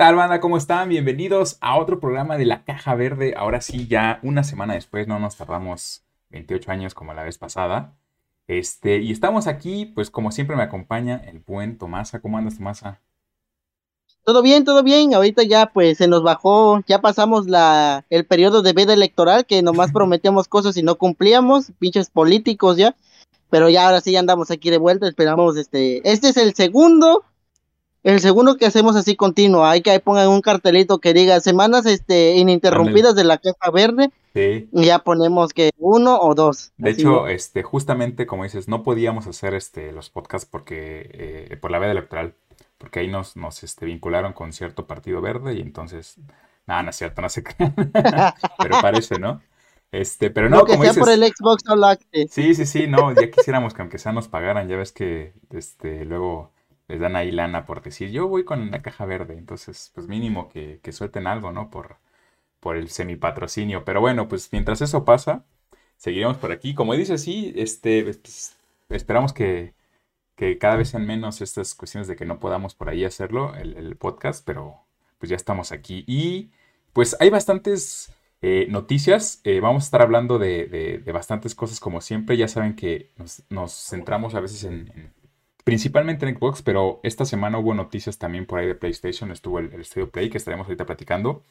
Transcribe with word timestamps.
tal, 0.00 0.14
banda? 0.16 0.40
¿Cómo 0.40 0.56
están? 0.56 0.88
Bienvenidos 0.88 1.58
a 1.60 1.76
otro 1.76 2.00
programa 2.00 2.38
de 2.38 2.46
La 2.46 2.64
Caja 2.64 2.94
Verde. 2.94 3.34
Ahora 3.36 3.60
sí, 3.60 3.86
ya 3.86 4.18
una 4.22 4.44
semana 4.44 4.72
después, 4.72 5.06
no 5.06 5.18
nos 5.18 5.36
tardamos 5.36 6.04
28 6.30 6.72
años 6.72 6.94
como 6.94 7.12
la 7.12 7.22
vez 7.22 7.36
pasada. 7.36 7.98
Este, 8.46 8.96
y 9.02 9.12
estamos 9.12 9.46
aquí, 9.46 9.84
pues 9.84 10.08
como 10.08 10.32
siempre 10.32 10.56
me 10.56 10.62
acompaña 10.62 11.20
el 11.26 11.40
buen 11.40 11.76
Tomasa. 11.76 12.20
¿Cómo 12.20 12.38
andas, 12.38 12.56
Tomasa? 12.56 13.02
Todo 14.24 14.40
bien, 14.40 14.64
todo 14.64 14.82
bien. 14.82 15.12
Ahorita 15.12 15.42
ya 15.42 15.66
pues 15.66 15.98
se 15.98 16.08
nos 16.08 16.22
bajó, 16.22 16.82
ya 16.86 17.02
pasamos 17.02 17.46
la 17.46 18.06
el 18.08 18.24
periodo 18.24 18.62
de 18.62 18.72
veda 18.72 18.94
electoral 18.94 19.44
que 19.44 19.60
nomás 19.60 19.92
prometíamos 19.92 20.48
cosas 20.48 20.78
y 20.78 20.82
no 20.82 20.96
cumplíamos, 20.96 21.72
pinches 21.78 22.08
políticos 22.08 22.78
ya. 22.78 22.96
Pero 23.50 23.68
ya 23.68 23.84
ahora 23.84 24.00
sí 24.00 24.12
ya 24.12 24.20
andamos 24.20 24.50
aquí 24.50 24.70
de 24.70 24.78
vuelta, 24.78 25.06
esperamos 25.06 25.58
este 25.58 26.00
este 26.10 26.30
es 26.30 26.38
el 26.38 26.54
segundo 26.54 27.22
el 28.02 28.20
segundo 28.20 28.56
que 28.56 28.66
hacemos 28.66 28.96
así 28.96 29.16
continuo, 29.16 29.64
hay 29.64 29.82
que 29.82 29.90
ahí 29.90 29.98
pongan 29.98 30.28
un 30.28 30.40
cartelito 30.40 30.98
que 30.98 31.12
diga 31.12 31.40
semanas 31.40 31.86
este 31.86 32.36
ininterrumpidas 32.36 33.14
de 33.14 33.24
la 33.24 33.38
caja 33.38 33.70
verde. 33.70 34.10
Sí. 34.32 34.68
Y 34.72 34.84
ya 34.84 35.00
ponemos 35.00 35.52
que 35.52 35.70
uno 35.78 36.20
o 36.20 36.34
dos. 36.34 36.72
De 36.78 36.90
hecho, 36.90 37.26
este, 37.26 37.62
justamente 37.62 38.26
como 38.26 38.44
dices, 38.44 38.68
no 38.68 38.82
podíamos 38.82 39.26
hacer 39.26 39.54
este 39.54 39.92
los 39.92 40.08
podcasts 40.08 40.48
porque 40.50 41.48
eh, 41.50 41.56
por 41.60 41.70
la 41.70 41.80
veda 41.80 41.92
electoral 41.92 42.34
porque 42.80 43.00
ahí 43.00 43.08
nos, 43.08 43.36
nos 43.36 43.62
este, 43.62 43.84
vincularon 43.84 44.32
con 44.32 44.54
cierto 44.54 44.86
partido 44.86 45.20
verde 45.20 45.54
y 45.54 45.60
entonces, 45.60 46.16
nada, 46.66 46.82
no 46.82 46.90
es 46.90 46.96
cierto, 46.96 47.20
no 47.20 47.28
sé 47.28 47.44
qué, 47.44 47.52
pero 48.58 48.80
parece, 48.80 49.18
¿no? 49.18 49.42
Este, 49.92 50.30
pero 50.30 50.48
no, 50.48 50.58
no 50.58 50.64
que 50.64 50.78
sea 50.78 50.94
por 50.94 51.10
el 51.10 51.22
Xbox 51.22 51.62
Sí, 52.30 52.54
sí, 52.54 52.64
sí, 52.64 52.86
no, 52.86 53.12
ya 53.12 53.30
quisiéramos 53.30 53.74
que 53.74 53.82
aunque 53.82 53.98
sea 53.98 54.12
nos 54.12 54.28
pagaran, 54.28 54.66
ya 54.66 54.76
ves 54.76 54.92
que 54.92 55.34
este, 55.50 56.06
luego 56.06 56.52
les 56.90 57.00
dan 57.00 57.16
ahí 57.16 57.30
lana 57.30 57.64
por 57.66 57.82
decir, 57.82 58.10
yo 58.10 58.28
voy 58.28 58.44
con 58.44 58.70
la 58.70 58.82
caja 58.82 59.06
verde, 59.06 59.38
entonces, 59.38 59.90
pues 59.94 60.08
mínimo 60.08 60.48
que, 60.48 60.80
que 60.82 60.92
suelten 60.92 61.26
algo, 61.26 61.52
¿no? 61.52 61.70
Por, 61.70 61.96
por 62.60 62.76
el 62.76 62.90
semipatrocinio, 62.90 63.84
pero 63.84 64.00
bueno, 64.00 64.28
pues 64.28 64.50
mientras 64.52 64.82
eso 64.82 65.04
pasa, 65.04 65.44
seguiremos 65.96 66.36
por 66.38 66.52
aquí. 66.52 66.74
Como 66.74 66.94
dice, 66.94 67.18
sí, 67.18 67.52
este, 67.56 68.02
pues, 68.04 68.56
esperamos 68.90 69.32
que, 69.32 69.74
que 70.36 70.58
cada 70.58 70.76
vez 70.76 70.90
sean 70.90 71.06
menos 71.06 71.40
estas 71.42 71.74
cuestiones 71.74 72.08
de 72.08 72.16
que 72.16 72.24
no 72.26 72.40
podamos 72.40 72.74
por 72.74 72.88
ahí 72.88 73.04
hacerlo, 73.04 73.54
el, 73.56 73.96
podcast, 73.96 74.44
pero 74.44 74.80
pues 75.18 75.30
ya 75.30 75.36
estamos 75.36 75.72
aquí. 75.72 76.04
Y 76.06 76.50
pues 76.92 77.16
hay 77.20 77.30
bastantes 77.30 78.12
eh, 78.42 78.66
noticias, 78.70 79.40
eh, 79.44 79.60
vamos 79.60 79.84
a 79.84 79.86
estar 79.86 80.02
hablando 80.02 80.38
de, 80.38 81.02
bastantes 81.12 81.54
cosas 81.54 81.80
como 81.80 82.00
siempre, 82.00 82.36
ya 82.36 82.48
saben 82.48 82.74
que 82.76 83.10
nos, 83.50 83.72
centramos 83.90 84.34
a 84.34 84.40
veces 84.40 84.64
en 84.64 85.12
principalmente 85.64 86.26
en 86.26 86.36
Xbox, 86.36 86.62
pero 86.62 87.00
esta 87.02 87.24
semana 87.24 87.58
hubo 87.58 87.74
noticias 87.74 88.18
también 88.18 88.46
por 88.46 88.58
ahí 88.58 88.66
de 88.66 88.74
PlayStation, 88.74 89.30
estuvo 89.30 89.58
el, 89.58 89.72
el 89.72 89.84
Studio 89.84 90.10
Play 90.10 90.30
que 90.30 90.38
estaremos 90.38 90.66
ahorita 90.66 90.86
platicando, 90.86 91.42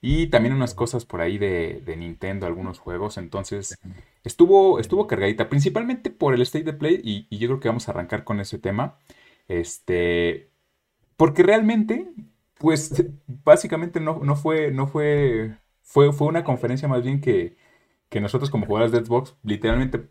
y 0.00 0.28
también 0.28 0.54
unas 0.54 0.74
cosas 0.74 1.04
por 1.04 1.20
ahí 1.20 1.38
de, 1.38 1.82
Nintendo, 1.96 2.46
algunos 2.46 2.78
juegos, 2.78 3.18
entonces 3.18 3.78
estuvo, 4.24 4.78
estuvo 4.78 5.06
cargadita, 5.06 5.48
principalmente 5.48 6.10
por 6.10 6.34
el 6.34 6.42
State 6.42 6.64
de 6.64 6.72
Play, 6.72 7.00
y, 7.02 7.38
yo 7.38 7.48
creo 7.48 7.60
que 7.60 7.68
vamos 7.68 7.88
a 7.88 7.92
arrancar 7.92 8.24
con 8.24 8.40
ese 8.40 8.58
tema, 8.58 8.98
este, 9.48 10.50
porque 11.16 11.42
realmente, 11.42 12.08
pues 12.58 13.04
básicamente 13.26 14.00
no, 14.00 14.20
no 14.22 14.36
fue, 14.36 14.70
no 14.72 14.86
fue, 14.86 15.56
fue, 15.82 16.12
fue 16.12 16.28
una 16.28 16.44
conferencia 16.44 16.88
más 16.88 17.02
bien 17.02 17.20
que, 17.20 17.56
que 18.08 18.20
nosotros 18.20 18.50
como 18.50 18.66
jugadores 18.66 18.92
de 18.92 19.04
Xbox 19.04 19.36
literalmente 19.42 20.08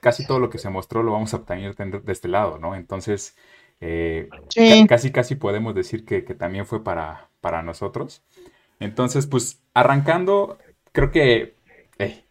casi 0.00 0.26
todo 0.26 0.38
lo 0.38 0.50
que 0.50 0.58
se 0.58 0.70
mostró 0.70 1.02
lo 1.02 1.12
vamos 1.12 1.34
a 1.34 1.38
obtener 1.38 1.74
de 1.74 2.12
este 2.12 2.28
lado, 2.28 2.58
¿no? 2.58 2.74
Entonces, 2.74 3.36
eh, 3.80 4.28
casi, 4.88 5.12
casi 5.12 5.34
podemos 5.34 5.74
decir 5.74 6.04
que, 6.04 6.22
también 6.22 6.66
fue 6.66 6.82
para, 6.82 7.28
para 7.40 7.62
nosotros. 7.62 8.22
Entonces, 8.80 9.26
pues, 9.26 9.62
arrancando, 9.72 10.58
creo 10.92 11.10
que 11.10 11.54
eh, 11.98 12.24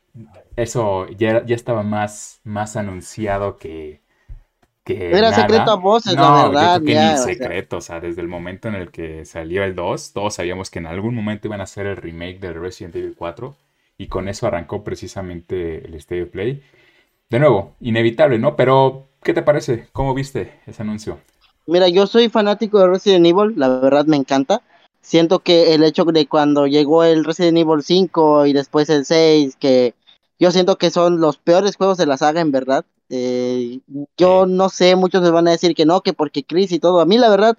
eso 0.55 1.07
ya, 1.09 1.45
ya 1.45 1.55
estaba 1.55 1.83
más, 1.83 2.41
más 2.43 2.75
anunciado 2.75 3.57
que, 3.57 4.01
que 4.83 5.11
Era 5.11 5.31
secreto 5.33 5.71
a 5.71 5.75
voces, 5.75 6.13
la 6.13 6.47
verdad. 6.47 6.79
Yo 6.79 6.85
creo 6.85 6.97
que 6.97 7.11
ni 7.11 7.17
secreto, 7.17 7.77
o 7.77 7.81
sea, 7.81 7.99
desde 7.99 8.21
el 8.21 8.27
momento 8.27 8.67
en 8.67 8.75
el 8.75 8.91
que 8.91 9.25
salió 9.25 9.63
el 9.63 9.75
2, 9.75 10.13
todos 10.13 10.35
sabíamos 10.35 10.69
que 10.69 10.79
en 10.79 10.87
algún 10.87 11.15
momento 11.15 11.47
iban 11.47 11.61
a 11.61 11.63
hacer 11.63 11.85
el 11.85 11.97
remake 11.97 12.39
del 12.39 12.59
Resident 12.59 12.95
Evil 12.95 13.15
4 13.17 13.55
y 13.97 14.07
con 14.07 14.27
eso 14.27 14.47
arrancó 14.47 14.83
precisamente 14.83 15.85
el 15.85 15.93
State 15.95 16.25
Play 16.25 16.61
de 17.33 17.39
nuevo, 17.39 17.73
inevitable, 17.81 18.37
¿no? 18.37 18.55
Pero, 18.55 19.07
¿qué 19.23 19.33
te 19.33 19.41
parece? 19.41 19.87
¿Cómo 19.91 20.13
viste 20.13 20.61
ese 20.67 20.83
anuncio? 20.83 21.17
Mira, 21.65 21.87
yo 21.87 22.05
soy 22.05 22.29
fanático 22.29 22.77
de 22.77 22.85
Resident 22.85 23.25
Evil, 23.25 23.55
la 23.57 23.69
verdad 23.69 24.05
me 24.05 24.17
encanta. 24.17 24.61
Siento 25.01 25.39
que 25.39 25.73
el 25.73 25.83
hecho 25.83 26.05
de 26.05 26.27
cuando 26.27 26.67
llegó 26.67 27.03
el 27.03 27.25
Resident 27.25 27.57
Evil 27.57 27.81
5 27.81 28.45
y 28.45 28.53
después 28.53 28.87
el 28.91 29.03
6, 29.05 29.55
que 29.55 29.95
yo 30.37 30.51
siento 30.51 30.77
que 30.77 30.91
son 30.91 31.21
los 31.21 31.37
peores 31.37 31.75
juegos 31.75 31.97
de 31.97 32.05
la 32.05 32.17
saga, 32.17 32.39
en 32.39 32.51
verdad. 32.51 32.85
Eh, 33.09 33.79
yo 34.15 34.45
no 34.45 34.69
sé, 34.69 34.95
muchos 34.95 35.23
me 35.23 35.31
van 35.31 35.47
a 35.47 35.51
decir 35.51 35.73
que 35.73 35.87
no, 35.87 36.01
que 36.01 36.13
porque 36.13 36.43
Chris 36.43 36.71
y 36.71 36.77
todo. 36.77 37.01
A 37.01 37.07
mí, 37.07 37.17
la 37.17 37.31
verdad, 37.31 37.57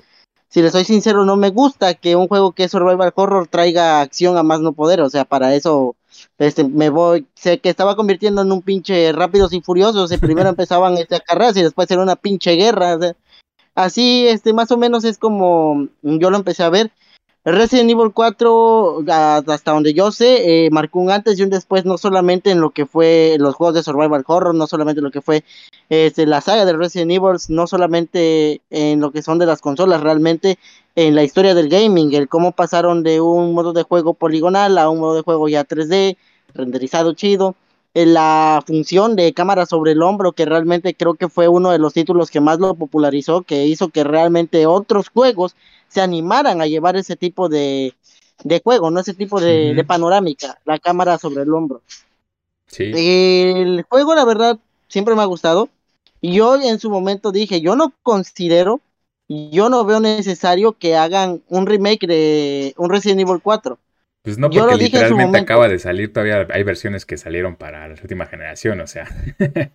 si 0.51 0.63
les 0.63 0.71
soy 0.71 0.85
sincero, 0.85 1.25
no 1.25 1.35
me 1.35 1.51
gusta 1.51 1.95
que 1.95 2.15
un 2.15 2.29
juego 2.29 2.53
que 2.53 2.63
es 2.63 2.71
survival 2.71 3.13
horror 3.17 3.49
traiga 3.49 4.03
acción 4.03 4.39
a 4.39 4.45
más 4.45 4.61
no 4.61 4.73
poder. 4.73 5.01
O 5.01 5.11
sea, 5.11 5.25
para 5.25 5.53
eso 5.57 5.97
este, 6.39 6.65
me 6.65 6.91
voy. 6.91 7.27
Sé 7.35 7.59
que 7.59 7.69
estaba 7.69 7.97
convirtiendo 7.97 8.43
en 8.43 8.53
un 8.53 8.63
pinche 8.63 9.13
rápidos 9.13 9.53
y 9.53 9.61
furiosos. 9.61 10.13
Y 10.13 10.19
primero 10.19 10.49
empezaban 10.51 10.97
este, 10.99 11.17
a 11.17 11.21
carreras 11.21 11.57
y 11.57 11.63
después 11.63 11.91
era 11.91 12.03
una 12.03 12.17
pinche 12.17 12.53
guerra. 12.53 12.99
así, 13.75 14.27
este, 14.27 14.53
más 14.53 14.71
o 14.71 14.77
menos 14.77 15.05
es 15.05 15.19
como 15.19 15.89
yo 16.03 16.31
lo 16.31 16.37
empecé 16.37 16.63
a 16.63 16.71
ver. 16.71 16.91
Resident 17.47 17.91
Evil 17.91 18.13
4, 18.15 19.05
hasta 19.07 19.73
donde 19.73 19.93
yo 19.93 20.11
sé, 20.11 20.65
eh, 20.65 20.71
marcó 20.71 20.99
un 21.01 21.11
antes 21.11 21.39
y 21.39 21.43
un 21.43 21.51
después, 21.51 21.85
no 21.85 21.99
solamente 21.99 22.51
en 22.51 22.63
lo 22.63 22.71
que 22.71 22.87
fue 22.87 23.37
los 23.39 23.55
juegos 23.55 23.75
de 23.75 23.83
Survival 23.83 24.25
Horror, 24.27 24.55
no 24.55 24.67
solamente 24.67 25.01
en 25.01 25.05
lo 25.05 25.11
que 25.11 25.21
fue 25.21 25.45
este, 25.91 26.25
la 26.25 26.41
saga 26.41 26.65
de 26.65 26.73
Resident 26.73 27.11
Evil, 27.11 27.37
no 27.51 27.67
solamente 27.67 28.63
en 28.71 29.01
lo 29.01 29.13
que 29.13 29.21
son 29.21 29.39
de 29.39 29.45
las 29.45 29.61
consolas, 29.61 30.01
realmente 30.01 30.59
en 30.97 31.15
la 31.15 31.25
historia 31.25 31.55
del 31.55 31.69
gaming, 31.69 32.15
el 32.15 32.29
cómo 32.29 32.53
pasaron 32.53 33.03
de 33.03 33.21
un 33.21 33.53
modo 33.53 33.73
de 33.73 33.83
juego 33.83 34.15
poligonal 34.15 34.79
a 34.79 34.89
un 34.89 35.01
modo 35.01 35.15
de 35.15 35.23
juego 35.23 35.49
ya 35.49 35.65
3D, 35.65 36.17
renderizado 36.55 37.15
chido, 37.15 37.57
en 37.95 38.13
la 38.13 38.63
función 38.67 39.15
de 39.15 39.33
cámara 39.33 39.67
sobre 39.67 39.93
el 39.93 40.03
hombro, 40.03 40.33
que 40.33 40.45
realmente 40.45 40.95
creo 40.95 41.15
que 41.15 41.29
fue 41.29 41.49
uno 41.49 41.71
de 41.71 41.79
los 41.79 41.95
títulos 41.95 42.31
que 42.31 42.41
más 42.41 42.59
lo 42.59 42.75
popularizó, 42.75 43.43
que 43.43 43.67
hizo 43.67 43.89
que 43.89 44.03
realmente 44.03 44.67
otros 44.67 45.09
juegos 45.09 45.55
se 45.89 46.01
animaran 46.01 46.61
a 46.61 46.67
llevar 46.67 46.97
ese 46.97 47.15
tipo 47.15 47.49
de, 47.49 47.95
juego, 48.65 48.91
no 48.91 49.01
ese 49.01 49.15
tipo 49.15 49.41
de, 49.41 49.85
panorámica, 49.87 50.59
la 50.65 50.81
cámara 50.81 51.19
sobre 51.19 51.43
el 51.43 51.55
hombro. 51.55 51.83
Sí. 52.67 52.91
El 52.95 53.85
juego, 53.89 54.15
la 54.17 54.25
verdad, 54.25 54.59
siempre 54.89 55.15
me 55.15 55.23
ha 55.23 55.27
gustado. 55.27 55.69
Y 56.21 56.35
yo 56.35 56.61
en 56.61 56.81
su 56.81 56.91
momento 56.91 57.31
dije, 57.31 57.61
yo 57.61 57.77
no 57.77 57.93
considero, 58.03 58.81
yo 59.29 59.69
no 59.69 59.85
veo 59.85 60.01
necesario 60.01 60.73
que 60.73 60.97
hagan 60.97 61.43
un 61.49 61.67
remake 61.67 62.07
de 62.07 62.75
un 62.77 62.91
Resident 62.91 63.21
Evil 63.21 63.41
4. 63.43 63.79
Pues 64.23 64.39
no, 64.39 64.49
porque 64.49 64.77
literalmente 64.77 65.39
acaba 65.39 65.69
de 65.69 65.79
salir, 65.79 66.13
todavía 66.13 66.47
hay 66.51 66.63
versiones 66.63 67.05
que 67.05 67.19
salieron 67.19 67.57
para 67.57 67.89
la 67.89 67.95
última 68.01 68.27
generación, 68.27 68.81
o 68.81 68.87
sea. 68.87 69.07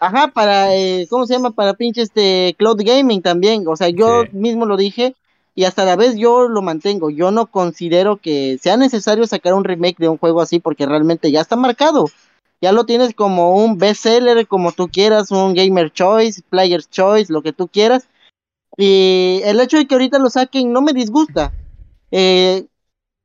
Ajá, 0.00 0.28
para, 0.28 0.74
eh, 0.74 1.06
¿cómo 1.10 1.26
se 1.26 1.34
llama? 1.34 1.50
Para 1.50 1.74
pinche 1.74 2.02
este 2.02 2.54
Cloud 2.58 2.80
Gaming 2.84 3.22
también. 3.22 3.66
O 3.66 3.76
sea, 3.76 3.88
yo 3.88 4.24
mismo 4.32 4.66
lo 4.66 4.76
dije, 4.76 5.14
y 5.58 5.64
hasta 5.64 5.84
la 5.84 5.96
vez 5.96 6.16
yo 6.16 6.48
lo 6.48 6.62
mantengo. 6.62 7.10
Yo 7.10 7.32
no 7.32 7.46
considero 7.46 8.16
que 8.16 8.58
sea 8.62 8.76
necesario 8.76 9.26
sacar 9.26 9.54
un 9.54 9.64
remake 9.64 9.98
de 9.98 10.08
un 10.08 10.16
juego 10.16 10.40
así 10.40 10.60
porque 10.60 10.86
realmente 10.86 11.32
ya 11.32 11.40
está 11.40 11.56
marcado. 11.56 12.06
Ya 12.60 12.70
lo 12.70 12.86
tienes 12.86 13.14
como 13.14 13.56
un 13.56 13.78
bestseller, 13.78 14.46
como 14.46 14.70
tú 14.70 14.88
quieras, 14.88 15.32
un 15.32 15.54
Gamer 15.54 15.92
Choice, 15.92 16.42
Player's 16.48 16.88
Choice, 16.88 17.32
lo 17.32 17.42
que 17.42 17.52
tú 17.52 17.66
quieras. 17.66 18.08
Y 18.80 19.40
el 19.42 19.58
hecho 19.58 19.76
de 19.76 19.86
que 19.86 19.94
ahorita 19.96 20.20
lo 20.20 20.30
saquen 20.30 20.72
no 20.72 20.80
me 20.80 20.92
disgusta. 20.92 21.52
Eh, 22.12 22.66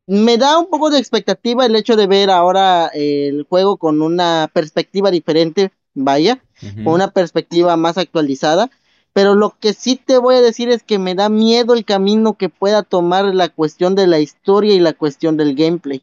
me 0.07 0.38
da 0.38 0.57
un 0.57 0.67
poco 0.67 0.89
de 0.89 0.97
expectativa 0.97 1.65
el 1.65 1.75
hecho 1.75 1.95
de 1.95 2.07
ver 2.07 2.31
ahora 2.31 2.88
el 2.88 3.45
juego 3.47 3.77
con 3.77 4.01
una 4.01 4.50
perspectiva 4.51 5.11
diferente, 5.11 5.71
vaya, 5.94 6.44
con 6.83 6.95
una 6.95 7.11
perspectiva 7.11 7.77
más 7.77 8.00
actualizada. 8.00 8.71
Pero 9.13 9.35
lo 9.35 9.55
que 9.59 9.73
sí 9.73 9.95
te 9.95 10.17
voy 10.17 10.35
a 10.35 10.41
decir 10.41 10.69
es 10.69 10.81
que 10.81 10.97
me 10.97 11.13
da 11.13 11.29
miedo 11.29 11.75
el 11.75 11.85
camino 11.85 12.35
que 12.35 12.50
pueda 12.50 12.81
tomar 12.81 13.25
la 13.25 13.47
cuestión 13.50 13.94
de 13.94 14.07
la 14.07 14.19
historia 14.19 14.73
y 14.73 14.79
la 14.79 14.94
cuestión 14.94 15.38
del 15.38 15.53
gameplay. 15.53 16.01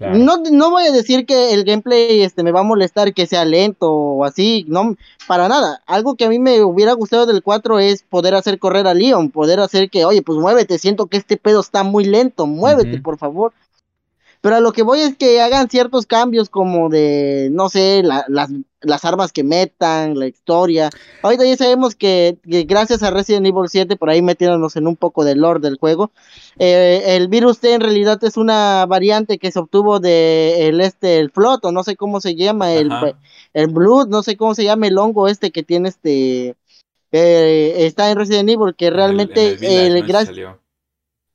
No, 0.00 0.38
no 0.50 0.70
voy 0.70 0.86
a 0.86 0.92
decir 0.92 1.26
que 1.26 1.52
el 1.52 1.64
gameplay 1.64 2.22
este, 2.22 2.42
me 2.42 2.52
va 2.52 2.60
a 2.60 2.64
molestar 2.64 3.12
que 3.12 3.26
sea 3.26 3.44
lento 3.44 3.92
o 3.92 4.24
así, 4.24 4.64
no, 4.68 4.96
para 5.26 5.48
nada. 5.48 5.82
Algo 5.86 6.14
que 6.14 6.24
a 6.24 6.28
mí 6.28 6.38
me 6.38 6.62
hubiera 6.62 6.92
gustado 6.94 7.26
del 7.26 7.42
4 7.42 7.78
es 7.80 8.02
poder 8.02 8.34
hacer 8.34 8.58
correr 8.58 8.86
a 8.86 8.94
Leon, 8.94 9.30
poder 9.30 9.60
hacer 9.60 9.90
que, 9.90 10.04
oye, 10.04 10.22
pues 10.22 10.38
muévete, 10.38 10.78
siento 10.78 11.06
que 11.06 11.18
este 11.18 11.36
pedo 11.36 11.60
está 11.60 11.82
muy 11.82 12.04
lento, 12.04 12.46
muévete, 12.46 12.98
por 13.00 13.18
favor. 13.18 13.52
Pero 14.40 14.56
a 14.56 14.60
lo 14.60 14.72
que 14.72 14.82
voy 14.82 15.00
es 15.00 15.16
que 15.16 15.40
hagan 15.40 15.68
ciertos 15.68 16.06
cambios 16.06 16.48
como 16.48 16.88
de, 16.88 17.48
no 17.52 17.68
sé, 17.68 18.02
las, 18.02 18.24
las 18.82 19.04
armas 19.04 19.32
que 19.32 19.44
metan, 19.44 20.18
la 20.18 20.26
historia. 20.26 20.90
Ahorita 21.22 21.44
ya 21.44 21.56
sabemos 21.56 21.94
que, 21.94 22.38
gracias 22.44 23.02
a 23.02 23.10
Resident 23.10 23.46
Evil 23.46 23.68
7, 23.68 23.96
por 23.96 24.08
ahí 24.08 24.22
metiéndonos 24.22 24.76
en 24.76 24.86
un 24.86 24.96
poco 24.96 25.24
del 25.24 25.40
lore 25.40 25.60
del 25.60 25.76
juego, 25.78 26.10
eh, 26.58 27.02
el 27.16 27.28
virus 27.28 27.58
T 27.58 27.74
en 27.74 27.80
realidad 27.82 28.22
es 28.24 28.36
una 28.36 28.86
variante 28.86 29.38
que 29.38 29.52
se 29.52 29.58
obtuvo 29.58 30.00
de 30.00 30.68
el 30.68 30.80
este, 30.80 31.18
el 31.18 31.30
flot, 31.30 31.64
o 31.64 31.72
no 31.72 31.84
sé 31.84 31.96
cómo 31.96 32.20
se 32.20 32.34
llama, 32.34 32.72
el, 32.72 32.90
el 33.52 33.66
blood, 33.68 34.08
no 34.08 34.22
sé 34.22 34.36
cómo 34.36 34.54
se 34.54 34.64
llama 34.64 34.86
el 34.86 34.98
hongo 34.98 35.28
este 35.28 35.50
que 35.50 35.62
tiene 35.62 35.90
este, 35.90 36.56
eh, 37.12 37.74
está 37.78 38.10
en 38.10 38.16
Resident 38.16 38.48
Evil, 38.48 38.74
que 38.74 38.90
realmente 38.90 39.86
el, 39.86 40.02
gracias 40.06 40.36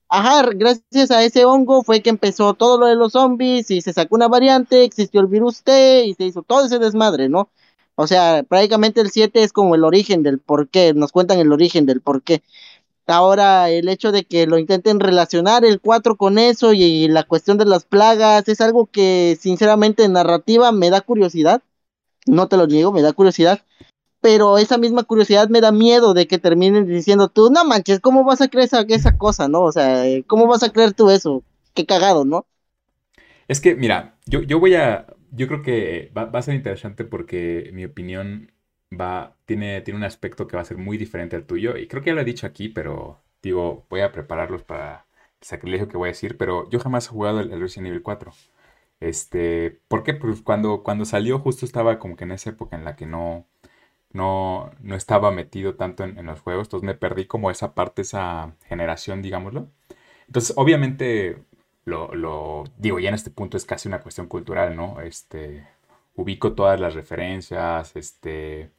Ajá, 0.10 0.50
gracias 0.54 1.12
a 1.12 1.24
ese 1.24 1.46
hongo 1.46 1.84
fue 1.84 2.02
que 2.02 2.10
empezó 2.10 2.54
todo 2.54 2.78
lo 2.78 2.86
de 2.86 2.96
los 2.96 3.14
zombies 3.14 3.72
y 3.72 3.82
se 3.82 3.92
sacó 3.92 4.16
una 4.16 4.28
variante, 4.28 4.84
existió 4.84 5.20
el 5.22 5.28
virus 5.28 5.64
T 5.64 6.06
y 6.06 6.14
se 6.14 6.26
hizo 6.26 6.44
todo 6.44 6.66
ese 6.66 6.80
desmadre, 6.80 7.28
¿no? 7.28 7.50
O 7.96 8.08
sea, 8.08 8.44
prácticamente 8.44 9.02
el 9.02 9.10
7 9.10 9.42
es 9.44 9.52
como 9.52 9.74
el 9.74 9.84
origen 9.84 10.22
del 10.22 10.40
por 10.40 10.70
qué, 10.70 10.94
nos 10.94 11.12
cuentan 11.12 11.40
el 11.40 11.52
origen 11.52 11.86
del 11.86 12.02
por 12.02 12.22
qué. 12.22 12.44
Ahora, 13.08 13.70
el 13.70 13.90
hecho 13.90 14.12
de 14.12 14.26
que 14.26 14.48
lo 14.48 14.58
intenten 14.58 15.00
relacionar 15.00 15.66
el 15.66 15.80
4 15.82 16.18
con 16.18 16.40
eso 16.40 16.74
y, 16.74 17.08
la 17.08 17.24
cuestión 17.24 17.58
de 17.58 17.66
las 17.66 17.86
plagas 17.86 18.48
es 18.48 18.62
algo 18.62 18.88
que 18.88 19.38
sinceramente 19.40 20.04
en 20.04 20.14
narrativa 20.14 20.72
me 20.72 20.90
da 20.90 21.02
curiosidad, 21.02 21.64
no 22.28 22.48
te 22.48 22.58
lo 22.58 22.68
digo, 22.68 22.92
me 22.92 23.02
da 23.02 23.14
curiosidad, 23.14 23.62
pero 24.26 24.58
esa 24.58 24.80
misma 24.80 25.04
curiosidad 25.04 25.50
me 25.50 25.62
da 25.62 25.72
miedo 25.72 26.16
de 26.16 26.26
que 26.26 26.40
terminen 26.40 26.88
diciendo 26.88 27.28
tú, 27.30 27.52
no 27.52 27.64
manches, 27.64 28.00
¿cómo 28.00 28.24
vas 28.24 28.42
a 28.42 28.48
creer 28.48 28.66
esa, 28.66 28.82
esa 28.82 29.20
cosa, 29.20 29.48
no? 29.48 29.62
O 29.62 29.72
sea, 29.72 30.04
¿cómo 30.26 30.48
vas 30.48 30.64
a 30.64 30.72
creer 30.72 30.94
tú 30.94 31.12
eso? 31.12 31.44
Qué 31.76 31.86
cagado, 31.86 32.26
¿no? 32.26 32.48
Es 33.48 33.62
que, 33.62 33.76
mira, 33.76 34.16
yo, 34.26 34.42
yo 34.42 34.60
voy 34.60 34.74
a, 34.74 35.06
yo 35.30 35.48
creo 35.48 35.62
que 35.62 36.12
va, 36.18 36.24
a 36.24 36.42
ser 36.42 36.56
interesante 36.56 37.04
porque 37.04 37.70
mi 37.72 37.86
opinión 37.86 38.52
va, 38.92 39.36
tiene, 39.46 39.82
tiene 39.82 40.00
un 40.00 40.04
aspecto 40.04 40.48
que 40.48 40.56
va 40.56 40.64
a 40.64 40.66
ser 40.66 40.78
muy 40.78 40.98
diferente 40.98 41.36
al 41.36 41.46
tuyo, 41.46 41.78
y 41.78 41.88
creo 41.88 42.02
que 42.02 42.10
ya 42.10 42.16
lo 42.16 42.22
he 42.22 42.26
dicho 42.26 42.48
aquí, 42.48 42.68
pero 42.68 43.20
digo, 43.44 43.86
voy 43.92 44.02
a 44.02 44.12
prepararlos 44.12 44.64
para 44.64 45.06
el 45.40 45.46
sacrilegio 45.48 45.88
que 45.88 45.98
voy 45.98 46.08
a 46.08 46.14
decir, 46.14 46.36
pero 46.36 46.68
yo 46.72 46.80
jamás 46.80 47.06
he 47.06 47.10
jugado 47.10 47.42
el, 47.42 47.62
Resident 47.62 47.90
Evil 47.90 48.02
4. 48.02 48.34
Este, 49.02 49.82
¿por 49.88 50.04
qué? 50.04 50.16
Pues 50.16 50.42
cuando, 50.42 50.82
cuando 50.82 51.06
salió 51.06 51.38
justo 51.38 51.64
estaba 51.66 52.00
como 52.00 52.16
que 52.16 52.24
en 52.24 52.32
esa 52.32 52.50
época 52.50 52.76
en 52.76 52.86
la 52.86 52.96
que 52.96 53.06
no, 53.06 53.46
no, 54.16 54.72
no 54.82 54.96
estaba 54.96 55.30
metido 55.32 55.76
tanto 55.76 56.06
en, 56.06 56.26
los 56.26 56.40
juegos, 56.40 56.68
entonces 56.68 56.88
me 56.88 56.96
perdí 56.96 57.26
como 57.26 57.52
esa 57.52 57.76
parte, 57.76 58.02
esa 58.04 58.56
generación, 58.68 59.22
digámoslo. 59.22 59.68
Entonces, 60.28 60.54
obviamente, 60.58 61.44
lo, 61.84 62.64
digo, 62.78 63.00
ya 63.00 63.10
en 63.10 63.16
este 63.16 63.30
punto 63.30 63.58
es 63.58 63.66
casi 63.66 63.90
una 63.90 64.00
cuestión 64.02 64.28
cultural, 64.28 64.76
¿no? 64.76 65.02
Este, 65.02 65.68
ubico 66.16 66.54
todas 66.54 66.80
las 66.80 66.96
referencias, 66.96 67.96
este, 67.98 68.72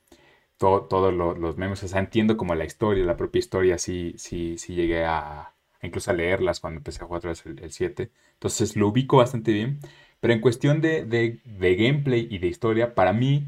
todos 0.59 1.13
los 1.15 1.57
memes, 1.59 1.83
o 1.83 1.89
sea, 1.89 2.01
entiendo 2.01 2.39
como 2.39 2.55
la 2.55 2.65
historia, 2.65 3.05
la 3.05 3.17
propia 3.19 3.41
historia, 3.41 3.79
sí, 3.79 4.15
sí, 4.17 4.57
sí 4.59 4.75
llegué 4.75 5.05
a, 5.05 5.55
incluso 5.83 6.11
a 6.11 6.15
leerlas 6.15 6.61
cuando 6.61 6.79
empecé 6.79 7.03
a 7.05 7.07
jugar 7.07 7.19
otra 7.19 7.31
vez 7.31 7.45
el, 7.47 7.73
7. 7.73 8.11
Entonces, 8.35 8.75
lo 8.77 8.89
ubico 8.89 9.19
bastante 9.19 9.53
bien, 9.53 9.81
pero 10.21 10.33
en 10.33 10.41
cuestión 10.41 10.81
de, 10.81 11.05
de, 11.05 11.41
de 11.45 11.77
gameplay 11.77 12.27
y 12.31 12.39
de 12.39 12.47
historia, 12.47 12.95
para 12.95 13.13
mí 13.13 13.47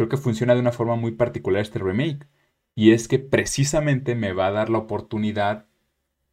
creo 0.00 0.08
que 0.08 0.16
funciona 0.16 0.54
de 0.54 0.60
una 0.60 0.72
forma 0.72 0.96
muy 0.96 1.12
particular 1.12 1.60
este 1.60 1.78
remake. 1.78 2.26
Y 2.74 2.92
es 2.92 3.06
que 3.06 3.18
precisamente 3.18 4.14
me 4.14 4.32
va 4.32 4.46
a 4.46 4.50
dar 4.50 4.70
la 4.70 4.78
oportunidad 4.78 5.66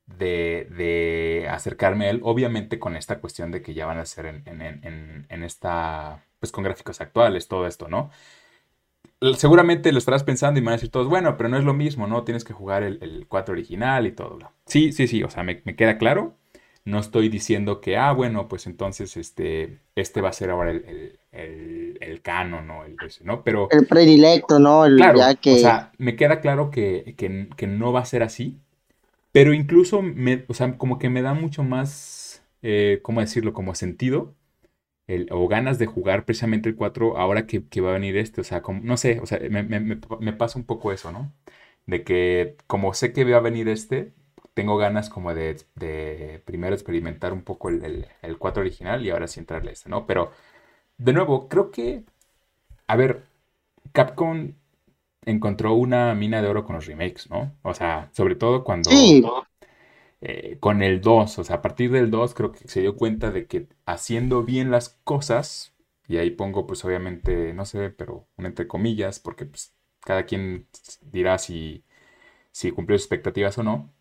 de, 0.06 1.46
acercarme 1.52 2.06
a 2.06 2.12
él, 2.12 2.22
obviamente 2.24 2.80
con 2.80 2.96
esta 2.96 3.20
cuestión 3.20 3.52
de 3.52 3.62
que 3.62 3.74
ya 3.74 3.86
van 3.86 3.98
a 3.98 4.06
ser 4.06 4.26
en, 4.46 5.44
esta, 5.44 6.24
pues 6.40 6.54
con 6.54 6.64
gráficos 6.64 7.02
actuales, 7.02 7.50
todo 7.50 7.68
esto, 7.68 7.90
¿no? 7.90 8.10
Seguramente 9.36 9.92
lo 9.92 9.98
estarás 9.98 10.24
pensando 10.24 10.58
y 10.60 10.62
me 10.62 10.68
van 10.68 10.76
a 10.76 10.78
decir 10.78 10.92
todos, 10.92 11.10
bueno, 11.10 11.36
pero 11.36 11.50
no 11.50 11.58
es 11.58 11.66
lo 11.66 11.74
mismo, 11.74 12.08
¿no? 12.08 12.24
Tienes 12.24 12.46
que 12.46 12.54
jugar 12.54 12.84
el, 12.84 13.26
4 13.28 13.52
original 13.52 14.08
y 14.08 14.14
todo. 14.14 14.40
Sí, 14.66 14.94
sí, 14.94 15.10
sí, 15.10 15.24
o 15.24 15.30
sea, 15.30 15.44
me, 15.44 15.62
me 15.66 15.76
queda 15.76 15.98
claro. 15.98 16.36
No 16.88 17.00
estoy 17.00 17.28
diciendo 17.28 17.82
que, 17.82 17.98
ah, 17.98 18.14
bueno, 18.14 18.48
pues 18.48 18.66
entonces 18.66 19.18
este, 19.18 19.80
este 19.96 20.22
va 20.22 20.30
a 20.30 20.34
ser 20.34 20.52
ahora 20.52 20.72
el, 20.72 21.20
el, 21.34 21.98
el 22.00 22.22
canon, 22.22 22.66
¿no? 22.66 22.86
El, 22.86 22.96
¿no? 23.24 23.44
Pero, 23.44 23.68
el 23.72 23.86
predilecto, 23.88 24.58
¿no? 24.58 24.86
El, 24.86 24.96
claro, 24.96 25.20
que... 25.42 25.56
o 25.56 25.58
sea, 25.58 25.92
me 25.98 26.16
queda 26.16 26.40
claro 26.40 26.72
que, 26.72 27.16
que, 27.18 27.68
no 27.68 27.92
va 27.92 28.00
a 28.00 28.06
ser 28.06 28.24
así, 28.24 28.58
pero 29.34 29.54
incluso, 29.54 30.02
me, 30.02 30.46
o 30.48 30.54
sea, 30.54 30.78
como 30.78 30.98
que 30.98 31.10
me 31.10 31.22
da 31.22 31.34
mucho 31.34 31.64
más, 31.64 32.42
eh, 32.62 33.00
¿cómo 33.04 33.20
decirlo? 33.20 33.52
Como 33.52 33.76
sentido 33.76 34.34
el, 35.08 35.28
o 35.32 35.48
ganas 35.48 35.80
de 35.80 35.86
jugar 35.88 36.26
precisamente 36.26 36.70
el 36.70 36.76
4 36.76 37.18
ahora 37.18 37.48
que, 37.48 37.66
que 37.68 37.82
va 37.82 37.92
a 37.92 37.94
venir 37.94 38.18
este, 38.18 38.42
o 38.42 38.44
sea, 38.44 38.62
como, 38.62 38.82
no 38.82 38.98
sé, 38.98 39.20
o 39.22 39.26
sea, 39.26 39.40
me, 39.50 39.64
me, 39.64 39.80
me 39.80 40.34
pasa 40.34 40.60
un 40.60 40.66
poco 40.66 40.92
eso, 40.92 41.12
¿no? 41.12 41.34
De 41.86 42.04
que 42.04 42.58
como 42.68 42.94
sé 42.94 43.14
que 43.14 43.24
va 43.26 43.38
a 43.38 43.42
venir 43.42 43.70
este, 43.70 44.14
tengo 44.58 44.76
ganas 44.76 45.08
como 45.08 45.36
de, 45.36 46.42
primero 46.44 46.74
experimentar 46.74 47.32
un 47.32 47.44
poco 47.44 47.70
el, 47.70 48.08
4 48.40 48.62
original 48.62 49.06
y 49.06 49.12
ahora 49.12 49.28
sí 49.28 49.40
entrarle 49.40 49.70
a 49.70 49.74
este, 49.74 49.88
¿no? 49.88 50.08
Pero, 50.08 50.32
de 50.98 51.14
nuevo, 51.14 51.48
creo 51.48 51.70
que, 51.70 52.06
a 52.88 52.96
ver, 52.96 53.22
Capcom 53.92 54.54
encontró 55.26 55.76
una 55.76 56.16
mina 56.16 56.42
de 56.42 56.48
oro 56.48 56.66
con 56.66 56.76
los 56.76 56.88
remakes, 56.88 57.30
¿no? 57.30 57.56
O 57.62 57.76
sea, 57.76 58.10
sobre 58.14 58.34
todo 58.34 58.64
cuando... 58.64 58.90
Eh, 60.22 60.58
con 60.60 60.82
el 60.82 61.02
2, 61.02 61.38
o 61.38 61.44
sea, 61.44 61.58
a 61.58 61.62
partir 61.62 61.92
del 61.92 62.10
2 62.10 62.34
creo 62.34 62.52
que 62.52 62.68
se 62.68 62.82
dio 62.82 62.96
cuenta 62.96 63.30
de 63.30 63.46
que 63.46 63.68
haciendo 63.86 64.44
bien 64.44 64.72
las 64.72 64.98
cosas, 65.04 65.76
y 66.08 66.18
ahí 66.18 66.32
pongo 66.32 66.66
pues 66.66 66.84
obviamente, 66.84 67.54
no 67.54 67.66
sé, 67.66 67.92
pero 67.92 68.28
un 68.38 68.48
entre 68.48 68.68
comillas, 68.68 69.20
porque 69.20 69.46
pues 69.46 69.76
cada 70.00 70.26
quien 70.26 70.68
dirá 71.04 71.38
si, 71.38 71.84
si 72.52 72.72
cumplió 72.72 72.98
sus 72.98 73.06
expectativas 73.06 73.60
o 73.60 73.64
no, 73.64 73.94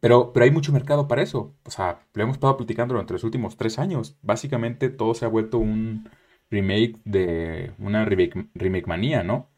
pero, 0.00 0.32
pero 0.32 0.44
hay 0.44 0.50
mucho 0.50 0.72
mercado 0.72 1.08
para 1.08 1.22
eso. 1.22 1.54
O 1.64 1.70
sea, 1.70 2.00
lo 2.14 2.22
hemos 2.22 2.36
estado 2.36 2.56
platicando 2.56 2.94
durante 2.94 3.12
los 3.12 3.24
últimos 3.24 3.56
tres 3.56 3.78
años. 3.78 4.16
Básicamente 4.22 4.90
todo 4.90 5.14
se 5.14 5.24
ha 5.26 5.28
vuelto 5.28 5.58
un 5.58 6.08
remake 6.50 6.96
de 7.04 7.72
una 7.78 8.04
remake, 8.04 8.48
remake 8.54 8.86
manía, 8.86 9.22
¿no? 9.22 9.48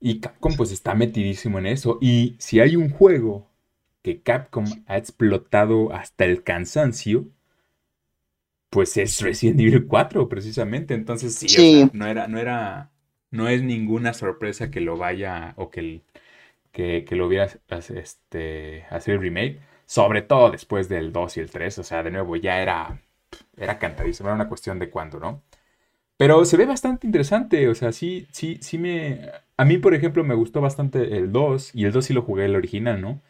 Y 0.00 0.20
Capcom 0.20 0.56
pues 0.56 0.72
está 0.72 0.94
metidísimo 0.94 1.58
en 1.58 1.66
eso. 1.66 1.98
Y 2.00 2.36
si 2.38 2.60
hay 2.60 2.76
un 2.76 2.90
juego 2.90 3.48
que 4.02 4.22
Capcom 4.22 4.64
ha 4.86 4.96
explotado 4.98 5.92
hasta 5.92 6.24
el 6.24 6.42
cansancio, 6.42 7.26
pues 8.70 8.96
es 8.96 9.20
Resident 9.20 9.60
Evil 9.60 9.86
4, 9.86 10.28
precisamente. 10.28 10.94
Entonces, 10.94 11.34
sí, 11.34 11.46
O 11.46 11.48
sea, 11.50 11.90
no 11.92 12.06
era, 12.06 12.26
no 12.28 12.38
era, 12.38 12.90
no 13.30 13.48
es 13.48 13.62
ninguna 13.62 14.14
sorpresa 14.14 14.70
que 14.70 14.80
lo 14.80 14.96
vaya 14.96 15.54
o 15.56 15.70
que, 15.70 16.02
que, 16.72 17.04
que 17.06 17.16
lo 17.16 17.26
hubiera 17.26 17.48
este, 17.94 18.84
hacer 18.90 19.14
el 19.14 19.20
remake. 19.20 19.60
Sobre 19.92 20.22
todo 20.22 20.50
después 20.50 20.88
del 20.88 21.12
2 21.12 21.36
y 21.36 21.40
el 21.40 21.50
3. 21.50 21.78
O 21.80 21.84
sea, 21.84 22.02
de 22.02 22.10
nuevo, 22.10 22.34
ya 22.36 22.62
era, 22.62 23.02
era 23.58 23.78
cantadísimo. 23.78 24.30
Era 24.30 24.36
una 24.36 24.48
cuestión 24.48 24.78
de 24.78 24.88
cuándo, 24.88 25.20
¿no? 25.20 25.42
Pero 26.16 26.46
se 26.46 26.56
ve 26.56 26.64
bastante 26.66 27.06
interesante. 27.06 27.68
O 27.68 27.74
sea, 27.74 27.92
sí, 27.92 28.26
sí, 28.32 28.58
sí 28.62 28.78
me... 28.78 29.30
A 29.58 29.66
mí, 29.66 29.76
por 29.76 29.94
ejemplo, 29.94 30.24
me 30.24 30.34
gustó 30.34 30.62
bastante 30.62 31.18
el 31.18 31.30
2. 31.30 31.74
Y 31.74 31.84
el 31.84 31.92
2 31.92 32.06
sí 32.06 32.14
lo 32.14 32.22
jugué 32.22 32.46
el 32.46 32.56
original, 32.56 33.02
¿no? 33.02 33.20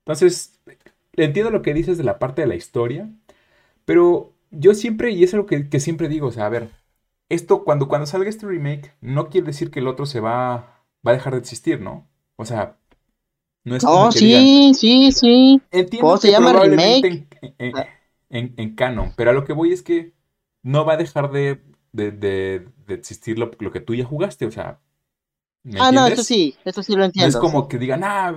Entonces, 0.00 0.60
entiendo 1.16 1.50
lo 1.50 1.62
que 1.62 1.74
dices 1.74 1.98
de 1.98 2.04
la 2.04 2.20
parte 2.20 2.42
de 2.42 2.48
la 2.48 2.54
historia. 2.54 3.10
Pero 3.84 4.32
yo 4.52 4.74
siempre, 4.74 5.10
y 5.12 5.24
es 5.24 5.34
algo 5.34 5.46
que, 5.46 5.68
que 5.68 5.80
siempre 5.80 6.08
digo, 6.08 6.28
o 6.28 6.32
sea, 6.32 6.46
a 6.46 6.50
ver, 6.50 6.70
esto 7.30 7.64
cuando, 7.64 7.88
cuando 7.88 8.06
salga 8.06 8.30
este 8.30 8.46
remake, 8.46 8.92
no 9.00 9.28
quiere 9.30 9.48
decir 9.48 9.72
que 9.72 9.80
el 9.80 9.88
otro 9.88 10.06
se 10.06 10.20
va, 10.20 10.82
va 11.06 11.12
a 11.12 11.14
dejar 11.14 11.34
de 11.34 11.40
existir, 11.40 11.80
¿no? 11.80 12.06
O 12.36 12.44
sea, 12.44 12.76
no 13.64 13.76
es 13.76 13.84
oh, 13.86 14.10
sí, 14.10 14.72
sí, 14.74 15.12
sí. 15.12 15.60
Entiendo 15.70 16.16
se 16.16 16.30
llama 16.30 16.52
remake? 16.52 17.26
En, 18.28 18.54
en, 18.56 18.74
canon, 18.74 19.12
pero 19.14 19.30
a 19.30 19.34
lo 19.34 19.44
que 19.44 19.52
voy 19.52 19.72
es 19.72 19.82
que 19.82 20.14
no 20.62 20.86
va 20.86 20.94
a 20.94 20.96
dejar 20.96 21.30
de, 21.30 21.60
de, 21.92 22.66
existir 22.88 23.38
lo, 23.38 23.50
que 23.50 23.80
tú 23.80 23.94
ya 23.94 24.04
jugaste, 24.04 24.46
o 24.46 24.50
sea. 24.50 24.80
ah, 25.78 25.92
no, 25.92 26.06
eso 26.06 26.22
sí, 26.22 26.56
eso 26.64 26.82
sí 26.82 26.96
lo 26.96 27.04
entiendo. 27.04 27.30
No 27.30 27.38
es 27.38 27.52
como 27.52 27.68
que 27.68 27.78
digan, 27.78 28.02
ah, 28.04 28.34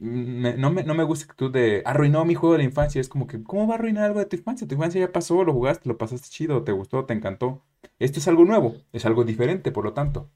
no, 0.00 0.70
me, 0.70 0.82
no 0.82 0.94
me 0.94 1.04
gusta 1.04 1.26
que 1.26 1.34
tú 1.34 1.50
de 1.50 1.82
arruinó 1.84 2.24
mi 2.24 2.34
juego 2.34 2.54
de 2.54 2.58
la 2.58 2.64
infancia. 2.64 3.00
Es 3.00 3.08
como 3.08 3.26
que, 3.26 3.42
¿cómo 3.42 3.68
va 3.68 3.74
a 3.74 3.78
arruinar 3.78 4.04
algo 4.04 4.18
de 4.18 4.26
tu 4.26 4.36
infancia? 4.36 4.66
Tu 4.66 4.74
infancia 4.74 5.00
ya 5.00 5.12
pasó, 5.12 5.44
lo 5.44 5.52
jugaste, 5.52 5.88
lo 5.88 5.96
pasaste 5.96 6.28
chido, 6.28 6.64
te 6.64 6.72
gustó, 6.72 7.04
te 7.04 7.14
encantó. 7.14 7.62
Esto 7.98 8.18
es 8.18 8.26
algo 8.26 8.44
nuevo, 8.44 8.76
es 8.92 9.06
algo 9.06 9.24
diferente, 9.24 9.70
por 9.70 9.84
lo 9.84 9.92
tanto. 9.92 10.28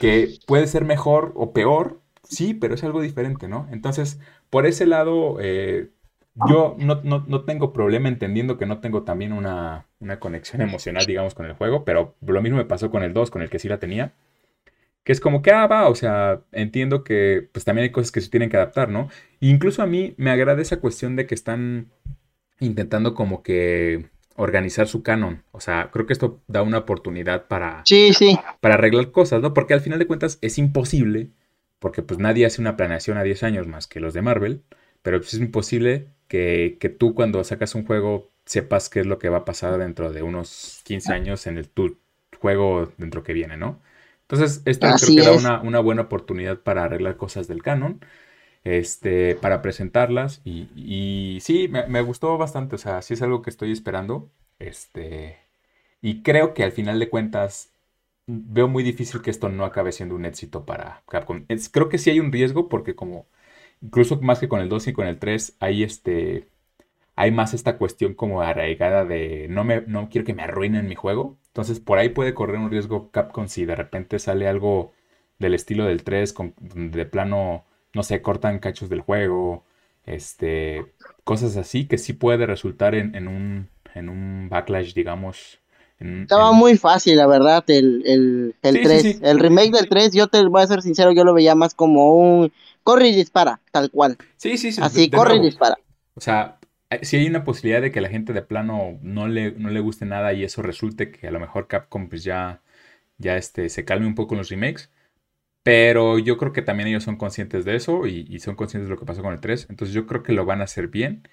Que 0.00 0.38
puede 0.46 0.66
ser 0.66 0.84
mejor 0.84 1.32
o 1.36 1.52
peor, 1.52 2.00
sí, 2.22 2.54
pero 2.54 2.74
es 2.74 2.84
algo 2.84 3.00
diferente, 3.00 3.48
¿no? 3.48 3.68
Entonces, 3.70 4.20
por 4.50 4.66
ese 4.66 4.86
lado, 4.86 5.38
eh, 5.40 5.90
yo 6.48 6.76
no, 6.78 7.44
tengo 7.44 7.72
problema 7.72 8.08
entendiendo 8.08 8.56
que 8.56 8.66
no 8.66 8.78
tengo 8.80 9.02
también 9.02 9.32
una, 9.32 9.86
conexión 10.18 10.62
emocional, 10.62 11.04
digamos, 11.06 11.34
con 11.34 11.46
el 11.46 11.54
juego, 11.54 11.84
pero 11.84 12.14
lo 12.24 12.42
mismo 12.42 12.58
me 12.58 12.64
pasó 12.64 12.90
con 12.90 13.02
el 13.02 13.12
2, 13.12 13.30
con 13.30 13.42
el 13.42 13.50
que 13.50 13.58
sí 13.58 13.68
la 13.68 13.78
tenía. 13.78 14.12
Que 15.04 15.12
es 15.12 15.20
como 15.20 15.42
que, 15.42 15.50
ah, 15.50 15.66
va, 15.66 15.88
o 15.88 15.94
sea, 15.94 16.42
entiendo 16.52 17.04
que 17.04 17.48
pues 17.52 17.64
también 17.64 17.84
hay 17.84 17.90
cosas 17.90 18.12
que 18.12 18.20
se 18.20 18.30
tienen 18.30 18.50
que 18.50 18.56
adaptar, 18.56 18.90
¿no? 18.90 19.08
incluso 19.40 19.82
a 19.82 19.86
mí 19.86 20.14
me 20.18 20.30
agrada 20.30 20.60
esa 20.60 20.78
cuestión 20.78 21.16
de 21.16 21.26
que 21.26 21.34
están 21.34 21.90
intentando 22.60 23.14
como 23.14 23.42
que 23.42 24.10
organizar 24.36 24.88
su 24.88 25.02
canon. 25.02 25.42
O 25.52 25.60
sea, 25.60 25.90
creo 25.92 26.06
que 26.06 26.12
esto 26.12 26.40
da 26.46 26.62
una 26.62 26.78
oportunidad 26.78 27.46
para, 27.48 27.82
sí, 27.84 28.12
sí. 28.12 28.38
para 28.60 28.74
arreglar 28.74 29.10
cosas, 29.10 29.40
¿no? 29.42 29.54
Porque 29.54 29.74
al 29.74 29.80
final 29.80 29.98
de 29.98 30.06
cuentas 30.06 30.38
es 30.42 30.58
imposible, 30.58 31.30
porque 31.80 32.02
pues 32.02 32.20
nadie 32.20 32.46
hace 32.46 32.60
una 32.60 32.76
planeación 32.76 33.18
a 33.18 33.24
10 33.24 33.42
años 33.42 33.66
más 33.66 33.88
que 33.88 34.00
los 34.00 34.14
de 34.14 34.22
Marvel, 34.22 34.62
pero 35.02 35.18
pues 35.18 35.34
es 35.34 35.40
imposible 35.40 36.08
que, 36.28 36.78
que 36.80 36.88
tú 36.90 37.14
cuando 37.14 37.42
sacas 37.42 37.74
un 37.74 37.84
juego 37.84 38.30
sepas 38.44 38.88
qué 38.88 39.00
es 39.00 39.06
lo 39.06 39.18
que 39.18 39.28
va 39.28 39.38
a 39.38 39.44
pasar 39.44 39.78
dentro 39.78 40.12
de 40.12 40.22
unos 40.22 40.82
15 40.84 41.12
años 41.12 41.46
en 41.46 41.58
el 41.58 41.68
tu 41.68 41.98
juego 42.40 42.92
dentro 42.98 43.22
que 43.22 43.32
viene, 43.32 43.56
¿no? 43.56 43.80
Entonces, 44.22 44.62
esto 44.64 44.86
creo 44.96 45.16
que 45.16 45.22
da 45.22 45.36
una, 45.36 45.60
una, 45.60 45.80
buena 45.80 46.02
oportunidad 46.02 46.60
para 46.60 46.84
arreglar 46.84 47.16
cosas 47.16 47.48
del 47.48 47.62
canon, 47.62 48.00
este, 48.62 49.34
para 49.34 49.60
presentarlas. 49.60 50.40
Y, 50.44 50.68
y 50.76 51.40
sí, 51.40 51.66
me, 51.68 51.86
me, 51.88 52.00
gustó 52.02 52.38
bastante. 52.38 52.76
O 52.76 52.78
sea, 52.78 53.02
sí 53.02 53.14
es 53.14 53.22
algo 53.22 53.42
que 53.42 53.50
estoy 53.50 53.72
esperando. 53.72 54.30
Este, 54.60 55.38
y 56.00 56.22
creo 56.22 56.54
que 56.54 56.62
al 56.62 56.72
final 56.72 57.00
de 57.00 57.10
cuentas, 57.10 57.72
veo 58.26 58.68
muy 58.68 58.82
difícil 58.84 59.22
que 59.22 59.30
esto 59.30 59.48
no 59.48 59.64
acabe 59.64 59.92
siendo 59.92 60.14
un 60.14 60.24
éxito 60.24 60.64
para 60.66 61.02
Capcom. 61.08 61.44
Creo 61.72 61.88
que 61.88 61.98
sí 61.98 62.10
hay 62.10 62.20
un 62.20 62.32
riesgo 62.32 62.68
porque 62.68 62.94
como, 62.94 63.26
incluso 63.82 64.20
más 64.20 64.40
que 64.40 64.48
con 64.48 64.60
el 64.60 64.68
2 64.68 64.88
y 64.88 64.92
con 64.92 65.06
el 65.06 65.18
3, 65.18 65.56
hay 65.60 65.82
este 65.84 66.48
hay 67.16 67.30
más 67.32 67.54
esta 67.54 67.76
cuestión 67.78 68.14
como 68.14 68.42
arraigada 68.42 69.04
de 69.04 69.46
no, 69.50 69.64
me, 69.64 69.82
no 69.82 70.08
quiero 70.08 70.24
que 70.26 70.34
me 70.34 70.42
arruinen 70.42 70.88
mi 70.88 70.94
juego. 70.94 71.38
Entonces 71.48 71.80
por 71.80 71.98
ahí 71.98 72.10
puede 72.10 72.34
correr 72.34 72.58
un 72.58 72.70
riesgo 72.70 73.10
Capcom 73.10 73.48
si 73.48 73.64
de 73.64 73.76
repente 73.76 74.18
sale 74.18 74.48
algo 74.48 74.92
del 75.38 75.54
estilo 75.54 75.84
del 75.86 76.04
3, 76.04 76.32
con, 76.32 76.54
de 76.60 77.06
plano, 77.06 77.64
no 77.94 78.02
sé, 78.02 78.22
cortan 78.22 78.58
cachos 78.58 78.88
del 78.90 79.00
juego, 79.02 79.64
este, 80.06 80.86
cosas 81.24 81.56
así 81.56 81.86
que 81.88 81.98
sí 81.98 82.12
puede 82.14 82.46
resultar 82.46 82.94
en, 82.94 83.28
un, 83.28 83.68
en 83.94 84.08
un 84.08 84.48
backlash, 84.50 84.94
digamos. 84.94 85.59
Estaba 86.00 86.52
muy 86.52 86.78
fácil, 86.78 87.16
la 87.18 87.26
verdad, 87.26 87.62
el, 87.68 88.02
el, 88.06 88.54
el 88.62 88.82
3. 88.82 89.20
El 89.22 89.38
remake 89.38 89.70
del 89.70 89.88
3, 89.88 90.12
yo 90.12 90.28
te 90.28 90.42
voy 90.46 90.62
a 90.62 90.66
ser 90.66 90.80
sincero, 90.80 91.12
yo 91.12 91.24
lo 91.24 91.34
veía 91.34 91.54
más 91.54 91.74
como 91.74 92.16
un 92.16 92.52
corre 92.82 93.08
y 93.08 93.14
dispara, 93.14 93.60
tal 93.70 93.90
cual. 93.90 94.16
Sí, 94.36 94.56
sí, 94.56 94.72
sí. 94.72 94.80
Así, 94.82 95.10
corre 95.10 95.36
y 95.36 95.40
dispara. 95.40 95.76
O 96.14 96.20
sea, 96.20 96.58
si 97.02 97.16
hay 97.16 97.26
una 97.26 97.44
posibilidad 97.44 97.82
de 97.82 97.92
que 97.92 98.00
la 98.00 98.08
gente 98.08 98.32
de 98.32 98.42
plano 98.42 98.98
no 99.02 99.28
le, 99.28 99.52
no 99.52 99.68
le 99.68 99.80
guste 99.80 100.06
nada 100.06 100.32
y 100.32 100.42
eso 100.42 100.62
resulte 100.62 101.10
que 101.10 101.28
a 101.28 101.30
lo 101.30 101.38
mejor 101.38 101.68
Capcom 101.68 102.08
pues 102.08 102.24
ya, 102.24 102.62
ya 103.18 103.36
este, 103.36 103.68
se 103.68 103.84
calme 103.84 104.06
un 104.06 104.14
poco 104.14 104.34
en 104.34 104.38
los 104.38 104.48
remakes. 104.48 104.90
Pero 105.62 106.18
yo 106.18 106.38
creo 106.38 106.52
que 106.52 106.62
también 106.62 106.88
ellos 106.88 107.04
son 107.04 107.16
conscientes 107.16 107.66
de 107.66 107.76
eso 107.76 108.06
y, 108.06 108.38
son 108.40 108.54
conscientes 108.56 108.88
de 108.88 108.94
lo 108.94 108.98
que 108.98 109.06
pasó 109.06 109.22
con 109.22 109.34
el 109.34 109.40
3. 109.40 109.66
Entonces 109.68 109.94
yo 109.94 110.06
creo 110.06 110.22
que 110.22 110.32
lo 110.32 110.46
van 110.46 110.62
a 110.62 110.64
hacer 110.64 110.88
bien 110.88 111.28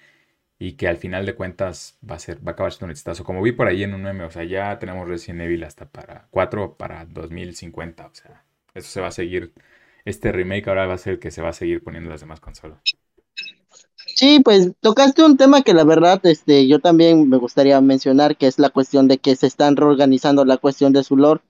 y 0.58 0.72
que 0.72 0.88
al 0.88 0.96
final 0.96 1.24
de 1.24 1.34
cuentas 1.34 1.96
va 2.08 2.16
a 2.16 2.18
ser, 2.18 2.38
va 2.46 2.50
a 2.50 2.54
acabar 2.54 2.72
siendo 2.72 2.86
un 2.86 2.90
exitazo. 2.90 3.24
Como 3.24 3.42
vi 3.42 3.52
por 3.52 3.68
ahí 3.68 3.84
en 3.84 3.94
un 3.94 4.02
meme, 4.02 4.24
o 4.24 4.30
sea, 4.30 4.44
ya 4.44 4.78
tenemos 4.78 5.06
Resident 5.06 5.42
Evil 5.42 5.64
hasta 5.64 5.86
para 5.86 6.26
4 6.30 6.76
para 6.76 7.04
2050. 7.06 8.06
O 8.06 8.14
sea, 8.14 8.44
eso 8.74 8.88
se 8.88 9.00
va 9.00 9.08
a 9.08 9.12
seguir. 9.12 9.52
Este 10.04 10.32
remake 10.32 10.68
ahora 10.68 10.86
va 10.86 10.94
a 10.94 10.98
ser 10.98 11.14
el 11.14 11.18
que 11.20 11.30
se 11.30 11.42
va 11.42 11.50
a 11.50 11.52
seguir 11.52 11.82
poniendo 11.82 12.10
las 12.10 12.20
demás 12.20 12.40
consolas. 12.40 12.78
Sí, 14.16 14.40
pues 14.40 14.72
tocaste 14.80 15.22
un 15.22 15.36
tema 15.36 15.62
que 15.62 15.74
la 15.74 15.84
verdad, 15.84 16.20
este, 16.24 16.66
yo 16.66 16.80
también 16.80 17.28
me 17.28 17.36
gustaría 17.36 17.80
mencionar, 17.80 18.36
que 18.36 18.48
es 18.48 18.58
la 18.58 18.70
cuestión 18.70 19.06
de 19.06 19.18
que 19.18 19.36
se 19.36 19.46
están 19.46 19.76
reorganizando 19.76 20.44
la 20.44 20.56
cuestión 20.56 20.92
de 20.92 21.04
su 21.04 21.16
lore. 21.16 21.40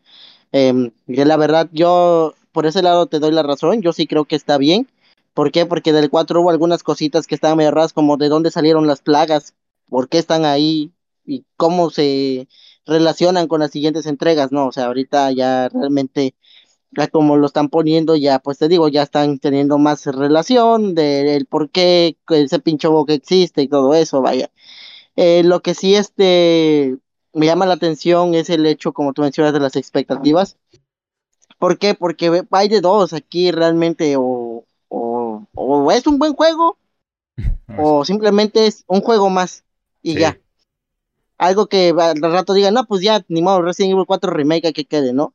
Eh, 0.53 0.93
que 1.07 1.25
la 1.25 1.37
verdad, 1.37 1.69
yo 1.73 2.35
por 2.53 2.67
ese 2.67 2.83
lado 2.83 3.07
te 3.07 3.21
doy 3.21 3.33
la 3.33 3.43
razón, 3.43 3.81
yo 3.81 3.93
sí 3.93 4.07
creo 4.07 4.27
que 4.27 4.37
está 4.37 4.59
bien. 4.59 4.87
¿Por 5.39 5.53
qué? 5.53 5.67
Porque 5.67 5.93
del 5.93 6.11
4 6.11 6.41
hubo 6.41 6.51
algunas 6.51 6.83
cositas 6.83 7.29
que 7.29 7.37
estaban 7.37 7.59
medio 7.59 7.73
como 7.95 8.17
de 8.17 8.29
dónde 8.29 8.51
salieron 8.51 8.89
las 8.89 9.03
plagas, 9.03 9.55
por 9.89 10.09
qué 10.09 10.19
están 10.19 10.45
ahí 10.45 10.93
y 11.25 11.45
cómo 11.57 11.91
se 11.91 12.49
relacionan 12.85 13.47
con 13.47 13.61
las 13.61 13.71
siguientes 13.71 14.07
entregas, 14.07 14.51
¿no? 14.51 14.67
O 14.67 14.73
sea, 14.73 14.87
ahorita 14.87 15.31
ya 15.31 15.69
realmente 15.69 16.35
ya 16.91 17.07
como 17.07 17.37
lo 17.37 17.47
están 17.47 17.69
poniendo, 17.69 18.17
ya 18.17 18.41
pues 18.41 18.59
te 18.59 18.67
digo, 18.67 18.89
ya 18.89 19.05
están 19.05 19.39
teniendo 19.39 19.79
más 19.79 20.07
relación 20.07 20.97
del 20.97 21.47
por 21.47 21.71
qué 21.71 22.17
ese 22.31 22.59
pincho 22.59 23.05
que 23.07 23.15
existe 23.15 23.63
y 23.63 23.69
todo 23.69 23.95
eso, 23.95 24.21
vaya. 24.21 24.51
Eh, 25.15 25.45
lo 25.45 25.63
que 25.63 25.75
sí 25.75 25.95
este 25.95 26.97
me 27.33 27.47
llama 27.47 27.65
la 27.65 27.75
atención 27.75 28.35
es 28.35 28.51
el 28.51 28.67
hecho, 28.67 28.93
como 28.93 29.13
tú 29.13 29.23
mencionas, 29.23 29.53
de 29.53 29.61
las 29.61 29.77
expectativas. 29.77 30.57
¿Por 31.59 31.79
qué? 31.79 31.95
Porque 31.95 32.43
hay 32.51 32.69
de 32.69 32.81
dos 32.81 33.13
aquí 33.13 33.53
realmente, 33.53 34.17
o, 34.17 34.65
o, 35.55 35.79
o 35.85 35.93
es 35.93 36.07
un 36.07 36.19
buen 36.19 36.35
juego, 36.35 36.79
o 37.79 38.05
simplemente 38.05 38.67
es 38.67 38.85
un 38.87 39.01
juego 39.01 39.31
más, 39.31 39.65
y 40.03 40.19
ya. 40.19 40.39
Algo 41.37 41.69
que 41.69 41.95
al 41.97 42.21
rato 42.21 42.53
digan, 42.53 42.75
no, 42.75 42.85
pues 42.87 43.01
ya, 43.01 43.25
ni 43.29 43.43
modo, 43.43 43.63
Resident 43.63 43.93
Evil 43.93 44.07
4 44.07 44.33
Remake 44.33 44.73
que 44.73 44.85
quede, 44.87 45.13
¿no? 45.13 45.35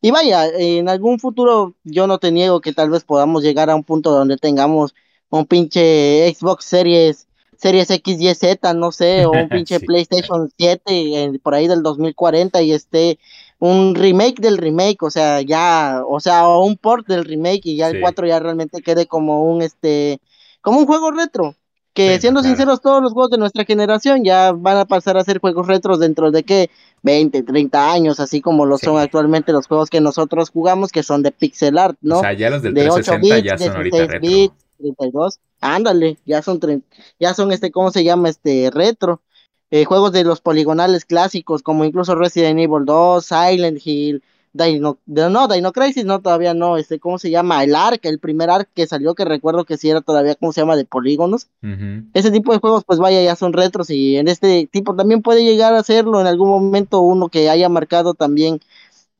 Y 0.00 0.12
vaya, 0.12 0.46
en 0.46 0.88
algún 0.88 1.18
futuro 1.18 1.74
yo 1.84 2.06
no 2.06 2.18
te 2.18 2.30
niego 2.30 2.60
que 2.60 2.72
tal 2.72 2.88
vez 2.88 3.04
podamos 3.04 3.42
llegar 3.42 3.68
a 3.68 3.74
un 3.74 3.84
punto 3.84 4.12
donde 4.12 4.36
tengamos 4.36 4.94
un 5.28 5.46
pinche 5.46 6.32
Xbox 6.32 6.64
Series 6.64 7.26
Series 7.60 7.90
X, 7.90 8.16
Y, 8.18 8.34
Z, 8.34 8.72
no 8.74 8.90
sé, 8.90 9.26
o 9.26 9.32
un 9.32 9.48
pinche 9.50 9.80
PlayStation 9.80 10.50
7 10.56 11.38
por 11.42 11.54
ahí 11.54 11.68
del 11.68 11.82
2040 11.82 12.62
y 12.62 12.72
esté 12.72 13.18
un 13.60 13.94
remake 13.94 14.40
del 14.40 14.58
remake, 14.58 15.02
o 15.02 15.10
sea, 15.10 15.42
ya, 15.42 16.02
o 16.08 16.18
sea, 16.18 16.48
o 16.48 16.64
un 16.64 16.76
port 16.76 17.06
del 17.06 17.24
remake 17.24 17.60
y 17.64 17.76
ya 17.76 17.88
el 17.88 18.00
4 18.00 18.26
ya 18.26 18.40
realmente 18.40 18.80
quede 18.82 19.06
como 19.06 19.44
un 19.44 19.62
este 19.62 20.18
como 20.62 20.80
un 20.80 20.86
juego 20.86 21.12
retro. 21.12 21.54
Que 21.92 22.20
siendo 22.20 22.42
sinceros, 22.42 22.80
todos 22.80 23.02
los 23.02 23.12
juegos 23.12 23.32
de 23.32 23.38
nuestra 23.38 23.64
generación 23.64 24.24
ya 24.24 24.52
van 24.52 24.76
a 24.76 24.84
pasar 24.84 25.16
a 25.18 25.24
ser 25.24 25.40
juegos 25.40 25.66
retros 25.66 25.98
dentro 25.98 26.30
de 26.30 26.44
que 26.44 26.70
20, 27.02 27.42
30 27.42 27.92
años, 27.92 28.20
así 28.20 28.40
como 28.40 28.64
lo 28.64 28.78
son 28.78 28.96
actualmente 28.96 29.52
los 29.52 29.66
juegos 29.66 29.90
que 29.90 30.00
nosotros 30.00 30.50
jugamos, 30.50 30.92
que 30.92 31.02
son 31.02 31.22
de 31.22 31.32
pixel 31.32 31.76
art, 31.76 31.98
¿no? 32.00 32.18
O 32.18 32.22
sea, 32.22 32.32
ya 32.32 32.48
los 32.48 32.62
del 32.62 32.74
360 32.74 33.38
ya 33.40 33.58
son 33.58 33.76
ahorita 33.76 34.06
retro. 34.06 34.20
Bits, 34.20 34.54
32, 34.78 35.40
ándale, 35.60 36.16
ya 36.24 36.42
son, 36.42 36.60
ya 37.18 37.34
son 37.34 37.52
este, 37.52 37.70
¿cómo 37.70 37.90
se 37.90 38.04
llama? 38.04 38.28
Este, 38.30 38.70
retro. 38.70 39.20
Eh, 39.70 39.84
juegos 39.84 40.12
de 40.12 40.24
los 40.24 40.40
poligonales 40.40 41.04
clásicos, 41.04 41.62
como 41.62 41.84
incluso 41.84 42.14
Resident 42.16 42.58
Evil 42.58 42.84
2, 42.84 43.24
Silent 43.24 43.80
Hill, 43.84 44.22
Dino, 44.52 44.98
no, 45.06 45.48
Dino 45.48 45.72
Crisis, 45.72 46.04
no, 46.04 46.20
todavía 46.20 46.54
no, 46.54 46.76
este, 46.76 46.98
¿cómo 46.98 47.18
se 47.18 47.30
llama? 47.30 47.62
El 47.62 47.76
Ark, 47.76 48.00
el 48.02 48.18
primer 48.18 48.50
Ark 48.50 48.68
que 48.74 48.88
salió, 48.88 49.14
que 49.14 49.24
recuerdo 49.24 49.64
que 49.64 49.76
sí 49.76 49.88
era 49.88 50.00
todavía, 50.00 50.34
¿cómo 50.34 50.52
se 50.52 50.60
llama? 50.60 50.74
De 50.74 50.84
polígonos. 50.84 51.46
Ese 52.14 52.32
tipo 52.32 52.52
de 52.52 52.58
juegos, 52.58 52.82
pues 52.84 52.98
vaya, 52.98 53.22
ya 53.22 53.36
son 53.36 53.52
retros 53.52 53.90
y 53.90 54.16
en 54.16 54.26
este 54.26 54.66
tipo 54.66 54.96
también 54.96 55.22
puede 55.22 55.44
llegar 55.44 55.74
a 55.74 55.84
serlo 55.84 56.20
en 56.20 56.26
algún 56.26 56.48
momento 56.48 57.00
uno 57.00 57.28
que 57.28 57.48
haya 57.48 57.68
marcado 57.68 58.14
también, 58.14 58.60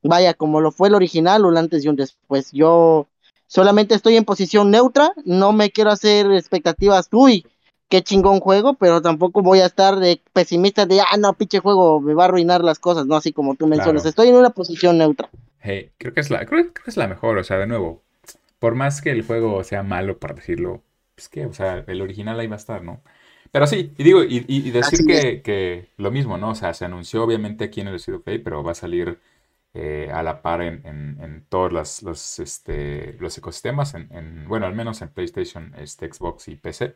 vaya, 0.02 0.34
como 0.34 0.60
lo 0.60 0.72
fue 0.72 0.88
el 0.88 0.94
original, 0.96 1.44
un 1.44 1.56
antes 1.56 1.84
y 1.84 1.88
un 1.88 1.94
después. 1.94 2.50
Yo 2.50 3.06
solamente 3.46 3.94
estoy 3.94 4.16
en 4.16 4.24
posición 4.24 4.72
neutra, 4.72 5.12
no 5.24 5.52
me 5.52 5.70
quiero 5.70 5.92
hacer 5.92 6.32
expectativas, 6.32 7.08
uy, 7.12 7.46
qué 7.90 8.02
chingón 8.02 8.40
juego, 8.40 8.74
pero 8.74 9.02
tampoco 9.02 9.42
voy 9.42 9.60
a 9.60 9.66
estar 9.66 9.96
de 9.98 10.22
pesimista 10.32 10.86
de, 10.86 11.00
ah, 11.00 11.16
no, 11.18 11.34
pinche 11.34 11.58
juego, 11.58 12.00
me 12.00 12.14
va 12.14 12.22
a 12.22 12.26
arruinar 12.28 12.64
las 12.64 12.78
cosas, 12.78 13.04
¿no? 13.04 13.16
Así 13.16 13.32
como 13.32 13.56
tú 13.56 13.66
mencionas, 13.66 14.06
estoy 14.06 14.28
en 14.28 14.36
una 14.36 14.50
posición 14.50 14.96
neutra. 14.96 15.28
Hey, 15.60 15.90
creo 15.98 16.14
que, 16.14 16.20
es 16.20 16.30
la, 16.30 16.46
creo, 16.46 16.72
que 16.72 16.82
es 16.86 16.96
la 16.96 17.08
mejor, 17.08 17.36
o 17.36 17.44
sea, 17.44 17.58
de 17.58 17.66
nuevo, 17.66 18.00
por 18.60 18.76
más 18.76 19.02
que 19.02 19.10
el 19.10 19.22
juego 19.22 19.62
sea 19.64 19.82
malo, 19.82 20.18
para 20.18 20.34
decirlo, 20.34 20.82
es 21.16 21.28
que, 21.28 21.44
o 21.44 21.52
sea, 21.52 21.84
el 21.86 22.00
original 22.00 22.38
ahí 22.38 22.46
va 22.46 22.54
a 22.54 22.58
estar, 22.58 22.82
¿no? 22.82 23.02
Pero 23.50 23.66
sí, 23.66 23.92
y 23.98 24.04
digo, 24.04 24.22
y, 24.22 24.70
decir 24.70 25.00
que, 25.04 25.42
que, 25.42 25.88
lo 25.96 26.12
mismo, 26.12 26.38
¿no? 26.38 26.50
O 26.50 26.54
sea, 26.54 26.72
se 26.72 26.84
anunció 26.84 27.24
obviamente 27.24 27.64
aquí 27.64 27.80
en 27.80 27.88
el 27.88 27.98
Studio 27.98 28.22
Play, 28.22 28.38
pero 28.38 28.62
va 28.62 28.72
a 28.72 28.76
salir 28.76 29.18
eh, 29.74 30.08
a 30.14 30.22
la 30.22 30.40
par 30.42 30.62
en, 30.62 30.86
en, 30.86 31.44
todos 31.48 31.72
los, 31.72 32.02
los, 32.04 32.38
este, 32.38 33.16
los 33.18 33.36
ecosistemas, 33.36 33.94
en, 33.94 34.46
bueno, 34.46 34.66
al 34.66 34.74
menos 34.76 35.02
en 35.02 35.08
PlayStation, 35.08 35.74
este, 35.76 36.12
Xbox 36.12 36.46
y 36.46 36.54
PC. 36.54 36.94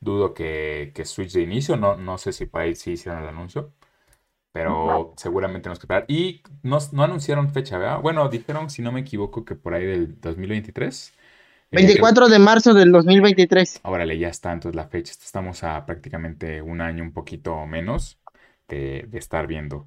Dudo 0.00 0.34
que, 0.34 0.92
que 0.94 1.04
Switch 1.04 1.32
de 1.32 1.42
inicio, 1.42 1.76
no, 1.76 1.96
no 1.96 2.18
sé 2.18 2.32
si 2.32 2.46
por 2.46 2.60
ahí 2.62 2.74
sí 2.74 2.92
hicieron 2.92 3.22
el 3.22 3.28
anuncio, 3.28 3.72
pero 4.52 5.14
seguramente 5.16 5.64
tenemos 5.64 5.78
que 5.78 5.84
esperar. 5.84 6.04
Y 6.08 6.42
no, 6.62 6.78
no 6.92 7.02
anunciaron 7.04 7.50
fecha, 7.52 7.78
¿verdad? 7.78 8.00
Bueno, 8.00 8.28
dijeron, 8.28 8.70
si 8.70 8.82
no 8.82 8.92
me 8.92 9.00
equivoco, 9.00 9.44
que 9.44 9.54
por 9.54 9.74
ahí 9.74 9.84
del 9.84 10.20
2023. 10.20 11.14
24 11.70 12.26
eh, 12.26 12.30
de 12.30 12.38
marzo 12.38 12.74
del 12.74 12.92
2023. 12.92 13.80
Órale, 13.84 14.18
ya 14.18 14.28
está, 14.28 14.52
entonces 14.52 14.76
la 14.76 14.88
fecha. 14.88 15.12
Estamos 15.12 15.64
a 15.64 15.84
prácticamente 15.84 16.62
un 16.62 16.80
año, 16.80 17.02
un 17.02 17.12
poquito 17.12 17.66
menos 17.66 18.20
de, 18.68 19.06
de 19.08 19.18
estar 19.18 19.46
viendo. 19.46 19.86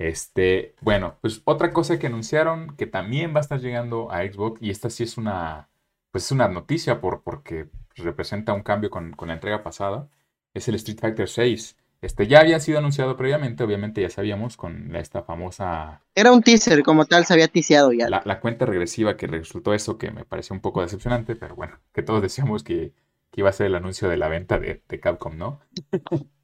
Este, 0.00 0.74
bueno, 0.80 1.18
pues 1.20 1.42
otra 1.44 1.74
cosa 1.74 1.98
que 1.98 2.06
anunciaron 2.06 2.74
que 2.76 2.86
también 2.86 3.34
va 3.34 3.38
a 3.38 3.42
estar 3.42 3.60
llegando 3.60 4.10
a 4.10 4.22
Xbox, 4.22 4.62
y 4.62 4.70
esta 4.70 4.88
sí 4.88 5.02
es 5.02 5.18
una, 5.18 5.68
pues 6.10 6.24
es 6.24 6.32
una 6.32 6.48
noticia 6.48 7.02
por, 7.02 7.22
porque 7.22 7.68
representa 8.02 8.52
un 8.52 8.62
cambio 8.62 8.90
con, 8.90 9.14
la 9.26 9.32
entrega 9.32 9.62
pasada, 9.62 10.08
es 10.54 10.68
el 10.68 10.74
Street 10.76 10.98
Fighter 11.00 11.28
6. 11.28 11.76
Este 12.02 12.26
ya 12.26 12.40
había 12.40 12.60
sido 12.60 12.78
anunciado 12.78 13.16
previamente, 13.16 13.62
obviamente 13.62 14.00
ya 14.00 14.08
sabíamos, 14.08 14.56
con 14.56 14.96
esta 14.96 15.22
famosa... 15.22 16.02
Era 16.14 16.32
un 16.32 16.42
teaser, 16.42 16.82
como 16.82 17.04
tal, 17.04 17.26
se 17.26 17.34
había 17.34 17.48
tiseado 17.48 17.92
ya. 17.92 18.08
La, 18.08 18.40
cuenta 18.40 18.64
regresiva 18.64 19.16
que 19.16 19.26
resultó 19.26 19.74
eso, 19.74 19.98
que 19.98 20.10
me 20.10 20.24
pareció 20.24 20.54
un 20.54 20.60
poco 20.60 20.80
decepcionante, 20.80 21.36
pero 21.36 21.54
bueno, 21.54 21.78
que 21.92 22.02
todos 22.02 22.22
decíamos 22.22 22.64
que, 22.64 22.92
iba 23.36 23.48
a 23.48 23.52
ser 23.52 23.66
el 23.66 23.74
anuncio 23.74 24.08
de 24.08 24.16
la 24.16 24.28
venta 24.28 24.58
de, 24.58 24.82
de 24.88 25.00
Capcom, 25.00 25.36
¿no? 25.36 25.60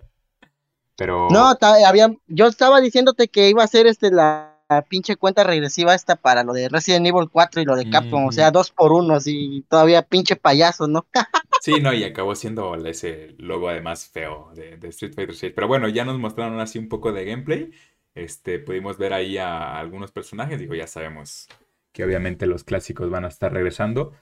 Pero... 0.96 1.28
No, 1.30 1.54
había, 1.86 2.14
yo 2.26 2.46
estaba 2.46 2.80
diciéndote 2.80 3.28
que 3.28 3.50
iba 3.50 3.62
a 3.62 3.68
ser 3.68 3.86
este 3.86 4.10
la, 4.10 4.56
pinche 4.88 5.16
cuenta 5.16 5.44
regresiva 5.44 5.94
esta 5.94 6.16
para 6.16 6.42
lo 6.42 6.52
de 6.52 6.68
Resident 6.68 7.06
Evil 7.06 7.28
4 7.30 7.60
y 7.60 7.64
lo 7.64 7.76
de 7.76 7.88
Capcom, 7.88 8.26
o 8.26 8.32
sea, 8.32 8.50
dos 8.50 8.70
por 8.70 8.92
uno, 8.92 9.14
así, 9.14 9.64
todavía 9.68 10.02
pinche 10.02 10.36
payaso, 10.36 10.88
¿no? 10.88 11.06
sí, 11.66 11.80
no, 11.80 11.92
y 11.92 12.04
acabó 12.04 12.34
siendo 12.36 12.74
ese 12.86 13.34
logo 13.38 13.68
además 13.68 14.08
feo 14.08 14.52
de, 14.54 14.78
Street 14.88 15.14
Fighter 15.14 15.34
6. 15.34 15.52
Pero 15.54 15.66
bueno, 15.66 15.88
ya 15.88 16.04
nos 16.04 16.18
mostraron 16.18 16.60
así 16.60 16.78
un 16.78 16.88
poco 16.88 17.12
de 17.12 17.24
gameplay. 17.24 17.72
Este, 18.14 18.60
pudimos 18.60 18.98
ver 18.98 19.12
ahí 19.12 19.36
a 19.36 19.78
algunos 19.78 20.12
personajes, 20.12 20.60
digo, 20.60 20.74
ya 20.74 20.86
sabemos 20.86 21.48
que 21.92 22.04
obviamente 22.04 22.46
los 22.46 22.62
clásicos 22.62 23.10
van 23.10 23.24
a 23.24 23.28
estar 23.28 23.52
regresando. 23.52 24.12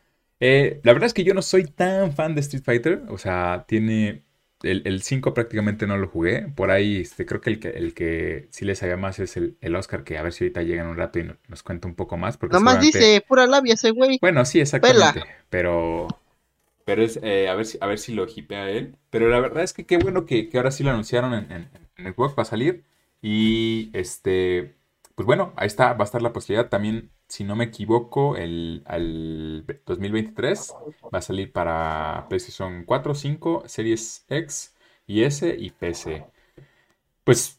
Eh, 0.41 0.81
la 0.85 0.93
verdad 0.93 1.07
es 1.07 1.15
que 1.15 1.25
yo 1.25 1.35
no 1.35 1.43
soy 1.43 1.65
tan 1.65 2.13
fan 2.13 2.35
de 2.35 2.41
Street 2.41 2.65
Fighter, 2.65 3.03
o 3.09 3.19
sea, 3.19 3.65
tiene... 3.69 4.23
El, 4.63 5.03
5 5.03 5.35
prácticamente 5.35 5.87
no 5.87 5.99
lo 5.99 6.09
jugué. 6.09 6.49
Por 6.55 6.71
ahí 6.71 6.97
este, 6.97 7.27
creo 7.27 7.43
que 7.43 7.51
el, 7.51 7.61
que 7.61 7.69
el 7.69 7.93
que 7.93 8.49
sí 8.51 8.65
le 8.65 8.75
sabía 8.75 8.97
más 8.97 9.19
es 9.19 9.37
el, 9.37 9.77
Oscar, 9.77 10.05
que 10.05 10.17
a 10.17 10.23
ver 10.23 10.33
si 10.33 10.45
ahorita 10.45 10.63
llega 10.63 10.83
en 10.83 10.89
un 10.89 10.97
rato 10.97 11.19
y 11.19 11.31
nos 11.49 11.63
cuenta 11.63 11.87
un 11.87 11.95
poco 11.95 12.17
más. 12.17 12.39
Porque 12.39 12.55
Nomás 12.55 12.81
dice 12.81 13.23
pura 13.29 13.47
labia 13.47 13.75
ese 13.75 13.91
güey. 13.91 14.17
Bueno, 14.23 14.43
sí, 14.47 14.61
exactamente. 14.61 15.23
Pero 15.51 16.09
pero 16.85 17.03
es 17.03 17.19
eh, 17.23 17.49
a, 17.49 17.55
ver 17.55 17.67
si, 17.67 17.79
a 17.81 17.87
ver 17.87 17.99
si 17.99 18.15
lo 18.15 18.27
hipea 18.27 18.71
él. 18.71 18.97
Pero 19.11 19.29
la 19.29 19.41
verdad 19.41 19.63
es 19.63 19.73
que 19.73 19.87
qué 19.87 19.99
bueno 19.99 20.27
que, 20.27 20.51
ahora 20.55 20.71
sí 20.71 20.85
lo 20.85 20.91
anunciaron 20.91 21.35
en, 21.35 21.53
en, 21.53 21.71
en 21.97 22.07
el 22.07 22.15
para 22.15 22.45
salir. 22.45 22.85
Y 23.23 23.91
este, 23.95 24.75
pues 25.15 25.27
bueno, 25.27 25.53
ahí 25.57 25.67
está, 25.67 25.95
va 25.95 26.03
a 26.03 26.05
estar 26.05 26.23
la 26.23 26.33
posibilidad 26.33 26.69
también 26.69 27.11
si 27.29 27.45
no 27.45 27.57
me 27.57 27.65
equivoco, 27.65 28.37
el, 28.37 28.83
al 28.87 29.65
2023 29.87 30.75
va 31.13 31.19
a 31.19 31.23
salir 31.23 31.53
para 31.53 32.27
PlayStation 32.29 32.85
4, 32.85 33.15
5, 33.15 33.65
Series 33.67 34.25
X 34.29 34.75
y 35.07 35.23
S 35.23 35.57
y 35.59 35.71
PC. 35.71 36.25
Pues 37.25 37.59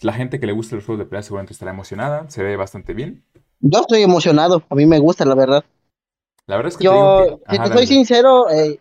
la 0.00 0.12
gente 0.12 0.38
que 0.38 0.46
le 0.46 0.52
gusta 0.52 0.76
los 0.76 0.84
juegos 0.84 1.00
de 1.00 1.06
pelea 1.06 1.22
seguramente 1.22 1.52
estará 1.52 1.72
emocionada, 1.72 2.30
se 2.30 2.42
ve 2.42 2.56
bastante 2.56 2.94
bien. 2.94 3.24
Yo 3.60 3.80
estoy 3.80 4.02
emocionado, 4.02 4.62
a 4.68 4.74
mí 4.74 4.86
me 4.86 4.98
gusta, 4.98 5.24
la 5.24 5.34
verdad. 5.34 5.64
La 6.48 6.56
verdad 6.56 6.72
es 6.72 6.78
que... 6.78 6.84
Yo, 6.84 7.40
si 7.50 7.58
te 7.58 7.68
soy 7.68 7.86
sincero, 7.86 8.50
eh, 8.50 8.80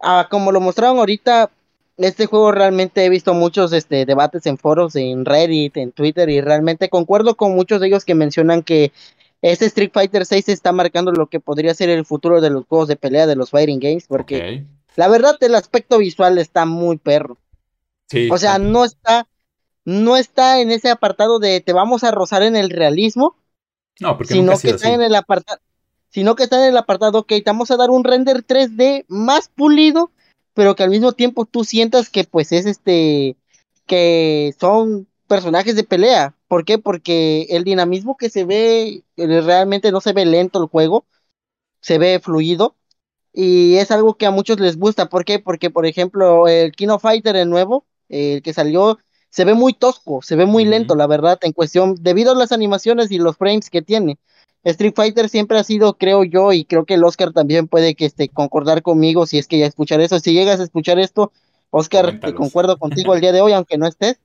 ah, 0.00 0.28
como 0.30 0.52
lo 0.52 0.60
mostraron 0.60 0.98
ahorita, 0.98 1.50
este 1.96 2.26
juego 2.26 2.52
realmente 2.52 3.04
he 3.04 3.10
visto 3.10 3.34
muchos 3.34 3.72
este, 3.72 4.06
debates 4.06 4.46
en 4.46 4.56
foros, 4.56 4.94
en 4.94 5.24
Reddit, 5.24 5.76
en 5.78 5.90
Twitter, 5.90 6.30
y 6.30 6.40
realmente 6.40 6.88
concuerdo 6.88 7.36
con 7.36 7.56
muchos 7.56 7.80
de 7.80 7.88
ellos 7.88 8.04
que 8.04 8.14
mencionan 8.14 8.62
que 8.62 8.92
este 9.42 9.66
Street 9.66 9.90
Fighter 9.92 10.24
6 10.24 10.48
está 10.48 10.70
marcando 10.70 11.10
lo 11.10 11.26
que 11.26 11.40
podría 11.40 11.74
ser 11.74 11.90
el 11.90 12.04
futuro 12.04 12.40
de 12.40 12.50
los 12.50 12.66
juegos 12.66 12.86
de 12.86 12.94
pelea 12.94 13.26
de 13.26 13.34
los 13.34 13.50
fighting 13.50 13.80
games, 13.80 14.06
porque 14.06 14.64
la 14.94 15.08
verdad 15.08 15.36
el 15.40 15.56
aspecto 15.56 15.98
visual 15.98 16.38
está 16.38 16.66
muy 16.66 16.98
perro. 16.98 17.36
Sí, 18.06 18.28
o 18.30 18.38
sea, 18.38 18.58
no 18.60 18.84
está, 18.84 19.26
no 19.84 20.16
está 20.16 20.60
en 20.60 20.70
ese 20.70 20.88
apartado 20.88 21.40
de 21.40 21.60
te 21.60 21.72
vamos 21.72 22.04
a 22.04 22.12
rozar 22.12 22.44
en 22.44 22.54
el 22.54 22.70
realismo, 22.70 23.34
no, 23.98 24.16
porque 24.16 24.34
sino 24.34 24.56
que 24.56 24.70
está 24.70 24.94
en 24.94 25.02
el 25.02 25.16
apartado, 25.16 25.58
sino 26.12 26.36
que 26.36 26.44
está 26.44 26.58
en 26.58 26.70
el 26.70 26.76
apartado, 26.76 27.20
ok, 27.20 27.28
te 27.28 27.42
vamos 27.46 27.70
a 27.70 27.76
dar 27.76 27.90
un 27.90 28.04
render 28.04 28.44
3D 28.44 29.06
más 29.08 29.48
pulido, 29.48 30.10
pero 30.54 30.76
que 30.76 30.82
al 30.82 30.90
mismo 30.90 31.12
tiempo 31.12 31.46
tú 31.46 31.64
sientas 31.64 32.10
que 32.10 32.24
pues 32.24 32.52
es 32.52 32.66
este, 32.66 33.36
que 33.86 34.54
son 34.60 35.08
personajes 35.26 35.74
de 35.74 35.84
pelea. 35.84 36.34
¿Por 36.48 36.66
qué? 36.66 36.78
Porque 36.78 37.46
el 37.50 37.64
dinamismo 37.64 38.16
que 38.18 38.28
se 38.28 38.44
ve, 38.44 39.02
eh, 39.16 39.40
realmente 39.40 39.90
no 39.90 40.02
se 40.02 40.12
ve 40.12 40.26
lento 40.26 40.62
el 40.62 40.68
juego, 40.68 41.06
se 41.80 41.98
ve 41.98 42.20
fluido. 42.20 42.76
Y 43.32 43.76
es 43.76 43.90
algo 43.90 44.14
que 44.14 44.26
a 44.26 44.30
muchos 44.30 44.60
les 44.60 44.78
gusta. 44.78 45.08
¿Por 45.08 45.24
qué? 45.24 45.38
Porque, 45.38 45.70
por 45.70 45.86
ejemplo, 45.86 46.48
el 46.48 46.72
Kino 46.72 46.98
Fighter, 46.98 47.36
el 47.36 47.48
nuevo, 47.48 47.86
el 48.10 48.42
que 48.42 48.52
salió, 48.52 48.98
se 49.30 49.46
ve 49.46 49.54
muy 49.54 49.72
tosco, 49.72 50.20
se 50.20 50.36
ve 50.36 50.44
muy 50.44 50.66
lento, 50.66 50.94
la 50.94 51.06
verdad, 51.06 51.38
en 51.42 51.52
cuestión, 51.52 51.96
debido 52.00 52.32
a 52.32 52.34
las 52.34 52.52
animaciones 52.52 53.10
y 53.10 53.18
los 53.18 53.38
frames 53.38 53.70
que 53.70 53.80
tiene. 53.80 54.18
Street 54.64 54.94
Fighter 54.94 55.28
siempre 55.28 55.58
ha 55.58 55.64
sido, 55.64 55.94
creo 55.94 56.24
yo, 56.24 56.52
y 56.52 56.64
creo 56.64 56.84
que 56.84 56.94
el 56.94 57.04
Oscar 57.04 57.32
también 57.32 57.68
puede 57.68 57.94
que 57.94 58.06
este, 58.06 58.28
concordar 58.28 58.82
conmigo 58.82 59.26
si 59.26 59.38
es 59.38 59.48
que 59.48 59.58
ya 59.58 59.66
escuchar 59.66 60.00
eso. 60.00 60.18
Si 60.20 60.32
llegas 60.32 60.60
a 60.60 60.64
escuchar 60.64 60.98
esto, 60.98 61.32
Oscar, 61.70 62.20
te 62.20 62.34
concuerdo 62.34 62.78
contigo 62.78 63.14
el 63.14 63.20
día 63.22 63.32
de 63.32 63.40
hoy, 63.40 63.52
aunque 63.52 63.78
no 63.78 63.86
estés 63.86 64.18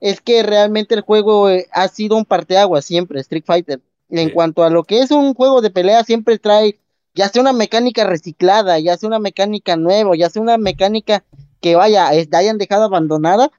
es 0.00 0.20
que 0.20 0.42
realmente 0.42 0.94
el 0.94 1.00
juego 1.00 1.50
eh, 1.50 1.66
ha 1.72 1.88
sido 1.88 2.16
un 2.16 2.24
parteaguas 2.24 2.84
siempre, 2.84 3.20
Street 3.20 3.44
Fighter. 3.44 3.80
En 4.10 4.30
cuanto 4.30 4.64
a 4.64 4.70
lo 4.70 4.84
que 4.84 5.00
es 5.00 5.10
un 5.10 5.34
juego 5.34 5.60
de 5.60 5.70
pelea, 5.70 6.02
siempre 6.02 6.38
trae 6.38 6.78
ya 7.14 7.28
sea 7.28 7.42
una 7.42 7.52
mecánica 7.52 8.04
reciclada, 8.04 8.78
ya 8.78 8.96
sea 8.96 9.08
una 9.08 9.18
mecánica 9.18 9.76
nueva, 9.76 10.16
ya 10.16 10.30
sea 10.30 10.40
una 10.40 10.56
mecánica 10.56 11.24
que 11.60 11.74
vaya, 11.74 12.08
hayan 12.08 12.58
dejado 12.58 12.84
abandonada, 12.84 13.50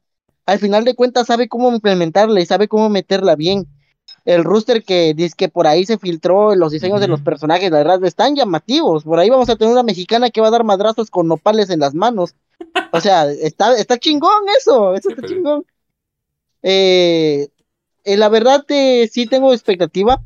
al 0.45 0.59
final 0.59 0.85
de 0.85 0.95
cuentas 0.95 1.27
sabe 1.27 1.49
cómo 1.49 1.71
implementarla 1.71 2.39
y 2.39 2.45
sabe 2.45 2.67
cómo 2.67 2.89
meterla 2.89 3.35
bien. 3.35 3.67
El 4.29 4.43
rooster 4.43 4.83
que 4.83 5.15
dice 5.15 5.33
que 5.35 5.49
por 5.49 5.65
ahí 5.65 5.87
se 5.87 5.97
filtró 5.97 6.53
los 6.53 6.71
diseños 6.71 7.01
de 7.01 7.07
los 7.07 7.19
personajes, 7.19 7.71
la 7.71 7.79
verdad, 7.79 8.05
están 8.05 8.35
llamativos. 8.35 9.03
Por 9.03 9.17
ahí 9.17 9.27
vamos 9.27 9.49
a 9.49 9.55
tener 9.55 9.73
una 9.73 9.81
mexicana 9.81 10.29
que 10.29 10.39
va 10.39 10.49
a 10.49 10.51
dar 10.51 10.63
madrazos 10.63 11.09
con 11.09 11.27
nopales 11.27 11.71
en 11.71 11.79
las 11.79 11.95
manos. 11.95 12.35
O 12.91 13.01
sea, 13.01 13.25
está, 13.41 13.75
está 13.75 13.97
chingón 13.97 14.43
eso, 14.55 14.93
eso 14.93 15.09
está 15.09 15.27
chingón. 15.27 15.65
Eh, 16.61 17.47
eh, 18.03 18.17
la 18.17 18.29
verdad 18.29 18.63
eh, 18.69 19.09
sí 19.11 19.25
tengo 19.25 19.51
expectativa 19.51 20.21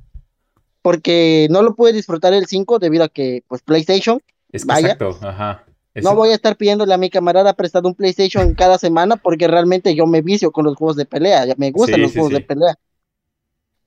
porque 0.82 1.48
no 1.50 1.62
lo 1.62 1.74
pude 1.74 1.94
disfrutar 1.94 2.34
el 2.34 2.46
5 2.46 2.80
debido 2.80 3.06
a 3.06 3.08
que 3.08 3.46
pues 3.48 3.62
PlayStation 3.62 4.22
es 4.52 4.66
vaya, 4.66 4.96
exacto, 4.96 5.18
ajá. 5.26 5.64
No 5.96 6.14
voy 6.14 6.32
a 6.32 6.36
estar 6.36 6.58
pidiéndole 6.58 6.94
a 6.94 6.98
mi 6.98 7.10
camarada 7.10 7.54
prestado 7.54 7.88
un 7.88 7.96
PlayStation 7.96 8.54
cada 8.54 8.78
semana 8.78 9.16
porque 9.16 9.48
realmente 9.48 9.96
yo 9.96 10.08
me 10.08 10.22
vicio 10.22 10.52
con 10.52 10.66
los 10.66 10.76
juegos 10.76 10.98
de 10.98 11.06
pelea, 11.06 11.46
ya 11.46 11.54
me 11.56 11.72
gustan 11.72 12.02
los 12.02 12.12
juegos 12.12 12.34
de 12.34 12.42
pelea. 12.42 12.78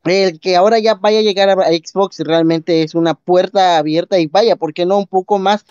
El 0.06 0.40
que 0.40 0.56
ahora 0.56 0.78
ya 0.78 0.94
vaya 0.94 1.18
a 1.18 1.22
llegar 1.22 1.50
a 1.50 1.66
Xbox 1.68 2.20
realmente 2.20 2.82
es 2.82 2.94
una 2.94 3.14
puerta 3.14 3.78
abierta 3.78 4.18
y 4.18 4.26
vaya, 4.26 4.56
¿por 4.56 4.72
qué 4.72 4.86
no 4.86 4.98
un 4.98 5.06
poco 5.06 5.38
más 5.38 5.64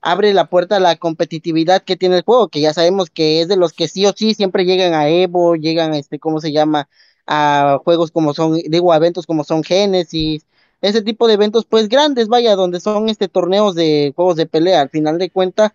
abre 0.00 0.32
la 0.32 0.48
puerta 0.48 0.76
a 0.76 0.80
la 0.80 0.96
competitividad 0.96 1.82
que 1.82 1.96
tiene 1.96 2.16
el 2.18 2.22
juego, 2.22 2.48
que 2.48 2.60
ya 2.60 2.72
sabemos 2.72 3.10
que 3.10 3.42
es 3.42 3.48
de 3.48 3.56
los 3.56 3.72
que 3.72 3.88
sí 3.88 4.06
o 4.06 4.12
sí 4.16 4.34
siempre 4.34 4.64
llegan 4.64 4.94
a 4.94 5.08
Evo, 5.08 5.56
llegan 5.56 5.92
a 5.92 5.98
este, 5.98 6.18
¿cómo 6.18 6.40
se 6.40 6.52
llama? 6.52 6.88
a 7.26 7.78
juegos 7.84 8.10
como 8.10 8.34
son, 8.34 8.54
digo, 8.54 8.92
a 8.92 8.96
eventos 8.96 9.24
como 9.26 9.44
son 9.44 9.62
Genesis, 9.62 10.46
ese 10.80 11.02
tipo 11.02 11.28
de 11.28 11.34
eventos 11.34 11.64
pues 11.64 11.88
grandes, 11.88 12.28
vaya, 12.28 12.56
donde 12.56 12.80
son 12.80 13.08
este 13.08 13.28
torneos 13.28 13.74
de 13.76 14.12
juegos 14.16 14.36
de 14.36 14.46
pelea, 14.46 14.80
al 14.80 14.90
final 14.90 15.18
de 15.18 15.30
cuentas, 15.30 15.72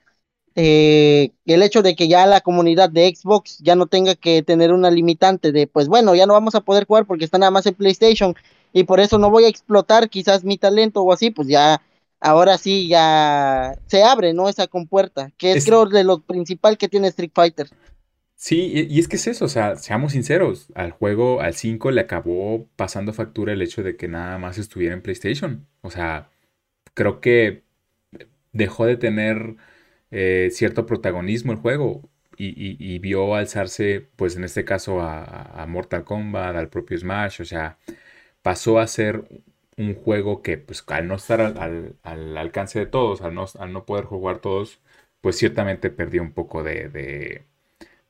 eh, 0.56 1.32
el 1.46 1.62
hecho 1.64 1.82
de 1.82 1.96
que 1.96 2.08
ya 2.08 2.26
la 2.26 2.42
comunidad 2.42 2.90
de 2.90 3.14
Xbox 3.14 3.58
ya 3.60 3.76
no 3.76 3.88
tenga 3.88 4.16
que 4.16 4.42
tener 4.42 4.72
una 4.72 4.90
limitante 4.90 5.52
de, 5.52 5.68
pues 5.68 5.90
bueno, 5.90 6.16
ya 6.16 6.26
no 6.26 6.34
vamos 6.34 6.56
a 6.56 6.62
poder 6.62 6.86
jugar 6.86 7.06
porque 7.06 7.26
está 7.26 7.38
nada 7.38 7.52
más 7.52 7.66
en 7.66 7.76
PlayStation 7.76 8.36
y 8.72 8.84
por 8.86 9.02
eso 9.02 9.18
no 9.18 9.30
voy 9.30 9.46
a 9.46 9.50
explotar 9.50 10.10
quizás 10.10 10.44
mi 10.46 10.58
talento 10.58 11.02
o 11.02 11.12
así, 11.12 11.30
pues 11.30 11.50
ya 11.50 11.82
ahora 12.22 12.58
sí 12.58 12.88
ya 12.88 13.78
se 13.88 14.04
abre, 14.04 14.34
¿no? 14.34 14.48
Esa 14.48 14.68
compuerta, 14.68 15.32
que 15.38 15.54
es, 15.54 15.66
creo 15.66 15.86
de 15.86 16.04
lo 16.06 16.22
principal 16.22 16.78
que 16.78 16.88
tiene 16.88 17.10
Street 17.10 17.32
Fighter. 17.34 17.68
Sí, 18.38 18.88
y 18.90 19.00
es 19.00 19.08
que 19.08 19.16
es 19.16 19.28
eso, 19.28 19.46
o 19.46 19.50
sea, 19.50 19.76
seamos 19.76 20.12
sinceros, 20.12 20.68
al 20.76 20.92
juego, 20.92 21.42
al 21.42 21.54
5 21.54 21.92
le 21.92 22.02
acabó 22.02 22.68
pasando 22.76 23.14
factura 23.14 23.54
el 23.54 23.62
hecho 23.62 23.82
de 23.82 23.96
que 23.96 24.08
nada 24.08 24.38
más 24.38 24.58
estuviera 24.58 24.94
en 24.94 25.02
PlayStation. 25.02 25.66
O 25.82 25.90
sea, 25.90 26.30
creo 26.94 27.22
que 27.22 27.64
dejó 28.52 28.86
de 28.86 28.98
tener 28.98 29.56
eh, 30.12 30.50
cierto 30.52 30.86
protagonismo 30.86 31.52
el 31.52 31.60
juego 31.60 32.10
y, 32.38 33.00
vio 33.00 33.36
alzarse, 33.36 34.08
pues 34.16 34.36
en 34.36 34.44
este 34.44 34.66
caso, 34.66 35.02
a, 35.02 35.66
Mortal 35.68 36.04
Kombat, 36.04 36.56
al 36.56 36.70
propio 36.70 36.98
Smash, 36.98 37.42
o 37.42 37.46
sea, 37.46 37.78
pasó 38.42 38.80
a 38.80 38.88
ser 38.88 39.26
un 39.78 39.96
juego 39.96 40.42
que, 40.42 40.58
pues, 40.58 40.84
al 40.88 41.08
no 41.08 41.16
estar 41.16 41.42
al, 41.42 41.98
alcance 42.38 42.80
de 42.80 42.86
todos, 42.88 43.22
al 43.22 43.36
no, 43.36 43.46
al 43.60 43.74
no, 43.74 43.86
poder 43.86 44.06
jugar 44.06 44.40
todos, 44.40 44.82
pues 45.22 45.38
ciertamente 45.38 45.90
perdió 45.90 46.22
un 46.22 46.34
poco 46.34 46.64
de, 46.64 47.46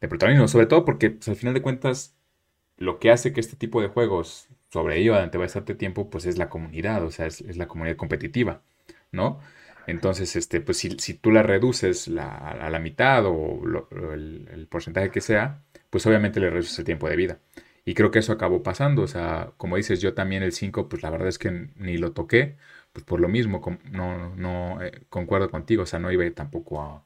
protagonismo. 0.02 0.48
Sobre 0.48 0.68
todo 0.68 0.86
porque, 0.86 1.12
pues, 1.12 1.28
al 1.30 1.36
final 1.36 1.54
de 1.54 1.62
cuentas, 1.62 2.16
lo 2.78 3.00
que 3.00 3.12
hace 3.12 3.34
que 3.34 3.40
este 3.42 3.56
tipo 3.56 3.82
de 3.82 3.88
juegos 3.88 4.50
sobrevivan 4.72 5.24
ante 5.24 5.38
bastante 5.38 5.76
tiempo, 5.76 6.10
pues 6.10 6.26
es 6.26 6.38
la 6.38 6.50
comunidad, 6.50 7.04
o 7.06 7.12
sea, 7.12 7.28
es, 7.28 7.42
la 7.58 7.68
comunidad 7.68 7.98
competitiva, 7.98 8.62
¿no? 9.12 9.40
Entonces, 9.88 10.36
este, 10.36 10.62
pues 10.62 10.78
si, 10.78 10.92
si 11.00 11.14
tú 11.16 11.32
la 11.32 11.44
reduces 11.44 12.08
a 12.18 12.70
la 12.70 12.80
mitad 12.80 13.26
o 13.26 13.62
el, 14.14 14.48
el, 14.52 14.68
porcentaje 14.68 15.12
que 15.12 15.22
sea, 15.22 15.64
pues 15.90 16.06
obviamente 16.08 16.40
le 16.40 16.50
reduces 16.50 16.78
el 16.80 16.86
tiempo 16.86 17.10
de 17.10 17.16
vida. 17.16 17.40
Y 17.86 17.94
creo 17.94 18.12
que 18.12 18.20
eso 18.20 18.34
acabó 18.34 18.64
pasando. 18.64 19.04
O 19.04 19.08
sea, 19.08 19.52
como 19.58 19.78
dices, 19.78 20.02
yo 20.02 20.14
también 20.14 20.44
el 20.44 20.54
5, 20.54 20.90
pues 20.90 21.04
la 21.04 21.10
verdad 21.12 21.28
es 21.28 21.38
que 21.38 21.70
ni 21.76 21.98
lo 21.98 22.14
toqué. 22.14 22.58
Pues 22.94 23.06
por 23.06 23.20
lo 23.20 23.28
mismo, 23.28 23.62
no, 23.92 24.36
no 24.36 24.82
eh, 24.82 25.04
concuerdo 25.10 25.50
contigo. 25.52 25.84
O 25.84 25.86
sea, 25.86 26.00
no 26.00 26.12
iba 26.12 26.30
tampoco 26.32 26.82
a 26.82 27.04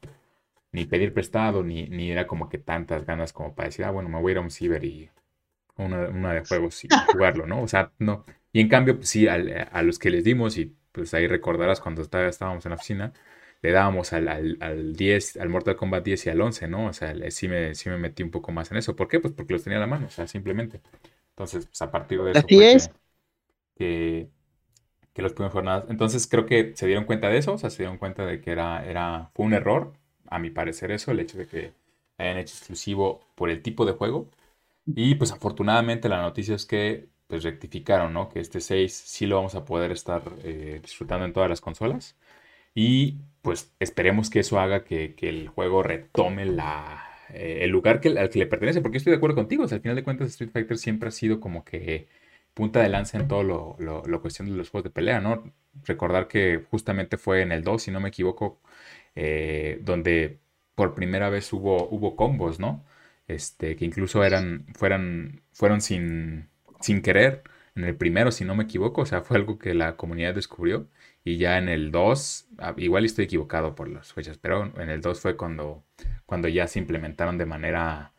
ni 0.71 0.85
pedir 0.85 1.13
prestado, 1.13 1.63
ni, 1.63 1.87
ni 1.89 2.11
era 2.11 2.27
como 2.27 2.49
que 2.49 2.57
tantas 2.59 3.05
ganas 3.05 3.33
como 3.33 3.55
para 3.55 3.69
decir, 3.69 3.85
ah, 3.85 3.91
bueno, 3.91 4.09
me 4.09 4.19
voy 4.21 4.31
a 4.31 4.33
ir 4.33 4.37
a 4.37 4.41
un 4.41 4.51
ciber 4.51 4.83
y 4.83 5.09
una, 5.77 6.07
una 6.09 6.33
de 6.33 6.45
juegos 6.45 6.83
y 6.85 6.89
jugarlo, 7.11 7.47
¿no? 7.47 7.61
O 7.61 7.67
sea, 7.67 7.91
no. 7.99 8.25
Y 8.51 8.61
en 8.61 8.69
cambio, 8.69 8.97
pues 8.97 9.09
sí, 9.09 9.27
a, 9.27 9.37
los 9.83 9.99
que 9.99 10.09
les 10.09 10.23
dimos, 10.23 10.57
y 10.57 10.75
pues 10.91 11.13
ahí 11.13 11.27
recordarás 11.27 11.81
cuando 11.81 12.01
estábamos 12.01 12.65
en 12.65 12.69
la 12.69 12.75
oficina, 12.75 13.13
le 13.61 13.71
dábamos 13.71 14.13
al, 14.13 14.27
al, 14.59 14.95
10, 14.95 15.37
al 15.37 15.49
Mortal 15.49 15.75
Kombat 15.75 16.03
10 16.03 16.25
y 16.25 16.29
al 16.29 16.41
11, 16.41 16.67
¿no? 16.67 16.87
O 16.87 16.93
sea, 16.93 17.13
sí 17.31 17.47
me, 17.47 17.75
sí 17.75 17.89
me 17.89 17.97
metí 17.97 18.23
un 18.23 18.31
poco 18.31 18.51
más 18.51 18.71
en 18.71 18.77
eso. 18.77 18.95
¿Por 18.95 19.07
qué? 19.07 19.19
Pues 19.19 19.33
porque 19.33 19.53
los 19.53 19.63
tenía 19.63 19.77
a 19.77 19.81
la 19.81 19.87
mano, 19.87 20.07
o 20.07 20.09
sea, 20.09 20.27
simplemente. 20.27 20.81
Entonces, 21.31 21.65
pues 21.65 21.81
a 21.81 21.91
partir 21.91 22.21
de 22.21 22.31
eso. 22.31 22.39
Así 22.39 22.63
es. 22.63 22.91
Que, 23.75 24.29
que, 25.13 25.21
los 25.21 25.33
primeros 25.33 25.53
jornadas. 25.53 25.85
Entonces, 25.89 26.27
creo 26.27 26.45
que 26.45 26.73
se 26.75 26.87
dieron 26.87 27.05
cuenta 27.05 27.29
de 27.29 27.37
eso, 27.37 27.53
o 27.53 27.57
sea, 27.57 27.69
se 27.69 27.83
dieron 27.83 27.97
cuenta 27.97 28.25
de 28.25 28.41
que 28.41 28.51
era, 28.51 28.85
era, 28.85 29.31
fue 29.33 29.45
un 29.45 29.53
error, 29.53 29.93
a 30.27 30.39
mi 30.39 30.49
parecer, 30.49 30.91
eso, 30.91 31.11
el 31.11 31.19
hecho 31.19 31.37
de 31.37 31.47
que 31.47 31.73
hayan 32.17 32.37
hecho 32.37 32.55
exclusivo 32.55 33.21
por 33.35 33.49
el 33.49 33.61
tipo 33.61 33.85
de 33.85 33.93
juego. 33.93 34.29
Y 34.85 35.15
pues 35.15 35.31
afortunadamente 35.31 36.09
la 36.09 36.21
noticia 36.21 36.55
es 36.55 36.65
que 36.65 37.09
pues 37.29 37.43
rectificaron, 37.43 38.13
¿no? 38.13 38.29
Que 38.29 38.39
este 38.39 38.59
6 38.61 38.91
sí 38.93 39.27
lo 39.27 39.37
vamos 39.37 39.55
a 39.55 39.65
poder 39.65 39.91
estar 39.91 40.23
eh, 40.43 40.79
disfrutando 40.81 41.25
en 41.25 41.33
todas 41.33 41.49
las 41.49 41.61
consolas. 41.61 42.17
Y 42.75 43.19
pues 43.41 43.73
esperemos 43.79 44.29
que 44.29 44.39
eso 44.41 44.59
haga 44.59 44.83
que, 44.85 45.15
el 45.21 45.47
juego 45.49 45.83
retome 45.83 46.45
la, 46.45 47.05
eh, 47.33 47.59
el 47.63 47.71
lugar 47.71 48.01
que, 48.01 48.09
al 48.19 48.29
que 48.29 48.39
le 48.39 48.47
pertenece, 48.47 48.81
porque 48.81 48.97
estoy 48.97 49.11
de 49.11 49.17
acuerdo 49.17 49.35
contigo, 49.35 49.63
al 49.63 49.81
final 49.81 49.95
de 49.95 50.03
cuentas 50.03 50.29
Street 50.29 50.51
Fighter 50.51 50.77
siempre 50.79 51.09
ha 51.09 51.11
sido 51.11 51.39
como 51.39 51.63
que 51.65 52.07
punta 52.53 52.81
de 52.81 52.89
lanza 52.89 53.17
en 53.19 53.27
todo 53.27 53.43
lo, 53.43 53.77
lo, 53.79 54.21
cuestión 54.21 54.49
de 54.49 54.55
los 54.55 54.69
juegos 54.69 54.85
de 54.85 54.91
pelea, 54.91 55.21
¿no? 55.21 55.53
Recordar 55.85 56.27
que 56.27 56.65
justamente 56.71 57.17
fue 57.17 57.41
en 57.41 57.51
el 57.51 57.63
2, 57.63 57.83
si 57.83 57.91
no 57.91 57.99
me 58.01 58.09
equivoco, 58.09 58.59
eh, 59.15 59.79
donde 59.83 60.39
por 60.75 60.95
primera 60.95 61.29
vez 61.29 61.51
hubo, 61.53 61.87
hubo 61.89 62.15
combos, 62.15 62.59
¿no? 62.59 62.85
Este, 63.27 63.75
que 63.75 63.85
incluso 63.85 64.23
eran, 64.23 64.65
fueran, 64.75 65.41
fueron 65.53 65.81
sin, 65.81 66.49
sin 66.79 67.01
querer 67.01 67.43
en 67.75 67.83
el 67.85 67.95
primero, 67.95 68.31
si 68.31 68.45
no 68.45 68.55
me 68.55 68.65
equivoco, 68.65 69.01
o 69.01 69.05
sea, 69.05 69.21
fue 69.21 69.37
algo 69.37 69.57
que 69.59 69.73
la 69.73 69.95
comunidad 69.95 70.35
descubrió. 70.35 70.87
Y 71.23 71.37
ya 71.37 71.57
en 71.57 71.69
el 71.69 71.91
2, 71.91 72.47
ah, 72.59 72.73
igual 72.77 73.05
estoy 73.05 73.25
equivocado 73.25 73.75
por 73.75 73.89
las 73.89 74.13
fechas, 74.13 74.37
pero 74.37 74.73
en 74.81 74.89
el 74.89 75.01
2 75.01 75.19
fue 75.19 75.37
cuando, 75.37 75.83
cuando 76.25 76.47
ya 76.47 76.67
se 76.67 76.79
implementaron 76.79 77.37
de 77.37 77.45
manera, 77.45 78.13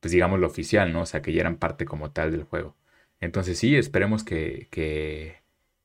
pues 0.00 0.12
digamos, 0.12 0.40
lo 0.40 0.46
oficial, 0.46 0.92
¿no? 0.92 1.02
O 1.02 1.06
sea, 1.06 1.22
que 1.22 1.32
ya 1.32 1.40
eran 1.42 1.56
parte 1.58 1.84
como 1.86 2.12
tal 2.12 2.32
del 2.32 2.44
juego. 2.44 2.76
Entonces 3.20 3.58
sí, 3.58 3.76
esperemos 3.76 4.24
que, 4.24 4.68
que 4.70 5.40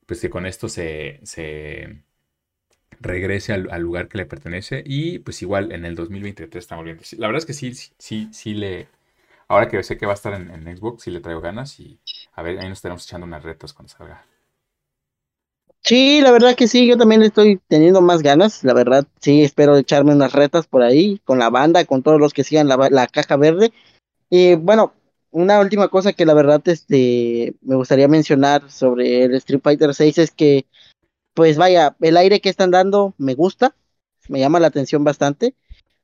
pues 0.06 0.20
que 0.20 0.30
con 0.30 0.46
esto 0.46 0.68
se, 0.68 1.20
se 1.24 2.02
regrese 3.00 3.52
al, 3.52 3.82
lugar 3.82 4.08
que 4.08 4.18
le 4.18 4.26
pertenece 4.26 4.82
y 4.86 5.18
pues 5.20 5.42
igual 5.42 5.72
en 5.72 5.84
el 5.84 5.94
2023 5.94 6.62
estamos 6.64 6.84
viendo. 6.84 7.02
La 7.18 7.28
verdad 7.28 7.38
es 7.38 7.46
que 7.46 7.52
sí, 7.52 7.74
sí, 7.74 8.28
sí 8.32 8.54
le, 8.54 8.88
ahora 9.48 9.68
que 9.68 9.82
sé 9.82 9.98
que 9.98 10.06
va 10.06 10.12
a 10.12 10.14
estar 10.14 10.34
en, 10.34 10.50
en, 10.50 10.76
Xbox, 10.76 11.04
sí 11.04 11.10
le 11.10 11.20
traigo 11.20 11.40
ganas 11.40 11.78
y 11.80 12.00
a 12.36 12.42
ver, 12.42 12.58
ahí 12.60 12.68
nos 12.68 12.78
estaremos 12.78 13.04
echando 13.04 13.26
unas 13.26 13.42
retos 13.42 13.72
cuando 13.72 13.92
salga. 13.92 14.24
Sí, 15.82 16.20
la 16.20 16.32
verdad 16.32 16.54
que 16.54 16.68
sí, 16.68 16.86
yo 16.86 16.98
también 16.98 17.22
estoy 17.22 17.60
teniendo 17.68 18.02
más 18.02 18.22
ganas, 18.22 18.62
la 18.64 18.74
verdad, 18.74 19.06
sí, 19.20 19.42
espero 19.42 19.76
echarme 19.76 20.12
unas 20.12 20.32
retas 20.32 20.66
por 20.66 20.82
ahí, 20.82 21.20
con 21.24 21.38
la 21.38 21.48
banda, 21.48 21.84
con 21.84 22.02
todos 22.02 22.20
los 22.20 22.34
que 22.34 22.44
sigan 22.44 22.68
la, 22.68 22.76
la 22.90 23.06
caja 23.06 23.36
verde. 23.36 23.72
Y 24.28 24.56
bueno, 24.56 24.92
una 25.30 25.60
última 25.60 25.88
cosa 25.88 26.12
que 26.12 26.26
la 26.26 26.34
verdad 26.34 26.60
este, 26.66 27.54
me 27.62 27.76
gustaría 27.76 28.08
mencionar 28.08 28.70
sobre 28.70 29.24
el 29.24 29.34
Street 29.36 29.60
Fighter 29.62 29.94
6 29.94 30.18
es 30.18 30.30
que, 30.30 30.66
pues 31.34 31.56
vaya, 31.56 31.96
el 32.00 32.16
aire 32.16 32.40
que 32.40 32.48
están 32.48 32.70
dando 32.70 33.14
me 33.16 33.34
gusta, 33.34 33.74
me 34.28 34.40
llama 34.40 34.60
la 34.60 34.66
atención 34.66 35.04
bastante. 35.04 35.54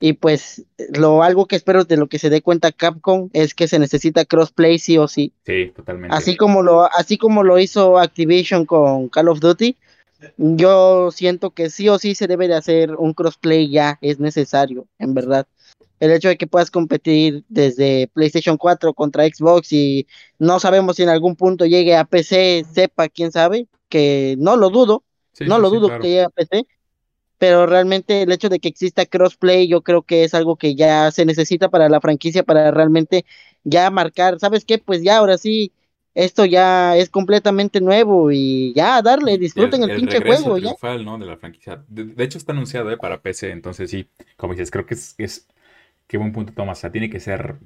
Y 0.05 0.15
pues 0.15 0.65
lo 0.93 1.23
algo 1.23 1.47
que 1.47 1.55
espero 1.55 1.85
de 1.85 1.97
lo 1.97 2.09
que 2.09 2.19
se 2.19 2.29
dé 2.29 2.43
cuenta 2.43 2.73
Capcom 2.73 3.31
es 3.33 3.55
que 3.55 3.69
se 3.69 3.79
necesita 3.79 4.25
crossplay 4.25 4.81
sí 4.81 4.99
o 4.99 5.07
sí. 5.07 5.33
Sí, 5.47 5.73
totalmente. 5.77 6.17
Así 6.17 6.37
como 6.37 6.61
lo 6.65 6.83
así 6.93 7.17
como 7.17 7.45
lo 7.45 7.57
hizo 7.61 8.01
Activision 8.01 8.67
con 8.67 9.09
Call 9.09 9.29
of 9.29 9.39
Duty, 9.39 9.77
yo 10.39 11.13
siento 11.13 11.51
que 11.51 11.71
sí 11.71 11.89
o 11.89 12.01
sí 12.01 12.17
se 12.17 12.27
debe 12.27 12.49
de 12.49 12.55
hacer 12.55 12.97
un 12.97 13.15
crossplay 13.15 13.71
ya, 13.71 14.01
es 14.01 14.19
necesario, 14.19 14.89
en 14.99 15.15
verdad. 15.15 15.47
El 16.01 16.11
hecho 16.11 16.27
de 16.27 16.37
que 16.37 16.49
puedas 16.49 16.73
competir 16.73 17.45
desde 17.49 18.11
PlayStation 18.13 18.57
4 18.57 18.95
contra 18.95 19.25
Xbox 19.25 19.73
y 19.73 20.09
no 20.41 20.59
sabemos 20.59 20.97
si 20.97 21.05
en 21.05 21.11
algún 21.11 21.37
punto 21.37 21.65
llegue 21.65 21.95
a 21.95 22.07
PC, 22.07 22.67
sepa 22.73 23.09
quién 23.09 23.31
sabe, 23.31 23.69
que 23.89 24.35
no 24.41 24.57
lo 24.57 24.71
dudo, 24.71 25.05
no 25.47 25.61
lo 25.61 25.71
dudo 25.71 25.97
que 26.01 26.09
llegue 26.09 26.25
a 26.25 26.29
PC, 26.29 26.67
pero 27.43 27.67
realmente 27.67 28.23
el 28.23 28.31
hecho 28.31 28.49
de 28.49 28.61
que 28.61 28.69
exista 28.69 29.05
crossplay 29.05 29.67
yo 29.67 29.83
creo 29.83 30.03
que 30.03 30.23
es 30.23 30.33
algo 30.33 30.55
que 30.55 30.77
ya 30.77 31.11
se 31.11 31.27
necesita 31.27 31.71
para 31.71 31.89
la 31.89 32.01
franquicia 32.01 32.45
para 32.45 32.71
realmente 32.71 33.25
ya 33.65 33.91
marcar, 33.91 34.39
¿sabes 34.39 34.65
qué? 34.65 34.79
Pues 34.79 35.03
ya 35.03 35.17
ahora 35.17 35.37
sí, 35.39 35.73
esto 36.15 36.45
ya 36.45 36.97
es 36.97 37.11
completamente 37.11 37.81
nuevo 37.81 38.31
y 38.31 38.73
ya 38.75 39.03
darle, 39.03 39.39
disfruten 39.39 39.83
el, 39.83 39.97
pinche 39.97 40.21
juego. 40.21 40.57
Ya. 40.57 40.71
¿no? 40.99 41.19
De 41.19 41.27
la 41.27 41.37
franquicia. 41.37 41.83
De, 41.89 42.23
hecho 42.23 42.39
está 42.39 42.53
anunciado 42.53 42.93
¿eh? 42.93 42.97
para 42.97 43.23
PC, 43.23 43.51
entonces 43.51 43.91
sí, 43.91 44.09
como 44.37 44.53
dices, 44.53 44.71
creo 44.71 44.87
que 44.87 44.95
es, 44.95 45.17
es 45.19 45.49
qué 46.07 46.19
buen 46.19 46.31
punto 46.31 46.53
tomas, 46.53 46.79
o 46.79 46.81
sea, 46.83 46.93
tiene 46.93 47.11
que 47.11 47.19
ser 47.19 47.57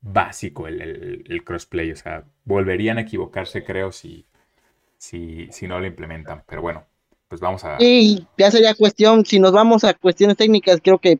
básico 0.00 0.66
el, 0.66 0.80
el, 1.28 1.44
crossplay, 1.44 1.92
o 1.92 1.96
sea, 1.96 2.24
volverían 2.44 2.98
a 2.98 3.02
equivocarse 3.02 3.62
creo 3.62 3.92
si, 3.92 4.26
si, 4.98 5.46
si 5.52 5.68
no 5.68 5.78
lo 5.78 5.86
implementan, 5.86 6.42
pero 6.44 6.60
bueno 6.60 6.91
pues 7.32 7.40
vamos 7.40 7.64
a... 7.64 7.78
Sí, 7.78 8.26
ya 8.36 8.50
sería 8.50 8.74
cuestión, 8.74 9.24
si 9.24 9.40
nos 9.40 9.52
vamos 9.52 9.84
a 9.84 9.94
cuestiones 9.94 10.36
técnicas, 10.36 10.80
creo 10.82 10.98
que 10.98 11.18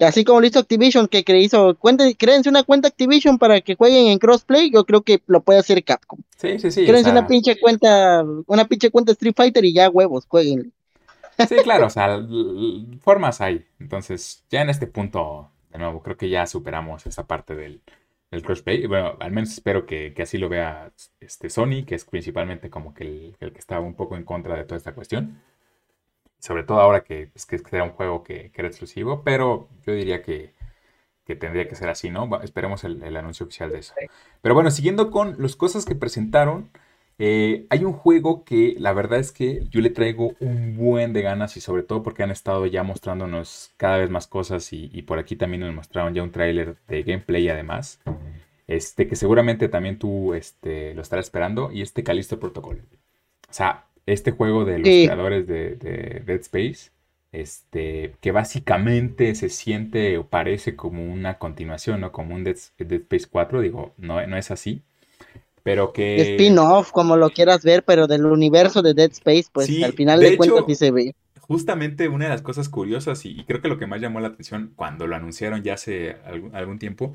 así 0.00 0.24
como 0.24 0.40
lo 0.40 0.48
hizo 0.48 0.58
Activision, 0.58 1.06
que 1.06 1.22
hizo, 1.38 1.78
créense 2.18 2.48
una 2.48 2.64
cuenta 2.64 2.88
Activision 2.88 3.38
para 3.38 3.60
que 3.60 3.76
jueguen 3.76 4.08
en 4.08 4.18
crossplay, 4.18 4.72
yo 4.72 4.84
creo 4.84 5.02
que 5.02 5.22
lo 5.28 5.44
puede 5.44 5.60
hacer 5.60 5.84
Capcom. 5.84 6.18
Sí, 6.36 6.58
sí, 6.58 6.72
sí. 6.72 6.84
Créense 6.84 7.12
una 7.12 7.28
pinche 7.28 7.56
cuenta, 7.60 8.24
una 8.48 8.64
pinche 8.64 8.90
cuenta 8.90 9.12
Street 9.12 9.34
Fighter 9.36 9.64
y 9.64 9.72
ya 9.72 9.88
huevos, 9.88 10.26
jueguen. 10.26 10.72
Sí, 11.48 11.54
claro, 11.62 11.86
o 11.86 11.90
sea, 11.90 12.20
formas 13.00 13.40
hay. 13.40 13.64
Entonces, 13.78 14.42
ya 14.50 14.62
en 14.62 14.70
este 14.70 14.88
punto, 14.88 15.52
de 15.72 15.78
nuevo, 15.78 16.02
creo 16.02 16.16
que 16.16 16.30
ya 16.30 16.48
superamos 16.48 17.06
esa 17.06 17.28
parte 17.28 17.54
del, 17.54 17.80
del 18.34 18.42
crossplay. 18.42 18.86
Bueno, 18.86 19.16
al 19.20 19.32
menos 19.32 19.52
espero 19.52 19.86
que, 19.86 20.14
así 20.20 20.38
lo 20.38 20.48
vea 20.48 20.92
este 21.20 21.48
Sony, 21.48 21.84
que 21.86 21.94
es 21.94 22.04
principalmente 22.04 22.68
como 22.70 22.92
que 22.92 23.04
el, 23.04 23.36
el, 23.40 23.52
que 23.52 23.58
estaba 23.58 23.80
un 23.80 23.94
poco 23.94 24.16
en 24.16 24.24
contra 24.24 24.56
de 24.56 24.64
toda 24.64 24.76
esta 24.76 24.94
cuestión. 24.94 25.40
Sobre 26.38 26.64
todo 26.64 26.80
ahora 26.80 27.02
que, 27.04 27.30
es 27.34 27.46
que 27.46 27.60
era 27.72 27.84
un 27.84 27.92
juego 27.92 28.22
que, 28.22 28.52
era 28.54 28.68
exclusivo, 28.68 29.22
pero 29.24 29.68
yo 29.86 29.94
diría 29.94 30.22
que, 30.22 30.52
tendría 31.24 31.68
que 31.68 31.74
ser 31.74 31.88
así, 31.88 32.10
¿no? 32.10 32.28
Esperemos 32.42 32.84
el, 32.84 33.16
anuncio 33.16 33.46
oficial 33.46 33.70
de 33.70 33.78
eso. 33.78 33.94
Pero 34.42 34.54
bueno, 34.54 34.70
siguiendo 34.70 35.10
con 35.10 35.36
las 35.38 35.56
cosas 35.56 35.86
que 35.86 35.94
presentaron, 35.94 36.70
eh, 37.18 37.66
hay 37.70 37.84
un 37.84 37.92
juego 37.92 38.44
que 38.44 38.74
la 38.78 38.92
verdad 38.92 39.20
es 39.20 39.30
que 39.30 39.64
yo 39.70 39.80
le 39.80 39.90
traigo 39.90 40.34
un 40.40 40.76
buen 40.76 41.12
de 41.12 41.22
ganas 41.22 41.56
y 41.56 41.60
sobre 41.60 41.84
todo 41.84 42.02
porque 42.02 42.24
han 42.24 42.32
estado 42.32 42.66
ya 42.66 42.82
mostrándonos 42.82 43.72
cada 43.76 43.98
vez 43.98 44.10
más 44.10 44.26
cosas 44.26 44.72
y, 44.72 45.02
por 45.02 45.18
aquí 45.18 45.36
también 45.36 45.60
nos 45.60 45.74
mostraron 45.74 46.14
ya 46.14 46.22
un 46.22 46.32
tráiler 46.32 46.76
de 46.88 47.02
gameplay 47.02 47.48
además, 47.48 48.00
este 48.66 49.06
que 49.06 49.16
seguramente 49.16 49.68
también 49.68 49.98
tú 49.98 50.34
este, 50.34 50.94
lo 50.94 51.02
estarás 51.02 51.26
esperando 51.26 51.70
y 51.72 51.82
este 51.82 52.02
Calisto 52.02 52.40
Protocol. 52.40 52.82
O 53.48 53.52
sea, 53.52 53.86
este 54.06 54.32
juego 54.32 54.64
de 54.64 54.78
los 54.78 54.88
creadores 54.88 55.46
de, 55.46 55.76
Dead 56.26 56.40
Space, 56.40 56.90
este, 57.30 58.14
que 58.20 58.32
básicamente 58.32 59.34
se 59.36 59.48
siente 59.48 60.18
o 60.18 60.26
parece 60.26 60.74
como 60.74 61.04
una 61.04 61.38
continuación, 61.38 62.00
¿no? 62.00 62.10
Como 62.10 62.34
un 62.34 62.42
Dead, 62.44 62.56
Space 62.78 63.26
4, 63.30 63.60
digo, 63.60 63.94
no, 63.98 64.26
no 64.26 64.36
es 64.36 64.50
así. 64.50 64.82
Pero 65.64 65.94
que... 65.94 66.34
Spin-off, 66.34 66.92
como 66.92 67.16
lo 67.16 67.30
quieras 67.30 67.64
ver, 67.64 67.82
pero 67.84 68.06
del 68.06 68.26
universo 68.26 68.82
de 68.82 68.92
Dead 68.92 69.10
Space, 69.10 69.46
pues 69.50 69.68
al 69.82 69.94
final 69.94 70.20
de, 70.20 70.36
cuentas 70.36 70.64
sí 70.68 70.74
se 70.74 70.90
ve. 70.90 71.14
Justamente 71.40 72.08
una 72.08 72.26
de 72.26 72.30
las 72.30 72.42
cosas 72.42 72.68
curiosas, 72.68 73.24
y, 73.24 73.42
creo 73.44 73.62
que 73.62 73.68
lo 73.68 73.78
que 73.78 73.86
más 73.86 74.00
llamó 74.00 74.20
la 74.20 74.28
atención 74.28 74.72
cuando 74.76 75.06
lo 75.06 75.16
anunciaron 75.16 75.62
ya 75.62 75.74
hace 75.74 76.16
algún, 76.52 76.78
tiempo, 76.78 77.14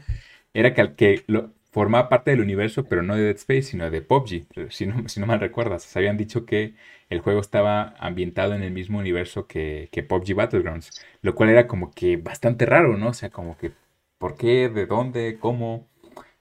era 0.52 0.74
que, 0.74 0.82
al 0.82 0.96
que 0.96 1.24
lo, 1.28 1.52
formaba 1.72 2.10
parte 2.10 2.32
del 2.32 2.42
universo, 2.42 2.86
pero 2.86 3.04
no 3.04 3.16
de 3.16 3.26
Dead 3.26 3.36
Space, 3.36 3.62
sino 3.62 3.92
de 3.92 4.02
PUBG, 4.02 4.48
si 4.72 4.88
no, 4.88 5.08
si 5.08 5.20
no 5.20 5.28
mal 5.28 5.40
recuerdas. 5.40 5.84
Se 5.84 6.00
habían 6.00 6.18
dicho 6.18 6.48
que 6.48 6.74
el 7.12 7.20
juego 7.22 7.42
estaba 7.42 7.94
ambientado 8.00 8.56
en 8.56 8.64
el 8.64 8.72
mismo 8.72 8.98
universo 8.98 9.46
que, 9.46 9.90
que 9.92 10.02
PUBG 10.02 10.34
Battlegrounds, 10.34 11.06
lo 11.22 11.36
cual 11.36 11.50
era 11.50 11.68
como 11.68 11.92
que 11.92 12.18
bastante 12.18 12.66
raro, 12.66 12.98
¿no? 12.98 13.10
O 13.10 13.14
sea, 13.14 13.30
como 13.30 13.58
que, 13.58 13.74
¿por 14.18 14.36
qué? 14.38 14.70
¿De 14.70 14.88
dónde? 14.88 15.38
¿Cómo? 15.40 15.88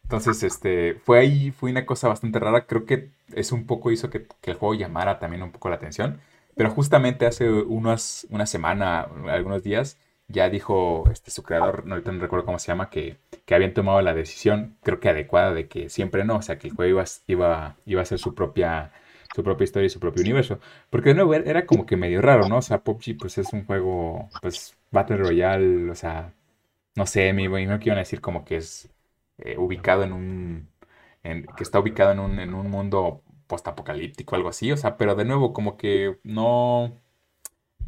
Entonces, 0.08 0.42
este, 0.42 0.94
fue 1.04 1.18
ahí, 1.18 1.50
fue 1.50 1.70
una 1.70 1.84
cosa 1.84 2.08
bastante 2.08 2.38
rara. 2.38 2.64
Creo 2.66 2.86
que 2.86 3.10
eso 3.34 3.54
un 3.54 3.66
poco 3.66 3.90
hizo 3.90 4.08
que, 4.08 4.26
el 4.44 4.54
juego 4.54 4.74
llamara 4.74 5.18
también 5.18 5.42
un 5.42 5.52
poco 5.52 5.68
la 5.68 5.76
atención. 5.76 6.20
Pero 6.56 6.70
justamente 6.70 7.26
hace 7.26 7.50
unos, 7.50 8.26
una 8.30 8.46
semana, 8.46 9.02
algunos 9.28 9.62
días, 9.62 9.98
ya 10.26 10.48
dijo 10.48 11.04
este, 11.12 11.30
su 11.30 11.42
creador, 11.42 11.84
no, 11.84 11.96
recuerdo 12.00 12.46
cómo 12.46 12.58
se 12.58 12.68
llama, 12.68 12.88
que, 12.88 13.18
que, 13.44 13.54
habían 13.54 13.74
tomado 13.74 14.00
la 14.00 14.14
decisión, 14.14 14.78
creo 14.82 14.98
que 14.98 15.10
adecuada, 15.10 15.52
de 15.52 15.68
que 15.68 15.90
siempre 15.90 16.24
no, 16.24 16.36
o 16.36 16.42
sea, 16.42 16.58
que 16.58 16.68
el 16.68 16.74
juego 16.74 16.90
iba, 16.90 17.04
iba, 17.26 17.76
iba 17.84 18.02
a 18.02 18.04
ser 18.06 18.18
su 18.18 18.34
propia, 18.34 18.92
su 19.34 19.42
propia 19.44 19.64
historia 19.64 19.86
y 19.88 19.90
su 19.90 20.00
propio 20.00 20.22
universo. 20.22 20.58
Porque 20.88 21.10
de 21.10 21.16
nuevo 21.16 21.34
era 21.34 21.66
como 21.66 21.84
que 21.84 21.96
medio 21.98 22.22
raro, 22.22 22.48
¿no? 22.48 22.58
O 22.58 22.62
sea, 22.62 22.82
PUBG 22.82 23.18
pues 23.18 23.36
es 23.36 23.52
un 23.52 23.66
juego, 23.66 24.30
pues, 24.40 24.74
Battle 24.90 25.18
Royale, 25.18 25.90
o 25.90 25.94
sea, 25.94 26.32
no 26.96 27.06
sé, 27.06 27.32
me 27.34 27.44
imagino 27.44 27.78
que 27.78 27.90
iban 27.90 27.98
decir 27.98 28.20
como 28.22 28.44
que 28.44 28.56
es 28.56 28.90
eh, 29.38 29.56
ubicado 29.58 30.04
en 30.04 30.12
un, 30.12 30.68
en, 31.22 31.46
que 31.56 31.62
está 31.62 31.80
ubicado 31.80 32.12
en 32.12 32.20
un, 32.20 32.38
en 32.40 32.54
un 32.54 32.70
mundo 32.70 33.22
postapocalíptico, 33.46 34.36
algo 34.36 34.48
así, 34.48 34.72
o 34.72 34.76
sea, 34.76 34.96
pero 34.96 35.14
de 35.14 35.24
nuevo 35.24 35.52
como 35.52 35.76
que 35.76 36.18
no 36.22 36.92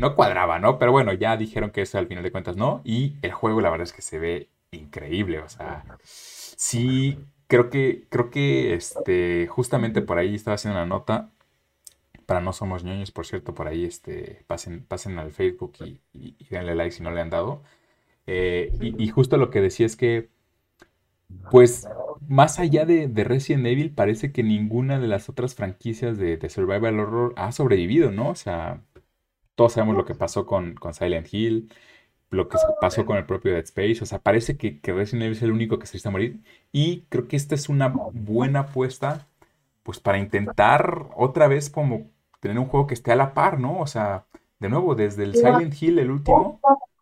no 0.00 0.16
cuadraba, 0.16 0.58
¿no? 0.58 0.78
Pero 0.78 0.92
bueno, 0.92 1.12
ya 1.12 1.36
dijeron 1.36 1.70
que 1.70 1.82
eso 1.82 1.98
al 1.98 2.06
final 2.06 2.24
de 2.24 2.32
cuentas 2.32 2.56
no. 2.56 2.80
Y 2.84 3.16
el 3.22 3.32
juego, 3.32 3.60
la 3.60 3.70
verdad 3.70 3.84
es 3.84 3.92
que 3.92 4.02
se 4.02 4.18
ve 4.18 4.48
increíble. 4.72 5.40
O 5.40 5.48
sea, 5.48 5.84
sí, 6.02 7.18
creo 7.46 7.68
que, 7.68 8.06
creo 8.08 8.30
que 8.30 8.74
este, 8.74 9.46
justamente 9.46 10.00
por 10.00 10.18
ahí 10.18 10.34
estaba 10.34 10.54
haciendo 10.54 10.78
una 10.78 10.86
nota. 10.86 11.30
Para 12.26 12.40
No 12.40 12.52
Somos 12.52 12.84
ñoños, 12.84 13.10
por 13.10 13.26
cierto, 13.26 13.54
por 13.54 13.68
ahí 13.68 13.84
este, 13.84 14.44
pasen, 14.46 14.84
pasen 14.84 15.18
al 15.18 15.32
Facebook 15.32 15.74
y, 15.82 16.00
denle 16.48 16.74
like 16.76 16.92
si 16.92 17.02
no 17.02 17.10
le 17.10 17.20
han 17.20 17.30
dado. 17.30 17.62
Eh, 18.26 18.72
y, 18.80 19.08
justo 19.08 19.36
lo 19.36 19.50
que 19.50 19.60
decía 19.60 19.84
es 19.84 19.96
que, 19.96 20.30
pues, 21.50 21.88
más 22.28 22.58
allá 22.58 22.84
de, 22.84 23.10
Resident 23.24 23.66
Evil, 23.66 23.92
parece 23.92 24.32
que 24.32 24.42
ninguna 24.42 24.98
de 24.98 25.08
las 25.08 25.28
otras 25.28 25.54
franquicias 25.54 26.18
de, 26.18 26.36
de 26.36 26.48
Survival 26.48 27.00
Horror 27.00 27.34
ha 27.36 27.52
sobrevivido, 27.52 28.10
¿no? 28.10 28.30
O 28.30 28.34
sea, 28.34 28.82
todos 29.60 29.74
sabemos 29.74 29.94
lo 29.94 30.06
que 30.06 30.14
pasó 30.14 30.46
con, 30.46 30.76
Silent 30.92 31.28
Hill, 31.30 31.70
lo 32.30 32.48
que 32.48 32.56
pasó 32.80 33.04
con 33.04 33.18
el 33.18 33.26
propio 33.26 33.52
Dead 33.52 33.64
Space. 33.64 33.98
O 34.00 34.06
sea, 34.06 34.18
parece 34.18 34.56
que, 34.56 34.80
Resident 34.82 35.24
Evil 35.24 35.36
es 35.36 35.42
el 35.42 35.52
único 35.52 35.78
que 35.78 35.86
se 35.86 35.98
está 35.98 36.08
a 36.08 36.12
morir. 36.12 36.40
Y 36.72 37.02
creo 37.10 37.28
que 37.28 37.36
esta 37.36 37.54
es 37.54 37.68
una 37.68 37.88
buena 37.88 38.60
apuesta, 38.60 39.28
pues 39.82 40.00
para 40.00 40.18
intentar 40.18 41.08
otra 41.14 41.46
vez 41.46 41.68
como 41.68 42.10
tener 42.40 42.58
un 42.58 42.68
juego 42.68 42.86
que 42.86 42.94
esté 42.94 43.12
a 43.12 43.16
la 43.16 43.34
par, 43.34 43.60
¿no? 43.60 43.80
O 43.80 43.86
sea, 43.86 44.24
de 44.60 44.70
nuevo, 44.70 44.94
desde 44.94 45.24
el 45.24 45.34
Silent 45.34 45.74
Hill, 45.78 45.98
el 45.98 46.10
último, 46.10 46.58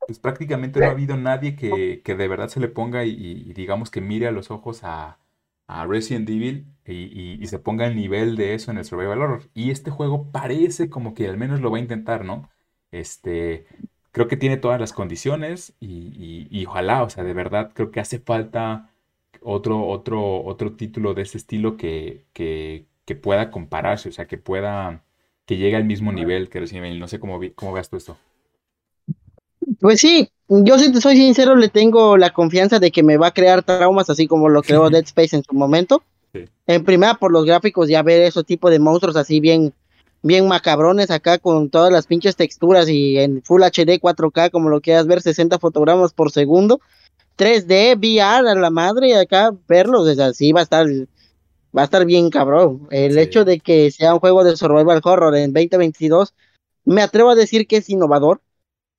pues 0.08 0.18
prácticamente 0.18 0.80
no 0.80 0.86
ha 0.86 0.92
habido 0.92 1.18
nadie 1.18 1.54
que, 1.54 2.00
de 2.02 2.28
verdad 2.28 2.48
se 2.48 2.60
le 2.60 2.68
ponga 2.68 3.04
y, 3.04 3.52
digamos 3.52 3.90
que 3.90 4.00
mire 4.00 4.26
a 4.26 4.32
los 4.32 4.50
ojos 4.50 4.82
a, 4.82 5.18
a 5.66 5.86
Resident 5.86 6.30
Evil 6.30 6.64
y, 6.86 7.46
se 7.46 7.58
ponga 7.58 7.86
el 7.86 7.94
nivel 7.94 8.34
de 8.34 8.54
eso 8.54 8.70
en 8.70 8.78
el 8.78 8.86
Survival 8.86 9.20
Horror. 9.20 9.42
Y 9.52 9.70
este 9.70 9.90
juego 9.90 10.32
parece 10.32 10.88
como 10.88 11.12
que 11.12 11.28
al 11.28 11.36
menos 11.36 11.60
lo 11.60 11.70
va 11.70 11.76
a 11.76 11.82
intentar, 11.82 12.24
¿no? 12.24 12.48
Este, 12.90 13.66
creo 14.10 14.28
que 14.28 14.38
tiene 14.38 14.56
todas 14.56 14.80
las 14.80 14.94
condiciones 14.94 15.74
y, 15.78 16.64
ojalá, 16.64 17.02
o 17.02 17.10
sea, 17.10 17.22
de 17.22 17.34
verdad 17.34 17.72
creo 17.74 17.90
que 17.90 18.00
hace 18.00 18.18
falta 18.18 18.90
otro, 19.42 19.86
otro, 19.86 20.42
otro 20.42 20.72
título 20.72 21.12
de 21.12 21.20
ese 21.20 21.36
estilo 21.36 21.76
que, 21.76 22.24
que, 22.32 22.86
pueda 23.22 23.50
compararse, 23.50 24.08
o 24.08 24.12
sea, 24.12 24.26
que 24.26 24.38
pueda, 24.38 25.04
que 25.44 25.58
llegue 25.58 25.76
al 25.76 25.84
mismo 25.84 26.12
nivel 26.12 26.48
que 26.48 26.60
Resident 26.60 26.86
Evil. 26.86 26.98
No 26.98 27.08
sé 27.08 27.20
cómo, 27.20 27.38
cómo 27.54 27.74
veas 27.74 27.90
tú 27.90 27.98
esto. 27.98 28.16
Pues 29.80 30.00
sí, 30.00 30.28
yo 30.48 30.78
si 30.78 30.92
te 30.92 31.00
soy 31.00 31.16
sincero, 31.16 31.54
le 31.54 31.68
tengo 31.68 32.16
la 32.16 32.30
confianza 32.30 32.78
de 32.78 32.90
que 32.90 33.02
me 33.02 33.16
va 33.16 33.28
a 33.28 33.34
crear 33.34 33.62
traumas 33.62 34.10
así 34.10 34.26
como 34.26 34.48
lo 34.48 34.62
creó 34.62 34.90
Dead 34.90 35.04
Space 35.04 35.36
en 35.36 35.44
su 35.44 35.54
momento. 35.54 36.02
En 36.66 36.84
primera, 36.84 37.14
por 37.14 37.32
los 37.32 37.44
gráficos, 37.44 37.88
ya 37.88 38.02
ver 38.02 38.22
esos 38.22 38.44
tipo 38.44 38.70
de 38.70 38.78
monstruos 38.78 39.16
así 39.16 39.40
bien, 39.40 39.72
bien 40.22 40.46
macabrones 40.48 41.10
acá 41.10 41.38
con 41.38 41.70
todas 41.70 41.92
las 41.92 42.06
pinches 42.06 42.36
texturas 42.36 42.88
y 42.88 43.18
en 43.18 43.42
Full 43.42 43.62
HD 43.62 44.00
4K, 44.00 44.50
como 44.50 44.68
lo 44.68 44.80
quieras 44.80 45.06
ver, 45.06 45.22
60 45.22 45.58
fotogramas 45.58 46.12
por 46.12 46.30
segundo. 46.30 46.80
3D, 47.38 47.96
VR 47.96 48.50
a 48.50 48.54
la 48.54 48.70
madre, 48.70 49.16
acá 49.16 49.54
verlos, 49.68 50.08
es 50.08 50.18
así 50.18 50.52
va 50.52 50.60
a 50.60 50.64
estar, 50.64 50.86
va 51.76 51.82
a 51.82 51.84
estar 51.84 52.04
bien 52.04 52.30
cabrón. 52.30 52.88
El 52.90 53.16
hecho 53.16 53.44
de 53.44 53.60
que 53.60 53.90
sea 53.90 54.12
un 54.12 54.20
juego 54.20 54.42
de 54.44 54.56
survival 54.56 55.00
horror 55.04 55.36
en 55.36 55.52
2022, 55.52 56.34
me 56.84 57.00
atrevo 57.00 57.30
a 57.30 57.34
decir 57.36 57.66
que 57.66 57.76
es 57.76 57.88
innovador 57.88 58.40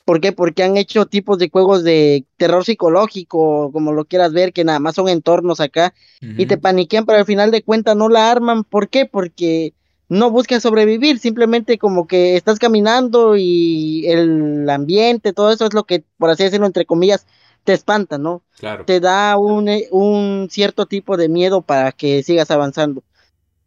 ¿Por 0.10 0.22
qué? 0.22 0.32
Porque 0.32 0.64
han 0.64 0.76
hecho 0.76 1.06
tipos 1.06 1.38
de 1.38 1.52
juegos 1.52 1.84
de 1.84 2.26
terror 2.36 2.66
psicológico, 2.66 3.72
como 3.72 3.94
lo 3.94 4.06
quieras 4.06 4.34
ver, 4.34 4.54
que 4.54 4.64
nada 4.64 4.80
más 4.80 4.96
son 4.96 5.08
entornos 5.08 5.60
acá 5.60 5.94
y 6.20 6.48
te 6.48 6.58
paniquean, 6.58 7.06
pero 7.06 7.20
al 7.20 7.28
final 7.28 7.52
de 7.52 7.62
cuentas 7.62 7.96
no 7.96 8.10
la 8.10 8.32
arman. 8.32 8.64
¿Por 8.64 8.90
qué? 8.90 9.06
Porque 9.06 9.76
no 10.08 10.32
buscas 10.32 10.64
sobrevivir, 10.64 11.20
simplemente 11.20 11.78
como 11.78 12.08
que 12.08 12.36
estás 12.36 12.58
caminando 12.58 13.36
y 13.38 14.08
el 14.08 14.68
ambiente, 14.68 15.32
todo 15.32 15.52
eso 15.52 15.68
es 15.68 15.76
lo 15.76 15.84
que, 15.84 16.04
por 16.18 16.32
así 16.32 16.42
decirlo, 16.42 16.66
entre 16.66 16.88
comillas, 16.88 17.28
te 17.64 17.74
espanta, 17.74 18.18
¿no? 18.18 18.42
Claro. 18.58 18.86
Te 18.86 19.00
da 19.00 19.38
un, 19.38 19.70
eh, 19.70 19.90
un 19.92 20.48
cierto 20.50 20.88
tipo 20.88 21.18
de 21.18 21.30
miedo 21.30 21.62
para 21.62 21.92
que 21.92 22.24
sigas 22.24 22.50
avanzando. 22.50 23.04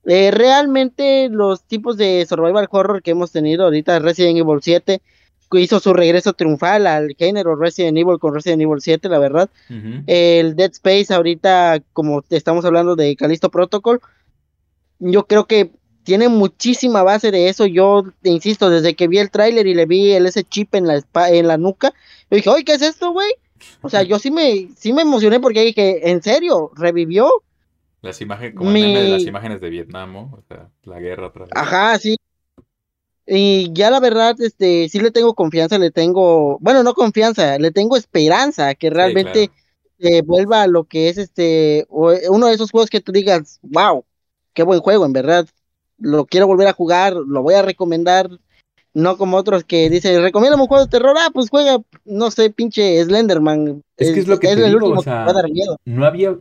Eh, 0.07 0.33
realmente 0.33 1.29
los 1.29 1.63
tipos 1.63 1.97
de 1.97 2.27
survival 2.29 2.67
horror 2.69 3.01
que 3.01 3.13
hemos 3.13 3.31
tenido 3.31 3.63
ahorita, 3.67 4.01
Resident 4.01 4.39
Evil 4.39 4.59
7, 4.61 5.01
hizo 5.59 5.81
su 5.81 5.93
regreso 5.93 6.33
triunfal 6.33 6.87
al 6.87 7.15
género 7.17 7.57
Resident 7.57 7.99
Evil 7.99 8.19
con 8.19 8.35
Resident 8.35 8.63
Evil 8.63 8.81
7, 8.81 9.09
la 9.09 9.19
verdad. 9.19 9.51
El 10.07 10.57
Dead 10.57 10.71
Space 10.73 11.13
ahorita, 11.13 11.83
como 11.93 12.23
estamos 12.31 12.65
hablando 12.65 12.97
de 12.97 13.17
Callisto 13.17 13.51
Protocol, 13.51 14.01
yo 14.99 15.27
creo 15.27 15.47
que 15.47 15.71
tiene 16.05 16.29
muchísima 16.29 17.03
base 17.03 17.31
de 17.31 17.49
eso. 17.49 17.67
Yo 17.67 18.05
insisto, 18.23 18.71
desde 18.71 18.95
que 18.95 19.09
vi 19.09 19.19
el 19.19 19.31
tráiler 19.31 19.67
y 19.67 19.75
le 19.75 19.87
vi 19.87 20.13
el, 20.13 20.27
ese 20.27 20.45
chip 20.45 20.75
en 20.75 20.87
la, 20.87 21.03
en 21.29 21.49
la 21.49 21.59
nuca, 21.59 21.93
yo 22.31 22.37
dije, 22.37 22.51
oye, 22.51 22.65
¿qué 22.65 22.75
es 22.75 22.83
esto, 22.83 23.13
güey? 23.13 23.31
O 23.81 23.89
sea, 23.89 24.03
yo 24.03 24.19
sí 24.19 24.31
me, 24.31 24.69
sí 24.77 24.93
me 24.93 25.03
emocioné 25.03 25.41
porque 25.41 25.65
dije, 25.65 26.11
¿en 26.11 26.23
serio? 26.23 26.71
¿Revivió? 26.75 27.31
Las 28.01 28.21
imágenes, 28.21 28.57
como 28.57 28.71
el 28.71 28.95
de 28.95 29.09
las 29.11 29.27
imágenes 29.27 29.61
de 29.61 29.71
Vietnam, 29.71 30.17
o 30.17 30.43
sea, 30.49 30.69
la 30.83 30.99
guerra 30.99 31.29
otra 31.29 31.45
vez. 31.45 31.53
Ajá, 31.55 31.97
sí. 31.99 32.17
Y 33.27 33.73
ya 33.73 33.91
la 33.91 34.01
verdad, 34.01 34.35
este, 34.41 34.89
sí 34.89 34.99
le 34.99 35.11
tengo 35.11 35.35
confianza, 35.35 35.79
le 35.79 35.91
tengo, 35.91 36.59
bueno, 36.61 36.83
no 36.83 36.95
confianza, 36.95 37.59
le 37.59 37.71
tengo 37.71 37.97
esperanza 37.97 38.75
que 38.75 38.91
realmente 38.91 39.51
vuelva 40.25 40.63
a 40.63 40.67
lo 40.67 40.85
que 40.85 41.09
es 41.09 41.19
este, 41.19 41.87
uno 41.89 42.47
de 42.47 42.55
esos 42.55 42.71
juegos 42.71 42.91
que 42.91 43.01
tú 43.01 43.13
digas, 43.13 43.61
wow, 43.63 44.05
qué 44.53 44.65
buen 44.65 44.81
juego, 44.81 45.07
en 45.07 45.13
verdad, 45.13 45.47
lo 45.99 46.27
quiero 46.27 46.47
volver 46.47 46.67
a 46.67 46.73
jugar, 46.73 47.15
lo 47.15 47.43
voy 47.43 47.55
a 47.55 47.63
recomendar, 47.63 48.29
no 48.95 49.17
como 49.17 49.37
otros 49.37 49.65
que 49.65 49.89
dicen, 49.89 50.21
recomiendo 50.21 50.61
un 50.61 50.67
juego 50.67 50.85
de 50.85 50.91
terror, 50.91 51.17
ah, 51.19 51.31
pues 51.33 51.49
juega, 51.49 51.79
no 52.05 52.31
sé, 52.31 52.51
pinche 52.51 53.03
Slenderman. 53.05 53.83
Es, 53.97 54.13
que 54.13 54.21
es 54.21 54.27
lo 54.29 54.39
que 54.39 54.49
te 54.49 54.65
digo, 54.65 54.91
o 54.91 55.03
sea, 55.03 55.27
no 55.85 56.05
había 56.05 56.37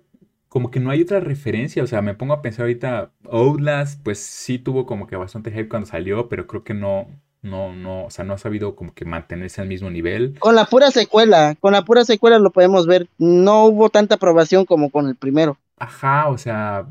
como 0.51 0.69
que 0.69 0.81
no 0.81 0.91
hay 0.91 1.01
otra 1.01 1.21
referencia. 1.21 1.81
O 1.81 1.87
sea, 1.87 2.01
me 2.01 2.13
pongo 2.13 2.33
a 2.33 2.41
pensar 2.41 2.63
ahorita, 2.63 3.11
Outlast, 3.31 4.03
pues 4.03 4.19
sí 4.19 4.59
tuvo 4.59 4.85
como 4.85 5.07
que 5.07 5.15
bastante 5.15 5.49
hype 5.49 5.69
cuando 5.69 5.87
salió, 5.87 6.27
pero 6.27 6.45
creo 6.45 6.65
que 6.65 6.73
no, 6.73 7.07
no, 7.41 7.73
no, 7.73 8.03
o 8.03 8.09
sea, 8.09 8.25
no 8.25 8.33
ha 8.33 8.37
sabido 8.37 8.75
como 8.75 8.93
que 8.93 9.05
mantenerse 9.05 9.61
al 9.61 9.69
mismo 9.69 9.89
nivel. 9.89 10.35
Con 10.39 10.55
la 10.55 10.65
pura 10.65 10.91
secuela, 10.91 11.55
con 11.61 11.71
la 11.71 11.85
pura 11.85 12.03
secuela 12.03 12.37
lo 12.37 12.51
podemos 12.51 12.85
ver. 12.85 13.07
No 13.17 13.63
hubo 13.63 13.89
tanta 13.89 14.15
aprobación 14.15 14.65
como 14.65 14.89
con 14.89 15.07
el 15.07 15.15
primero. 15.15 15.57
Ajá, 15.77 16.27
o 16.27 16.37
sea, 16.37 16.85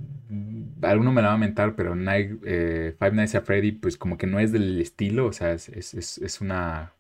alguno 0.81 1.13
me 1.13 1.21
la 1.21 1.29
va 1.29 1.35
a 1.35 1.37
mentar, 1.37 1.75
pero 1.77 1.95
Night, 1.95 2.41
eh, 2.47 2.97
Five 2.99 3.13
Nights 3.13 3.35
at 3.35 3.45
Freddy, 3.45 3.73
pues 3.73 3.99
como 3.99 4.17
que 4.17 4.27
no 4.27 4.41
es 4.41 4.53
del 4.53 4.81
estilo, 4.81 5.27
o 5.27 5.35
sea, 5.35 5.53
es, 5.53 5.69
es, 5.69 6.17
es, 6.17 6.41
una, 6.41 6.95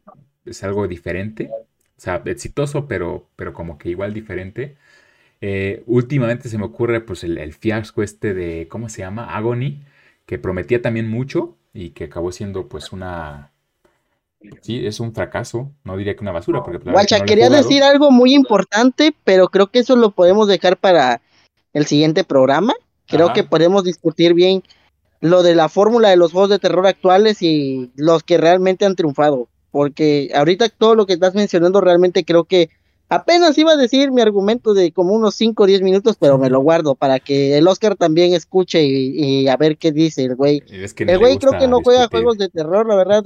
es 0.44 0.62
algo 0.62 0.86
diferente. 0.86 1.48
O 1.50 2.02
sea, 2.02 2.20
exitoso, 2.26 2.86
pero, 2.86 3.26
pero 3.36 3.54
como 3.54 3.78
que 3.78 3.88
igual 3.88 4.12
diferente. 4.12 4.76
Eh, 5.40 5.82
últimamente 5.86 6.48
se 6.48 6.58
me 6.58 6.66
ocurre 6.66 7.00
pues 7.00 7.24
el, 7.24 7.52
fiasco 7.54 8.02
este 8.02 8.34
de, 8.34 8.68
¿cómo 8.68 8.88
se 8.88 9.02
llama? 9.02 9.34
Agony, 9.36 9.82
que 10.26 10.38
prometía 10.38 10.82
también 10.82 11.08
mucho 11.08 11.56
y 11.72 11.90
que 11.90 12.04
acabó 12.04 12.32
siendo 12.32 12.68
pues 12.68 12.92
una... 12.92 13.52
Sí, 14.62 14.86
es 14.86 15.00
un 15.00 15.12
fracaso, 15.12 15.70
no 15.84 15.98
diría 15.98 16.14
que 16.14 16.22
una 16.22 16.32
basura. 16.32 16.62
Porque, 16.62 16.78
pues, 16.78 16.94
Guacha, 16.94 17.20
quería 17.20 17.50
decir 17.50 17.82
algo 17.82 18.10
muy 18.10 18.34
importante, 18.34 19.14
pero 19.22 19.48
creo 19.48 19.66
que 19.66 19.80
eso 19.80 19.96
lo 19.96 20.12
podemos 20.12 20.48
dejar 20.48 20.78
para 20.78 21.20
el 21.74 21.84
siguiente 21.84 22.24
programa. 22.24 22.72
Creo 23.06 23.34
que 23.34 23.44
podemos 23.44 23.84
discutir 23.84 24.32
bien 24.32 24.62
lo 25.20 25.42
de 25.42 25.54
la 25.54 25.68
fórmula 25.68 26.08
de 26.08 26.16
los 26.16 26.32
juegos 26.32 26.48
de 26.48 26.58
terror 26.58 26.86
actuales 26.86 27.42
y 27.42 27.90
los 27.96 28.22
que 28.22 28.38
realmente 28.38 28.86
han 28.86 28.96
triunfado. 28.96 29.48
Porque 29.70 30.30
ahorita 30.34 30.70
todo 30.70 30.94
lo 30.94 31.06
que 31.06 31.12
estás 31.12 31.34
mencionando 31.34 31.80
realmente 31.80 32.24
creo 32.24 32.44
que 32.44 32.70
Apenas 33.12 33.58
iba 33.58 33.72
a 33.72 33.76
decir 33.76 34.12
mi 34.12 34.22
argumento 34.22 34.72
de 34.72 34.92
como 34.92 35.14
unos 35.14 35.34
5 35.34 35.64
o 35.64 35.66
10 35.66 35.82
minutos, 35.82 36.16
pero 36.16 36.38
me 36.38 36.48
lo 36.48 36.60
guardo 36.60 36.94
para 36.94 37.18
que 37.18 37.58
el 37.58 37.66
Oscar 37.66 37.96
también 37.96 38.34
escuche 38.34 38.84
y, 38.84 39.48
a 39.48 39.56
ver 39.56 39.78
qué 39.78 39.90
dice 39.90 40.24
el 40.24 40.36
güey. 40.36 40.62
el 40.68 41.18
güey 41.18 41.36
creo 41.38 41.58
que 41.58 41.66
no 41.66 41.80
juega 41.82 42.06
juegos 42.06 42.38
de 42.38 42.48
terror, 42.48 42.86
la 42.86 42.94
verdad. 42.94 43.24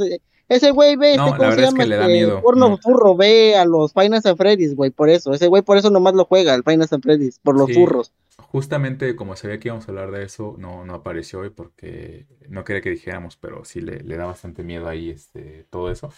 Ese 0.48 0.70
güey 0.70 0.96
ve, 0.96 1.16
este, 1.16 1.36
¿cómo 1.36 1.52
se 1.52 1.60
llama? 1.60 1.84
Este, 1.84 2.28
porno 2.42 2.78
furro, 2.78 3.14
ve 3.14 3.56
a 3.56 3.66
los 3.66 3.92
Finance 3.92 4.26
and 4.26 4.38
Freddy's, 4.38 4.74
güey, 4.74 4.90
por 4.90 5.10
eso. 5.10 5.34
Ese 5.34 5.48
güey 5.48 5.60
por 5.60 5.76
eso 5.76 5.90
nomás 5.90 6.14
lo 6.14 6.24
juega, 6.24 6.54
el 6.54 6.62
Finance 6.62 6.94
and 6.94 7.04
Freddy's, 7.04 7.38
por 7.38 7.54
los 7.54 7.70
furros. 7.70 8.10
Justamente 8.38 9.14
como 9.16 9.36
sabía 9.36 9.58
que 9.58 9.68
íbamos 9.68 9.86
a 9.86 9.90
hablar 9.92 10.12
de 10.12 10.24
eso, 10.24 10.54
no, 10.58 10.86
no 10.86 10.94
apareció 10.94 11.40
hoy 11.40 11.50
porque 11.50 12.26
no 12.48 12.64
quería 12.64 12.80
que 12.80 12.90
dijéramos, 12.90 13.36
pero 13.36 13.66
sí 13.66 13.82
le, 13.82 14.00
le 14.00 14.16
da 14.16 14.24
bastante 14.24 14.62
miedo 14.62 14.88
ahí 14.88 15.10
este, 15.10 15.66
todo 15.68 15.90
eso. 15.90 16.10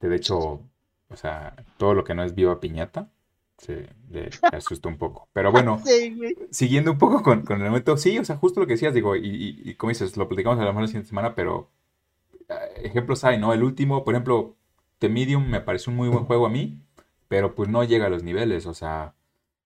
De 0.00 0.14
hecho, 0.16 0.62
o 1.08 1.16
sea, 1.16 1.54
todo 1.76 1.94
lo 1.94 2.04
que 2.04 2.14
no 2.14 2.24
es 2.24 2.34
viva 2.34 2.60
piñata, 2.60 3.10
se 3.58 3.88
le 4.10 4.30
asusta 4.52 4.88
un 4.88 4.98
poco. 4.98 5.28
Pero 5.32 5.52
bueno, 5.52 5.82
siguiendo 6.50 6.92
un 6.92 6.98
poco 6.98 7.22
con, 7.22 7.44
el 7.48 7.58
momento, 7.58 7.96
sí, 7.96 8.18
o 8.18 8.24
sea, 8.24 8.36
justo 8.36 8.60
lo 8.60 8.66
que 8.66 8.74
decías, 8.74 8.94
digo, 8.94 9.16
y, 9.16 9.60
y, 9.64 9.74
como 9.74 9.90
dices, 9.90 10.16
lo 10.16 10.28
platicamos 10.28 10.58
a 10.58 10.62
lo 10.62 10.68
mejor 10.68 10.82
la 10.82 10.88
siguiente 10.88 11.08
semana, 11.08 11.34
pero 11.34 11.70
eh, 12.48 12.54
ejemplos 12.84 13.24
hay, 13.24 13.38
¿no? 13.38 13.52
El 13.52 13.62
último, 13.62 14.04
por 14.04 14.14
ejemplo, 14.14 14.56
The 14.98 15.08
Medium 15.08 15.48
me 15.48 15.60
parece 15.60 15.90
un 15.90 15.96
muy 15.96 16.08
buen 16.08 16.24
juego 16.24 16.46
a 16.46 16.50
mí, 16.50 16.80
pero 17.28 17.54
pues 17.54 17.68
no 17.68 17.84
llega 17.84 18.06
a 18.06 18.10
los 18.10 18.22
niveles, 18.22 18.66
o 18.66 18.74
sea, 18.74 19.14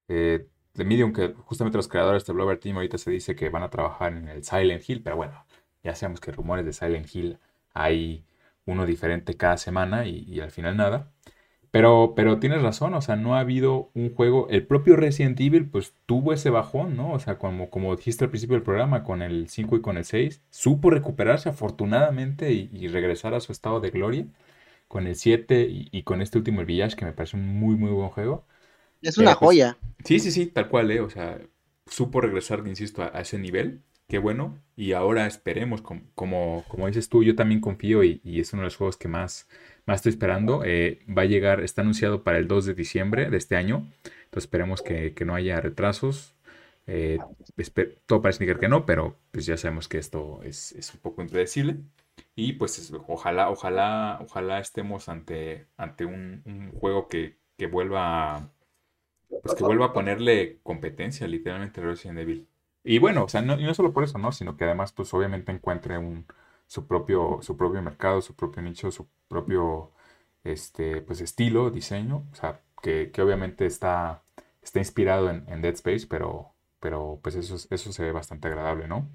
eh, 0.09 0.47
The 0.75 0.85
Medium, 0.85 1.13
que 1.13 1.35
justamente 1.45 1.79
los 1.79 1.89
creadores 1.89 2.25
de 2.27 2.33
Blover 2.33 2.59
Team 2.59 2.77
ahorita 2.77 2.99
se 2.99 3.11
dice 3.11 3.35
que 3.37 3.49
van 3.51 3.63
a 3.63 3.71
trabajar 3.71 4.13
en 4.13 4.29
el 4.29 4.45
Silent 4.45 4.89
Hill, 4.89 5.03
pero 5.03 5.17
bueno, 5.17 5.45
ya 5.83 5.95
sabemos 5.95 6.21
que 6.21 6.33
rumores 6.33 6.65
de 6.65 6.73
Silent 6.73 7.15
Hill 7.15 7.39
hay 7.75 8.25
uno 8.67 8.87
diferente 8.87 9.37
cada 9.37 9.57
semana 9.57 10.07
y, 10.07 10.41
al 10.41 10.51
final 10.51 10.77
nada. 10.77 11.13
Pero, 11.71 12.15
pero 12.17 12.41
tienes 12.41 12.63
razón, 12.63 12.95
o 12.95 13.01
sea, 13.01 13.15
no 13.17 13.37
ha 13.37 13.41
habido 13.41 13.91
un 13.95 14.13
juego. 14.13 14.49
El 14.51 14.67
propio 14.67 14.97
Resident 14.97 15.39
Evil, 15.41 15.71
pues 15.71 15.95
tuvo 16.07 16.33
ese 16.33 16.51
bajón, 16.51 16.97
¿no? 16.97 17.13
O 17.13 17.21
sea, 17.21 17.39
como, 17.39 17.71
como 17.71 17.95
dijiste 17.95 18.25
al 18.25 18.31
principio 18.31 18.57
del 18.57 18.65
programa, 18.65 19.05
con 19.05 19.23
el 19.23 19.49
5 19.49 19.77
y 19.77 19.81
con 19.81 19.97
el 19.97 20.05
6, 20.05 20.43
supo 20.51 20.91
recuperarse 20.91 21.49
afortunadamente 21.49 22.53
y, 22.53 22.89
regresar 22.89 23.35
a 23.35 23.41
su 23.41 23.53
estado 23.53 23.81
de 23.81 23.91
gloria. 23.91 24.27
Con 24.89 25.07
el 25.07 25.15
7 25.15 25.69
y, 25.71 26.03
con 26.03 26.21
este 26.23 26.39
último, 26.39 26.61
el 26.61 26.67
Village, 26.67 26.97
que 26.97 27.05
me 27.05 27.13
parece 27.13 27.37
un 27.37 27.47
muy, 27.47 27.77
muy 27.77 27.91
buen 27.91 28.09
juego. 28.09 28.45
Es 29.03 29.19
una 29.19 29.37
pues, 29.37 29.39
joya. 29.39 29.77
Sí, 30.05 30.19
sí, 30.19 30.33
sí, 30.33 30.47
tal 30.47 30.69
cual, 30.69 30.91
¿eh? 30.91 31.01
O 31.01 31.11
sea, 31.11 31.41
supo 31.87 32.21
regresar, 32.21 32.67
insisto, 32.67 33.03
a 33.03 33.21
ese 33.21 33.39
nivel 33.39 33.83
qué 34.11 34.19
bueno. 34.19 34.59
Y 34.77 34.93
ahora 34.93 35.27
esperemos, 35.27 35.81
como, 35.81 36.13
como, 36.15 36.87
dices 36.89 37.09
tú, 37.09 37.23
yo 37.23 37.37
también 37.37 37.61
confío 37.61 38.03
y, 38.05 38.21
es 38.25 38.53
uno 38.53 38.63
de 38.63 38.67
los 38.67 38.77
juegos 38.77 38.97
que 38.97 39.09
más, 39.09 39.49
más 39.87 39.97
estoy 39.97 40.11
esperando. 40.11 40.63
Eh, 40.65 40.99
va 41.09 41.23
a 41.23 41.27
llegar, 41.27 41.61
está 41.63 41.83
anunciado 41.83 42.25
para 42.25 42.39
el 42.39 42.49
2 42.49 42.67
de 42.67 42.75
diciembre 42.75 43.31
de 43.31 43.37
este 43.37 43.57
año. 43.57 43.89
Entonces 44.25 44.45
esperemos 44.45 44.83
que, 44.83 45.15
no 45.25 45.35
haya 45.35 45.61
retrasos. 45.61 46.35
Eh, 46.87 47.19
todo 48.07 48.21
parece 48.21 48.43
indicar 48.43 48.61
que 48.61 48.69
no, 48.69 48.85
pero 48.85 49.17
pues 49.31 49.47
ya 49.47 49.57
sabemos 49.57 49.87
que 49.87 49.99
esto 49.99 50.43
es, 50.43 50.93
un 50.93 51.01
poco 51.01 51.23
impredecible. 51.23 51.77
Y 52.35 52.55
pues 52.55 52.93
ojalá, 53.07 53.49
ojalá, 53.49 54.19
ojalá 54.23 54.59
estemos 54.59 55.09
ante, 55.09 55.67
ante 55.77 56.05
un, 56.05 56.73
juego 56.81 57.09
que, 57.09 57.39
vuelva 57.71 58.51
pues 59.43 59.55
que 59.55 59.63
vuelva 59.63 59.87
a 59.87 59.93
ponerle 59.93 60.59
competencia 60.63 61.29
literalmente 61.29 61.81
a 61.81 61.85
Resident 61.85 62.19
Evil. 62.19 62.50
Y 62.83 62.99
bueno, 62.99 63.25
o 63.25 63.29
sea, 63.29 63.43
no, 63.43 63.59
y 63.61 63.65
no 63.65 63.75
solo 63.75 63.93
por 63.93 64.05
eso, 64.05 64.19
¿no? 64.19 64.33
Sino 64.33 64.57
que 64.57 64.65
además, 64.65 64.93
pues 64.93 65.13
obviamente 65.15 65.53
encuentre 65.53 65.99
un, 65.99 66.27
su, 66.67 66.87
propio, 66.87 67.41
su 67.43 67.57
propio 67.57 67.83
mercado, 67.83 68.23
su 68.23 68.35
propio 68.35 68.63
nicho, 68.63 68.91
su 68.91 69.09
propio 69.29 69.93
este, 70.45 71.03
pues, 71.03 71.21
estilo, 71.21 71.71
diseño. 71.71 72.27
O 72.33 72.35
sea, 72.35 72.61
que, 72.83 73.13
obviamente 73.23 73.67
está, 73.67 74.23
está 74.63 74.79
inspirado 74.79 75.31
en, 75.31 75.63
Dead 75.63 75.75
Space, 75.75 76.07
pero, 76.09 76.55
pero 76.81 77.21
pues 77.23 77.35
eso, 77.37 77.57
eso 77.71 77.93
se 77.93 78.03
ve 78.03 78.13
bastante 78.13 78.49
agradable, 78.49 78.89
¿no? 78.89 79.09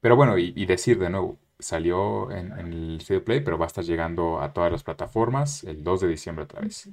Pero 0.00 0.16
bueno, 0.16 0.38
y, 0.38 0.66
decir 0.66 0.98
de 0.98 1.10
nuevo, 1.10 1.38
salió 1.58 2.30
en, 2.30 2.52
en 2.58 2.72
el 2.72 3.00
CD 3.02 3.20
Play, 3.20 3.40
pero 3.40 3.58
va 3.58 3.66
a 3.66 3.68
estar 3.68 3.84
llegando 3.84 4.40
a 4.40 4.52
todas 4.52 4.70
las 4.70 4.84
plataformas 4.84 5.64
el 5.64 5.82
2 5.82 6.02
de 6.02 6.08
diciembre 6.08 6.44
otra 6.44 6.60
vez. 6.60 6.88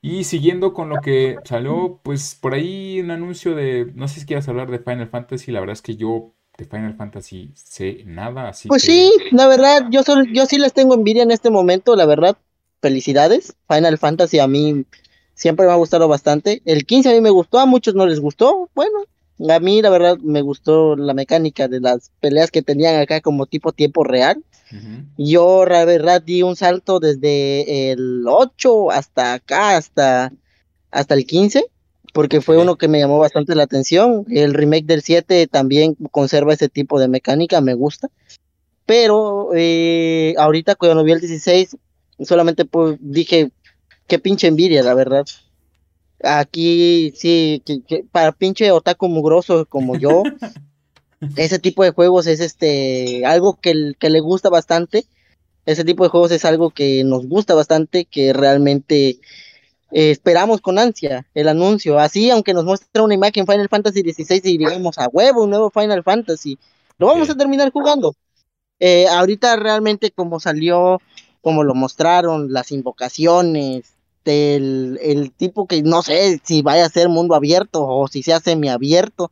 Y 0.00 0.24
siguiendo 0.24 0.72
con 0.72 0.88
lo 0.88 1.00
que 1.00 1.36
salió, 1.44 2.00
pues 2.02 2.36
por 2.40 2.54
ahí 2.54 3.00
un 3.00 3.10
anuncio 3.10 3.54
de, 3.54 3.90
no 3.94 4.06
sé 4.06 4.20
si 4.20 4.26
quieras 4.26 4.48
hablar 4.48 4.70
de 4.70 4.78
Final 4.78 5.08
Fantasy, 5.08 5.50
la 5.50 5.60
verdad 5.60 5.72
es 5.72 5.82
que 5.82 5.96
yo 5.96 6.34
de 6.56 6.64
Final 6.64 6.94
Fantasy 6.96 7.52
sé 7.54 8.02
nada, 8.04 8.48
así 8.48 8.68
Pues 8.68 8.82
sí, 8.82 9.12
la 9.32 9.46
verdad, 9.48 9.86
yo, 9.90 10.02
yo 10.32 10.46
sí 10.46 10.58
les 10.58 10.72
tengo 10.72 10.94
envidia 10.94 11.22
en 11.22 11.30
este 11.30 11.50
momento, 11.50 11.96
la 11.96 12.06
verdad, 12.06 12.36
felicidades. 12.80 13.56
Final 13.68 13.98
Fantasy 13.98 14.38
a 14.38 14.46
mí 14.46 14.84
siempre 15.34 15.66
me 15.66 15.72
ha 15.72 15.76
gustado 15.76 16.08
bastante. 16.08 16.62
El 16.64 16.84
15 16.84 17.10
a 17.10 17.12
mí 17.12 17.20
me 17.20 17.30
gustó, 17.30 17.58
a 17.58 17.66
muchos 17.66 17.94
no 17.94 18.06
les 18.06 18.20
gustó, 18.20 18.70
bueno, 18.74 18.98
a 19.48 19.60
mí 19.60 19.82
la 19.82 19.90
verdad 19.90 20.18
me 20.18 20.42
gustó 20.42 20.96
la 20.96 21.14
mecánica 21.14 21.68
de 21.68 21.80
las 21.80 22.10
peleas 22.20 22.50
que 22.50 22.62
tenían 22.62 23.00
acá 23.00 23.20
como 23.20 23.46
tipo 23.46 23.72
tiempo 23.72 24.04
real. 24.04 24.42
Yo, 25.16 25.64
la 25.64 25.86
verdad, 25.86 26.20
di 26.20 26.42
un 26.42 26.54
salto 26.54 27.00
desde 27.00 27.90
el 27.90 28.24
8 28.26 28.90
hasta 28.90 29.32
acá, 29.34 29.76
hasta, 29.78 30.30
hasta 30.90 31.14
el 31.14 31.24
15, 31.24 31.64
porque 32.12 32.42
fue 32.42 32.58
uno 32.58 32.76
que 32.76 32.88
me 32.88 32.98
llamó 32.98 33.18
bastante 33.18 33.54
la 33.54 33.62
atención. 33.62 34.26
El 34.28 34.52
remake 34.52 34.84
del 34.84 35.02
7 35.02 35.46
también 35.46 35.94
conserva 36.10 36.52
ese 36.52 36.68
tipo 36.68 37.00
de 37.00 37.08
mecánica, 37.08 37.62
me 37.62 37.72
gusta. 37.72 38.10
Pero 38.84 39.50
eh, 39.54 40.34
ahorita 40.36 40.74
cuando 40.74 41.02
vi 41.02 41.12
el 41.12 41.20
16, 41.20 41.76
solamente 42.20 42.66
pues, 42.66 42.98
dije, 43.00 43.50
qué 44.06 44.18
pinche 44.18 44.48
envidia, 44.48 44.82
la 44.82 44.94
verdad. 44.94 45.26
Aquí 46.22 47.12
sí, 47.16 47.62
para 48.10 48.32
pinche 48.32 48.70
otaku 48.72 49.08
mugroso 49.08 49.66
como 49.66 49.96
yo, 49.96 50.22
ese 51.36 51.58
tipo 51.58 51.84
de 51.84 51.90
juegos 51.90 52.26
es 52.26 52.40
este 52.40 53.24
algo 53.24 53.58
que, 53.60 53.94
que 53.98 54.10
le 54.10 54.20
gusta 54.20 54.48
bastante. 54.48 55.06
Ese 55.66 55.84
tipo 55.84 56.02
de 56.02 56.10
juegos 56.10 56.32
es 56.32 56.44
algo 56.44 56.70
que 56.70 57.04
nos 57.04 57.26
gusta 57.26 57.54
bastante, 57.54 58.06
que 58.06 58.32
realmente 58.32 59.20
eh, 59.90 60.10
esperamos 60.10 60.60
con 60.60 60.78
ansia 60.78 61.26
el 61.34 61.48
anuncio. 61.48 61.98
Así, 61.98 62.30
aunque 62.30 62.54
nos 62.54 62.64
muestre 62.64 63.02
una 63.02 63.14
imagen 63.14 63.46
Final 63.46 63.68
Fantasy 63.68 64.00
XVI 64.00 64.40
y 64.44 64.58
digamos 64.58 64.98
a 64.98 65.08
huevo 65.08 65.44
un 65.44 65.50
nuevo 65.50 65.70
Final 65.70 66.02
Fantasy, 66.02 66.58
lo 66.98 67.06
vamos 67.06 67.30
a 67.30 67.36
terminar 67.36 67.70
jugando. 67.70 68.14
Eh, 68.80 69.08
ahorita 69.08 69.56
realmente 69.56 70.10
como 70.10 70.40
salió, 70.40 71.00
como 71.42 71.64
lo 71.64 71.74
mostraron, 71.74 72.52
las 72.52 72.72
invocaciones, 72.72 73.94
del 74.24 74.98
el 75.02 75.32
tipo 75.32 75.66
que 75.66 75.82
no 75.82 76.02
sé 76.02 76.40
si 76.44 76.62
vaya 76.62 76.84
a 76.84 76.90
ser 76.90 77.08
mundo 77.08 77.34
abierto 77.34 77.86
o 77.86 78.08
si 78.08 78.22
sea 78.22 78.40
semiabierto, 78.40 79.30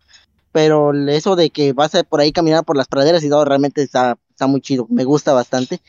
pero 0.52 0.92
eso 1.08 1.36
de 1.36 1.50
que 1.50 1.72
vas 1.72 1.94
a 1.94 2.02
por 2.02 2.20
ahí 2.20 2.32
caminar 2.32 2.64
por 2.64 2.76
las 2.76 2.88
praderas 2.88 3.22
y 3.22 3.28
todo 3.28 3.44
realmente 3.44 3.82
está, 3.82 4.18
está 4.30 4.46
muy 4.46 4.60
chido, 4.60 4.86
me 4.88 5.04
gusta 5.04 5.32
bastante. 5.32 5.80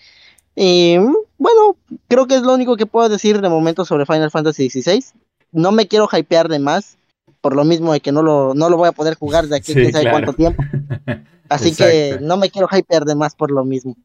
Y 0.56 0.98
bueno, 1.38 1.78
creo 2.08 2.28
que 2.28 2.36
es 2.36 2.42
lo 2.42 2.54
único 2.54 2.78
que 2.78 2.86
puedo 2.86 3.08
decir 3.10 3.40
de 3.42 3.50
momento 3.50 3.86
sobre 3.86 4.06
Final 4.06 4.32
Fantasy 4.32 4.70
XVI. 4.70 5.06
No 5.52 5.72
me 5.72 5.88
quiero 5.88 6.10
hypear 6.12 6.50
de 6.50 6.60
más, 6.60 6.98
por 7.42 7.56
lo 7.56 7.64
mismo 7.64 7.94
de 7.94 8.00
que 8.00 8.12
no 8.12 8.24
lo, 8.24 8.56
no 8.56 8.70
lo 8.70 8.78
voy 8.78 8.90
a 8.90 8.92
poder 8.92 9.16
jugar 9.16 9.48
de 9.48 9.58
aquí 9.58 9.74
quién 9.74 9.92
sabe 9.92 10.10
cuánto 10.10 10.34
tiempo. 10.34 10.64
Así 11.50 11.74
que 11.74 12.18
no 12.22 12.38
me 12.38 12.50
quiero 12.50 12.68
hypear 12.72 13.06
de 13.06 13.16
más 13.16 13.36
por 13.36 13.52
lo 13.52 13.64
mismo. 13.64 13.96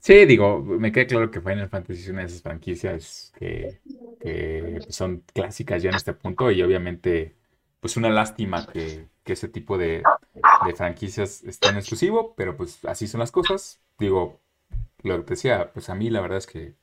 Sí, 0.00 0.24
digo, 0.24 0.62
me 0.62 0.92
queda 0.92 1.06
claro 1.06 1.30
que 1.30 1.42
Final 1.42 1.68
Fantasy 1.68 2.00
es 2.00 2.08
una 2.08 2.20
de 2.20 2.26
esas 2.26 2.40
franquicias 2.40 3.32
que, 3.38 3.80
son 4.88 5.22
clásicas 5.34 5.82
ya 5.82 5.90
en 5.90 5.96
este 5.96 6.14
punto 6.14 6.50
y 6.50 6.62
obviamente 6.62 7.36
pues 7.80 7.96
una 7.96 8.10
lástima 8.10 8.66
que, 8.66 9.08
ese 9.24 9.48
tipo 9.48 9.78
de, 9.78 10.02
franquicias 10.74 11.44
estén 11.44 11.76
exclusivo, 11.76 12.34
pero 12.34 12.56
pues 12.56 12.84
así 12.84 13.06
son 13.06 13.20
las 13.20 13.30
cosas. 13.30 13.80
Digo, 13.96 14.40
lo 15.04 15.24
que 15.24 15.34
decía, 15.34 15.70
pues 15.72 15.88
a 15.88 15.94
mí 15.94 16.10
la 16.10 16.20
verdad 16.20 16.38
es 16.38 16.48
que 16.48 16.74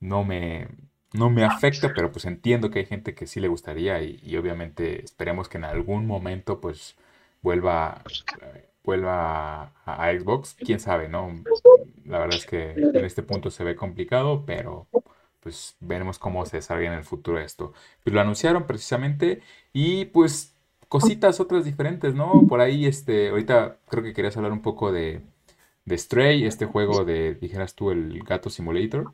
no 0.00 0.22
me, 0.22 0.68
no 1.14 1.30
me 1.30 1.44
afecta, 1.44 1.94
pero 1.94 2.12
pues 2.12 2.26
entiendo 2.26 2.70
que 2.70 2.80
hay 2.80 2.86
gente 2.86 3.14
que 3.14 3.26
sí 3.26 3.40
le 3.40 3.48
gustaría 3.48 4.02
y, 4.02 4.36
obviamente 4.36 5.02
esperemos 5.02 5.48
que 5.48 5.56
en 5.56 5.64
algún 5.64 6.06
momento 6.06 6.60
pues 6.60 6.96
vuelva, 7.40 8.02
vuelva 8.84 9.72
a, 9.86 10.12
Xbox. 10.12 10.56
Quién 10.60 10.78
sabe, 10.78 11.08
¿no? 11.08 11.42
La 12.08 12.18
verdad 12.18 12.38
es 12.38 12.46
que 12.46 12.72
en 12.72 13.04
este 13.04 13.22
punto 13.22 13.50
se 13.50 13.64
ve 13.64 13.76
complicado, 13.76 14.44
pero 14.46 14.88
pues 15.40 15.76
veremos 15.80 16.18
cómo 16.18 16.44
se 16.44 16.56
desarrolla 16.56 16.88
en 16.88 16.98
el 16.98 17.04
futuro 17.04 17.38
esto. 17.38 17.72
Pues 18.02 18.12
lo 18.12 18.20
anunciaron 18.20 18.66
precisamente 18.66 19.42
y 19.72 20.06
pues 20.06 20.56
cositas 20.88 21.40
otras 21.40 21.64
diferentes, 21.64 22.14
¿no? 22.14 22.46
Por 22.48 22.60
ahí, 22.60 22.86
este, 22.86 23.28
ahorita 23.30 23.78
creo 23.88 24.02
que 24.02 24.12
querías 24.12 24.36
hablar 24.36 24.52
un 24.52 24.62
poco 24.62 24.92
de, 24.92 25.22
de 25.84 25.98
Stray, 25.98 26.44
este 26.44 26.66
juego 26.66 27.04
de, 27.04 27.34
dijeras 27.34 27.74
tú, 27.74 27.90
el 27.90 28.22
Gato 28.24 28.50
Simulator. 28.50 29.12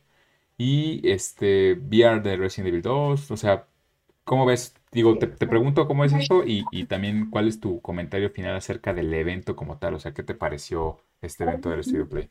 Y 0.59 1.07
este 1.09 1.75
VR 1.75 2.21
de 2.23 2.37
Resident 2.37 2.69
Evil 2.69 2.83
2. 2.83 3.31
O 3.31 3.37
sea, 3.37 3.67
¿cómo 4.25 4.47
ves? 4.47 4.75
Digo, 4.93 5.19
te, 5.19 5.27
pregunto 5.27 5.87
cómo 5.87 6.05
es 6.05 6.13
esto 6.13 6.45
y, 6.47 6.65
y, 6.71 6.85
también 6.85 7.31
cuál 7.31 7.49
es 7.49 7.61
tu 7.61 7.81
comentario 7.81 8.31
final 8.31 8.57
acerca 8.57 8.95
del 8.95 9.13
evento 9.15 9.57
como 9.57 9.79
tal. 9.79 9.95
O 9.95 10.01
sea, 10.01 10.13
¿qué 10.15 10.23
te 10.23 10.35
pareció 10.35 10.99
este 11.23 11.45
evento 11.45 11.71
del 11.71 11.85
Studio 11.85 12.09
Play? 12.09 12.31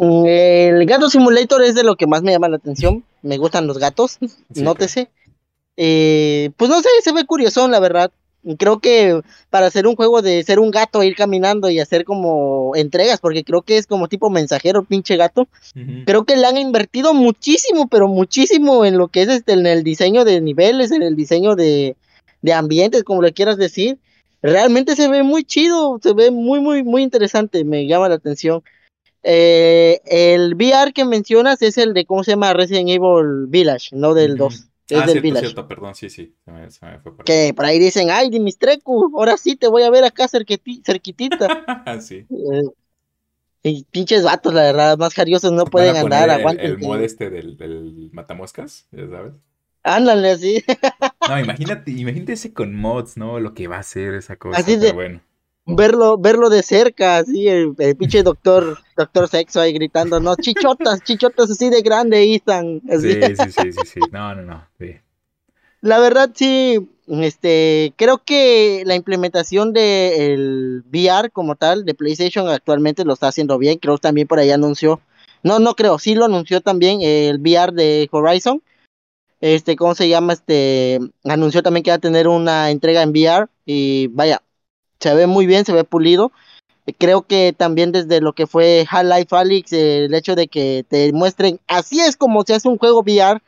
El 0.00 0.86
Gato 0.86 1.10
Simulator 1.10 1.62
es 1.62 1.74
de 1.74 1.84
lo 1.84 1.96
que 1.96 2.06
más 2.06 2.22
me 2.22 2.32
llama 2.32 2.48
la 2.48 2.56
atención. 2.56 3.04
Me 3.22 3.38
gustan 3.38 3.66
los 3.66 3.78
gatos, 3.78 4.18
nótese. 4.54 5.10
Eh, 5.76 6.50
pues 6.56 6.70
no 6.70 6.80
sé, 6.80 6.88
se 7.02 7.12
ve 7.12 7.24
curioso, 7.24 7.66
la 7.68 7.80
verdad. 7.80 8.10
Creo 8.58 8.80
que 8.80 9.20
para 9.50 9.66
hacer 9.66 9.86
un 9.86 9.96
juego 9.96 10.22
de 10.22 10.42
ser 10.44 10.60
un 10.60 10.70
gato, 10.70 11.02
ir 11.02 11.14
caminando 11.14 11.68
y 11.68 11.78
hacer 11.78 12.04
como 12.04 12.74
entregas, 12.74 13.20
porque 13.20 13.44
creo 13.44 13.60
que 13.60 13.76
es 13.76 13.86
como 13.86 14.08
tipo 14.08 14.30
mensajero, 14.30 14.82
pinche 14.82 15.16
gato. 15.16 15.46
Creo 16.06 16.24
que 16.24 16.36
le 16.36 16.46
han 16.46 16.56
invertido 16.56 17.12
muchísimo, 17.12 17.86
pero 17.88 18.08
muchísimo 18.08 18.86
en 18.86 18.96
lo 18.96 19.08
que 19.08 19.22
es 19.22 19.28
este, 19.28 19.52
en 19.52 19.66
el 19.66 19.84
diseño 19.84 20.24
de 20.24 20.40
niveles, 20.40 20.90
en 20.90 21.02
el 21.02 21.16
diseño 21.16 21.54
de, 21.54 21.96
de 22.40 22.52
ambientes, 22.54 23.04
como 23.04 23.20
le 23.20 23.34
quieras 23.34 23.58
decir. 23.58 23.98
Realmente 24.42 24.96
se 24.96 25.08
ve 25.08 25.22
muy 25.22 25.44
chido, 25.44 26.00
se 26.02 26.14
ve 26.14 26.30
muy, 26.30 26.60
muy, 26.60 26.82
muy 26.82 27.02
interesante, 27.02 27.62
me 27.64 27.86
llama 27.86 28.08
la 28.08 28.14
atención. 28.14 28.62
Eh, 29.22 30.00
el 30.06 30.54
VR 30.54 30.92
que 30.92 31.04
mencionas 31.04 31.60
es 31.62 31.76
el 31.78 31.92
de, 31.92 32.06
¿cómo 32.06 32.24
se 32.24 32.32
llama? 32.32 32.52
Resident 32.54 32.88
Evil 32.88 33.46
Village, 33.48 33.94
no 33.94 34.14
del 34.14 34.36
2 34.36 34.70
ah, 34.94 35.06
del 35.06 35.20
cierto, 35.20 35.40
cierto, 35.40 35.68
perdón, 35.68 35.94
sí, 35.94 36.10
sí, 36.10 36.34
se 36.44 36.50
me, 36.50 36.98
fue 37.00 37.16
por 37.16 37.24
Que 37.24 37.52
por 37.54 37.64
ahí 37.64 37.78
dicen, 37.78 38.10
ay, 38.10 38.30
Dimitrecu, 38.30 39.12
ahora 39.16 39.36
sí 39.36 39.56
te 39.56 39.68
voy 39.68 39.82
a 39.82 39.90
ver 39.90 40.04
acá 40.04 40.26
cerquitita. 40.28 41.48
sí. 42.00 42.26
Eh, 42.30 42.62
y 43.62 43.84
pinches 43.84 44.24
vatos, 44.24 44.54
la 44.54 44.62
verdad, 44.62 44.98
más 44.98 45.14
jariosos 45.14 45.52
no 45.52 45.64
pueden 45.64 45.96
andar, 45.96 46.30
aguanten. 46.30 46.64
El, 46.64 46.78
mod 46.78 47.00
este 47.02 47.28
del, 47.28 47.56
del 47.56 48.10
matamoscas, 48.12 48.86
ya 48.90 49.06
sabes. 49.08 49.34
Ándale, 49.82 50.30
así. 50.30 50.64
no, 51.28 51.38
imagínate, 51.38 51.90
imagínate 51.90 52.32
ese 52.34 52.52
con 52.52 52.74
mods, 52.74 53.16
¿no? 53.16 53.38
Lo 53.40 53.54
que 53.54 53.68
va 53.68 53.78
a 53.78 53.82
ser 53.82 54.14
esa 54.14 54.36
cosa, 54.36 54.60
así 54.60 54.76
de, 54.76 54.92
bueno. 54.92 55.20
Verlo, 55.66 56.18
verlo 56.18 56.50
de 56.50 56.62
cerca, 56.62 57.18
así, 57.18 57.48
el, 57.48 57.74
pinche 57.96 58.22
doctor, 58.22 58.78
doctor 58.96 59.28
sexo 59.28 59.60
ahí 59.60 59.72
gritando, 59.72 60.20
no, 60.20 60.36
chichotas, 60.36 61.00
chichotas 61.04 61.50
así 61.50 61.70
de 61.70 61.82
grande, 61.82 62.34
Ethan. 62.34 62.80
Sí, 63.00 63.12
sí, 63.12 63.52
sí, 63.52 63.72
sí, 63.72 63.80
sí, 63.84 64.00
no, 64.10 64.34
no, 64.34 64.42
no, 64.42 64.66
La 65.80 65.98
verdad, 65.98 66.30
sí, 66.34 66.90
este, 67.06 67.92
creo 67.96 68.22
que 68.24 68.82
la 68.86 68.94
implementación 68.94 69.72
del 69.72 70.84
VR 70.92 71.30
como 71.30 71.56
tal, 71.56 71.84
de 71.84 71.94
PlayStation 71.94 72.48
actualmente 72.48 73.04
lo 73.04 73.14
está 73.14 73.28
haciendo 73.28 73.58
bien, 73.58 73.78
creo 73.78 73.96
que 73.96 74.02
también 74.02 74.26
por 74.26 74.38
ahí 74.38 74.50
anunció, 74.50 75.00
no, 75.42 75.58
no 75.58 75.74
creo, 75.74 75.98
sí 75.98 76.14
lo 76.14 76.26
anunció 76.26 76.60
también 76.60 77.00
el 77.02 77.40
VR 77.40 77.72
de 77.72 78.08
Horizon, 78.10 78.62
este, 79.40 79.74
¿cómo 79.74 79.94
se 79.94 80.08
llama? 80.08 80.34
Este, 80.34 80.98
anunció 81.24 81.62
también 81.62 81.82
que 81.82 81.90
va 81.90 81.96
a 81.96 81.98
tener 82.00 82.28
una 82.28 82.70
entrega 82.70 83.02
en 83.02 83.10
VR 83.10 83.46
y 83.64 84.08
vaya, 84.08 84.42
se 85.00 85.14
ve 85.14 85.26
muy 85.26 85.46
bien, 85.46 85.64
se 85.64 85.72
ve 85.72 85.84
pulido. 85.84 86.32
Creo 86.98 87.22
que 87.22 87.54
también 87.56 87.92
desde 87.92 88.20
lo 88.20 88.32
que 88.32 88.46
fue 88.46 88.86
Half-Life 88.88 89.34
Alyx, 89.36 89.72
el 89.72 90.14
hecho 90.14 90.34
de 90.34 90.48
que 90.48 90.84
te 90.88 91.12
muestren, 91.12 91.60
así 91.66 92.00
es 92.00 92.16
como 92.16 92.42
se 92.42 92.54
hace 92.54 92.68
un 92.68 92.78
juego 92.78 93.00
VR, 93.00 93.40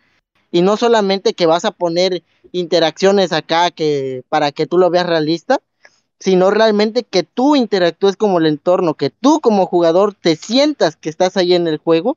y 0.50 0.62
no 0.62 0.76
solamente 0.76 1.32
que 1.32 1.46
vas 1.46 1.64
a 1.64 1.72
poner 1.72 2.22
interacciones 2.52 3.32
acá 3.32 3.70
que 3.70 4.22
para 4.28 4.52
que 4.52 4.66
tú 4.66 4.78
lo 4.78 4.90
veas 4.90 5.06
realista, 5.06 5.60
sino 6.20 6.50
realmente 6.50 7.02
que 7.02 7.24
tú 7.24 7.56
interactúes 7.56 8.16
como 8.16 8.38
el 8.38 8.46
entorno, 8.46 8.94
que 8.94 9.10
tú 9.10 9.40
como 9.40 9.66
jugador 9.66 10.14
te 10.14 10.36
sientas 10.36 10.94
que 10.94 11.08
estás 11.08 11.36
ahí 11.36 11.54
en 11.54 11.66
el 11.66 11.78
juego. 11.78 12.16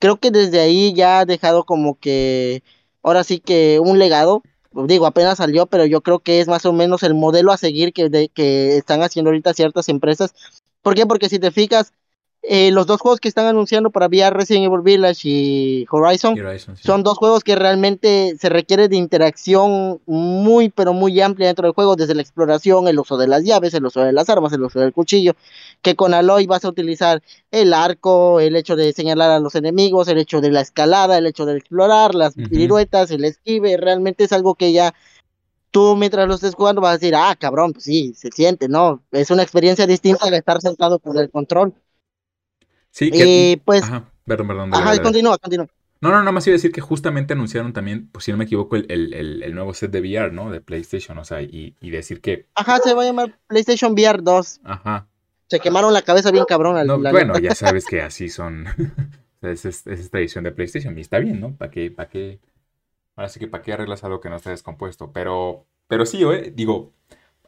Creo 0.00 0.16
que 0.16 0.30
desde 0.30 0.60
ahí 0.60 0.94
ya 0.94 1.20
ha 1.20 1.24
dejado 1.26 1.64
como 1.64 1.98
que 1.98 2.64
ahora 3.02 3.22
sí 3.22 3.38
que 3.38 3.78
un 3.78 3.98
legado 3.98 4.42
digo, 4.86 5.06
apenas 5.06 5.38
salió, 5.38 5.66
pero 5.66 5.86
yo 5.86 6.00
creo 6.02 6.20
que 6.20 6.40
es 6.40 6.48
más 6.48 6.66
o 6.66 6.72
menos 6.72 7.02
el 7.02 7.14
modelo 7.14 7.52
a 7.52 7.56
seguir 7.56 7.92
que, 7.92 8.08
de, 8.08 8.28
que 8.28 8.76
están 8.76 9.02
haciendo 9.02 9.30
ahorita 9.30 9.54
ciertas 9.54 9.88
empresas. 9.88 10.34
¿Por 10.82 10.94
qué? 10.94 11.06
Porque 11.06 11.28
si 11.28 11.38
te 11.38 11.50
fijas, 11.50 11.92
eh, 12.48 12.70
los 12.70 12.86
dos 12.86 13.00
juegos 13.00 13.18
que 13.18 13.28
están 13.28 13.46
anunciando 13.46 13.90
para 13.90 14.06
VR 14.06 14.36
Resident 14.36 14.66
Evil 14.66 14.80
Village 14.80 15.28
y 15.28 15.86
Horizon, 15.90 16.36
son 16.80 17.02
dos 17.02 17.18
juegos 17.18 17.42
que 17.42 17.56
realmente 17.56 18.36
se 18.38 18.48
requiere 18.48 18.88
de 18.88 18.96
interacción 18.96 20.00
muy 20.06 20.68
pero 20.68 20.92
muy 20.92 21.20
amplia 21.20 21.48
dentro 21.48 21.66
del 21.66 21.74
juego, 21.74 21.96
desde 21.96 22.14
la 22.14 22.22
exploración, 22.22 22.86
el 22.86 23.00
uso 23.00 23.16
de 23.16 23.26
las 23.26 23.42
llaves, 23.42 23.74
el 23.74 23.84
uso 23.84 24.00
de 24.00 24.12
las 24.12 24.28
armas, 24.28 24.52
el 24.52 24.62
uso 24.62 24.78
del 24.78 24.92
cuchillo, 24.92 25.34
que 25.82 25.96
con 25.96 26.14
Aloy 26.14 26.46
vas 26.46 26.64
a 26.64 26.68
utilizar 26.68 27.20
el 27.50 27.74
arco, 27.74 28.38
el 28.38 28.54
hecho 28.54 28.76
de 28.76 28.92
señalar 28.92 29.30
a 29.30 29.40
los 29.40 29.56
enemigos, 29.56 30.06
el 30.06 30.18
hecho 30.18 30.40
de 30.40 30.52
la 30.52 30.60
escalada, 30.60 31.18
el 31.18 31.26
hecho 31.26 31.46
de 31.46 31.56
explorar, 31.56 32.14
las 32.14 32.34
piruetas, 32.34 33.10
el 33.10 33.24
esquive, 33.24 33.76
realmente 33.76 34.24
es 34.24 34.32
algo 34.32 34.54
que 34.54 34.72
ya 34.72 34.94
tú 35.72 35.96
mientras 35.96 36.26
lo 36.26 36.34
estés 36.34 36.54
jugando 36.54 36.80
vas 36.80 36.90
a 36.90 36.98
decir, 36.98 37.14
ah, 37.14 37.36
cabrón, 37.38 37.72
pues 37.72 37.84
sí, 37.84 38.14
se 38.14 38.30
siente, 38.30 38.68
¿no? 38.68 39.02
Es 39.10 39.30
una 39.30 39.42
experiencia 39.42 39.86
distinta 39.86 40.30
de 40.30 40.38
estar 40.38 40.60
sentado 40.60 40.98
con 41.00 41.18
el 41.18 41.28
control. 41.28 41.74
Sí, 42.96 43.10
que... 43.10 43.52
Eh, 43.52 43.62
pues... 43.62 43.82
Ajá, 43.82 44.10
perdón, 44.24 44.48
perdón. 44.48 44.74
Ajá, 44.74 44.96
continúa, 45.02 45.36
continúa. 45.36 45.66
No, 46.00 46.08
no, 46.10 46.18
nada 46.20 46.32
más 46.32 46.46
iba 46.46 46.54
a 46.54 46.56
decir 46.56 46.72
que 46.72 46.80
justamente 46.80 47.34
anunciaron 47.34 47.74
también, 47.74 48.08
pues 48.10 48.24
si 48.24 48.30
no 48.30 48.38
me 48.38 48.44
equivoco, 48.44 48.74
el, 48.74 48.86
el, 48.90 49.42
el, 49.42 49.54
nuevo 49.54 49.74
set 49.74 49.90
de 49.90 50.00
VR, 50.00 50.32
¿no? 50.32 50.50
De 50.50 50.62
PlayStation, 50.62 51.18
o 51.18 51.24
sea, 51.26 51.42
y, 51.42 51.74
y, 51.82 51.90
decir 51.90 52.22
que... 52.22 52.46
Ajá, 52.54 52.78
se 52.78 52.94
va 52.94 53.02
a 53.02 53.04
llamar 53.04 53.38
PlayStation 53.48 53.92
VR 53.92 54.22
2. 54.22 54.60
Ajá. 54.64 55.06
Se 55.46 55.60
quemaron 55.60 55.92
la 55.92 56.00
cabeza 56.00 56.30
bien 56.30 56.46
cabrón. 56.46 56.78
Al, 56.78 56.88
bueno, 56.88 57.38
ya 57.38 57.54
sabes 57.54 57.84
que 57.84 58.00
así 58.00 58.30
son. 58.30 58.64
es, 59.42 59.66
es, 59.66 59.86
es, 59.86 60.00
esta 60.00 60.18
edición 60.18 60.44
de 60.44 60.52
PlayStation 60.52 60.96
y 60.96 61.02
está 61.02 61.18
bien, 61.18 61.38
¿no? 61.38 61.54
¿Para 61.54 61.70
qué, 61.70 61.90
para 61.90 62.08
qué? 62.08 62.40
Ahora 63.14 63.28
sí 63.28 63.38
que 63.38 63.46
para 63.46 63.62
qué 63.62 63.74
arreglas 63.74 64.04
algo 64.04 64.22
que 64.22 64.30
no 64.30 64.36
está 64.36 64.48
descompuesto. 64.48 65.12
Pero, 65.12 65.66
pero 65.86 66.06
sí, 66.06 66.24
¿eh? 66.24 66.50
digo, 66.56 66.94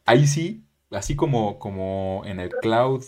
ahí 0.04 0.26
sí, 0.26 0.62
así 0.90 1.16
como, 1.16 1.58
como 1.58 2.20
en 2.26 2.38
el 2.38 2.50
cloud, 2.50 3.02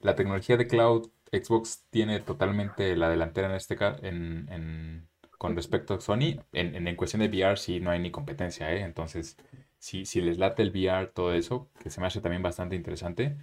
la 0.00 0.16
tecnología 0.16 0.56
de 0.56 0.66
cloud 0.66 1.08
Xbox 1.42 1.84
tiene 1.90 2.20
totalmente 2.20 2.96
la 2.96 3.08
delantera 3.08 3.48
en 3.48 3.54
este 3.54 3.76
caso, 3.76 4.00
en, 4.04 5.08
con 5.38 5.56
respecto 5.56 5.94
a 5.94 6.00
Sony. 6.00 6.40
En, 6.52 6.86
en, 6.86 6.96
cuestión 6.96 7.20
de 7.20 7.28
VR 7.28 7.56
sí 7.56 7.80
no 7.80 7.90
hay 7.90 7.98
ni 8.00 8.10
competencia, 8.10 8.72
¿eh? 8.72 8.82
Entonces, 8.82 9.36
si, 9.78 10.06
si 10.06 10.20
les 10.20 10.38
late 10.38 10.62
el 10.62 10.70
VR, 10.70 11.08
todo 11.08 11.34
eso, 11.34 11.70
que 11.80 11.90
se 11.90 12.00
me 12.00 12.06
hace 12.06 12.20
también 12.20 12.42
bastante 12.42 12.76
interesante, 12.76 13.36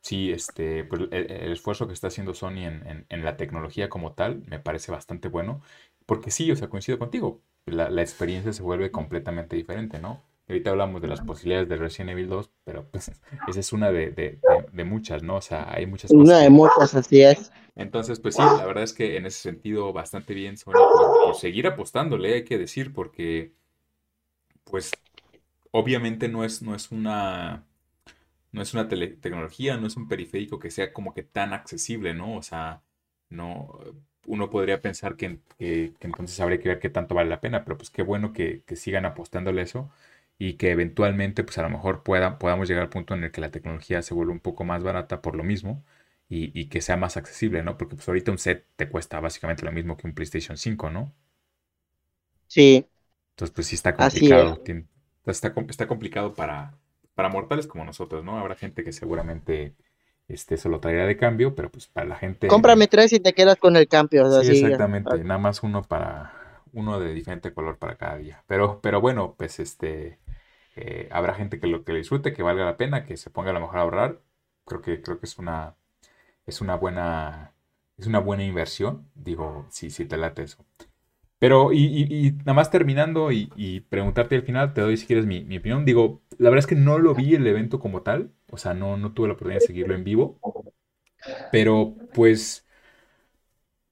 sí, 0.00 0.30
este, 0.32 0.84
pues 0.84 1.02
el, 1.10 1.52
esfuerzo 1.52 1.86
que 1.86 1.94
está 1.94 2.08
haciendo 2.08 2.34
Sony 2.34 2.64
en, 2.66 3.06
en, 3.08 3.24
la 3.24 3.36
tecnología 3.36 3.88
como 3.88 4.12
tal 4.14 4.42
me 4.46 4.60
parece 4.60 4.92
bastante 4.92 5.28
bueno. 5.28 5.62
Porque 6.06 6.30
sí, 6.30 6.50
o 6.50 6.56
sea, 6.56 6.68
coincido 6.68 6.98
contigo, 6.98 7.42
la, 7.66 7.90
la 7.90 8.02
experiencia 8.02 8.52
se 8.52 8.62
vuelve 8.62 8.90
completamente 8.90 9.56
diferente, 9.56 9.98
¿no? 10.00 10.22
Ahorita 10.48 10.70
hablamos 10.70 11.02
de 11.02 11.08
las 11.08 11.20
posibilidades 11.20 11.68
de 11.68 11.76
Resident 11.76 12.10
Evil 12.12 12.28
2, 12.28 12.50
pero 12.64 12.88
pues 12.90 13.10
esa 13.48 13.60
es 13.60 13.72
una 13.72 13.92
de, 13.92 14.38
muchas, 14.84 15.22
¿no? 15.22 15.36
O 15.36 15.40
sea, 15.42 15.70
hay 15.70 15.86
muchas 15.86 16.10
cosas. 16.10 16.26
Una 16.26 16.38
de 16.38 16.50
muchas, 16.50 16.94
así 16.94 17.22
es. 17.22 17.52
Entonces, 17.76 18.18
pues 18.18 18.34
sí, 18.34 18.42
la 18.42 18.66
verdad 18.66 18.82
es 18.82 18.92
que 18.92 19.16
en 19.16 19.26
ese 19.26 19.40
sentido 19.40 19.92
bastante 19.92 20.34
bien, 20.34 20.56
Sony, 20.56 20.72
por, 20.72 21.34
seguir 21.36 21.66
apostándole, 21.66 22.34
hay 22.34 22.44
que 22.44 22.58
decir, 22.58 22.92
porque 22.92 23.52
pues 24.64 24.90
obviamente 25.70 26.28
no 26.28 26.44
es, 26.44 26.62
no 26.62 26.74
es 26.74 26.90
una 26.90 27.64
no 28.50 28.62
es 28.62 28.72
una 28.72 28.88
tecnología, 28.88 29.76
no 29.76 29.86
es 29.86 29.96
un 29.96 30.08
periférico 30.08 30.58
que 30.58 30.70
sea 30.70 30.92
como 30.92 31.12
que 31.12 31.22
tan 31.22 31.52
accesible, 31.52 32.14
¿no? 32.14 32.36
O 32.36 32.42
sea, 32.42 32.82
no, 33.28 33.78
uno 34.26 34.48
podría 34.50 34.80
pensar 34.80 35.16
que, 35.16 35.40
entonces 35.58 36.40
habría 36.40 36.58
que 36.58 36.70
ver 36.70 36.78
qué 36.80 36.88
tanto 36.88 37.14
vale 37.14 37.28
la 37.28 37.40
pena, 37.40 37.64
pero 37.64 37.76
pues 37.76 37.90
qué 37.90 38.02
bueno 38.02 38.32
que, 38.32 38.62
que 38.66 38.76
sigan 38.76 39.04
apostándole 39.04 39.62
eso 39.62 39.90
y 40.38 40.54
que 40.54 40.70
eventualmente 40.70 41.42
pues 41.42 41.58
a 41.58 41.62
lo 41.62 41.70
mejor 41.70 42.04
pueda, 42.04 42.38
podamos 42.38 42.68
llegar 42.68 42.84
al 42.84 42.90
punto 42.90 43.14
en 43.14 43.24
el 43.24 43.32
que 43.32 43.40
la 43.40 43.50
tecnología 43.50 44.02
se 44.02 44.14
vuelva 44.14 44.32
un 44.32 44.40
poco 44.40 44.64
más 44.64 44.82
barata 44.82 45.20
por 45.20 45.34
lo 45.34 45.42
mismo 45.42 45.84
y, 46.30 46.66
que 46.66 46.82
sea 46.82 46.98
más 46.98 47.16
accesible, 47.16 47.62
¿no? 47.62 47.78
Porque 47.78 47.96
pues 47.96 48.06
ahorita 48.06 48.30
un 48.30 48.36
set 48.36 48.66
te 48.76 48.88
cuesta 48.90 49.18
básicamente 49.18 49.64
lo 49.64 49.72
mismo 49.72 49.96
que 49.96 50.06
un 50.06 50.12
PlayStation 50.12 50.58
5, 50.58 50.90
¿no? 50.90 51.14
Sí. 52.46 52.86
Entonces 53.30 53.54
pues 53.54 53.66
sí 53.66 53.76
está 53.76 53.94
complicado. 53.94 54.62
está, 55.24 55.54
está 55.68 55.86
complicado 55.86 56.34
para, 56.34 56.74
para 57.14 57.30
mortales 57.30 57.66
como 57.66 57.84
nosotros, 57.84 58.24
¿no? 58.24 58.38
Habrá 58.38 58.56
gente 58.56 58.84
que 58.84 58.92
seguramente 58.92 59.74
este, 60.28 60.56
eso 60.56 60.68
lo 60.68 60.80
traerá 60.80 61.06
de 61.06 61.16
cambio, 61.16 61.54
pero 61.54 61.70
pues 61.70 61.86
para 61.86 62.06
la 62.06 62.16
gente... 62.16 62.46
Cómprame 62.48 62.88
tres 62.88 63.14
y 63.14 63.20
te 63.20 63.32
quedas 63.32 63.56
con 63.56 63.76
el 63.76 63.88
cambio. 63.88 64.30
Sí, 64.42 64.52
exactamente. 64.52 65.24
Nada 65.24 65.38
más 65.38 65.62
uno 65.62 65.82
para 65.82 66.62
uno 66.74 67.00
de 67.00 67.14
diferente 67.14 67.54
color 67.54 67.78
para 67.78 67.96
cada 67.96 68.18
día. 68.18 68.44
Pero, 68.46 68.80
pero 68.82 69.00
bueno, 69.00 69.34
pues 69.38 69.58
este 69.60 70.18
habrá 71.10 71.34
gente 71.34 71.60
que 71.60 71.66
lo 71.66 71.84
que 71.84 71.92
disfrute, 71.92 72.32
que 72.32 72.42
valga 72.42 72.64
la 72.64 72.76
pena, 72.76 73.04
que 73.04 73.16
se 73.16 73.30
ponga 73.30 73.50
a 73.50 73.52
lo 73.52 73.60
mejor 73.60 73.78
a 73.78 73.82
ahorrar. 73.82 74.20
Creo 74.64 74.82
que, 74.82 75.02
creo 75.02 75.18
que 75.18 75.26
es 75.26 75.38
una, 75.38 75.76
es 76.46 76.60
una 76.60 76.76
buena, 76.76 77.54
es 77.96 78.06
una 78.06 78.18
buena 78.20 78.44
inversión. 78.44 79.08
Digo, 79.14 79.66
si, 79.70 79.90
si 79.90 80.04
te 80.06 80.16
late 80.16 80.42
eso. 80.42 80.64
Pero, 81.38 81.72
y, 81.72 82.32
nada 82.38 82.54
más 82.54 82.70
terminando 82.70 83.30
y, 83.32 83.80
preguntarte 83.88 84.36
al 84.36 84.42
final, 84.42 84.74
te 84.74 84.80
doy 84.80 84.96
si 84.96 85.06
quieres 85.06 85.26
mi, 85.26 85.44
mi, 85.44 85.58
opinión. 85.58 85.84
Digo, 85.84 86.20
la 86.38 86.50
verdad 86.50 86.64
es 86.64 86.66
que 86.66 86.74
no 86.74 86.98
lo 86.98 87.14
vi 87.14 87.34
el 87.34 87.46
evento 87.46 87.78
como 87.78 88.02
tal. 88.02 88.32
O 88.50 88.56
sea, 88.58 88.74
no, 88.74 88.96
no 88.96 89.12
tuve 89.12 89.28
la 89.28 89.34
oportunidad 89.34 89.60
de 89.60 89.66
seguirlo 89.66 89.94
en 89.94 90.04
vivo. 90.04 90.38
Pero, 91.52 91.94
pues, 92.12 92.66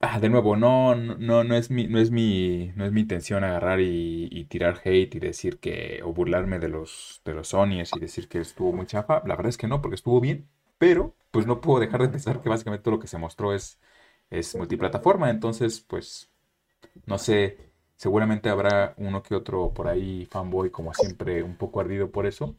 Ah, 0.09 0.21
de 0.21 0.29
nuevo, 0.29 0.55
no, 0.55 0.95
no, 0.95 1.43
no 1.43 1.55
es 1.55 1.69
mi, 1.69 1.87
no 1.87 1.99
es 1.99 2.11
mi, 2.11 2.71
no 2.77 2.85
es 2.85 2.93
mi 2.93 3.01
intención 3.01 3.43
agarrar 3.43 3.81
y, 3.81 4.45
tirar 4.45 4.79
hate 4.85 5.15
y 5.15 5.19
decir 5.19 5.59
que, 5.59 6.01
o 6.01 6.13
burlarme 6.13 6.59
de 6.59 6.69
los, 6.69 7.21
de 7.25 7.33
los 7.33 7.53
y 7.53 7.99
decir 7.99 8.29
que 8.29 8.39
estuvo 8.39 8.71
muy 8.71 8.85
chafa. 8.85 9.21
La 9.25 9.35
verdad 9.35 9.49
es 9.49 9.57
que 9.57 9.67
no, 9.67 9.81
porque 9.81 9.95
estuvo 9.95 10.21
bien, 10.21 10.47
pero 10.77 11.13
pues 11.29 11.45
no 11.45 11.59
puedo 11.59 11.81
dejar 11.81 12.01
de 12.01 12.07
pensar 12.07 12.41
que 12.41 12.47
básicamente 12.47 12.83
todo 12.83 12.95
lo 12.95 12.99
que 13.01 13.07
se 13.07 13.17
mostró 13.17 13.53
es, 13.53 13.81
es 14.29 14.55
multiplataforma. 14.55 15.29
Entonces, 15.29 15.81
pues, 15.81 16.31
no 17.05 17.17
sé, 17.17 17.71
seguramente 17.97 18.49
habrá 18.49 18.95
uno 18.97 19.23
que 19.23 19.35
otro 19.35 19.73
por 19.73 19.87
ahí 19.87 20.25
fanboy, 20.31 20.71
como 20.71 20.93
siempre, 20.93 21.43
un 21.43 21.57
poco 21.57 21.81
ardido 21.81 22.11
por 22.11 22.25
eso. 22.27 22.57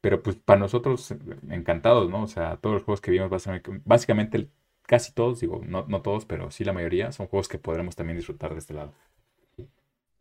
Pero 0.00 0.22
pues 0.22 0.36
para 0.36 0.60
nosotros 0.60 1.14
encantados, 1.50 2.10
¿no? 2.10 2.24
O 2.24 2.28
sea, 2.28 2.58
todos 2.58 2.74
los 2.74 2.84
juegos 2.84 3.00
que 3.00 3.10
vimos 3.10 3.30
básicamente, 3.30 3.82
básicamente 3.84 4.50
casi 4.86 5.12
todos, 5.12 5.40
digo, 5.40 5.62
no, 5.66 5.84
no 5.88 6.02
todos, 6.02 6.24
pero 6.24 6.50
sí 6.50 6.64
la 6.64 6.72
mayoría, 6.72 7.12
son 7.12 7.26
juegos 7.26 7.48
que 7.48 7.58
podremos 7.58 7.96
también 7.96 8.16
disfrutar 8.16 8.52
de 8.52 8.58
este 8.58 8.74
lado. 8.74 8.92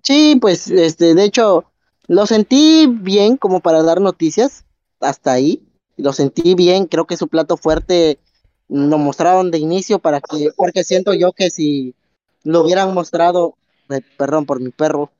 Sí, 0.02 0.38
pues, 0.40 0.70
este, 0.70 1.16
de 1.16 1.24
hecho, 1.24 1.66
lo 2.08 2.26
sentí 2.26 2.88
bien 2.88 3.38
como 3.38 3.62
para 3.62 3.84
dar 3.84 4.02
noticias, 4.02 4.66
hasta 5.00 5.32
ahí, 5.32 5.64
lo 5.98 6.14
sentí 6.14 6.56
bien, 6.56 6.88
creo 6.88 7.06
que 7.06 7.18
su 7.18 7.28
plato 7.28 7.58
fuerte 7.58 8.20
lo 8.68 8.98
mostraron 8.98 9.52
de 9.52 9.60
inicio 9.60 10.00
para 10.00 10.20
que, 10.22 10.50
porque 10.56 10.84
siento 10.84 11.14
yo 11.14 11.32
que 11.32 11.50
si 11.50 11.96
lo 12.44 12.62
hubieran 12.62 12.94
mostrado, 12.94 13.56
eh, 13.90 14.02
perdón 14.18 14.46
por 14.46 14.60
mi 14.60 14.72
perro, 14.72 15.12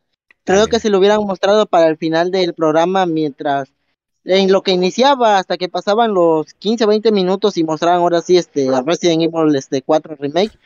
creo 0.44 0.68
que 0.68 0.80
si 0.80 0.90
lo 0.90 1.00
hubieran 1.00 1.24
mostrado 1.26 1.66
para 1.66 1.88
el 1.88 1.98
final 1.98 2.32
del 2.32 2.54
programa 2.54 3.06
mientras 3.06 3.72
en 4.26 4.52
lo 4.52 4.62
que 4.62 4.72
iniciaba 4.72 5.38
hasta 5.38 5.58
que 5.58 5.70
pasaban 5.70 6.14
los 6.14 6.54
15, 6.54 6.86
20 6.86 7.12
minutos 7.12 7.58
y 7.58 7.64
mostraban 7.64 8.00
ahora 8.00 8.22
sí 8.22 8.38
este 8.38 8.70
Resident 8.86 9.24
Evil 9.24 9.56
este 9.56 9.82
4 9.82 10.16
remake, 10.20 10.58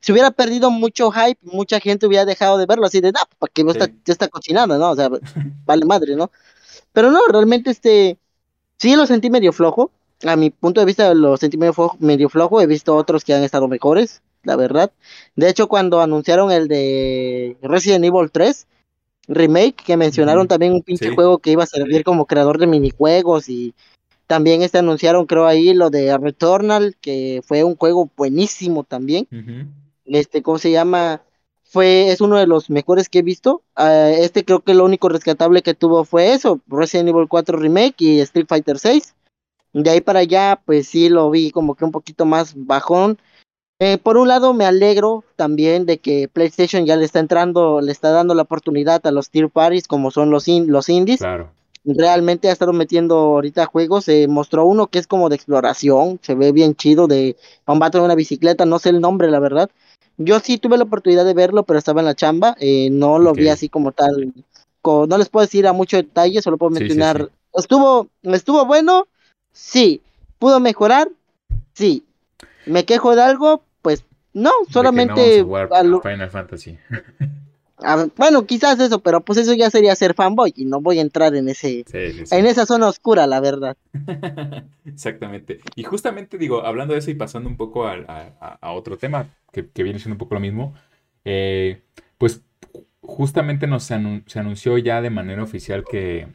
se 0.00 0.12
hubiera 0.12 0.30
perdido 0.30 0.70
mucho 0.70 1.10
hype, 1.10 1.38
mucha 1.42 1.80
gente 1.80 2.06
hubiera 2.06 2.24
dejado 2.24 2.58
de 2.58 2.66
verlo 2.66 2.86
así 2.86 3.00
de, 3.00 3.08
ah, 3.08 3.28
para 3.38 3.52
que 3.52 3.64
no 3.64 3.72
está, 3.72 3.86
ya 3.86 4.12
está 4.12 4.28
cocinando, 4.28 4.78
¿no? 4.78 4.90
O 4.90 4.96
sea, 4.96 5.08
vale 5.64 5.84
madre, 5.84 6.16
¿no? 6.16 6.30
Pero 6.92 7.10
no, 7.10 7.20
realmente 7.28 7.70
este, 7.70 8.18
sí 8.78 8.96
lo 8.96 9.06
sentí 9.06 9.30
medio 9.30 9.52
flojo, 9.52 9.90
a 10.24 10.36
mi 10.36 10.50
punto 10.50 10.80
de 10.80 10.86
vista 10.86 11.12
lo 11.14 11.36
sentí 11.36 11.58
medio 11.58 12.28
flojo, 12.28 12.60
he 12.60 12.66
visto 12.66 12.96
otros 12.96 13.24
que 13.24 13.34
han 13.34 13.42
estado 13.42 13.68
mejores, 13.68 14.22
la 14.44 14.56
verdad. 14.56 14.92
De 15.34 15.48
hecho, 15.48 15.68
cuando 15.68 16.00
anunciaron 16.00 16.50
el 16.50 16.68
de 16.68 17.56
Resident 17.62 18.04
Evil 18.04 18.30
3 18.30 18.66
remake, 19.28 19.84
que 19.84 19.96
mencionaron 19.96 20.48
también 20.48 20.72
un 20.72 20.82
pinche 20.82 21.10
juego 21.14 21.38
que 21.38 21.50
iba 21.50 21.64
a 21.64 21.66
servir 21.66 22.04
como 22.04 22.26
creador 22.26 22.58
de 22.58 22.66
minijuegos 22.66 23.48
y 23.48 23.74
también 24.26 24.62
este 24.62 24.78
anunciaron 24.78 25.26
creo 25.26 25.46
ahí 25.46 25.72
lo 25.72 25.90
de 25.90 26.16
Returnal, 26.18 26.96
que 27.00 27.42
fue 27.44 27.64
un 27.64 27.76
juego 27.76 28.10
buenísimo 28.16 28.84
también. 28.84 29.28
Este, 30.04 30.42
¿cómo 30.42 30.58
se 30.58 30.70
llama? 30.70 31.22
Fue, 31.64 32.10
es 32.10 32.20
uno 32.20 32.36
de 32.36 32.46
los 32.46 32.70
mejores 32.70 33.08
que 33.08 33.20
he 33.20 33.22
visto. 33.22 33.62
Ah, 33.74 34.10
este 34.10 34.44
creo 34.44 34.60
que 34.60 34.74
lo 34.74 34.84
único 34.84 35.08
rescatable 35.08 35.62
que 35.62 35.74
tuvo 35.74 36.04
fue 36.04 36.32
eso, 36.32 36.60
Resident 36.68 37.08
Evil 37.08 37.28
4 37.28 37.58
Remake 37.58 37.96
y 37.98 38.20
Street 38.20 38.46
Fighter 38.48 38.78
6. 38.78 39.14
De 39.72 39.90
ahí 39.90 40.00
para 40.00 40.20
allá, 40.20 40.60
pues 40.64 40.88
sí 40.88 41.08
lo 41.08 41.30
vi 41.30 41.50
como 41.50 41.74
que 41.74 41.84
un 41.84 41.92
poquito 41.92 42.24
más 42.24 42.54
bajón. 42.56 43.18
Eh, 43.78 43.98
por 43.98 44.16
un 44.16 44.28
lado, 44.28 44.54
me 44.54 44.64
alegro 44.64 45.22
también 45.36 45.84
de 45.84 45.98
que 45.98 46.28
PlayStation 46.28 46.86
ya 46.86 46.96
le 46.96 47.04
está 47.04 47.18
entrando, 47.18 47.80
le 47.80 47.92
está 47.92 48.10
dando 48.10 48.34
la 48.34 48.42
oportunidad 48.42 49.06
a 49.06 49.10
los 49.10 49.28
tier 49.28 49.50
parties 49.50 49.86
como 49.86 50.10
son 50.10 50.30
los, 50.30 50.48
los 50.48 50.88
indies. 50.88 51.18
Claro. 51.18 51.50
Realmente 51.84 52.48
ha 52.48 52.52
estado 52.52 52.72
metiendo 52.72 53.16
ahorita 53.16 53.66
juegos. 53.66 54.04
Se 54.04 54.26
mostró 54.28 54.64
uno 54.64 54.86
que 54.86 54.98
es 54.98 55.06
como 55.06 55.28
de 55.28 55.36
exploración, 55.36 56.18
se 56.22 56.34
ve 56.34 56.52
bien 56.52 56.74
chido, 56.74 57.06
de 57.06 57.36
un 57.66 57.78
vato 57.78 57.98
en 57.98 58.04
una 58.04 58.14
bicicleta, 58.14 58.64
no 58.64 58.78
sé 58.78 58.88
el 58.88 59.00
nombre, 59.00 59.30
la 59.30 59.40
verdad. 59.40 59.70
Yo 60.16 60.40
sí 60.40 60.56
tuve 60.58 60.78
la 60.78 60.84
oportunidad 60.84 61.26
de 61.26 61.34
verlo, 61.34 61.64
pero 61.64 61.78
estaba 61.78 62.00
en 62.00 62.06
la 62.06 62.14
chamba, 62.14 62.56
eh, 62.58 62.88
no 62.90 63.18
lo 63.18 63.34
vi 63.34 63.48
así 63.48 63.68
como 63.68 63.92
tal. 63.92 64.32
no 64.82 65.18
les 65.18 65.28
puedo 65.28 65.44
decir 65.44 65.66
a 65.66 65.74
mucho 65.74 65.98
detalle, 65.98 66.40
solo 66.40 66.56
puedo 66.56 66.70
mencionar. 66.70 67.30
Estuvo, 67.52 68.08
estuvo 68.22 68.64
bueno, 68.64 69.06
Sí. 69.56 70.02
¿Pudo 70.38 70.60
mejorar? 70.60 71.08
Sí. 71.72 72.04
¿Me 72.66 72.84
quejo 72.84 73.16
de 73.16 73.22
algo? 73.22 73.64
Pues 73.82 74.04
no, 74.32 74.50
solamente... 74.70 75.44
Final 75.44 76.30
Fantasy. 76.30 76.78
bueno, 78.16 78.46
quizás 78.46 78.78
eso, 78.80 79.00
pero 79.00 79.20
pues 79.20 79.38
eso 79.38 79.54
ya 79.54 79.70
sería 79.70 79.94
ser 79.94 80.14
fanboy 80.14 80.52
y 80.56 80.64
no 80.64 80.80
voy 80.80 80.98
a 80.98 81.02
entrar 81.02 81.34
en 81.34 81.48
ese 81.48 81.84
en 81.92 82.46
esa 82.46 82.66
zona 82.66 82.88
oscura, 82.88 83.26
la 83.26 83.40
verdad. 83.40 83.76
Exactamente. 84.84 85.60
Y 85.74 85.84
justamente 85.84 86.38
digo, 86.38 86.64
hablando 86.64 86.94
de 86.94 87.00
eso 87.00 87.10
y 87.10 87.14
pasando 87.14 87.48
un 87.48 87.56
poco 87.56 87.86
a, 87.86 88.72
otro 88.72 88.96
tema 88.98 89.34
que, 89.52 89.62
viene 89.82 89.98
siendo 89.98 90.14
un 90.14 90.18
poco 90.18 90.34
lo 90.34 90.40
mismo, 90.40 90.74
eh, 91.24 91.82
pues 92.18 92.42
justamente 93.00 93.66
nos 93.66 93.84
se 93.84 93.94
anunció 93.94 94.78
ya 94.78 95.00
de 95.00 95.10
manera 95.10 95.42
oficial 95.42 95.84
que, 95.84 96.28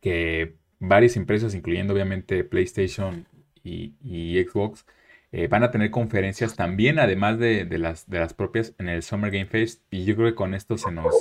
que 0.00 0.56
varias 0.80 1.16
empresas, 1.16 1.54
incluyendo 1.54 1.92
obviamente 1.92 2.44
PlayStation 2.44 3.26
y, 3.62 4.42
Xbox, 4.48 4.86
eh, 5.32 5.48
van 5.48 5.62
a 5.62 5.70
tener 5.70 5.90
conferencias 5.90 6.56
también, 6.56 6.98
además 6.98 7.38
de, 7.38 7.66
las, 7.78 8.08
de 8.08 8.18
las 8.18 8.34
propias, 8.34 8.74
en 8.78 8.88
el 8.88 9.02
Summer 9.02 9.30
Game 9.30 9.46
Fest. 9.46 9.82
Y 9.90 10.04
yo 10.04 10.16
creo 10.16 10.28
que 10.28 10.34
con 10.34 10.54
esto 10.54 10.78
se 10.78 10.90
nos, 10.90 11.14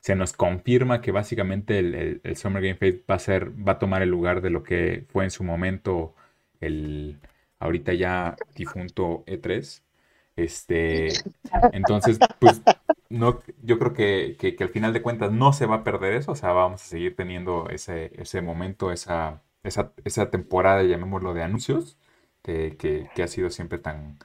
se 0.00 0.16
nos 0.16 0.32
confirma 0.32 1.00
que 1.00 1.12
básicamente 1.12 1.78
el, 1.78 2.36
Summer 2.36 2.62
Game 2.62 2.76
Fest 2.76 3.08
va 3.10 3.16
a, 3.16 3.18
ser, 3.18 3.50
va 3.50 3.72
a 3.72 3.78
tomar 3.78 4.02
el 4.02 4.08
lugar 4.08 4.40
de 4.40 4.50
lo 4.50 4.62
que 4.62 5.04
fue 5.08 5.24
en 5.24 5.30
su 5.30 5.44
momento 5.44 6.14
el 6.60 7.18
ahorita 7.62 7.92
ya 7.94 8.36
difunto 8.56 9.24
E3. 9.26 9.82
Este, 10.34 11.08
entonces, 11.72 12.18
pues 12.40 12.62
no, 13.10 13.40
yo 13.62 13.78
creo 13.78 13.92
que, 13.92 14.36
que, 14.38 14.56
al 14.64 14.70
final 14.70 14.92
de 14.92 15.02
cuentas 15.02 15.30
no 15.30 15.52
se 15.52 15.66
va 15.66 15.76
a 15.76 15.84
perder 15.84 16.14
eso, 16.14 16.32
o 16.32 16.34
sea, 16.34 16.52
vamos 16.52 16.82
a 16.82 16.86
seguir 16.86 17.14
teniendo 17.14 17.68
ese, 17.68 18.10
ese 18.16 18.40
momento, 18.40 18.90
esa, 18.92 19.42
esa, 19.62 19.92
esa 20.04 20.30
temporada, 20.30 20.82
llamémoslo, 20.82 21.34
de 21.34 21.42
anuncios, 21.42 21.98
que, 22.42 22.76
que, 23.14 23.22
ha 23.22 23.28
sido 23.28 23.50
siempre 23.50 23.78
tan, 23.78 24.18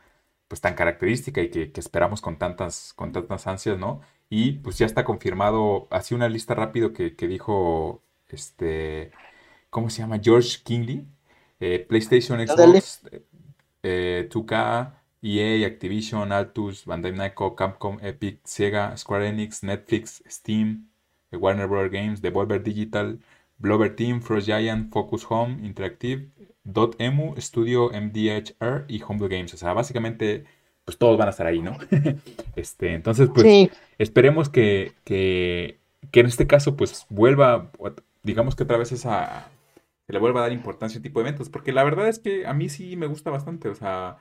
pues, 0.48 0.62
tan 0.62 0.76
característica 0.76 1.42
y 1.42 1.50
que, 1.50 1.72
esperamos 1.76 2.22
con 2.22 2.38
tantas, 2.38 2.94
con 2.94 3.12
tantas 3.12 3.48
ansias, 3.48 3.78
¿no? 3.80 4.02
Y 4.30 4.54
pues 4.54 4.78
ya 4.78 4.86
está 4.86 5.06
confirmado, 5.06 5.88
así 5.92 6.16
una 6.16 6.30
lista 6.30 6.54
rápido 6.56 6.94
que, 6.94 7.12
dijo, 7.28 8.04
este, 8.30 9.12
¿cómo 9.70 9.90
se 9.90 10.02
llama? 10.02 10.20
George 10.22 10.60
Kingley, 10.64 11.06
eh, 11.60 11.86
PlayStation, 11.88 12.40
Xbox, 12.46 13.04
2K, 13.84 14.94
EA, 15.22 15.68
Activision, 15.68 16.32
Altus, 16.32 16.86
Bandai 16.86 17.12
Namco, 17.12 17.56
Capcom, 17.56 17.98
Epic, 18.02 18.42
Sega, 18.46 18.96
Square 18.98 19.30
Enix, 19.30 19.64
Netflix, 19.64 20.24
Steam, 20.30 20.90
Warner 21.32 21.68
Bros. 21.68 21.92
Games, 21.92 22.22
Devolver 22.22 22.64
Digital, 22.64 23.20
Blover 23.58 23.96
Team, 23.96 24.22
Frost 24.22 24.48
Giant, 24.48 24.92
Focus 24.92 25.26
Home, 25.30 25.66
Interactive, 25.66 26.30
Dotemu, 26.68 27.36
Studio 27.38 27.90
MDHR 27.90 28.86
y 28.88 29.02
Homebrew 29.02 29.30
Games. 29.30 29.54
O 29.54 29.58
sea, 29.58 29.74
básicamente, 29.74 30.46
pues 30.86 30.98
todos 30.98 31.18
van 31.18 31.28
a 31.28 31.32
estar 31.32 31.48
ahí, 31.48 31.62
¿no? 31.62 31.78
este, 32.56 32.94
entonces, 32.94 33.30
pues 33.34 33.70
esperemos 33.98 34.50
que, 34.50 34.94
que, 35.04 35.80
que, 36.12 36.20
en 36.20 36.26
este 36.28 36.48
caso, 36.48 36.76
pues 36.76 37.06
vuelva, 37.10 37.72
digamos 38.24 38.56
que 38.56 38.64
otra 38.64 38.78
vez 38.78 38.92
esa, 38.92 39.50
se 40.06 40.14
le 40.14 40.20
vuelva 40.20 40.42
a 40.42 40.44
dar 40.44 40.52
importancia 40.52 40.98
a 40.98 41.00
este 41.00 41.10
tipo 41.10 41.20
de 41.20 41.30
eventos, 41.30 41.50
porque 41.50 41.72
la 41.74 41.84
verdad 41.84 42.08
es 42.08 42.20
que 42.20 42.46
a 42.46 42.54
mí 42.54 42.70
sí 42.70 42.96
me 42.96 43.08
gusta 43.08 43.32
bastante, 43.32 43.70
o 43.70 43.76
sea 43.76 44.18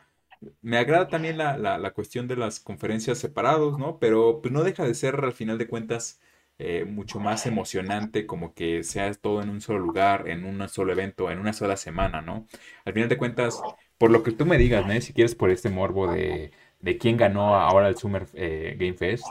me 0.63 0.79
agrada 0.79 1.09
también 1.09 1.39
la, 1.39 1.57
la, 1.57 1.91
cuestión 1.93 2.29
de 2.29 2.37
las 2.37 2.61
conferencias 2.61 3.19
separados, 3.19 3.79
¿no? 3.79 3.99
Pero 3.99 4.41
pues, 4.43 4.53
no 4.53 4.63
deja 4.65 4.85
de 4.85 4.95
ser, 4.95 5.17
al 5.25 5.33
final 5.33 5.59
de 5.59 5.69
cuentas, 5.69 6.21
eh, 6.59 6.85
mucho 6.85 7.21
más 7.21 7.47
emocionante 7.47 8.27
como 8.27 8.55
que 8.55 8.83
sea 8.83 9.13
todo 9.15 9.43
en 9.43 9.51
un 9.51 9.61
solo 9.61 9.79
lugar, 9.79 10.29
en 10.29 10.45
un 10.45 10.69
solo 10.69 10.93
evento, 10.93 11.31
en 11.31 11.39
una 11.39 11.53
sola 11.53 11.77
semana, 11.77 12.23
¿no? 12.23 12.47
Al 12.85 12.93
final 12.93 13.09
de 13.09 13.19
cuentas, 13.19 13.61
por 13.99 14.11
lo 14.11 14.23
que 14.23 14.33
tú 14.33 14.47
me 14.47 14.59
digas, 14.59 14.87
¿no? 14.87 14.99
Si 15.01 15.13
quieres 15.13 15.35
por 15.35 15.51
este 15.51 15.69
morbo 15.69 16.11
de, 16.11 16.53
de 16.81 16.99
quién 16.99 17.17
ganó 17.17 17.57
ahora 17.57 17.89
el 17.89 17.97
Summer 17.97 18.27
eh, 18.35 18.77
Game 18.79 18.95
Fest. 18.95 19.27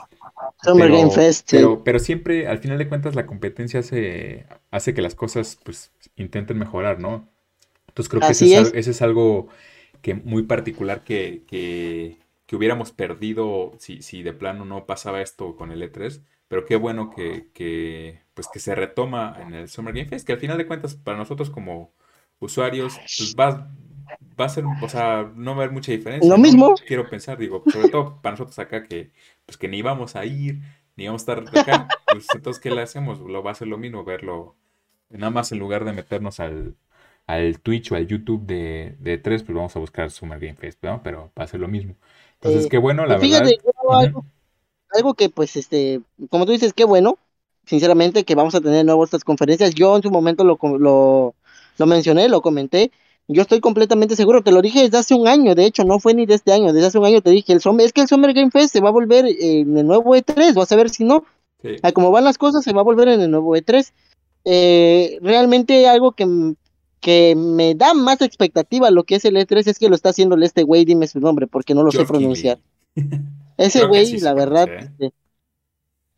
Summer 0.62 0.90
Game 0.90 1.10
Fest, 1.10 1.48
sí. 1.48 1.56
pero, 1.56 1.82
pero, 1.82 1.98
siempre, 1.98 2.46
al 2.48 2.58
final 2.58 2.78
de 2.78 2.88
cuentas, 2.88 3.14
la 3.14 3.26
competencia 3.26 3.80
hace, 3.80 4.46
hace 4.70 4.94
que 4.94 5.02
las 5.02 5.14
cosas, 5.14 5.58
pues, 5.64 5.92
intenten 6.16 6.58
mejorar, 6.58 7.00
¿no? 7.00 7.28
Entonces 7.88 8.10
creo 8.10 8.20
que 8.20 8.78
ese 8.78 8.90
es 8.90 9.02
algo 9.02 9.48
que 10.02 10.14
muy 10.14 10.42
particular 10.42 11.02
que, 11.02 11.42
que, 11.48 12.18
hubiéramos 12.54 12.92
perdido 12.92 13.72
si, 13.78 14.02
si, 14.02 14.22
de 14.22 14.32
plano 14.32 14.64
no 14.64 14.86
pasaba 14.86 15.22
esto 15.22 15.56
con 15.56 15.72
el 15.72 15.82
E3. 15.82 16.20
Pero 16.48 16.64
qué 16.64 16.76
bueno 16.76 17.10
que, 17.10 17.48
que, 17.52 18.22
pues 18.34 18.48
que 18.48 18.60
se 18.60 18.74
retoma 18.74 19.36
en 19.40 19.54
el 19.54 19.68
Summer 19.68 19.94
Game 19.94 20.08
Fest, 20.08 20.26
que 20.26 20.32
al 20.32 20.38
final 20.38 20.58
de 20.58 20.66
cuentas 20.66 20.94
para 20.94 21.16
nosotros 21.16 21.50
como 21.50 21.92
usuarios 22.38 22.96
pues 22.98 23.34
va, 23.38 23.70
va 24.38 24.44
a 24.44 24.48
ser, 24.48 24.64
o 24.64 24.88
sea, 24.88 25.30
no 25.34 25.52
va 25.52 25.62
a 25.62 25.64
haber 25.64 25.72
mucha 25.72 25.92
diferencia. 25.92 26.30
Lo 26.30 26.38
mismo. 26.38 26.74
Quiero 26.86 27.08
pensar, 27.08 27.38
digo, 27.38 27.64
sobre 27.66 27.88
todo 27.88 28.20
para 28.22 28.34
nosotros 28.34 28.58
acá 28.58 28.84
que 28.84 29.10
pues 29.44 29.56
que 29.56 29.68
ni 29.68 29.78
íbamos 29.78 30.14
a 30.16 30.24
ir, 30.24 30.60
ni 30.96 31.04
íbamos 31.04 31.26
a 31.26 31.32
estar 31.32 31.60
acá, 31.60 31.88
pues 32.12 32.26
entonces 32.34 32.62
¿qué 32.62 32.70
le 32.70 32.82
hacemos? 32.82 33.20
Lo 33.20 33.42
va 33.42 33.50
a 33.50 33.54
ser 33.54 33.68
lo 33.68 33.78
mismo, 33.78 34.04
verlo, 34.04 34.54
nada 35.10 35.30
más 35.30 35.50
en 35.52 35.58
lugar 35.58 35.84
de 35.84 35.92
meternos 35.92 36.38
al, 36.40 36.76
al 37.26 37.60
Twitch 37.60 37.90
o 37.90 37.96
al 37.96 38.06
YouTube 38.06 38.46
de, 38.46 38.96
de 39.00 39.18
3, 39.18 39.42
pues 39.42 39.56
vamos 39.56 39.74
a 39.74 39.80
buscar 39.80 40.10
Summer 40.10 40.38
Game 40.38 40.54
Fest, 40.56 40.82
¿no? 40.82 41.02
Pero 41.02 41.32
va 41.38 41.44
a 41.44 41.48
ser 41.48 41.60
lo 41.60 41.68
mismo. 41.68 41.96
Entonces, 42.34 42.68
qué 42.68 42.78
bueno, 42.78 43.06
la 43.06 43.16
verdad. 43.16 43.50
Algo, 44.90 45.14
que, 45.14 45.28
pues, 45.28 45.56
este, 45.56 46.00
como 46.30 46.46
tú 46.46 46.52
dices, 46.52 46.72
qué 46.72 46.84
bueno, 46.84 47.18
sinceramente, 47.66 48.24
que 48.24 48.34
vamos 48.34 48.54
a 48.54 48.60
tener 48.60 48.84
nuevas 48.84 49.08
estas 49.08 49.24
conferencias. 49.24 49.74
Yo 49.74 49.96
en 49.96 50.02
su 50.02 50.10
momento 50.10 50.44
lo, 50.44 50.58
lo, 50.78 51.34
lo 51.78 51.86
mencioné, 51.86 52.28
lo 52.28 52.40
comenté. 52.40 52.90
Yo 53.28 53.42
estoy 53.42 53.60
completamente 53.60 54.14
seguro, 54.14 54.42
te 54.42 54.52
lo 54.52 54.62
dije 54.62 54.82
desde 54.82 54.98
hace 54.98 55.14
un 55.14 55.26
año, 55.26 55.56
de 55.56 55.64
hecho, 55.64 55.82
no 55.82 55.98
fue 55.98 56.14
ni 56.14 56.26
de 56.26 56.34
este 56.34 56.52
año, 56.52 56.72
desde 56.72 56.86
hace 56.86 56.98
un 56.98 57.06
año 57.06 57.20
te 57.20 57.30
dije, 57.30 57.52
el 57.52 57.60
es 57.80 57.92
que 57.92 58.00
el 58.02 58.06
Summer 58.06 58.32
Game 58.32 58.52
Fest 58.52 58.72
se 58.72 58.80
va 58.80 58.90
a 58.90 58.92
volver 58.92 59.26
en 59.26 59.76
el 59.76 59.84
nuevo 59.84 60.14
E3, 60.14 60.54
vas 60.54 60.70
a 60.70 60.76
ver 60.76 60.90
si 60.90 61.02
no. 61.02 61.24
Sí. 61.60 61.76
como 61.92 62.12
van 62.12 62.22
las 62.22 62.38
cosas, 62.38 62.62
se 62.62 62.72
va 62.72 62.82
a 62.82 62.84
volver 62.84 63.08
en 63.08 63.20
el 63.20 63.30
nuevo 63.32 63.56
E3. 63.56 63.90
Eh, 64.44 65.18
realmente 65.22 65.88
algo 65.88 66.12
que 66.12 66.54
que 67.00 67.34
me 67.36 67.76
da 67.76 67.94
más 67.94 68.20
expectativa 68.20 68.90
lo 68.90 69.04
que 69.04 69.16
es 69.16 69.24
el 69.24 69.36
E3 69.36 69.68
es 69.68 69.78
que 69.78 69.88
lo 69.88 69.94
está 69.94 70.08
haciendo 70.08 70.36
este 70.36 70.64
güey, 70.64 70.84
dime 70.84 71.06
su 71.06 71.20
nombre, 71.20 71.46
porque 71.46 71.74
no 71.74 71.84
lo 71.84 71.92
sé 71.92 72.04
pronunciar. 72.04 72.58
Ese 73.56 73.86
güey, 73.86 74.18
la 74.20 74.34
verdad, 74.34 74.68
este, 74.68 75.12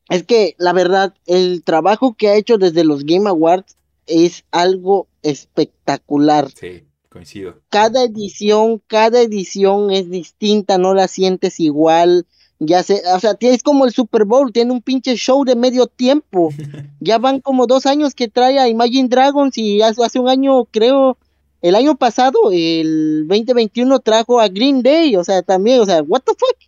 es 0.09 0.25
que 0.25 0.55
la 0.59 0.73
verdad, 0.73 1.15
el 1.27 1.63
trabajo 1.63 2.15
que 2.15 2.29
ha 2.29 2.37
hecho 2.37 2.59
desde 2.59 2.85
los 2.85 3.05
Game 3.05 3.29
Awards 3.29 3.77
es 4.07 4.45
algo 4.51 5.07
espectacular. 5.23 6.51
Sí, 6.51 6.85
coincido. 7.09 7.61
Cada 7.69 8.05
edición, 8.05 8.83
cada 8.87 9.21
edición 9.21 9.91
es 9.91 10.11
distinta, 10.11 10.79
no 10.79 10.95
la 10.95 11.09
sientes 11.09 11.61
igual 11.61 12.27
ya 12.61 12.83
sé, 12.83 13.03
o 13.15 13.21
sea, 13.21 13.37
es 13.41 13.63
como 13.63 13.85
el 13.85 13.93
Super 13.93 14.25
Bowl, 14.25 14.53
tiene 14.53 14.73
un 14.73 14.83
pinche 14.83 15.15
show 15.17 15.45
de 15.45 15.55
medio 15.55 15.87
tiempo. 15.87 16.49
ya 17.01 17.19
van 17.19 17.41
como 17.41 17.67
dos 17.67 17.87
años 17.87 18.15
que 18.15 18.29
trae 18.29 18.59
a 18.59 18.69
Imagine 18.69 19.09
Dragons 19.09 19.57
y 19.59 19.81
hace, 19.83 20.19
un 20.19 20.29
año, 20.29 20.65
creo, 20.65 21.17
el 21.63 21.75
año 21.77 21.97
pasado, 21.97 22.51
el 22.53 23.27
2021 23.29 24.01
trajo 24.01 24.41
a 24.41 24.49
Green 24.49 24.83
Day, 24.83 25.15
o 25.17 25.25
sea, 25.25 25.43
también, 25.43 25.81
o 25.81 25.87
sea, 25.87 26.03
what 26.03 26.23
the 26.23 26.33
fuck. 26.33 26.68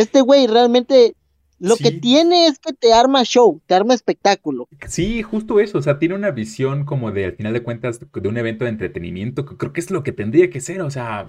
Este 0.00 0.20
güey 0.20 0.46
realmente 0.46 1.14
Lo 1.58 1.76
que 1.76 1.90
tiene 1.90 2.46
es 2.46 2.58
que 2.58 2.72
te 2.72 2.92
arma 2.92 3.24
show, 3.24 3.60
te 3.66 3.74
arma 3.74 3.94
espectáculo. 3.94 4.68
Sí, 4.86 5.22
justo 5.22 5.60
eso, 5.60 5.78
o 5.78 5.82
sea, 5.82 5.98
tiene 5.98 6.14
una 6.14 6.30
visión 6.30 6.84
como 6.84 7.10
de, 7.10 7.24
al 7.26 7.32
final 7.32 7.52
de 7.52 7.62
cuentas, 7.62 8.00
de 8.00 8.28
un 8.28 8.36
evento 8.36 8.64
de 8.64 8.70
entretenimiento, 8.70 9.44
que 9.44 9.56
creo 9.56 9.72
que 9.72 9.80
es 9.80 9.90
lo 9.90 10.02
que 10.02 10.12
tendría 10.12 10.50
que 10.50 10.60
ser, 10.60 10.80
o 10.82 10.90
sea, 10.90 11.28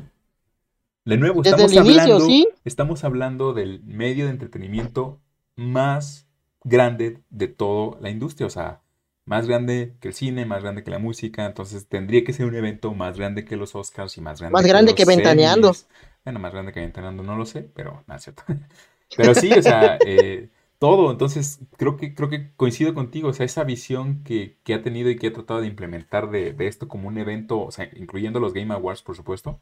de 1.05 1.17
nuevo, 1.17 1.41
estamos, 1.41 1.75
hablando, 1.75 2.27
estamos 2.63 3.03
hablando 3.03 3.53
del 3.53 3.81
medio 3.83 4.25
de 4.25 4.31
entretenimiento 4.31 5.19
más 5.55 6.27
grande 6.63 7.21
de 7.29 7.47
toda 7.47 7.99
la 7.99 8.11
industria, 8.11 8.45
o 8.45 8.51
sea, 8.51 8.81
más 9.25 9.47
grande 9.47 9.95
que 9.99 10.09
el 10.09 10.13
cine, 10.13 10.45
más 10.45 10.63
grande 10.63 10.83
que 10.83 10.91
la 10.91 10.99
música, 10.99 11.45
entonces 11.45 11.87
tendría 11.87 12.23
que 12.23 12.33
ser 12.33 12.45
un 12.45 12.55
evento 12.55 12.93
más 12.93 13.17
grande 13.17 13.45
que 13.45 13.55
los 13.57 13.75
Oscars 13.75 14.17
y 14.17 14.21
más 14.21 14.39
grande 14.39 14.53
más 14.53 14.65
grande 14.65 14.95
que 14.95 15.05
Ventaneando. 15.05 15.75
Bueno, 16.23 16.39
más 16.39 16.53
grande 16.53 16.71
que 16.73 16.79
Ventaneando 16.81 17.23
no 17.23 17.35
lo 17.35 17.45
sé, 17.45 17.63
pero 17.63 18.03
no 18.07 18.15
es 18.15 18.23
cierto. 18.23 18.43
Pero 19.17 19.33
sí, 19.33 19.51
o 19.51 19.61
sea, 19.63 19.97
eh, 20.05 20.49
todo. 20.79 21.11
Entonces, 21.11 21.59
creo 21.77 21.97
que, 21.97 22.13
creo 22.15 22.29
que 22.29 22.51
coincido 22.55 22.93
contigo. 22.93 23.29
O 23.29 23.33
sea, 23.33 23.45
esa 23.45 23.63
visión 23.63 24.23
que, 24.23 24.57
ha 24.73 24.81
tenido 24.81 25.09
y 25.09 25.17
que 25.17 25.27
ha 25.27 25.33
tratado 25.33 25.61
de 25.61 25.67
implementar 25.67 26.29
de, 26.29 26.55
esto 26.59 26.87
como 26.87 27.07
un 27.07 27.17
evento, 27.17 27.59
o 27.61 27.71
sea, 27.71 27.89
incluyendo 27.95 28.39
los 28.39 28.53
Game 28.53 28.73
Awards, 28.73 29.01
por 29.03 29.15
supuesto, 29.15 29.61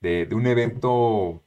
de, 0.00 0.28
un 0.32 0.46
evento 0.46 1.42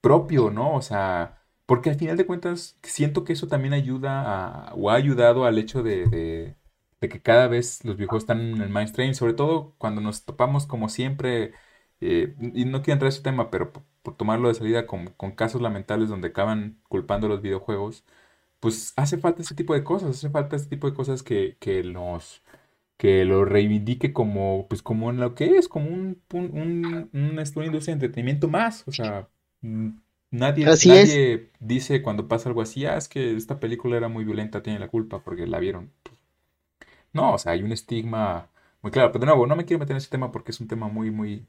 propio, 0.00 0.50
¿no? 0.50 0.74
O 0.74 0.82
sea, 0.82 1.42
porque 1.66 1.90
al 1.90 1.96
final 1.96 2.16
de 2.16 2.26
cuentas 2.26 2.78
siento 2.82 3.24
que 3.24 3.32
eso 3.34 3.48
también 3.48 3.74
ayuda 3.74 4.72
o 4.76 4.90
ha 4.90 4.94
ayudado 4.94 5.44
al 5.44 5.58
hecho 5.58 5.82
de, 5.82 6.56
que 7.00 7.22
cada 7.22 7.48
vez 7.48 7.84
los 7.84 7.96
viejos 7.96 8.24
están 8.24 8.40
en 8.40 8.62
el 8.62 8.70
mainstream, 8.70 9.14
sobre 9.14 9.34
todo 9.34 9.74
cuando 9.78 10.00
nos 10.00 10.24
topamos 10.24 10.66
como 10.66 10.88
siempre, 10.88 11.54
eh, 12.00 12.34
y 12.40 12.64
no 12.64 12.82
quiero 12.82 12.94
entrar 12.94 13.06
a 13.06 13.10
ese 13.10 13.22
tema, 13.22 13.50
pero 13.50 13.72
por 14.02 14.16
tomarlo 14.16 14.48
de 14.48 14.54
salida 14.54 14.86
con, 14.86 15.08
con, 15.16 15.32
casos 15.32 15.60
lamentables 15.60 16.08
donde 16.08 16.28
acaban 16.28 16.78
culpando 16.88 17.28
los 17.28 17.42
videojuegos, 17.42 18.04
pues 18.60 18.92
hace 18.96 19.18
falta 19.18 19.42
ese 19.42 19.54
tipo 19.54 19.74
de 19.74 19.84
cosas, 19.84 20.10
hace 20.10 20.30
falta 20.30 20.56
ese 20.56 20.66
tipo 20.68 20.88
de 20.88 20.94
cosas 20.96 21.22
que, 21.22 21.56
que 21.60 21.82
nos 21.82 22.42
que 22.96 23.24
lo 23.24 23.46
reivindique 23.46 24.12
como 24.12 24.66
pues 24.68 24.82
como 24.82 25.10
en 25.10 25.20
lo 25.20 25.34
que 25.34 25.56
es, 25.56 25.68
como 25.68 25.88
un, 25.88 26.22
un, 26.34 26.50
un, 26.52 27.10
una 27.12 27.66
industria 27.66 27.72
de 27.72 27.92
entretenimiento 27.92 28.48
más, 28.48 28.86
o 28.86 28.92
sea, 28.92 29.28
nadie, 30.30 30.66
nadie 30.66 31.50
dice 31.60 32.02
cuando 32.02 32.28
pasa 32.28 32.50
algo 32.50 32.62
así, 32.62 32.84
ah, 32.86 32.96
es 32.96 33.08
que 33.08 33.36
esta 33.36 33.60
película 33.60 33.96
era 33.96 34.08
muy 34.08 34.24
violenta, 34.24 34.62
tiene 34.62 34.78
la 34.78 34.88
culpa 34.88 35.22
porque 35.22 35.46
la 35.46 35.58
vieron. 35.60 35.90
No, 37.12 37.34
o 37.34 37.38
sea, 37.38 37.52
hay 37.52 37.62
un 37.62 37.72
estigma 37.72 38.48
muy 38.82 38.92
claro, 38.92 39.12
pero 39.12 39.20
de 39.20 39.26
nuevo, 39.26 39.46
no 39.46 39.56
me 39.56 39.64
quiero 39.64 39.80
meter 39.80 39.92
en 39.92 39.98
ese 39.98 40.10
tema 40.10 40.32
porque 40.32 40.52
es 40.52 40.60
un 40.60 40.68
tema 40.68 40.88
muy, 40.88 41.10
muy, 41.10 41.46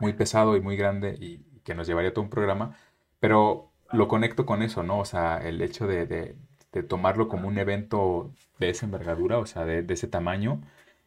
muy 0.00 0.12
pesado 0.14 0.56
y 0.56 0.60
muy 0.60 0.76
grande 0.76 1.16
y, 1.20 1.40
que 1.64 1.74
nos 1.74 1.86
llevaría 1.86 2.12
todo 2.12 2.24
un 2.24 2.30
programa, 2.30 2.76
pero 3.20 3.72
lo 3.90 4.08
conecto 4.08 4.46
con 4.46 4.62
eso, 4.62 4.82
¿no? 4.82 4.98
O 4.98 5.04
sea, 5.06 5.38
el 5.38 5.62
hecho 5.62 5.86
de, 5.86 6.36
tomarlo 6.88 7.28
como 7.28 7.48
un 7.48 7.58
evento 7.58 8.32
de 8.58 8.70
esa 8.70 8.86
envergadura, 8.86 9.38
o 9.38 9.46
sea, 9.46 9.64
de, 9.64 9.84
ese 9.92 10.08
tamaño, 10.08 10.60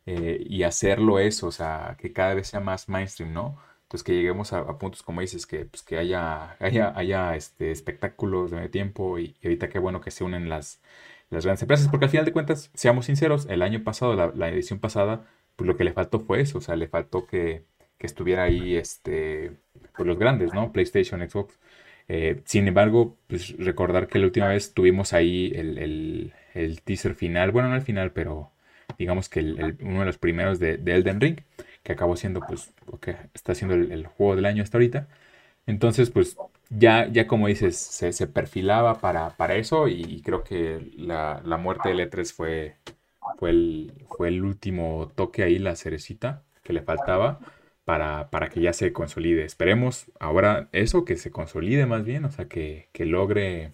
eh, 0.06 0.44
y 0.50 0.64
hacerlo 0.64 1.20
eso, 1.20 1.48
o 1.48 1.52
sea, 1.52 1.96
que 2.00 2.14
cada 2.14 2.34
vez 2.34 2.48
sea 2.48 2.60
más 2.60 2.90
mainstream, 2.90 3.34
¿no? 3.34 3.58
Entonces 3.84 4.04
que 4.04 4.14
lleguemos 4.14 4.52
a, 4.54 4.66
puntos, 4.78 5.04
como 5.04 5.22
dices, 5.22 5.46
que, 5.46 5.66
pues, 5.66 5.84
que 5.84 5.98
haya, 5.98 6.58
haya, 6.60 6.94
haya 6.98 7.36
este, 7.36 7.72
espectáculos 7.72 8.52
de 8.52 8.70
tiempo 8.70 9.20
y, 9.20 9.36
ahorita 9.44 9.70
qué 9.70 9.80
bueno 9.80 10.02
que 10.02 10.12
se 10.12 10.24
unen 10.24 10.50
las, 10.50 10.82
las 11.30 11.46
grandes 11.46 11.62
empresas, 11.64 11.88
porque 11.90 12.06
al 12.06 12.12
final 12.12 12.26
de 12.26 12.34
cuentas, 12.34 12.72
seamos 12.74 13.06
sinceros, 13.06 13.46
el 13.50 13.62
año 13.62 13.84
pasado, 13.84 14.16
la, 14.16 14.32
la 14.36 14.50
edición 14.50 14.80
pasada, 14.80 15.26
pues 15.56 15.68
lo 15.68 15.78
que 15.78 15.84
le 15.84 15.94
faltó 15.94 16.20
fue 16.20 16.42
eso, 16.42 16.58
o 16.60 16.62
sea, 16.62 16.76
le 16.76 16.88
faltó 16.88 17.28
que, 17.28 17.64
que 17.98 18.08
estuviera 18.08 18.43
ahí 18.43 18.76
este, 18.76 19.52
por 19.95 20.06
los 20.06 20.20
grandes, 20.20 20.54
¿no? 20.54 20.72
PlayStation, 20.72 21.28
Xbox. 21.28 21.58
Eh, 22.08 22.41
sin 22.45 22.68
embargo, 22.68 23.18
pues 23.28 23.58
recordar 23.58 24.08
que 24.08 24.20
la 24.20 24.26
última 24.26 24.48
vez 24.48 24.74
tuvimos 24.74 25.14
ahí 25.14 25.52
el, 25.56 26.34
teaser 26.86 27.16
final, 27.16 27.52
bueno, 27.52 27.70
no 27.70 27.76
el 27.76 27.82
final, 27.82 28.12
pero 28.12 28.52
digamos 28.98 29.30
que 29.30 29.41
uno 29.82 30.00
de 30.00 30.06
los 30.06 30.18
primeros 30.18 30.60
de, 30.60 30.76
Elden 30.86 31.20
Ring, 31.20 31.39
que 31.84 31.91
acabó 31.93 32.16
siendo, 32.16 32.41
pues, 32.41 32.72
que 33.02 33.16
está 33.34 33.56
siendo 33.56 33.76
el, 33.76 34.06
juego 34.08 34.36
del 34.36 34.45
año 34.45 34.64
hasta 34.64 34.78
ahorita. 34.78 35.08
Entonces, 35.66 36.10
pues, 36.12 36.38
ya, 36.70 37.08
ya 37.08 37.28
como 37.28 37.48
dices, 37.48 37.78
se, 37.78 38.28
perfilaba 38.28 39.00
para, 39.02 39.32
para, 39.38 39.56
eso 39.56 39.88
y 39.88 40.22
creo 40.22 40.43
que 40.43 40.91
la, 40.98 41.41
muerte 41.60 41.89
de 41.89 42.10
E3 42.10 42.34
fue, 42.34 42.76
fue, 43.38 43.50
el, 43.52 43.93
fue 44.10 44.30
el 44.30 44.43
último 44.43 45.12
toque 45.16 45.43
ahí, 45.43 45.60
la 45.60 45.76
cerecita 45.76 46.43
que 46.64 46.74
le 46.74 46.82
faltaba 46.82 47.39
para, 47.88 48.30
para, 48.32 48.50
que 48.50 48.60
ya 48.60 48.74
se 48.74 48.92
consolide. 48.92 49.46
Esperemos 49.46 50.12
ahora 50.20 50.68
eso, 50.74 51.06
que 51.06 51.16
se 51.16 51.32
consolide 51.32 51.86
más 51.86 52.04
bien, 52.04 52.26
o 52.26 52.32
sea, 52.32 52.50
que, 52.50 52.90
logre, 53.00 53.74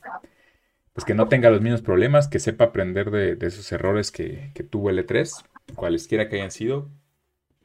pues 0.94 1.04
que 1.04 1.16
no 1.16 1.30
tenga 1.30 1.50
los 1.50 1.62
mismos 1.62 1.82
problemas, 1.82 2.28
que 2.28 2.38
sepa 2.40 2.66
aprender 2.66 3.10
de, 3.10 3.38
esos 3.48 3.72
errores 3.72 4.12
que, 4.12 4.52
tuvo 4.70 4.92
el 4.92 5.00
E3, 5.00 5.44
cualesquiera 5.76 6.30
que 6.30 6.36
hayan 6.36 6.52
sido. 6.52 6.92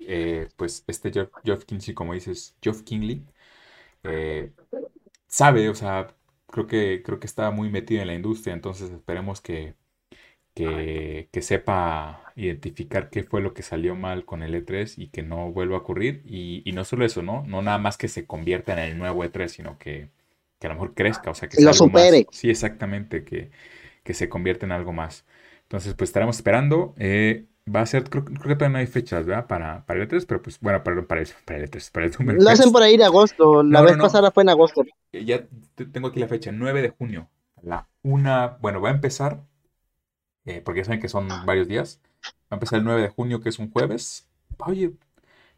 Eh, 0.00 0.48
pues 0.56 0.84
este 0.86 1.12
Geoff, 1.12 1.30
Geoff 1.44 1.64
como 1.94 2.14
dices, 2.14 2.56
Geoff 2.62 2.82
Kingley, 2.82 3.26
eh, 4.04 4.52
sabe, 5.26 5.68
o 5.68 5.74
sea, 5.74 6.14
creo 6.46 6.66
que, 6.66 7.02
creo 7.04 7.20
que 7.20 7.26
está 7.26 7.50
muy 7.50 7.70
metido 7.70 8.00
en 8.02 8.08
la 8.08 8.14
industria, 8.14 8.54
entonces 8.54 8.90
esperemos 8.90 9.42
que, 9.42 9.74
que, 11.30 11.42
sepa 11.42 12.32
identificar 12.36 13.10
qué 13.10 13.22
fue 13.22 13.40
lo 13.40 13.54
que 13.54 13.62
salió 13.62 13.94
mal 13.94 14.24
con 14.24 14.42
el 14.42 14.54
E3 14.54 14.94
y 14.96 15.08
que 15.08 15.22
no 15.22 15.52
vuelva 15.52 15.76
a 15.76 15.80
ocurrir. 15.80 16.22
Y, 16.26 16.70
no 16.72 16.84
solo 16.84 17.04
eso, 17.04 17.22
¿no? 17.22 17.44
No 17.46 17.62
nada 17.62 17.78
más 17.78 17.96
que 17.96 18.08
se 18.08 18.26
convierta 18.26 18.72
en 18.72 18.78
el 18.80 18.98
nuevo 18.98 19.24
E3, 19.24 19.48
sino 19.48 19.78
que, 19.78 20.10
a 20.60 20.68
lo 20.68 20.74
mejor 20.74 20.94
crezca, 20.94 21.30
o 21.30 21.34
sea, 21.34 21.48
que 21.48 21.62
lo 21.62 21.72
supere. 21.72 22.26
Sí, 22.30 22.50
exactamente, 22.50 23.24
que, 23.24 23.50
que 24.02 24.14
se 24.14 24.28
convierta 24.28 24.66
en 24.66 24.72
algo 24.72 24.92
más. 24.92 25.24
Entonces, 25.62 25.94
pues 25.94 26.10
estaremos 26.10 26.36
esperando. 26.36 26.94
Eh, 26.98 27.44
va 27.74 27.82
a 27.82 27.86
ser, 27.86 28.04
creo, 28.10 28.24
que 28.24 28.34
todavía 28.34 28.68
no 28.70 28.78
hay 28.78 28.86
fechas, 28.86 29.26
¿verdad? 29.26 29.46
Para, 29.46 29.84
para 29.86 30.02
el 30.02 30.08
E3, 30.08 30.24
pero 30.26 30.42
pues, 30.42 30.58
bueno, 30.60 30.82
para, 30.82 31.06
para, 31.06 31.20
el, 31.20 31.28
para 31.44 31.60
el 31.60 31.70
E3, 31.70 31.92
para 31.92 32.06
el 32.06 32.38
Lo 32.38 32.50
hacen 32.50 32.72
por 32.72 32.82
ahí 32.82 32.96
de 32.96 33.04
agosto, 33.04 33.62
la 33.62 33.82
vez 33.82 33.96
pasada 33.96 34.30
fue 34.30 34.42
en 34.42 34.48
agosto. 34.48 34.84
Ya 35.12 35.46
tengo 35.92 36.08
aquí 36.08 36.18
la 36.18 36.28
fecha, 36.28 36.50
9 36.50 36.82
de 36.82 36.88
junio. 36.88 37.28
La 37.62 37.88
una, 38.02 38.58
bueno, 38.60 38.80
va 38.80 38.90
a 38.90 38.92
empezar 38.92 39.42
eh, 40.48 40.62
porque 40.64 40.80
ya 40.80 40.84
saben 40.84 41.00
que 41.00 41.08
son 41.08 41.28
varios 41.44 41.68
días. 41.68 42.00
Va 42.24 42.30
a 42.50 42.54
empezar 42.54 42.78
el 42.78 42.84
9 42.84 43.02
de 43.02 43.08
junio, 43.08 43.40
que 43.40 43.50
es 43.50 43.58
un 43.58 43.70
jueves. 43.70 44.26
Oye, 44.58 44.92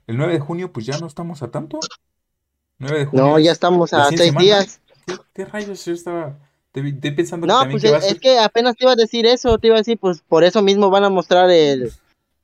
el 0.06 0.16
9 0.16 0.32
de 0.32 0.40
junio, 0.40 0.72
pues 0.72 0.84
ya 0.84 0.98
no 0.98 1.06
estamos 1.06 1.42
a 1.42 1.50
tanto. 1.50 1.78
9 2.78 2.98
de 2.98 3.06
junio. 3.06 3.24
No, 3.24 3.38
ya 3.38 3.52
estamos 3.52 3.92
a 3.92 4.08
seis 4.08 4.34
días. 4.36 4.80
¿Qué, 5.32 5.44
rayos? 5.44 5.84
Yo 5.84 5.92
estaba 5.92 6.36
estoy 6.72 7.10
pensando 7.12 7.46
no, 7.46 7.62
que 7.64 7.70
pues 7.70 7.84
es, 7.84 8.20
que 8.20 8.38
apenas 8.38 8.76
te 8.76 8.84
iba 8.84 8.92
a 8.92 8.96
decir 8.96 9.26
eso, 9.26 9.58
te 9.58 9.66
iba 9.66 9.76
a 9.76 9.80
decir, 9.80 9.98
pues 9.98 10.22
por 10.26 10.44
eso 10.44 10.62
mismo 10.62 10.88
van 10.90 11.04
a 11.04 11.10
mostrar 11.10 11.50
el, 11.50 11.92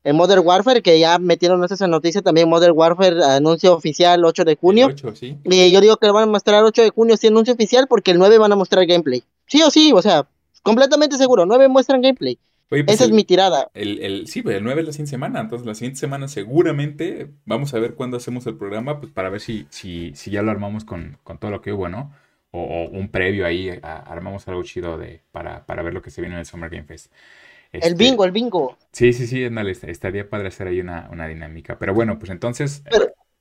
el 0.03 0.15
Modern 0.15 0.45
Warfare, 0.45 0.83
que 0.83 0.99
ya 0.99 1.19
metieron 1.19 1.63
esa 1.65 1.87
noticia 1.87 2.23
también, 2.23 2.49
Modern 2.49 2.77
Warfare, 2.77 3.25
anuncio 3.25 3.75
oficial 3.75 4.25
8 4.25 4.45
de 4.45 4.57
junio. 4.57 4.87
8, 4.87 5.15
¿sí? 5.15 5.39
Y 5.45 5.71
yo 5.71 5.81
digo 5.81 5.97
que 5.97 6.11
van 6.11 6.29
a 6.29 6.33
mostrar 6.33 6.65
8 6.65 6.83
de 6.83 6.91
junio, 6.91 7.17
sí, 7.17 7.29
anuncio 7.29 7.55
oficial, 7.55 7.87
porque 7.89 8.13
el 8.13 8.19
9 8.19 8.39
van 8.39 8.53
a 8.53 8.57
mostrar 8.57 8.87
gameplay. 8.87 9.23
Sí 9.47 9.63
o 9.63 9.71
sí, 9.71 9.93
o 9.93 10.03
sea, 10.03 10.27
Completamente 10.67 11.17
seguro, 11.17 11.47
nueve 11.47 11.69
muestran 11.69 12.03
gameplay. 12.03 12.39
Pues 12.69 12.85
Esa 12.89 13.05
es 13.05 13.13
mi 13.13 13.23
tirada. 13.23 13.71
El, 13.75 14.01
el, 14.01 14.27
sí, 14.27 14.43
el 14.45 14.65
9 14.65 14.81
es 14.81 14.87
la 14.87 14.93
siguiente 14.93 15.11
semana, 15.11 15.41
entonces 15.41 15.65
la 15.65 15.75
siguiente 15.75 16.01
semana 16.01 16.27
seguramente 16.27 17.31
vamos 17.45 17.73
a 17.75 17.79
ver 17.79 17.95
cuándo 17.95 18.17
hacemos 18.17 18.45
el 18.49 18.57
programa, 18.57 18.99
pues 18.99 19.13
para 19.13 19.31
ver 19.31 19.41
si, 19.41 19.67
si, 19.71 20.13
si 20.17 20.33
ya 20.33 20.43
lo 20.43 20.51
armamos 20.51 20.85
con, 20.85 21.17
todo 21.39 21.53
lo 21.53 21.61
que 21.61 21.73
hubo, 21.73 21.89
¿no? 21.89 22.13
O, 22.51 22.89
un 22.89 23.09
previo 23.11 23.47
ahí, 23.47 23.79
armamos 23.83 24.49
algo 24.49 24.65
chido 24.65 24.99
de, 24.99 25.23
para, 25.31 25.65
ver 25.69 25.95
lo 25.95 26.03
que 26.03 26.11
se 26.11 26.21
viene 26.21 26.35
en 26.35 26.41
el 26.41 26.47
Summer 26.47 26.69
Game 26.69 26.85
Fest. 26.85 27.13
el 27.71 27.83
este, 27.83 27.95
bingo, 27.95 28.25
el 28.25 28.33
bingo. 28.33 28.77
Sí, 28.91 29.13
sí, 29.13 29.29
sí, 29.29 29.47
estaría 29.83 30.29
padre 30.29 30.49
hacer 30.49 30.67
ahí 30.67 30.81
una, 30.81 31.29
dinámica. 31.29 31.79
Pero 31.79 31.95
bueno, 31.95 32.19
pues 32.19 32.33
entonces, 32.33 32.83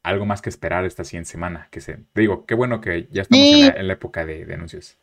algo 0.03 0.28
más 0.28 0.43
que 0.43 0.49
esperar 0.49 0.86
esta 0.86 1.03
siguiente 1.03 1.32
semana. 1.32 1.67
Que 1.71 1.82
se, 1.82 1.97
digo, 2.13 2.45
qué 2.45 2.53
bueno 2.53 2.80
que 2.80 3.07
ya 3.09 3.23
estamos 3.23 3.47
en, 3.76 3.88
la, 3.88 3.93
época 3.93 4.23
de 4.23 4.53
anuncios. 4.53 4.99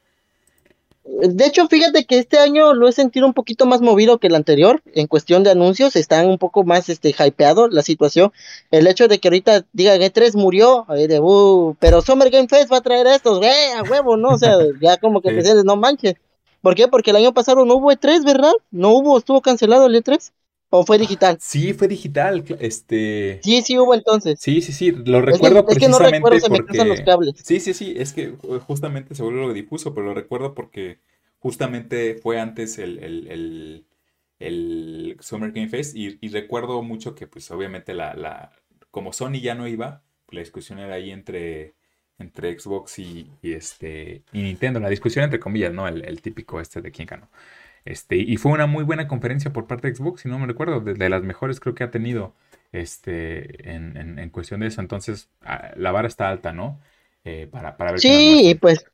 De 1.04 1.46
hecho, 1.46 1.66
fíjate 1.66 2.04
que 2.04 2.18
este 2.18 2.38
año 2.38 2.74
lo 2.74 2.88
he 2.88 2.92
sentido 2.92 3.26
un 3.26 3.34
poquito 3.34 3.66
más 3.66 3.80
movido 3.80 4.18
que 4.18 4.28
el 4.28 4.36
anterior 4.36 4.82
en 4.94 5.08
cuestión 5.08 5.42
de 5.42 5.50
anuncios, 5.50 5.96
están 5.96 6.28
un 6.28 6.38
poco 6.38 6.62
más 6.62 6.88
este 6.88 7.10
hypeado 7.10 7.68
la 7.68 7.82
situación. 7.82 8.32
El 8.70 8.86
hecho 8.86 9.08
de 9.08 9.18
que 9.18 9.28
ahorita 9.28 9.64
diga 9.72 9.98
que 9.98 10.10
3 10.10 10.36
murió, 10.36 10.86
de, 10.88 11.18
uh, 11.18 11.74
pero 11.80 12.02
Summer 12.02 12.30
Game 12.30 12.46
Fest 12.48 12.72
va 12.72 12.76
a 12.76 12.82
traer 12.82 13.08
estos, 13.08 13.44
eh, 13.44 13.72
a 13.76 13.82
huevo, 13.82 14.16
¿no? 14.16 14.30
O 14.30 14.38
sea, 14.38 14.56
ya 14.80 14.96
como 14.96 15.20
que 15.20 15.42
sí. 15.42 15.50
no 15.64 15.76
manches. 15.76 16.14
¿Por 16.60 16.76
qué? 16.76 16.86
Porque 16.86 17.10
el 17.10 17.16
año 17.16 17.34
pasado 17.34 17.64
no 17.64 17.74
hubo 17.74 17.90
E3, 17.90 18.24
¿verdad? 18.24 18.52
No 18.70 18.90
hubo, 18.90 19.18
estuvo 19.18 19.40
cancelado 19.40 19.86
el 19.86 19.96
E3. 19.96 20.30
¿O 20.74 20.86
fue 20.86 20.96
digital? 20.96 21.36
Sí, 21.38 21.74
fue 21.74 21.86
digital, 21.86 22.42
este... 22.58 23.40
Sí, 23.42 23.60
sí 23.60 23.78
hubo 23.78 23.92
entonces. 23.94 24.40
Sí, 24.40 24.62
sí, 24.62 24.72
sí, 24.72 24.90
lo 24.90 25.20
recuerdo 25.20 25.66
es 25.68 25.76
que, 25.76 25.86
no 25.86 25.98
recuerdo, 25.98 26.40
se 26.40 26.48
me 26.48 26.60
cruzan 26.64 26.88
los 26.88 27.02
cables. 27.02 27.34
Sí, 27.44 27.60
sí, 27.60 27.74
sí, 27.74 27.92
es 27.94 28.14
que 28.14 28.32
justamente 28.66 29.14
se 29.14 29.22
lo 29.22 29.52
difuso, 29.52 29.92
pero 29.92 30.06
lo 30.06 30.14
recuerdo 30.14 30.54
porque 30.54 30.98
justamente 31.40 32.14
fue 32.14 32.40
antes 32.40 32.78
el, 32.78 33.84
Summer 35.20 35.52
Game 35.52 35.68
Fest 35.68 35.94
y, 35.94 36.16
recuerdo 36.28 36.82
mucho 36.82 37.14
que 37.14 37.26
pues 37.26 37.50
obviamente 37.50 37.92
la, 37.92 38.14
la, 38.14 38.52
como 38.90 39.12
Sony 39.12 39.42
ya 39.42 39.54
no 39.54 39.68
iba, 39.68 40.02
la 40.30 40.40
discusión 40.40 40.78
era 40.78 40.94
ahí 40.94 41.10
entre, 41.10 41.74
entre 42.18 42.58
Xbox 42.58 42.98
y, 42.98 43.30
este, 43.42 44.22
y 44.32 44.42
Nintendo. 44.42 44.80
La 44.80 44.88
discusión 44.88 45.24
entre 45.24 45.38
comillas, 45.38 45.72
¿no? 45.74 45.86
El, 45.86 46.22
típico 46.22 46.62
este 46.62 46.80
de 46.80 46.90
quién 46.90 47.06
ganó. 47.06 47.28
Este, 47.84 48.16
y 48.16 48.36
fue 48.36 48.52
una 48.52 48.66
muy 48.66 48.84
buena 48.84 49.08
conferencia 49.08 49.52
por 49.52 49.66
parte 49.66 49.88
de 49.88 49.96
Xbox, 49.96 50.22
si 50.22 50.28
no 50.28 50.38
me 50.38 50.46
recuerdo, 50.46 50.80
de, 50.80 51.08
las 51.08 51.22
mejores 51.22 51.58
creo 51.58 51.74
que 51.74 51.84
ha 51.84 51.90
tenido 51.90 52.34
este, 52.70 53.70
en, 53.72 54.30
cuestión 54.30 54.60
de 54.60 54.68
eso. 54.68 54.80
Entonces, 54.80 55.28
ah, 55.42 55.72
la 55.76 55.90
vara 55.90 56.08
está 56.08 56.28
alta, 56.28 56.52
¿no? 56.52 56.80
Eh, 57.24 57.48
para, 57.50 57.76
para 57.76 57.92
ver 57.92 58.00
Sí, 58.00 58.48
y 58.48 58.54
pues 58.54 58.84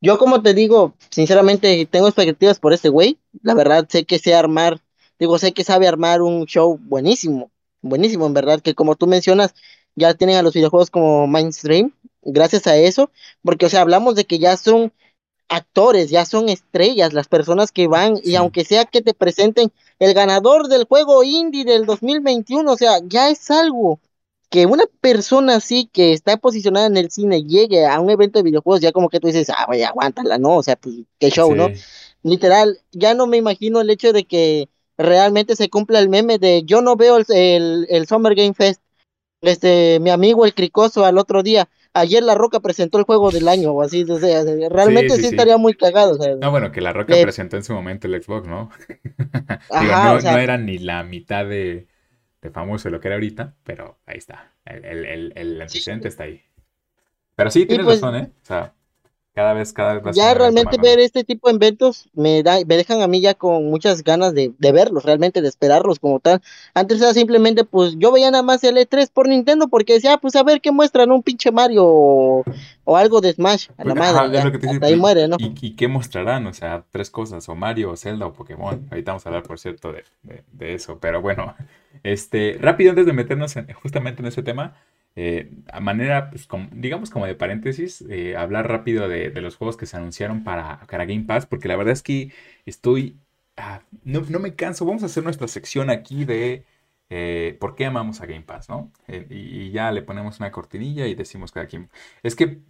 yo 0.00 0.18
como 0.18 0.42
te 0.42 0.54
digo, 0.54 0.94
sinceramente 1.10 1.86
tengo 1.90 2.08
expectativas 2.08 2.58
por 2.58 2.72
este 2.72 2.88
güey. 2.88 3.18
La 3.42 3.54
verdad 3.54 3.86
sé 3.88 4.04
que 4.04 4.18
sé 4.18 4.34
armar, 4.34 4.80
digo, 5.18 5.38
sé 5.38 5.52
que 5.52 5.64
sabe 5.64 5.86
armar 5.86 6.22
un 6.22 6.46
show 6.46 6.78
buenísimo, 6.78 7.50
buenísimo, 7.82 8.26
en 8.26 8.34
verdad, 8.34 8.60
que 8.60 8.74
como 8.74 8.96
tú 8.96 9.06
mencionas, 9.06 9.54
ya 9.96 10.14
tienen 10.14 10.36
a 10.36 10.42
los 10.42 10.54
videojuegos 10.54 10.90
como 10.90 11.26
mainstream, 11.26 11.92
gracias 12.22 12.66
a 12.66 12.76
eso, 12.76 13.10
porque, 13.42 13.66
o 13.66 13.68
sea, 13.68 13.82
hablamos 13.82 14.14
de 14.14 14.24
que 14.24 14.38
ya 14.38 14.56
son 14.56 14.92
actores, 15.50 16.08
ya 16.08 16.24
son 16.24 16.48
estrellas 16.48 17.12
las 17.12 17.28
personas 17.28 17.72
que 17.72 17.88
van, 17.88 18.18
y 18.24 18.36
aunque 18.36 18.64
sea 18.64 18.86
que 18.86 19.02
te 19.02 19.12
presenten 19.12 19.70
el 19.98 20.14
ganador 20.14 20.68
del 20.68 20.84
juego 20.84 21.22
indie 21.22 21.64
del 21.64 21.84
2021, 21.84 22.72
o 22.72 22.76
sea, 22.76 23.00
ya 23.04 23.28
es 23.28 23.50
algo 23.50 24.00
que 24.48 24.66
una 24.66 24.84
persona 25.00 25.56
así 25.56 25.88
que 25.92 26.12
está 26.12 26.36
posicionada 26.38 26.86
en 26.86 26.96
el 26.96 27.10
cine 27.10 27.44
llegue 27.44 27.86
a 27.86 28.00
un 28.00 28.10
evento 28.10 28.38
de 28.38 28.44
videojuegos, 28.44 28.80
ya 28.80 28.92
como 28.92 29.08
que 29.08 29.20
tú 29.20 29.26
dices, 29.26 29.50
ah, 29.50 29.66
vaya, 29.68 29.88
aguántala, 29.88 30.38
¿no? 30.38 30.56
O 30.56 30.62
sea, 30.62 30.76
pues, 30.76 30.96
qué 31.18 31.30
show, 31.30 31.54
¿no? 31.54 31.68
Literal, 32.22 32.80
ya 32.92 33.14
no 33.14 33.26
me 33.26 33.36
imagino 33.36 33.80
el 33.80 33.90
hecho 33.90 34.12
de 34.12 34.24
que 34.24 34.68
realmente 34.96 35.56
se 35.56 35.68
cumpla 35.68 35.98
el 35.98 36.08
meme 36.08 36.38
de 36.38 36.62
yo 36.64 36.80
no 36.80 36.96
veo 36.96 37.18
el, 37.18 37.86
el 37.88 38.06
Summer 38.06 38.34
Game 38.34 38.54
Fest 38.54 38.80
este, 39.42 39.98
mi 40.00 40.10
amigo 40.10 40.44
el 40.44 40.54
Cricoso 40.54 41.04
al 41.04 41.18
otro 41.18 41.42
día, 41.42 41.68
ayer 41.94 42.22
La 42.22 42.34
Roca 42.34 42.60
presentó 42.60 42.98
el 42.98 43.04
juego 43.04 43.30
del 43.30 43.48
año 43.48 43.72
o 43.72 43.82
así, 43.82 44.04
o 44.08 44.18
sea, 44.18 44.44
realmente 44.70 45.16
sí, 45.16 45.26
estaría 45.26 45.56
muy 45.56 45.74
cagado. 45.74 46.18
no, 46.36 46.50
bueno, 46.50 46.72
que 46.72 46.80
La 46.80 46.92
Roca 46.92 47.14
presentó 47.20 47.56
en 47.56 47.64
su 47.64 47.72
momento 47.72 48.06
el 48.06 48.22
Xbox, 48.22 48.48
¿no? 48.48 48.70
no, 49.70 50.20
no, 50.20 50.38
era 50.38 50.58
ni 50.58 50.78
la 50.78 51.02
mitad 51.02 51.44
de, 51.44 51.88
famoso 52.52 52.88
de 52.88 52.92
lo 52.92 53.00
que 53.00 53.08
era 53.08 53.16
ahorita, 53.16 53.54
pero 53.64 53.98
ahí 54.06 54.18
está, 54.18 54.52
el, 54.64 55.04
el, 55.04 55.32
el 55.36 55.60
antecedente 55.60 56.08
está 56.08 56.24
ahí. 56.24 56.42
Pero 57.36 57.50
sí, 57.50 57.66
tienes 57.66 57.86
pues 57.86 58.00
razón, 58.00 58.16
¿eh? 58.16 58.32
O 58.42 58.46
sea, 58.46 58.74
cada 59.34 59.54
vez, 59.54 59.72
cada 59.72 59.98
vez 59.98 60.16
Ya 60.16 60.34
realmente 60.34 60.76
ver 60.82 60.98
este 60.98 61.24
tipo 61.24 61.48
de 61.48 61.54
eventos 61.54 62.08
me, 62.14 62.42
da, 62.42 62.58
me 62.66 62.76
dejan 62.76 63.00
a 63.00 63.06
mí 63.06 63.20
ya 63.20 63.34
con 63.34 63.70
muchas 63.70 64.02
ganas 64.02 64.34
de, 64.34 64.52
verlos, 64.58 65.04
realmente 65.04 65.40
de 65.40 65.48
esperarlos 65.48 65.98
como 66.00 66.18
tal. 66.18 66.42
Antes 66.74 67.00
era 67.00 67.14
simplemente, 67.14 67.64
pues 67.64 67.94
yo 67.96 68.12
veía 68.12 68.30
nada 68.30 68.42
más 68.42 68.64
el 68.64 68.76
E3 68.76 69.08
por 69.12 69.28
Nintendo 69.28 69.68
porque 69.68 69.94
decía, 69.94 70.14
ah, 70.14 70.18
pues 70.18 70.34
a 70.36 70.42
ver 70.42 70.60
qué 70.60 70.72
muestran, 70.72 71.12
un 71.12 71.22
pinche 71.22 71.52
Mario 71.52 71.84
o, 71.86 72.44
algo 72.96 73.20
de 73.20 73.32
Smash 73.32 73.68
a 73.78 73.84
la 73.84 73.94
madre. 73.94 74.38
ahí 74.38 74.78
pues, 74.78 74.96
muere, 74.98 75.28
¿no? 75.28 75.36
¿Y, 75.38 75.76
qué 75.76 75.86
mostrarán? 75.86 76.46
O 76.48 76.52
sea, 76.52 76.84
tres 76.90 77.08
cosas, 77.08 77.48
o 77.48 77.54
Mario, 77.54 77.92
o 77.92 77.96
Zelda, 77.96 78.26
o 78.26 78.32
Pokémon. 78.32 78.88
Ahorita 78.90 79.12
vamos 79.12 79.24
a 79.26 79.28
hablar, 79.28 79.44
por 79.44 79.60
cierto, 79.60 79.92
de, 79.92 80.04
de 80.52 80.74
eso. 80.74 80.98
Pero 81.00 81.22
bueno, 81.22 81.54
este, 82.02 82.58
rápido 82.60 82.90
antes 82.90 83.06
de 83.06 83.12
meternos 83.12 83.54
justamente 83.80 84.22
en 84.22 84.26
ese 84.26 84.42
tema. 84.42 84.74
Eh, 85.16 85.50
a 85.72 85.80
manera, 85.80 86.30
pues, 86.30 86.48
digamos 86.72 87.10
como 87.10 87.26
de 87.26 87.34
paréntesis, 87.34 88.04
eh, 88.08 88.36
hablar 88.36 88.68
rápido 88.68 89.08
de, 89.08 89.30
los 89.40 89.56
juegos 89.56 89.76
que 89.76 89.86
se 89.86 89.96
anunciaron 89.96 90.44
para, 90.44 90.86
Game 90.88 91.24
Pass, 91.26 91.46
porque 91.46 91.68
la 91.68 91.76
verdad 91.76 91.92
es 91.92 92.02
que 92.02 92.32
estoy... 92.66 93.16
Ah, 93.56 93.82
no, 94.04 94.22
me 94.40 94.54
canso, 94.54 94.86
vamos 94.86 95.02
a 95.02 95.06
hacer 95.06 95.24
nuestra 95.24 95.48
sección 95.48 95.90
aquí 95.90 96.24
de 96.24 96.64
eh, 97.10 97.56
por 97.60 97.74
qué 97.74 97.86
amamos 97.86 98.20
a 98.20 98.26
Game 98.26 98.42
Pass, 98.42 98.68
¿no? 98.68 98.92
Y, 99.28 99.70
ya 99.70 99.92
le 99.92 100.02
ponemos 100.02 100.38
una 100.40 100.50
cortinilla 100.52 101.06
y 101.06 101.14
decimos 101.14 101.52
cada 101.52 101.66
quien. 101.66 101.90
Es 102.22 102.36
que 102.36 102.60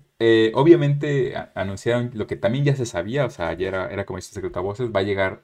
obviamente 0.54 1.34
anunciaron 1.54 2.10
lo 2.14 2.26
que 2.26 2.36
también 2.36 2.64
ya 2.64 2.76
se 2.76 2.86
sabía, 2.86 3.24
o 3.26 3.30
sea, 3.30 3.48
ayer 3.48 3.74
era, 3.74 4.04
como 4.06 4.18
este 4.18 4.34
secreto 4.34 4.58
a 4.58 4.62
voces, 4.62 4.90
va 4.94 5.00
a 5.00 5.02
llegar 5.02 5.42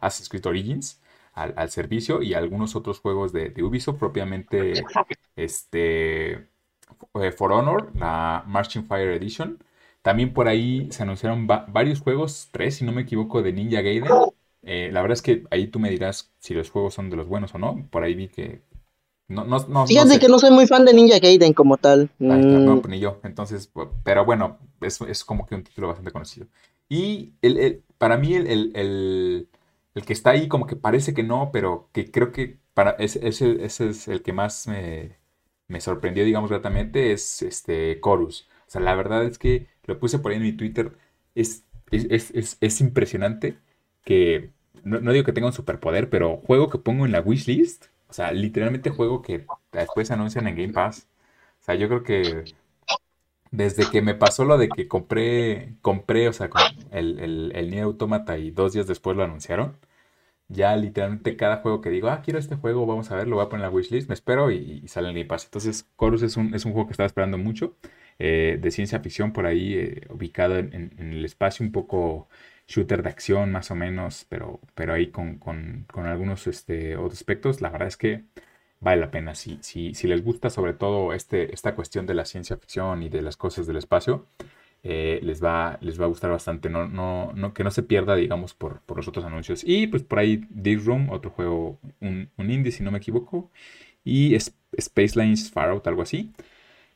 Assassin's 0.00 0.28
Creed 0.28 0.46
Origins 0.46 1.00
al, 1.38 1.70
servicio 1.70 2.22
y 2.22 2.34
algunos 2.34 2.76
otros 2.76 3.00
juegos 3.00 3.32
de, 3.32 3.52
Ubisoft, 3.62 3.98
propiamente 3.98 4.72
este, 5.36 6.32
eh, 6.32 7.32
For 7.36 7.52
Honor, 7.52 7.90
la 7.94 8.44
Marching 8.46 8.84
Fire 8.84 9.10
Edition. 9.10 9.58
También 10.02 10.32
por 10.32 10.48
ahí 10.48 10.88
se 10.90 11.02
anunciaron 11.02 11.46
varios 11.46 12.00
juegos, 12.00 12.48
tres 12.50 12.76
si 12.76 12.84
no 12.84 12.92
me 12.92 13.02
equivoco, 13.02 13.42
de 13.42 13.52
Ninja 13.52 13.80
Gaiden. 13.82 14.10
Eh, 14.62 14.90
la 14.92 15.02
verdad 15.02 15.14
es 15.14 15.22
que 15.22 15.44
ahí 15.50 15.66
tú 15.68 15.78
me 15.78 15.90
dirás 15.90 16.30
si 16.38 16.54
los 16.54 16.70
juegos 16.70 16.94
son 16.94 17.10
de 17.10 17.16
los 17.16 17.28
buenos 17.28 17.54
o 17.54 17.58
no. 17.58 17.86
Por 17.90 18.02
ahí 18.02 18.14
vi 18.14 18.28
que... 18.28 18.62
No, 19.28 19.44
no, 19.44 19.58
no, 19.68 19.86
Fíjate 19.86 20.18
que 20.18 20.28
no 20.28 20.38
soy 20.38 20.50
muy 20.50 20.66
fan 20.66 20.86
de 20.86 20.94
Ninja 20.94 21.18
Gaiden 21.18 21.52
como 21.52 21.76
tal. 21.76 22.08
no, 22.18 22.34
mm. 22.34 22.82
ni 22.88 22.98
yo. 22.98 23.20
Entonces, 23.24 23.70
pero 24.02 24.24
bueno, 24.24 24.56
es, 24.80 25.00
es 25.02 25.22
como 25.22 25.44
que 25.46 25.54
un 25.54 25.64
título 25.64 25.88
bastante 25.88 26.10
conocido. 26.10 26.46
Y 26.88 27.34
el, 27.42 27.82
para 27.98 28.16
mí 28.16 28.34
el, 28.34 28.72
el 28.74 29.48
que 30.04 30.12
está 30.12 30.30
ahí 30.30 30.48
como 30.48 30.66
que 30.66 30.76
parece 30.76 31.14
que 31.14 31.22
no, 31.22 31.50
pero 31.52 31.88
que 31.92 32.10
creo 32.10 32.32
que 32.32 32.58
para 32.74 32.92
ese, 32.92 33.26
ese, 33.26 33.64
es 33.64 34.08
el 34.08 34.22
que 34.22 34.32
más 34.32 34.68
me, 34.68 35.80
sorprendió, 35.80 36.24
digamos, 36.24 36.50
gratamente, 36.50 37.12
es 37.12 37.42
este 37.42 38.00
Chorus. 38.02 38.48
O 38.68 38.70
sea, 38.70 38.80
la 38.80 38.94
verdad 38.94 39.24
es 39.24 39.38
que 39.38 39.68
lo 39.84 39.98
puse 39.98 40.18
por 40.18 40.32
ahí 40.32 40.36
en 40.38 40.44
mi 40.44 40.52
Twitter, 40.52 40.92
es, 41.34 41.64
es, 41.90 42.80
impresionante 42.80 43.58
que, 44.04 44.50
no, 44.84 45.12
digo 45.12 45.24
que 45.24 45.32
tenga 45.32 45.48
un 45.48 45.52
superpoder, 45.52 46.10
pero 46.10 46.38
juego 46.38 46.70
que 46.70 46.78
pongo 46.78 47.06
en 47.06 47.12
la 47.12 47.20
wishlist, 47.20 47.86
o 48.08 48.12
sea, 48.12 48.32
literalmente 48.32 48.90
juego 48.90 49.22
que 49.22 49.46
después 49.72 50.10
anuncian 50.10 50.46
en 50.48 50.56
Game 50.56 50.72
Pass. 50.72 51.08
O 51.60 51.64
sea, 51.64 51.74
yo 51.74 51.88
creo 51.88 52.02
que 52.02 52.44
desde 53.50 53.90
que 53.90 54.02
me 54.02 54.14
pasó 54.14 54.44
lo 54.44 54.58
de 54.58 54.68
que 54.68 54.88
compré, 54.88 55.74
compré, 55.82 56.28
o 56.28 56.32
sea, 56.32 56.50
el, 56.90 57.18
el, 57.18 57.52
el 57.54 57.70
Nier 57.70 57.84
Automata 57.84 58.38
y 58.38 58.50
dos 58.50 58.72
días 58.72 58.86
después 58.86 59.16
lo 59.16 59.24
anunciaron, 59.24 59.76
ya 60.48 60.76
literalmente 60.76 61.36
cada 61.36 61.58
juego 61.58 61.80
que 61.80 61.90
digo, 61.90 62.08
ah, 62.08 62.22
quiero 62.22 62.38
este 62.38 62.56
juego, 62.56 62.86
vamos 62.86 63.10
a 63.10 63.16
ver, 63.16 63.28
lo 63.28 63.36
voy 63.36 63.44
a 63.44 63.48
poner 63.48 63.66
en 63.66 63.70
la 63.70 63.76
wishlist, 63.76 64.08
me 64.08 64.14
espero 64.14 64.50
y, 64.50 64.86
sale 64.88 65.08
en 65.08 65.14
Game 65.14 65.26
Pass. 65.26 65.44
Entonces, 65.44 65.86
Chorus 65.98 66.22
es 66.22 66.36
un, 66.36 66.54
es 66.54 66.64
un 66.64 66.72
juego 66.72 66.86
que 66.88 66.92
estaba 66.92 67.06
esperando 67.06 67.38
mucho, 67.38 67.76
eh, 68.18 68.58
de 68.60 68.70
ciencia 68.70 69.00
ficción 69.00 69.32
por 69.32 69.46
ahí, 69.46 69.74
eh, 69.74 70.06
ubicado 70.10 70.58
en, 70.58 70.92
el 70.98 71.24
espacio, 71.24 71.64
un 71.64 71.72
poco 71.72 72.28
shooter 72.66 73.02
de 73.02 73.08
acción 73.10 73.52
más 73.52 73.70
o 73.70 73.74
menos, 73.74 74.26
pero, 74.28 74.60
pero 74.74 74.94
ahí 74.94 75.08
con, 75.08 75.40
algunos 75.94 76.46
este, 76.46 76.96
otros 76.96 77.14
aspectos. 77.14 77.60
La 77.60 77.70
verdad 77.70 77.88
es 77.88 77.96
que 77.96 78.24
vale 78.80 79.00
la 79.00 79.10
pena. 79.10 79.34
Si, 79.34 79.58
si, 79.62 79.94
si 79.94 80.06
les 80.08 80.24
gusta 80.24 80.50
sobre 80.50 80.74
todo 80.74 81.12
este, 81.12 81.54
esta 81.54 81.74
cuestión 81.74 82.06
de 82.06 82.14
la 82.14 82.24
ciencia 82.24 82.56
ficción 82.56 83.02
y 83.02 83.08
de 83.08 83.22
las 83.22 83.36
cosas 83.36 83.66
del 83.66 83.76
espacio, 83.76 84.26
eh, 84.82 85.20
les, 85.22 85.42
va, 85.42 85.78
les 85.80 86.00
va 86.00 86.04
a 86.04 86.08
gustar 86.08 86.30
bastante. 86.30 86.70
No, 86.70 86.86
no, 86.86 87.32
no, 87.34 87.52
que 87.54 87.64
no 87.64 87.70
se 87.70 87.82
pierda, 87.82 88.14
digamos, 88.14 88.54
por, 88.54 88.80
por, 88.82 88.96
los 88.96 89.08
otros 89.08 89.24
anuncios. 89.24 89.62
Y 89.64 89.86
pues 89.88 90.02
por 90.02 90.18
ahí 90.20 90.44
Deep 90.50 90.84
Room, 90.84 91.10
otro 91.10 91.30
juego, 91.30 91.78
un, 92.00 92.30
un 92.36 92.50
indie, 92.50 92.72
si 92.72 92.82
no 92.82 92.90
me 92.90 92.98
equivoco. 92.98 93.50
Y 94.04 94.34
Space 94.34 95.18
Lines 95.20 95.50
Far 95.50 95.70
Out, 95.70 95.86
algo 95.86 96.02
así. 96.02 96.32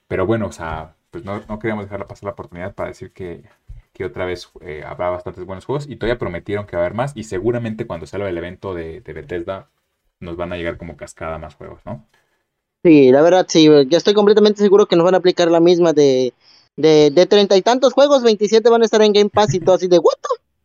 Pero 0.09 0.27
bueno, 0.27 0.47
o 0.47 0.53
sea, 0.53 0.97
pues 1.11 1.25
no, 1.25 1.43
no 1.49 1.59
queríamos 1.59 1.87
dejar 1.87 2.07
pasar 2.07 2.25
la 2.27 2.33
oportunidad 2.33 2.75
para 2.75 2.91
decir 2.91 3.13
que, 3.13 3.45
que 3.93 4.05
otra 4.05 4.27
vez 4.27 4.51
eh, 4.63 4.85
habrá 4.87 5.11
bastantes 5.11 5.45
buenos 5.45 5.65
juegos. 5.65 5.89
Y 5.89 5.97
todavía 5.97 6.19
prometieron 6.19 6.67
que 6.67 6.77
va 6.77 6.83
a 6.83 6.87
haber 6.87 6.97
más. 6.97 7.13
Y 7.17 7.25
seguramente 7.25 7.87
cuando 7.87 8.07
salga 8.07 8.29
el 8.29 8.39
evento 8.39 8.75
de, 8.75 9.01
de 9.01 9.13
Bethesda, 9.13 9.71
nos 10.21 10.37
van 10.37 10.53
a 10.53 10.57
llegar 10.57 10.79
como 10.79 10.97
cascada 10.97 11.39
más 11.39 11.57
juegos, 11.57 11.83
¿no? 11.85 12.07
Sí, 12.85 13.13
la 13.13 13.23
verdad, 13.23 13.47
sí. 13.49 13.69
Ya 13.89 13.99
estoy 13.99 14.15
completamente 14.15 14.61
seguro 14.63 14.87
que 14.87 14.97
nos 14.97 15.05
van 15.05 15.15
a 15.15 15.19
aplicar 15.19 15.51
la 15.51 15.61
misma 15.61 15.93
de 15.93 16.35
de 16.77 17.27
treinta 17.27 17.57
y 17.57 17.63
tantos 17.63 17.93
juegos, 17.93 18.23
27 18.23 18.69
van 18.69 18.83
a 18.83 18.85
estar 18.85 19.03
en 19.03 19.13
Game 19.13 19.31
Pass 19.31 19.55
y 19.55 19.61
todo 19.61 19.77
así 19.77 19.89
de, 19.89 19.99
¿what? 19.99 20.15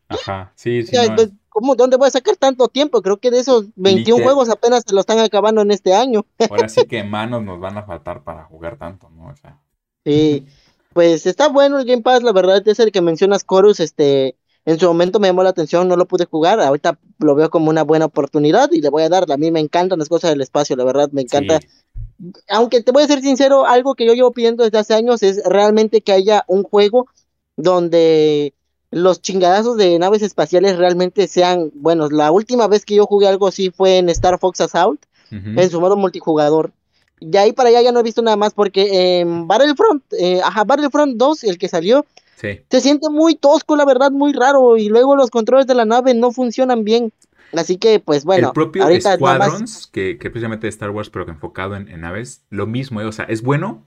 Ajá, 0.10 0.51
sí, 0.55 0.84
sí. 0.84 0.95
Pues, 1.16 1.32
¿cómo, 1.49 1.76
¿Dónde 1.76 1.97
voy 1.97 2.08
a 2.08 2.12
sacar 2.12 2.36
tanto 2.38 2.68
tiempo? 2.68 3.01
Creo 3.01 3.18
que 3.18 3.32
de 3.32 3.39
esos 3.39 3.66
21 3.76 4.24
juegos 4.24 4.49
apenas 4.49 4.84
se 4.88 4.93
lo 4.93 5.01
están 5.01 5.20
acabando 5.20 5.62
en 5.62 5.72
este 5.72 5.93
año. 5.93 6.26
Ahora 6.49 6.70
sí 6.70 6.86
que 6.89 7.03
manos 7.03 7.43
nos 7.43 7.60
van 7.60 7.78
a 7.78 7.84
faltar 7.84 8.24
para 8.24 8.45
jugar 8.45 8.78
tanto, 8.78 9.10
¿no? 9.10 9.28
O 9.28 9.36
sea. 9.36 9.60
Sí, 10.05 10.45
pues 10.93 11.26
está 11.26 11.49
bueno 11.49 11.80
el 11.80 11.86
Game 11.86 12.01
Pass, 12.01 12.24
la 12.24 12.32
verdad 12.32 12.66
es 12.66 12.80
el 12.80 12.91
que 12.91 13.01
mencionas 13.01 13.45
Chorus, 13.45 13.82
este, 13.82 14.38
en 14.66 14.80
su 14.80 14.88
momento 14.88 15.20
me 15.20 15.28
llamó 15.28 15.43
la 15.43 15.49
atención, 15.49 15.88
no 15.88 15.97
lo 15.97 16.08
pude 16.08 16.26
jugar, 16.26 16.62
ahorita 16.62 16.97
lo 17.20 17.36
veo 17.36 17.49
como 17.49 17.70
una 17.70 17.84
buena 17.84 18.05
oportunidad 18.05 18.72
y 18.72 18.82
le 18.82 18.89
voy 18.89 19.03
a 19.03 19.10
dar, 19.10 19.30
a 19.30 19.38
mí 19.38 19.51
me 19.51 19.60
encantan 19.60 19.99
las 19.99 20.08
cosas 20.08 20.32
del 20.32 20.41
espacio, 20.41 20.78
la 20.78 20.86
verdad, 20.86 21.10
me 21.12 21.24
encanta 21.24 21.60
aunque 22.49 22.82
te 22.82 22.91
voy 22.91 23.03
a 23.03 23.07
ser 23.07 23.22
sincero, 23.22 23.65
algo 23.65 23.95
que 23.95 24.05
yo 24.05 24.13
llevo 24.13 24.32
pidiendo 24.32 24.63
desde 24.63 24.78
hace 24.78 24.93
años 24.93 25.24
es 25.24 25.43
realmente 25.43 26.01
que 26.01 26.11
haya 26.11 26.43
un 26.47 26.63
juego 26.63 27.07
donde 27.55 28.53
los 28.91 29.22
chingadazos 29.22 29.78
de 29.78 29.99
naves 29.99 30.22
espaciales 30.22 30.78
realmente 30.78 31.28
sean 31.28 31.72
buenos. 31.76 32.11
La 32.11 32.32
última 32.32 32.68
vez 32.68 32.86
que 32.86 32.95
yo 32.95 33.05
jugué 33.05 33.28
algo 33.28 33.47
así 33.47 33.70
fue 33.70 33.97
en 33.97 34.09
Star 34.09 34.39
Fox 34.39 34.61
Assault, 34.61 35.01
en 35.30 35.70
su 35.70 35.82
modo 35.82 35.97
multijugador. 35.97 36.72
De 37.20 37.38
ahí 37.38 37.51
para 37.51 37.70
allá 37.70 37.82
ya 37.82 37.91
no 37.91 37.99
he 37.99 38.03
visto 38.03 38.22
nada 38.22 38.38
más 38.38 38.53
porque 38.53 39.20
en 39.20 39.47
Battlefront, 39.47 40.03
eh, 40.13 40.39
ajá, 40.41 40.63
Battlefront 40.63 41.18
2, 41.18 41.43
el 41.45 41.57
que 41.57 41.68
salió, 41.68 42.05
se 42.70 42.82
siente 42.82 43.09
muy 43.09 43.36
tosco, 43.36 43.76
la 43.76 43.84
verdad, 43.84 44.11
muy 44.11 44.32
raro. 44.32 44.78
Y 44.78 44.89
luego 44.89 45.15
los 45.15 45.32
controles 45.32 45.65
de 45.68 45.74
la 45.74 45.86
nave 45.86 46.13
no 46.13 46.32
funcionan 46.32 46.84
bien. 46.84 47.11
Así 47.54 47.78
que, 47.78 48.00
pues 48.00 48.26
bueno. 48.26 48.48
El 48.48 48.54
propio 48.54 48.86
Squadrons, 49.00 49.88
que, 49.88 50.18
que 50.18 50.30
precisamente 50.30 50.68
de 50.68 50.70
Star 50.70 50.89
Wars, 50.89 51.10
pero 51.10 51.26
que 51.26 51.32
enfocado 51.32 51.76
en, 51.76 52.02
naves, 52.02 52.43
lo 52.50 52.68
mismo, 52.68 53.02
eh, 53.02 53.06
o 53.06 53.12
sea, 53.12 53.26
es 53.26 53.41
bueno, 53.41 53.86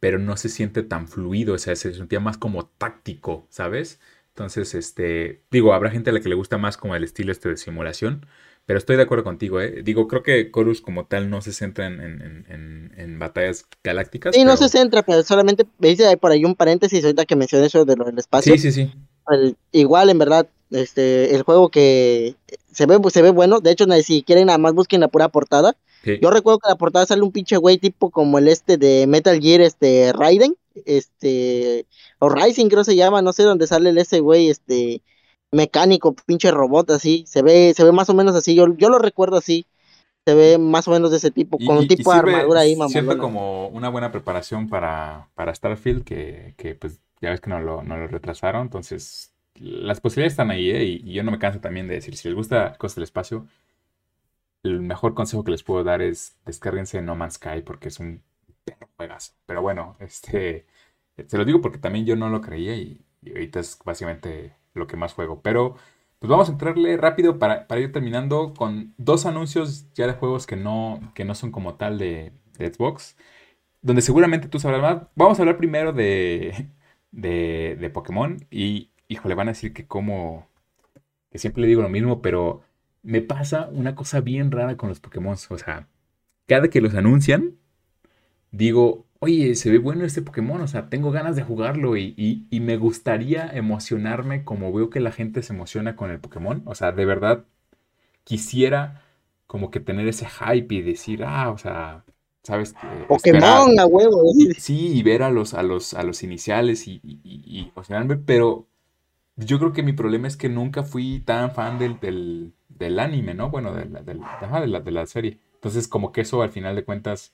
pero 0.00 0.18
no 0.18 0.36
se 0.36 0.48
siente 0.48 0.82
tan 0.82 1.08
fluido, 1.08 1.54
o 1.54 1.58
sea, 1.58 1.76
se 1.76 1.94
sentía 1.94 2.20
más 2.20 2.38
como 2.38 2.66
táctico, 2.66 3.46
¿sabes? 3.50 4.00
Entonces, 4.28 4.74
este, 4.74 5.42
digo, 5.50 5.74
habrá 5.74 5.90
gente 5.90 6.10
a 6.10 6.12
la 6.12 6.20
que 6.20 6.28
le 6.28 6.34
gusta 6.34 6.58
más 6.58 6.76
como 6.76 6.96
el 6.96 7.04
estilo 7.04 7.30
este 7.30 7.50
de 7.50 7.56
simulación, 7.56 8.26
pero 8.66 8.78
estoy 8.78 8.96
de 8.96 9.02
acuerdo 9.02 9.24
contigo, 9.24 9.60
¿eh? 9.60 9.82
Digo, 9.84 10.08
creo 10.08 10.22
que 10.22 10.50
Chorus 10.50 10.80
como 10.80 11.06
tal 11.06 11.28
no 11.28 11.42
se 11.42 11.52
centra 11.52 11.86
en, 11.86 13.18
batallas 13.18 13.66
galácticas. 13.82 14.34
Sí, 14.34 14.44
no 14.44 14.56
se 14.56 14.68
centra, 14.68 15.02
pero 15.02 15.22
solamente 15.22 15.66
me 15.78 15.88
dice 15.88 16.16
por 16.16 16.32
ahí 16.32 16.44
un 16.44 16.54
paréntesis 16.54 17.04
ahorita 17.04 17.26
que 17.26 17.36
mencioné 17.36 17.66
eso 17.66 17.84
de 17.84 17.96
lo 17.96 18.04
del 18.04 18.18
espacio. 18.18 18.54
Sí, 18.54 18.58
sí, 18.58 18.72
sí. 18.72 18.92
igual, 19.70 20.10
en 20.10 20.18
verdad, 20.18 20.48
este, 20.70 21.34
el 21.34 21.42
juego 21.42 21.68
que 21.68 22.36
se 22.74 22.86
ve, 22.86 22.98
se 23.10 23.22
ve 23.22 23.30
bueno. 23.30 23.60
De 23.60 23.70
hecho, 23.70 23.86
si 24.02 24.22
quieren 24.22 24.46
nada 24.46 24.58
más 24.58 24.74
busquen 24.74 25.00
la 25.00 25.08
pura 25.08 25.28
portada. 25.28 25.76
Yo 26.20 26.30
recuerdo 26.30 26.58
que 26.58 26.68
la 26.68 26.76
portada 26.76 27.06
sale 27.06 27.22
un 27.22 27.32
pinche 27.32 27.56
güey 27.56 27.78
tipo 27.78 28.10
como 28.10 28.36
el 28.36 28.48
este 28.48 28.76
de 28.76 29.06
Metal 29.06 29.40
Gear, 29.40 29.62
este 29.62 30.12
Raiden, 30.12 30.54
este, 30.84 31.86
o 32.18 32.28
Rising 32.28 32.68
creo 32.68 32.84
se 32.84 32.94
llama, 32.96 33.22
no 33.22 33.32
sé 33.32 33.42
dónde 33.42 33.66
sale 33.66 33.90
el 33.90 33.96
ese 33.96 34.20
güey, 34.20 34.50
este, 34.50 35.02
mecánico, 35.50 36.14
pinche 36.26 36.50
robot 36.50 36.90
así, 36.90 37.24
se 37.26 37.42
ve, 37.42 37.72
se 37.74 37.84
ve 37.84 37.92
más 37.92 38.10
o 38.10 38.14
menos 38.14 38.34
así, 38.34 38.54
yo, 38.54 38.66
yo 38.76 38.90
lo 38.90 38.98
recuerdo 38.98 39.36
así, 39.36 39.66
se 40.26 40.34
ve 40.34 40.58
más 40.58 40.88
o 40.88 40.90
menos 40.90 41.10
de 41.10 41.18
ese 41.18 41.30
tipo, 41.30 41.58
con 41.58 41.78
un 41.78 41.88
tipo 41.88 42.12
de 42.12 42.18
armadura 42.18 42.60
ahí, 42.60 42.76
mamá. 42.76 42.90
Siento 42.90 43.18
como 43.18 43.68
una 43.68 43.88
buena 43.88 44.10
preparación 44.10 44.68
para, 44.68 45.28
para 45.34 45.54
Starfield, 45.54 46.04
que, 46.04 46.54
que 46.56 46.74
pues 46.74 47.00
ya 47.20 47.30
ves 47.30 47.40
que 47.40 47.50
no 47.50 47.60
lo, 47.60 47.82
no 47.82 47.96
lo 47.96 48.08
retrasaron, 48.08 48.62
entonces 48.62 49.33
las 49.54 50.00
posibilidades 50.00 50.32
están 50.32 50.50
ahí, 50.50 50.70
¿eh? 50.70 50.84
y, 50.84 51.12
yo 51.12 51.22
no 51.22 51.30
me 51.30 51.38
canso 51.38 51.60
también 51.60 51.88
de 51.88 51.94
decir, 51.94 52.16
si 52.16 52.28
les 52.28 52.36
gusta 52.36 52.74
Costa 52.78 53.00
del 53.00 53.04
Espacio, 53.04 53.46
el 54.62 54.80
mejor 54.80 55.14
consejo 55.14 55.44
que 55.44 55.52
les 55.52 55.62
puedo 55.62 55.84
dar 55.84 56.02
es 56.02 56.36
descárguense 56.46 57.02
No 57.02 57.14
Man's 57.16 57.34
Sky, 57.34 57.62
porque 57.64 57.88
es 57.88 58.00
un 58.00 58.22
juegazo. 58.96 59.34
Pero 59.46 59.62
bueno, 59.62 59.96
este, 60.00 60.66
se 61.26 61.38
lo 61.38 61.44
digo 61.44 61.60
porque 61.60 61.78
también 61.78 62.06
yo 62.06 62.16
no 62.16 62.30
lo 62.30 62.40
creía 62.40 62.74
y, 62.76 63.00
ahorita 63.26 63.60
es 63.60 63.78
básicamente 63.84 64.54
lo 64.74 64.86
que 64.86 64.96
más 64.96 65.14
juego. 65.14 65.40
Pero 65.42 65.76
pues 66.18 66.30
vamos 66.30 66.48
a 66.48 66.52
entrarle 66.52 66.96
rápido 66.96 67.38
para, 67.38 67.66
ir 67.78 67.92
terminando 67.92 68.54
con 68.54 68.94
dos 68.98 69.26
anuncios 69.26 69.92
ya 69.94 70.06
de 70.06 70.14
juegos 70.14 70.46
que 70.46 70.56
no, 70.56 71.00
que 71.14 71.24
no 71.24 71.34
son 71.34 71.52
como 71.52 71.74
tal 71.76 71.98
de, 71.98 72.32
Xbox, 72.58 73.16
donde 73.82 74.02
seguramente 74.02 74.48
tú 74.48 74.58
sabrás 74.60 74.82
más. 74.82 75.02
Vamos 75.16 75.38
a 75.38 75.42
hablar 75.42 75.56
primero 75.58 75.92
de, 75.92 76.70
de, 77.10 77.76
de 77.80 77.90
Pokémon 77.90 78.46
y, 78.50 78.90
híjole, 79.08 79.34
van 79.34 79.48
a 79.48 79.52
decir 79.52 79.72
que 79.72 79.86
como, 79.86 80.48
que 81.30 81.38
siempre 81.38 81.62
le 81.62 81.68
digo 81.68 81.82
lo 81.82 81.88
mismo, 81.88 82.22
pero 82.22 82.62
me 83.02 83.20
pasa 83.20 83.68
una 83.70 83.94
cosa 83.94 84.20
bien 84.20 84.50
rara 84.50 84.76
con 84.76 84.88
los 84.88 85.00
Pokémon. 85.00 85.36
O 85.50 85.58
sea, 85.58 85.88
cada 86.46 86.68
que 86.68 86.80
los 86.80 86.94
anuncian, 86.94 87.56
digo, 88.50 89.06
oye, 89.20 89.54
se 89.54 89.70
ve 89.70 89.78
bueno 89.78 90.04
este 90.04 90.22
Pokémon, 90.22 90.60
o 90.60 90.68
sea, 90.68 90.88
tengo 90.88 91.10
ganas 91.10 91.36
de 91.36 91.42
jugarlo 91.42 91.96
y, 91.96 92.46
me 92.50 92.76
gustaría 92.76 93.46
emocionarme 93.48 94.44
como 94.44 94.72
veo 94.72 94.90
que 94.90 95.00
la 95.00 95.12
gente 95.12 95.42
se 95.42 95.52
emociona 95.52 95.96
con 95.96 96.10
el 96.10 96.20
Pokémon. 96.20 96.62
O 96.64 96.74
sea, 96.74 96.92
de 96.92 97.04
verdad 97.04 97.44
quisiera 98.24 99.02
como 99.46 99.70
que 99.70 99.80
tener 99.80 100.08
ese 100.08 100.26
hype 100.26 100.74
y 100.74 100.82
decir, 100.82 101.24
ah, 101.24 101.50
o 101.50 101.58
sea, 101.58 102.04
¿sabes? 102.42 102.74
Pokémon 103.08 103.78
a 103.78 103.86
huevo. 103.86 104.22
Sí, 104.56 104.96
y 104.96 105.02
ver 105.02 105.22
a 105.22 105.30
los, 105.30 105.52
a 105.54 105.62
los, 105.62 105.94
a 105.94 106.02
los 106.02 106.22
iniciales 106.22 106.88
y, 106.88 107.00
y, 107.02 107.70
emocionarme, 107.70 108.16
pero 108.16 108.66
yo 109.36 109.58
creo 109.58 109.72
que 109.72 109.82
mi 109.82 109.92
problema 109.92 110.28
es 110.28 110.36
que 110.36 110.48
nunca 110.48 110.82
fui 110.82 111.20
tan 111.20 111.52
fan 111.52 111.78
del, 111.78 112.52
del, 112.68 112.98
anime, 112.98 113.34
¿no? 113.34 113.50
Bueno, 113.50 113.74
de 113.74 113.86
la, 113.86 114.02
de, 114.02 114.66
la, 114.66 114.80
de 114.80 114.90
la 114.90 115.06
serie. 115.06 115.38
Entonces, 115.54 115.88
como 115.88 116.12
que 116.12 116.20
eso 116.20 116.42
al 116.42 116.50
final 116.50 116.76
de 116.76 116.84
cuentas 116.84 117.32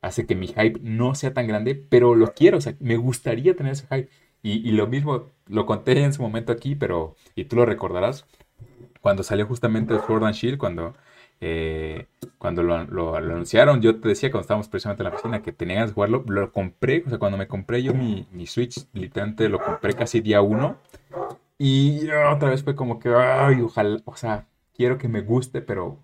hace 0.00 0.26
que 0.26 0.34
mi 0.34 0.48
hype 0.48 0.80
no 0.82 1.14
sea 1.14 1.32
tan 1.32 1.46
grande, 1.46 1.74
pero 1.74 2.14
lo 2.14 2.32
quiero, 2.34 2.58
o 2.58 2.60
sea, 2.60 2.74
me 2.80 2.96
gustaría 2.96 3.54
tener 3.56 3.72
ese 3.72 3.86
hype. 3.86 4.08
Y, 4.44 4.72
lo 4.72 4.88
mismo, 4.88 5.30
lo 5.46 5.66
conté 5.66 6.02
en 6.02 6.12
su 6.12 6.20
momento 6.20 6.50
aquí, 6.50 6.74
pero, 6.74 7.14
y 7.36 7.44
tú 7.44 7.54
lo 7.54 7.64
recordarás, 7.64 8.26
cuando 9.00 9.22
salió 9.22 9.46
justamente 9.46 9.96
Sword 10.04 10.24
and 10.24 10.34
Shield, 10.34 10.58
cuando, 10.58 10.94
eh, 11.40 12.06
cuando 12.38 12.64
lo, 12.64 13.14
anunciaron, 13.14 13.80
yo 13.80 14.00
te 14.00 14.08
decía 14.08 14.32
cuando 14.32 14.42
estábamos 14.42 14.68
precisamente 14.68 15.04
en 15.04 15.10
la 15.10 15.14
oficina 15.14 15.42
que 15.42 15.52
tenía 15.52 15.86
de 15.86 15.92
jugarlo, 15.92 16.24
lo 16.26 16.50
compré, 16.50 17.04
o 17.06 17.08
sea, 17.08 17.18
cuando 17.18 17.38
me 17.38 17.46
compré 17.46 17.84
yo 17.84 17.94
mi, 17.94 18.26
mi 18.32 18.48
Switch, 18.48 18.84
literalmente 18.94 19.48
lo 19.48 19.60
compré 19.60 19.92
casi 19.94 20.20
día 20.20 20.42
uno, 20.42 20.76
y 21.62 22.10
otra 22.10 22.50
vez 22.50 22.62
fue 22.64 22.74
como 22.74 22.98
que, 22.98 23.10
ay, 23.14 23.60
ojalá, 23.60 24.00
o 24.04 24.16
sea, 24.16 24.46
quiero 24.74 24.98
que 24.98 25.08
me 25.08 25.20
guste, 25.20 25.62
pero 25.62 26.02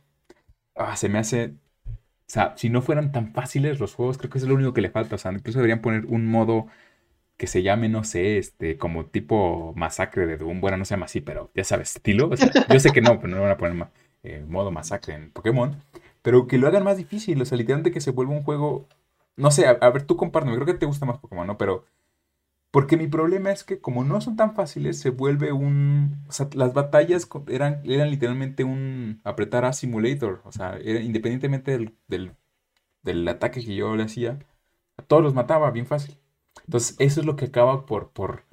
ah, 0.76 0.96
se 0.96 1.08
me 1.08 1.18
hace 1.18 1.54
o 2.28 2.30
sea, 2.30 2.52
si 2.58 2.68
no 2.68 2.82
fueran 2.82 3.10
tan 3.10 3.32
fáciles 3.32 3.80
los 3.80 3.94
juegos, 3.94 4.18
creo 4.18 4.28
que 4.30 4.36
es 4.36 4.44
lo 4.44 4.54
único 4.54 4.74
que 4.74 4.82
le 4.82 4.90
falta. 4.90 5.14
O 5.14 5.18
sea, 5.18 5.32
incluso 5.32 5.60
deberían 5.60 5.80
poner 5.80 6.04
un 6.06 6.26
modo 6.26 6.66
que 7.38 7.46
se 7.46 7.62
llame, 7.62 7.88
no 7.88 8.04
sé, 8.04 8.36
este, 8.36 8.76
como 8.76 9.06
tipo 9.06 9.72
masacre 9.76 10.26
de 10.26 10.36
Doom. 10.36 10.60
Bueno, 10.60 10.76
no 10.76 10.84
se 10.84 10.94
llama 10.94 11.06
así, 11.06 11.22
pero 11.22 11.50
ya 11.54 11.64
sabes, 11.64 11.96
estilo. 11.96 12.28
O 12.28 12.36
sea, 12.36 12.50
yo 12.68 12.80
sé 12.80 12.90
que 12.92 13.00
no, 13.00 13.18
pero 13.18 13.34
no 13.34 13.40
van 13.40 13.52
a 13.52 13.56
poner 13.56 13.88
eh, 14.24 14.44
modo 14.46 14.70
masacre 14.70 15.14
en 15.14 15.30
Pokémon. 15.30 15.76
Pero 16.20 16.46
que 16.46 16.58
lo 16.58 16.68
hagan 16.68 16.84
más 16.84 16.98
difícil. 16.98 17.40
O 17.40 17.46
sea, 17.46 17.56
literalmente 17.56 17.92
que 17.92 18.02
se 18.02 18.10
vuelva 18.10 18.34
un 18.34 18.42
juego. 18.42 18.86
No 19.36 19.50
sé, 19.50 19.66
a, 19.66 19.90
ver, 19.90 20.02
tú 20.02 20.16
compárteme. 20.18 20.54
Creo 20.56 20.66
que 20.66 20.74
te 20.74 20.86
gusta 20.86 21.06
más 21.06 21.18
Pokémon, 21.18 21.46
¿no? 21.46 21.56
Pero. 21.56 21.86
Porque 22.70 22.96
mi 22.98 23.06
problema 23.08 23.50
es 23.50 23.64
que 23.64 23.80
como 23.80 24.04
no 24.04 24.20
son 24.20 24.36
tan 24.36 24.54
fáciles, 24.54 25.00
se 25.00 25.10
vuelve 25.10 25.52
un... 25.52 26.24
O 26.28 26.32
sea, 26.32 26.48
las 26.54 26.74
batallas 26.74 27.28
eran, 27.48 27.80
eran 27.84 28.10
literalmente 28.10 28.64
un 28.64 29.20
apretar 29.24 29.64
a 29.64 29.72
simulator. 29.72 30.42
O 30.44 30.52
sea, 30.52 30.78
independientemente 30.80 31.72
del, 31.72 32.34
del, 33.02 33.28
ataque 33.28 33.60
que 33.64 33.74
yo 33.74 33.96
le 33.96 34.04
hacía, 34.04 34.38
a 34.98 35.02
todos 35.02 35.22
los 35.22 35.34
mataba 35.34 35.70
bien 35.70 35.86
fácil. 35.86 36.18
Entonces, 36.66 36.96
eso 36.98 37.20
es 37.20 37.26
lo 37.26 37.36
que 37.36 37.46
acaba 37.46 37.86
por, 37.86 38.10
por, 38.10 38.44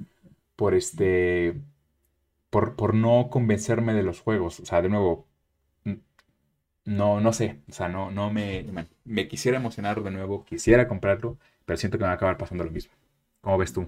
por 0.56 0.74
este... 0.76 1.62
Por, 2.50 2.76
por 2.76 2.94
no 2.96 3.30
convencerme 3.30 3.94
de 3.94 4.04
los 4.04 4.22
juegos. 4.22 4.60
O 4.62 4.66
sea, 4.66 4.82
de 4.82 4.90
nuevo, 4.90 5.28
no, 6.86 7.20
no 7.20 7.34
sé. 7.34 7.60
O 7.70 7.74
sea, 7.74 7.90
no, 7.90 8.12
no 8.12 8.32
me, 8.32 8.66
me 9.04 9.28
quisiera 9.28 9.58
emocionar 9.58 10.02
de 10.04 10.12
nuevo, 10.12 10.46
quisiera 10.46 10.88
comprarlo, 10.88 11.38
pero 11.66 11.78
siento 11.78 11.98
que 11.98 12.04
me 12.04 12.08
va 12.08 12.14
a 12.14 12.16
acabar 12.16 12.38
pasando 12.38 12.64
lo 12.64 12.72
mismo. 12.72 12.94
¿Cómo 13.46 13.60
ves 13.60 13.72
tú? 13.72 13.88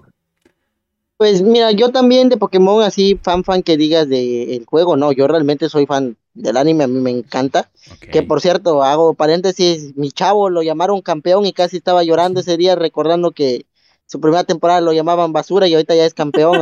Pues 1.18 1.42
mira, 1.42 1.72
yo 1.72 1.92
también 1.92 2.30
de 2.30 2.38
Pokémon, 2.38 2.84
así 2.84 3.20
fan 3.24 3.44
fan 3.44 3.64
que 3.64 3.76
digas 3.76 4.08
del 4.08 4.64
juego, 4.68 4.96
no, 4.98 5.12
yo 5.12 5.28
realmente 5.28 5.68
soy 5.68 5.88
fan 5.88 6.16
del 6.36 6.58
anime, 6.58 6.84
a 6.84 6.88
mí 6.88 7.00
me 7.00 7.10
encanta. 7.10 7.72
Que 8.12 8.22
por 8.22 8.40
cierto, 8.40 8.84
hago 8.84 9.16
paréntesis, 9.16 9.98
mi 9.98 10.12
chavo 10.12 10.52
lo 10.52 10.62
llamaron 10.62 11.02
campeón 11.02 11.48
y 11.48 11.54
casi 11.54 11.78
estaba 11.78 12.04
llorando 12.04 12.42
ese 12.42 12.56
día 12.56 12.76
recordando 12.76 13.32
que 13.32 13.66
su 14.06 14.22
primera 14.22 14.44
temporada 14.44 14.80
lo 14.80 14.94
llamaban 14.94 15.34
basura 15.34 15.68
y 15.68 15.74
ahorita 15.74 15.96
ya 15.96 16.06
es 16.06 16.14
campeón, 16.14 16.60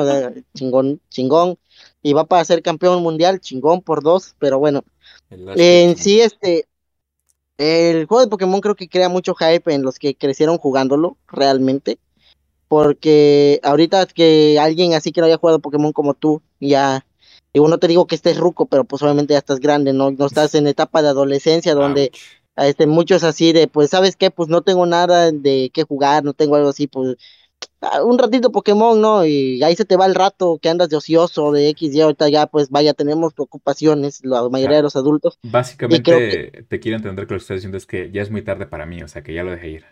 chingón, 0.56 1.02
chingón. 1.10 1.58
Y 2.02 2.14
va 2.14 2.24
para 2.24 2.46
ser 2.46 2.62
campeón 2.62 3.04
mundial, 3.04 3.42
chingón 3.42 3.82
por 3.82 4.04
dos, 4.04 4.36
pero 4.40 4.58
bueno. 4.58 4.86
En 5.30 5.98
sí, 5.98 6.22
este, 6.22 6.66
el 7.58 8.06
juego 8.06 8.24
de 8.24 8.30
Pokémon 8.30 8.62
creo 8.62 8.76
que 8.76 8.88
crea 8.88 9.10
mucho 9.10 9.36
hype 9.36 9.74
en 9.74 9.82
los 9.82 10.00
que 10.00 10.16
crecieron 10.16 10.58
jugándolo, 10.58 11.18
realmente 11.28 12.00
porque 12.68 13.60
ahorita 13.64 14.06
que 14.08 14.60
alguien 14.60 14.94
así 14.94 15.12
que 15.12 15.22
no 15.22 15.28
haya 15.28 15.38
jugado 15.38 15.60
Pokémon 15.60 15.94
como 15.94 16.14
tú, 16.14 16.42
ya, 16.60 17.06
digo, 17.54 17.68
no 17.68 17.78
te 17.78 17.88
digo 17.88 18.08
que 18.08 18.16
estés 18.16 18.38
ruco, 18.38 18.66
pero 18.66 18.84
pues 18.84 19.02
obviamente 19.02 19.34
ya 19.34 19.40
estás 19.40 19.60
grande, 19.60 19.94
no, 19.94 20.12
no 20.12 20.26
estás 20.26 20.56
en 20.56 20.68
etapa 20.68 21.02
de 21.02 21.10
adolescencia 21.10 21.76
donde 21.76 22.12
este, 22.58 22.88
muchos 22.88 23.24
así 23.24 23.54
de, 23.54 23.68
pues, 23.68 23.90
¿sabes 23.90 24.16
qué? 24.16 24.32
Pues 24.32 24.50
no 24.50 24.62
tengo 24.62 24.86
nada 24.86 25.32
de 25.32 25.72
qué 25.74 25.84
jugar, 25.84 26.24
no 26.24 26.34
tengo 26.34 26.56
algo 26.56 26.70
así, 26.70 26.88
pues, 26.88 27.18
ah, 27.82 28.04
un 28.04 28.18
ratito 28.18 28.52
Pokémon, 28.52 29.00
¿no? 29.00 29.26
Y 29.26 29.62
ahí 29.64 29.76
se 29.76 29.86
te 29.86 29.98
va 29.98 30.06
el 30.06 30.16
rato 30.16 30.60
que 30.62 30.70
andas 30.70 30.90
de 30.90 30.96
ocioso, 30.96 31.52
de 31.52 31.70
X 31.70 31.94
y 31.94 32.02
ahorita 32.02 32.30
ya, 32.30 32.48
pues, 32.48 32.70
vaya, 32.70 32.94
tenemos 32.94 33.34
preocupaciones, 33.34 34.24
la 34.24 34.48
mayoría 34.50 34.78
de 34.78 34.84
los 34.84 34.96
adultos. 34.96 35.38
Básicamente, 35.44 36.66
te 36.68 36.80
quiero 36.80 36.98
entender 36.98 37.28
que 37.28 37.34
lo 37.34 37.40
que 37.40 37.44
estás 37.44 37.58
diciendo 37.58 37.78
es 37.78 37.86
que 37.86 38.12
ya 38.12 38.22
es 38.22 38.32
muy 38.32 38.42
tarde 38.42 38.68
para 38.68 38.86
mí, 38.86 39.04
o 39.04 39.08
sea, 39.08 39.22
que 39.22 39.34
ya 39.34 39.44
lo 39.44 39.52
dejé 39.52 39.70
ir. 39.70 39.86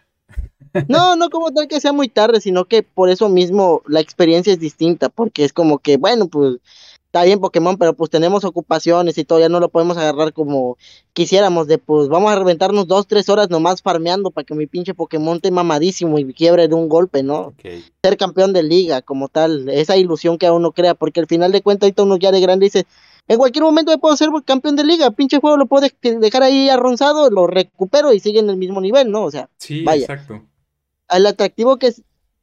No, 0.87 1.15
no 1.15 1.29
como 1.29 1.51
tal 1.51 1.67
que 1.67 1.79
sea 1.79 1.93
muy 1.93 2.07
tarde, 2.07 2.41
sino 2.41 2.65
que 2.65 2.81
por 2.81 3.09
eso 3.09 3.29
mismo 3.29 3.83
la 3.87 3.99
experiencia 3.99 4.51
es 4.51 4.59
distinta, 4.59 5.09
porque 5.09 5.43
es 5.43 5.53
como 5.53 5.77
que, 5.77 5.97
bueno, 5.97 6.27
pues 6.27 6.57
está 7.13 7.25
bien 7.25 7.39
Pokémon, 7.39 7.77
pero 7.77 7.93
pues 7.93 8.09
tenemos 8.09 8.43
ocupaciones 8.43 9.19
y 9.19 9.23
todo, 9.23 9.39
ya 9.39 9.47
no 9.47 9.59
lo 9.59 9.69
podemos 9.69 9.97
agarrar 9.97 10.33
como 10.33 10.79
quisiéramos, 11.13 11.67
de 11.67 11.77
pues 11.77 12.07
vamos 12.07 12.31
a 12.31 12.35
reventarnos 12.35 12.87
dos, 12.87 13.05
tres 13.05 13.29
horas 13.29 13.51
nomás 13.51 13.83
farmeando 13.83 14.31
para 14.31 14.45
que 14.45 14.55
mi 14.55 14.65
pinche 14.65 14.95
Pokémon 14.95 15.35
esté 15.35 15.51
mamadísimo 15.51 16.17
y 16.17 16.33
quiebre 16.33 16.67
de 16.67 16.73
un 16.73 16.89
golpe, 16.89 17.21
¿no? 17.21 17.53
Ser 18.03 18.17
campeón 18.17 18.51
de 18.51 18.63
liga 18.63 19.03
como 19.03 19.27
tal, 19.27 19.69
esa 19.69 19.95
ilusión 19.95 20.39
que 20.39 20.47
a 20.47 20.53
uno 20.53 20.71
crea, 20.71 20.95
porque 20.95 21.19
al 21.19 21.27
final 21.27 21.51
de 21.51 21.61
cuentas 21.61 21.85
ahorita 21.85 22.01
uno 22.01 22.17
ya 22.17 22.31
de 22.31 22.41
grande 22.41 22.65
dice, 22.65 22.87
en 23.27 23.37
cualquier 23.37 23.63
momento 23.63 23.91
me 23.91 23.97
puedo 23.97 24.15
ser 24.17 24.29
campeón 24.45 24.75
de 24.75 24.83
liga, 24.83 25.11
pinche 25.11 25.39
juego 25.39 25.57
lo 25.57 25.65
puedo 25.65 25.87
dejar 26.01 26.43
ahí 26.43 26.69
arronzado, 26.69 27.29
lo 27.29 27.47
recupero 27.47 28.13
y 28.13 28.19
sigue 28.19 28.39
en 28.39 28.49
el 28.49 28.57
mismo 28.57 28.81
nivel, 28.81 29.11
¿no? 29.11 29.23
O 29.23 29.31
sea, 29.31 29.49
sí, 29.57 29.85
exacto 29.87 30.41
el 31.09 31.25
atractivo 31.25 31.77
que 31.77 31.93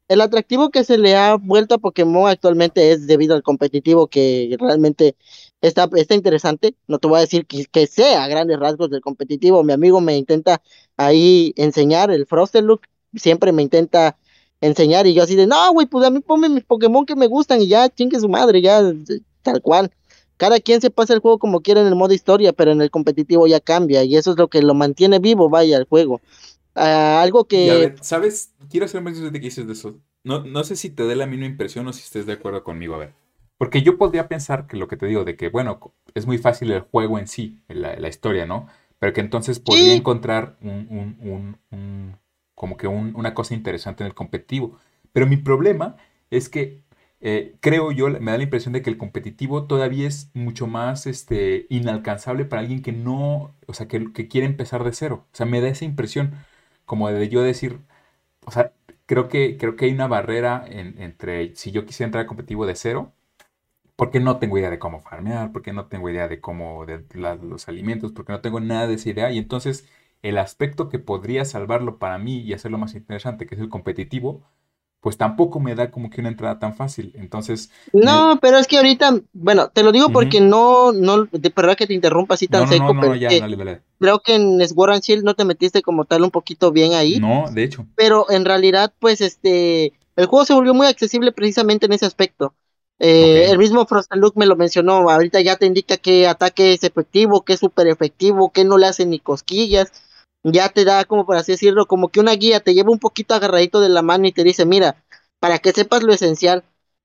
el 0.08 0.20
atractivo 0.20 0.70
que 0.70 0.82
se 0.82 0.98
le 0.98 1.14
ha 1.14 1.36
vuelto 1.36 1.76
a 1.76 1.78
Pokémon 1.78 2.28
actualmente 2.28 2.90
es 2.90 3.06
debido 3.06 3.36
al 3.36 3.44
competitivo 3.44 4.08
que 4.08 4.56
realmente 4.58 5.14
está, 5.60 5.88
está 5.94 6.16
interesante. 6.16 6.74
No 6.88 6.98
te 6.98 7.06
voy 7.06 7.18
a 7.18 7.20
decir 7.20 7.46
que, 7.46 7.66
que 7.66 7.86
sea 7.86 8.26
grandes 8.26 8.58
rasgos 8.58 8.90
del 8.90 9.02
competitivo. 9.02 9.62
Mi 9.62 9.72
amigo 9.72 10.00
me 10.00 10.16
intenta 10.16 10.62
ahí 10.96 11.52
enseñar 11.56 12.10
el 12.10 12.26
Frosted 12.26 12.64
Look. 12.64 12.80
Siempre 13.14 13.52
me 13.52 13.62
intenta 13.62 14.18
enseñar 14.60 15.06
y 15.06 15.14
yo 15.14 15.22
así 15.22 15.36
de, 15.36 15.46
no, 15.46 15.72
güey, 15.72 15.86
pues 15.86 16.04
a 16.04 16.10
mí 16.10 16.18
ponme 16.18 16.48
mis 16.48 16.64
Pokémon 16.64 17.06
que 17.06 17.14
me 17.14 17.28
gustan 17.28 17.62
y 17.62 17.68
ya, 17.68 17.88
chingue 17.88 18.18
su 18.18 18.28
madre, 18.28 18.60
ya, 18.60 18.82
tal 19.42 19.62
cual. 19.62 19.92
Cada 20.40 20.58
quien 20.58 20.80
se 20.80 20.88
pasa 20.88 21.12
el 21.12 21.20
juego 21.20 21.38
como 21.38 21.60
quiera 21.60 21.82
en 21.82 21.86
el 21.86 21.94
modo 21.94 22.14
historia, 22.14 22.54
pero 22.54 22.72
en 22.72 22.80
el 22.80 22.90
competitivo 22.90 23.46
ya 23.46 23.60
cambia 23.60 24.04
y 24.04 24.16
eso 24.16 24.30
es 24.30 24.38
lo 24.38 24.48
que 24.48 24.62
lo 24.62 24.72
mantiene 24.72 25.18
vivo, 25.18 25.50
vaya, 25.50 25.76
el 25.76 25.84
juego. 25.84 26.22
Ah, 26.74 27.20
algo 27.20 27.44
que... 27.44 27.94
¿sabes? 28.00 28.54
Quiero 28.70 28.86
hacer 28.86 29.00
un 29.00 29.04
mensaje 29.04 29.30
de 29.30 29.38
que 29.38 29.44
dices 29.44 29.66
de 29.66 29.74
eso. 29.74 29.98
No, 30.24 30.42
no 30.42 30.64
sé 30.64 30.76
si 30.76 30.88
te 30.88 31.02
dé 31.02 31.14
la 31.14 31.26
misma 31.26 31.44
impresión 31.44 31.86
o 31.88 31.92
si 31.92 32.00
estés 32.00 32.24
de 32.24 32.32
acuerdo 32.32 32.64
conmigo, 32.64 32.94
a 32.94 32.98
ver. 32.98 33.12
Porque 33.58 33.82
yo 33.82 33.98
podría 33.98 34.28
pensar 34.28 34.66
que 34.66 34.78
lo 34.78 34.88
que 34.88 34.96
te 34.96 35.04
digo, 35.04 35.24
de 35.24 35.36
que, 35.36 35.50
bueno, 35.50 35.78
es 36.14 36.24
muy 36.24 36.38
fácil 36.38 36.70
el 36.70 36.80
juego 36.80 37.18
en 37.18 37.28
sí, 37.28 37.58
la, 37.68 37.96
la 37.96 38.08
historia, 38.08 38.46
¿no? 38.46 38.66
Pero 38.98 39.12
que 39.12 39.20
entonces 39.20 39.60
podría 39.60 39.92
encontrar 39.92 40.56
un, 40.62 41.58
como 42.54 42.78
que 42.78 42.86
una 42.86 43.34
cosa 43.34 43.52
interesante 43.52 44.04
en 44.04 44.06
el 44.06 44.14
competitivo. 44.14 44.78
Pero 45.12 45.26
mi 45.26 45.36
problema 45.36 45.98
es 46.30 46.48
que 46.48 46.82
eh, 47.20 47.56
creo 47.60 47.92
yo, 47.92 48.08
me 48.08 48.30
da 48.32 48.38
la 48.38 48.44
impresión 48.44 48.72
de 48.72 48.82
que 48.82 48.90
el 48.90 48.98
competitivo 48.98 49.66
todavía 49.66 50.08
es 50.08 50.30
mucho 50.34 50.66
más 50.66 51.06
este, 51.06 51.66
inalcanzable 51.68 52.44
para 52.46 52.62
alguien 52.62 52.82
que 52.82 52.92
no, 52.92 53.54
o 53.66 53.74
sea, 53.74 53.88
que, 53.88 54.12
que 54.12 54.28
quiere 54.28 54.46
empezar 54.46 54.84
de 54.84 54.92
cero. 54.92 55.26
O 55.32 55.36
sea, 55.36 55.46
me 55.46 55.60
da 55.60 55.68
esa 55.68 55.84
impresión 55.84 56.34
como 56.86 57.10
de 57.10 57.28
yo 57.28 57.42
decir, 57.42 57.80
o 58.46 58.50
sea, 58.52 58.72
creo 59.06 59.28
que, 59.28 59.56
creo 59.58 59.76
que 59.76 59.86
hay 59.86 59.92
una 59.92 60.08
barrera 60.08 60.64
entre 60.68 61.54
si 61.56 61.72
yo 61.72 61.86
quisiera 61.86 62.08
entrar 62.08 62.22
al 62.22 62.28
competitivo 62.28 62.66
de 62.66 62.76
cero, 62.76 63.12
porque 63.96 64.20
no 64.20 64.38
tengo 64.38 64.58
idea 64.58 64.70
de 64.70 64.78
cómo 64.78 65.00
farmear, 65.00 65.52
porque 65.52 65.72
no 65.72 65.86
tengo 65.86 66.08
idea 66.10 66.28
de 66.28 66.40
cómo, 66.40 66.86
de 66.86 67.04
los 67.42 67.68
alimentos, 67.68 68.12
porque 68.12 68.32
no 68.32 68.40
tengo 68.40 68.60
nada 68.60 68.86
de 68.86 68.94
esa 68.94 69.10
idea, 69.10 69.30
y 69.30 69.38
entonces 69.38 69.86
el 70.22 70.38
aspecto 70.38 70.88
que 70.88 70.98
podría 70.98 71.44
salvarlo 71.44 71.98
para 71.98 72.18
mí 72.18 72.38
y 72.40 72.52
hacerlo 72.54 72.78
más 72.78 72.94
interesante, 72.94 73.46
que 73.46 73.54
es 73.54 73.60
el 73.60 73.68
competitivo, 73.68 74.42
pues 75.00 75.16
tampoco 75.16 75.60
me 75.60 75.74
da 75.74 75.90
como 75.90 76.10
que 76.10 76.20
una 76.20 76.28
entrada 76.28 76.58
tan 76.58 76.74
fácil. 76.74 77.12
Entonces. 77.16 77.70
No, 77.92 78.38
pero 78.40 78.58
es 78.58 78.66
que 78.66 78.76
ahorita, 78.76 79.18
bueno, 79.32 79.68
te 79.68 79.82
lo 79.82 79.92
digo 79.92 80.10
porque 80.10 80.40
no, 80.40 80.92
no, 80.92 81.24
de 81.24 81.52
verdad 81.54 81.76
que 81.76 81.86
te 81.86 81.94
interrumpa 81.94 82.34
así 82.34 82.48
tan 82.48 82.68
seco, 82.68 82.94
pero 83.00 83.14
creo 83.98 84.20
que 84.20 84.34
en 84.34 84.68
Sword 84.68 84.92
and 84.92 85.02
Shield 85.02 85.24
no 85.24 85.34
te 85.34 85.44
metiste 85.44 85.82
como 85.82 86.04
tal 86.04 86.22
un 86.22 86.30
poquito 86.30 86.70
bien 86.70 86.92
ahí. 86.92 87.18
No, 87.18 87.46
de 87.50 87.64
hecho. 87.64 87.86
Pero 87.96 88.30
en 88.30 88.44
realidad, 88.44 88.92
pues 88.98 89.20
este, 89.22 89.94
el 90.16 90.26
juego 90.26 90.44
se 90.44 90.54
volvió 90.54 90.74
muy 90.74 90.86
accesible 90.86 91.32
precisamente 91.32 91.86
en 91.86 91.92
ese 91.92 92.06
aspecto. 92.06 92.54
Eh, 92.98 93.46
el 93.48 93.56
mismo 93.56 93.86
Frost 93.86 94.14
Luke 94.14 94.38
me 94.38 94.44
lo 94.44 94.56
mencionó, 94.56 95.08
ahorita 95.08 95.40
ya 95.40 95.56
te 95.56 95.64
indica 95.64 95.96
qué 95.96 96.28
ataque 96.28 96.74
es 96.74 96.84
efectivo, 96.84 97.46
qué 97.46 97.54
es 97.54 97.60
súper 97.60 97.86
efectivo, 97.86 98.50
qué 98.52 98.66
no 98.66 98.76
le 98.76 98.88
hace 98.88 99.06
ni 99.06 99.18
cosquillas 99.18 99.90
ya 100.42 100.68
te 100.68 100.84
da, 100.84 101.04
como 101.04 101.26
por 101.26 101.36
así 101.36 101.52
decirlo, 101.52 101.86
como 101.86 102.08
que 102.08 102.20
una 102.20 102.32
guía, 102.32 102.60
te 102.60 102.74
lleva 102.74 102.90
un 102.90 102.98
poquito 102.98 103.34
agarradito 103.34 103.80
de 103.80 103.88
la 103.88 104.02
mano 104.02 104.26
y 104.26 104.32
te 104.32 104.44
dice, 104.44 104.64
mira, 104.64 105.02
para 105.38 105.58
que 105.58 105.72
sepas 105.72 106.02
lo 106.02 106.12
esencial. 106.12 106.64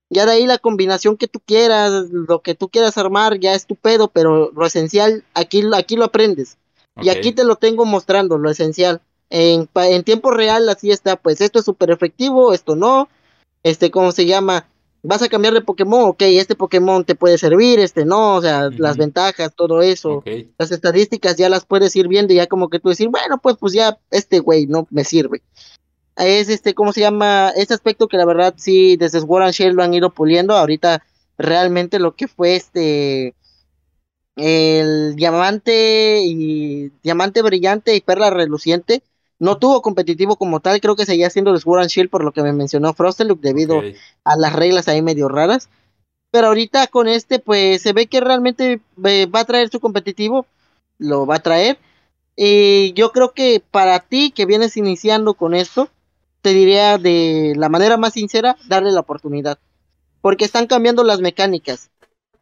Ya 0.09 0.25
de 0.25 0.33
ahí 0.33 0.45
la 0.45 0.59
combinación 0.59 1.17
que 1.17 1.27
tú 1.27 1.39
quieras, 1.39 2.09
lo 2.11 2.41
que 2.41 2.53
tú 2.53 2.69
quieras 2.69 2.97
armar, 2.97 3.39
ya 3.39 3.55
es 3.55 3.65
tu 3.65 3.75
pedo, 3.75 4.07
pero 4.07 4.51
lo 4.51 4.65
esencial, 4.65 5.23
aquí, 5.33 5.63
aquí 5.73 5.95
lo 5.95 6.05
aprendes. 6.05 6.57
Y 7.01 7.09
aquí 7.09 7.31
te 7.33 7.43
lo 7.43 7.55
tengo 7.55 7.85
mostrando, 7.85 8.37
lo 8.37 8.49
esencial. 8.49 9.01
En, 9.29 9.67
en 9.73 10.03
tiempo 10.03 10.31
real, 10.31 10.69
así 10.69 10.91
está, 10.91 11.15
pues 11.15 11.41
esto 11.41 11.59
es 11.59 11.65
súper 11.65 11.91
efectivo, 11.91 12.53
esto 12.53 12.75
no. 12.75 13.09
Este, 13.63 13.89
¿cómo 13.89 14.11
se 14.11 14.27
llama? 14.27 14.67
Vas 15.05 15.21
a 15.21 15.29
cambiar 15.29 15.53
de 15.53 15.61
Pokémon, 15.61 16.09
ok, 16.09 16.21
este 16.21 16.55
Pokémon 16.55 17.03
te 17.05 17.15
puede 17.15 17.37
servir, 17.37 17.79
este 17.79 18.05
no, 18.05 18.35
o 18.35 18.41
sea, 18.41 18.69
las 18.77 18.97
ventajas, 18.97 19.53
todo 19.55 19.81
eso, 19.81 20.23
las 20.57 20.71
estadísticas 20.71 21.35
ya 21.37 21.49
las 21.49 21.65
puedes 21.65 21.95
ir 21.95 22.07
viendo 22.07 22.33
y 22.33 22.37
ya 22.37 22.47
como 22.47 22.69
que 22.69 22.79
tú 22.79 22.89
decir, 22.89 23.09
bueno, 23.09 23.39
pues 23.41 23.55
pues 23.59 23.73
ya 23.73 23.97
este 24.11 24.39
güey 24.39 24.67
no 24.67 24.87
me 24.89 25.03
sirve. 25.03 25.41
Es 26.17 26.49
este, 26.49 26.73
¿cómo 26.73 26.93
se 26.93 27.01
llama? 27.01 27.51
Este 27.55 27.73
aspecto 27.73 28.07
que 28.07 28.17
la 28.17 28.25
verdad 28.25 28.53
sí, 28.57 28.95
desde 28.95 29.19
Sword 29.19 29.43
and 29.43 29.53
Shield 29.53 29.75
lo 29.75 29.83
han 29.83 29.93
ido 29.93 30.11
puliendo, 30.11 30.55
ahorita 30.55 31.03
realmente 31.37 31.99
lo 31.99 32.15
que 32.15 32.27
fue 32.27 32.55
este, 32.55 33.35
el 34.35 35.15
diamante 35.15 36.21
y 36.23 36.91
diamante 37.03 37.41
brillante 37.41 37.95
y 37.95 38.01
perla 38.01 38.29
reluciente, 38.29 39.03
no 39.39 39.57
tuvo 39.57 39.81
competitivo 39.81 40.37
como 40.37 40.59
tal, 40.59 40.79
creo 40.79 40.95
que 40.95 41.05
seguía 41.05 41.29
siendo 41.29 41.51
el 41.51 41.59
Sword 41.59 41.81
and 41.81 41.89
Shield 41.89 42.09
por 42.09 42.23
lo 42.23 42.31
que 42.31 42.41
me 42.41 42.53
mencionó 42.53 42.93
Frosteluk 42.93 43.41
debido 43.41 43.81
a 44.23 44.35
las 44.37 44.53
reglas 44.53 44.87
ahí 44.87 45.01
medio 45.01 45.27
raras. 45.27 45.69
Pero 46.31 46.47
ahorita 46.47 46.87
con 46.87 47.07
este, 47.07 47.39
pues 47.39 47.81
se 47.81 47.93
ve 47.93 48.07
que 48.07 48.19
realmente 48.19 48.81
eh, 49.05 49.25
va 49.25 49.41
a 49.41 49.45
traer 49.45 49.69
su 49.69 49.79
competitivo, 49.79 50.45
lo 50.97 51.25
va 51.25 51.35
a 51.35 51.43
traer. 51.43 51.77
Y 52.35 52.93
yo 52.93 53.11
creo 53.11 53.33
que 53.33 53.61
para 53.71 53.99
ti 53.99 54.31
que 54.31 54.45
vienes 54.45 54.75
iniciando 54.75 55.35
con 55.35 55.53
esto, 55.53 55.89
te 56.41 56.53
diría 56.53 56.97
de 56.97 57.53
la 57.55 57.69
manera 57.69 57.97
más 57.97 58.13
sincera, 58.13 58.57
darle 58.67 58.91
la 58.91 58.99
oportunidad. 58.99 59.59
Porque 60.21 60.45
están 60.45 60.67
cambiando 60.67 61.03
las 61.03 61.21
mecánicas. 61.21 61.89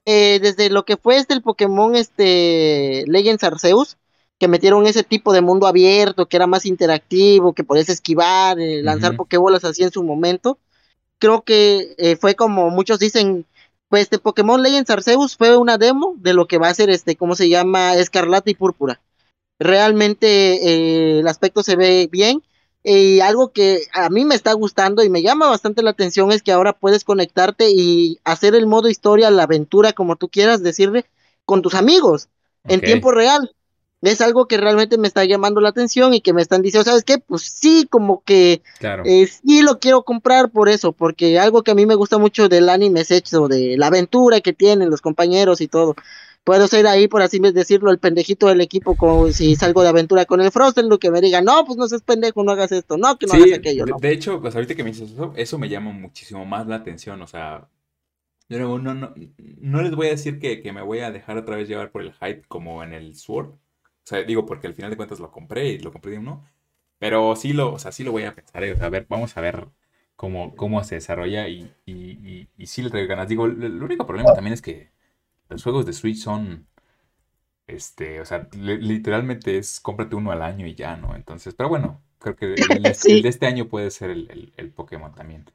Eh, 0.06 0.39
desde 0.41 0.70
lo 0.70 0.84
que 0.86 0.98
fue 0.98 1.18
este 1.18 1.34
el 1.34 1.41
Pokémon 1.41 1.96
este 1.96 3.06
Legends 3.08 3.44
Arceus, 3.44 3.98
que 4.40 4.48
metieron 4.48 4.86
ese 4.88 5.04
tipo 5.04 5.34
de 5.34 5.42
mundo 5.42 5.68
abierto, 5.68 6.28
que 6.28 6.38
era 6.38 6.48
más 6.48 6.66
interactivo, 6.66 7.54
que 7.54 7.64
podías 7.64 7.90
esquivar, 7.90 8.60
eh, 8.60 8.82
lanzar 8.82 9.16
pokebolas 9.16 9.64
así 9.64 9.84
en 9.84 9.92
su 9.92 10.04
momento. 10.04 10.58
Creo 11.20 11.44
que 11.44 11.96
eh, 11.98 12.16
fue 12.18 12.36
como 12.36 12.70
muchos 12.70 13.00
dicen, 13.00 13.46
pues 13.88 14.04
este 14.04 14.20
Pokémon 14.20 14.62
Legends 14.62 14.90
Arceus 14.90 15.38
fue 15.38 15.56
una 15.56 15.78
demo 15.78 16.16
de 16.18 16.34
lo 16.34 16.48
que 16.48 16.58
va 16.58 16.68
a 16.68 16.74
ser 16.74 16.90
este, 16.90 17.16
¿cómo 17.16 17.36
se 17.36 17.48
llama? 17.48 17.96
Escarlata 17.96 18.50
y 18.50 18.56
Púrpura. 18.56 19.00
Realmente 19.60 20.28
eh, 20.28 21.20
el 21.20 21.28
aspecto 21.28 21.64
se 21.64 21.76
ve 21.76 22.10
bien. 22.12 22.44
Y 22.86 23.22
algo 23.22 23.54
que 23.54 23.84
a 23.94 24.10
mí 24.10 24.26
me 24.26 24.36
está 24.36 24.52
gustando 24.52 25.06
y 25.06 25.10
me 25.10 25.22
llama 25.22 25.48
bastante 25.48 25.84
la 25.84 25.92
atención 25.92 26.34
es 26.34 26.44
que 26.44 26.52
ahora 26.52 26.74
puedes 26.74 27.06
conectarte 27.06 27.70
y 27.70 28.20
hacer 28.26 28.56
el 28.56 28.68
modo 28.68 28.90
historia, 28.90 29.32
la 29.32 29.44
aventura, 29.44 29.94
como 29.94 30.18
tú 30.18 30.28
quieras 30.28 30.62
decirle, 30.64 31.06
con 31.46 31.62
tus 31.62 31.76
amigos 31.76 32.28
en 32.66 32.82
tiempo 32.82 33.12
real 33.12 33.56
es 34.10 34.22
algo 34.22 34.47
que 34.47 34.58
realmente 34.58 34.97
me 34.97 35.08
está 35.08 35.24
llamando 35.26 35.62
la 35.62 35.70
atención 35.70 36.14
y 36.14 36.22
que 36.22 36.34
me 36.34 36.41
están 36.41 36.62
diciendo, 36.62 36.89
¿sabes 36.89 37.04
qué? 37.04 37.20
Pues 37.20 37.43
sí, 37.43 37.88
como 37.89 38.24
que 38.24 38.62
claro. 38.80 39.04
Eh, 39.06 39.28
sí 39.28 39.62
lo 39.62 39.80
quiero 39.80 40.04
comprar 40.04 40.51
por 40.51 40.70
eso, 40.70 40.91
porque 40.91 41.39
algo 41.39 41.64
que 41.64 41.72
a 41.72 41.76
mí 41.76 41.86
me 41.86 41.95
gusta 41.95 42.18
mucho 42.18 42.49
del 42.49 42.70
anime 42.70 43.01
es 43.01 43.12
hecho 43.12 43.47
de 43.47 43.78
la 43.78 43.88
aventura 43.88 44.41
que 44.41 44.54
tienen 44.54 44.89
los 44.89 45.01
compañeros 45.01 45.62
y 45.62 45.68
todo. 45.68 45.95
Puedo 46.43 46.68
ser 46.68 46.88
ahí, 46.88 47.08
por 47.08 47.22
así 47.22 47.39
decirlo, 47.39 47.89
el 47.89 47.99
pendejito 47.99 48.47
del 48.47 48.60
equipo, 48.60 48.97
como 48.97 49.32
si 49.32 49.56
salgo 49.56 49.82
de 49.82 49.88
aventura 49.88 50.26
con 50.26 50.41
el 50.41 50.51
Frost, 50.51 50.78
en 50.78 50.89
lo 50.89 50.99
que 50.99 51.10
me 51.10 51.22
diga, 51.22 51.41
no, 51.41 51.64
pues 51.66 51.78
no 51.78 51.88
seas 51.88 52.01
pendejo, 52.01 52.43
no 52.43 52.51
hagas 52.51 52.74
esto, 52.74 52.97
no, 52.97 53.18
que 53.18 53.28
no 53.28 53.34
hagas 53.34 53.54
aquello. 53.54 53.86
De, 54.01 54.12
hecho, 54.12 54.41
pues 54.41 54.54
ahorita 54.54 54.76
que 54.76 54.84
me 54.84 54.91
dices 54.91 55.12
eso, 55.12 55.34
eso 55.38 55.58
me 55.58 55.70
llama 55.70 55.91
muchísimo 55.91 56.43
más 56.43 56.68
la 56.68 56.76
atención, 56.76 57.22
o 57.22 57.28
sea, 57.28 57.70
no, 58.49 58.78
no, 58.78 58.93
no, 58.93 59.14
no 59.38 59.82
les 59.82 59.95
voy 59.95 60.08
a 60.08 60.12
decir 60.12 60.39
que, 60.39 60.62
que 60.62 60.74
me 60.74 60.82
voy 60.82 60.99
a 60.99 61.12
dejar 61.12 61.38
otra 61.38 61.56
vez 61.56 61.70
llevar 61.70 61.91
por 61.91 62.01
el 62.01 62.12
hype 62.14 62.43
como 62.49 62.84
en 62.84 62.91
el 62.91 63.16
Sword, 63.16 63.54
o 64.04 64.08
sea, 64.08 64.24
digo, 64.24 64.45
porque 64.45 64.68
al 64.68 64.74
final 64.74 64.91
de 64.91 64.97
cuentas 64.97 65.20
lo 65.20 65.32
compré 65.32 65.70
y 65.70 65.80
lo 65.80 65.91
compré 65.91 66.12
de 66.12 66.20
uno. 66.20 66.43
Pero 66.99 67.36
sí 67.36 67.54
lo, 67.54 67.74
o 67.74 67.80
sea, 67.80 67.91
sí 67.91 68.04
lo 68.04 68.12
voy 68.12 68.24
a 68.24 68.36
pensar. 68.36 68.64
Eh, 68.64 68.74
o 68.74 68.78
sea, 68.78 68.88
a 68.88 68.89
ver, 68.89 69.06
vamos 69.10 69.36
a 69.38 69.41
ver 69.41 69.68
cómo, 70.16 70.56
cómo 70.56 70.84
se 70.84 70.95
desarrolla 70.95 71.47
y, 71.47 71.72
y, 71.86 72.47
y, 72.58 72.68
sí 72.68 72.82
le 72.82 72.89
traigo 72.89 73.10
ganas. 73.10 73.28
Digo, 73.30 73.45
el, 73.45 73.82
único 73.84 74.06
problema 74.06 74.34
también 74.34 74.54
es 74.54 74.62
que 74.62 74.91
los 75.49 75.64
juegos 75.64 75.86
de 75.86 75.93
Switch 75.93 76.18
son. 76.18 76.68
Este, 77.68 78.22
o 78.22 78.26
sea, 78.26 78.49
literalmente 78.54 79.58
es 79.58 79.80
cómprate 79.80 80.16
uno 80.16 80.32
al 80.32 80.41
año 80.41 80.68
y 80.68 80.76
ya, 80.76 80.97
¿no? 80.97 81.16
Entonces, 81.16 81.56
pero 81.56 81.70
bueno, 81.70 82.01
creo 82.20 82.36
que 82.36 82.56
el, 82.56 82.84
de 83.24 83.30
este 83.30 83.47
año 83.47 83.68
puede 83.70 83.89
ser 83.91 84.10
el, 84.10 84.54
el, 84.58 84.72
Pokémon 84.72 85.14
también. 85.14 85.45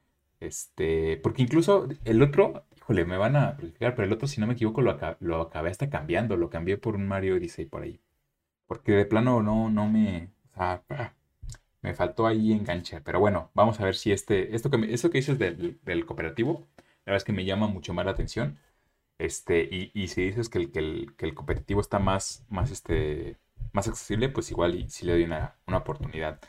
Este, 0.41 1.19
porque 1.19 1.43
incluso 1.43 1.89
el 2.05 2.23
otro, 2.23 2.65
híjole, 2.77 3.05
me 3.05 3.19
van 3.19 3.37
a 3.37 3.57
crucificar, 3.57 3.95
pero 3.95 4.07
el 4.07 4.13
otro, 4.13 4.29
si 4.29 4.41
no 4.41 4.47
me 4.47 4.55
equivoco, 4.55 4.83
lo, 4.83 4.99
lo 5.21 5.43
acabé 5.43 5.71
hasta 5.71 5.91
cambiando, 5.91 6.37
lo 6.37 6.51
cambié 6.51 6.79
por 6.79 6.97
un 6.97 7.07
Mario 7.09 7.37
Odyssey 7.37 7.67
por 7.67 7.83
ahí. 7.83 8.01
Porque 8.69 8.93
de 8.93 9.07
plano 9.07 9.43
no, 9.43 9.71
no 9.71 9.89
me. 9.89 10.31
O 10.53 10.57
sea, 10.57 10.85
ah, 10.91 11.13
me 11.83 11.95
faltó 11.95 12.27
ahí 12.27 12.53
enganche. 12.53 13.01
Pero 13.01 13.19
bueno, 13.19 13.51
vamos 13.55 13.81
a 13.81 13.85
ver 13.85 13.97
si 13.97 14.13
este. 14.13 14.55
Esto 14.55 14.71
que, 14.71 14.95
eso 14.95 15.11
que 15.11 15.19
dices 15.19 15.39
del, 15.39 15.81
del, 15.85 16.07
cooperativo, 16.07 16.69
la 17.05 17.13
verdad 17.13 17.17
es 17.17 17.25
que 17.25 17.33
me 17.33 17.45
llama 17.45 17.67
mucho 17.67 17.95
más 17.95 18.05
la 18.05 18.13
atención. 18.13 18.59
Este, 19.19 19.63
y, 19.65 19.91
y 19.95 20.09
si 20.09 20.23
dices 20.27 20.49
que 20.49 20.59
el, 20.59 20.71
que 20.71 20.79
el, 20.79 21.15
que 21.17 21.27
el 21.27 21.35
competitivo 21.35 21.81
está 21.81 21.99
más, 21.99 22.45
más, 22.49 22.71
este, 22.71 23.37
más 23.73 23.89
accesible, 23.89 24.29
pues 24.29 24.51
igual 24.51 24.77
y, 24.77 24.89
si 24.91 25.07
le 25.07 25.13
doy 25.13 25.25
una, 25.25 25.57
una 25.67 25.79
oportunidad. 25.79 26.41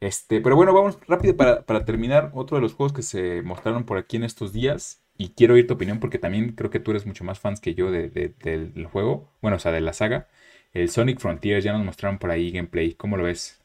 Este, 0.00 0.40
pero 0.40 0.56
bueno, 0.56 0.74
vamos 0.74 0.98
rápido 1.06 1.36
para, 1.36 1.62
para, 1.64 1.84
terminar. 1.84 2.30
Otro 2.34 2.56
de 2.56 2.62
los 2.62 2.74
juegos 2.74 2.92
que 2.92 3.02
se 3.02 3.42
mostraron 3.42 3.84
por 3.84 3.98
aquí 3.98 4.16
en 4.16 4.24
estos 4.24 4.52
días. 4.52 5.02
Y 5.18 5.30
quiero 5.30 5.54
oír 5.54 5.66
tu 5.66 5.74
opinión 5.74 6.00
porque 6.00 6.18
también 6.18 6.52
creo 6.52 6.70
que 6.70 6.80
tú 6.80 6.90
eres 6.90 7.06
mucho 7.06 7.24
más 7.24 7.38
fans 7.40 7.60
que 7.60 7.74
yo 7.74 7.90
de, 7.90 8.08
del 8.08 8.86
juego. 8.86 9.30
Bueno, 9.42 9.56
o 9.56 9.60
sea, 9.60 9.72
de 9.72 9.80
la 9.80 9.92
saga. 9.92 10.28
El 10.76 10.90
Sonic 10.90 11.18
Frontiers 11.18 11.64
ya 11.64 11.72
nos 11.72 11.86
mostraron 11.86 12.18
por 12.18 12.30
ahí 12.30 12.50
gameplay. 12.50 12.92
¿Cómo 12.92 13.16
lo 13.16 13.24
ves? 13.24 13.58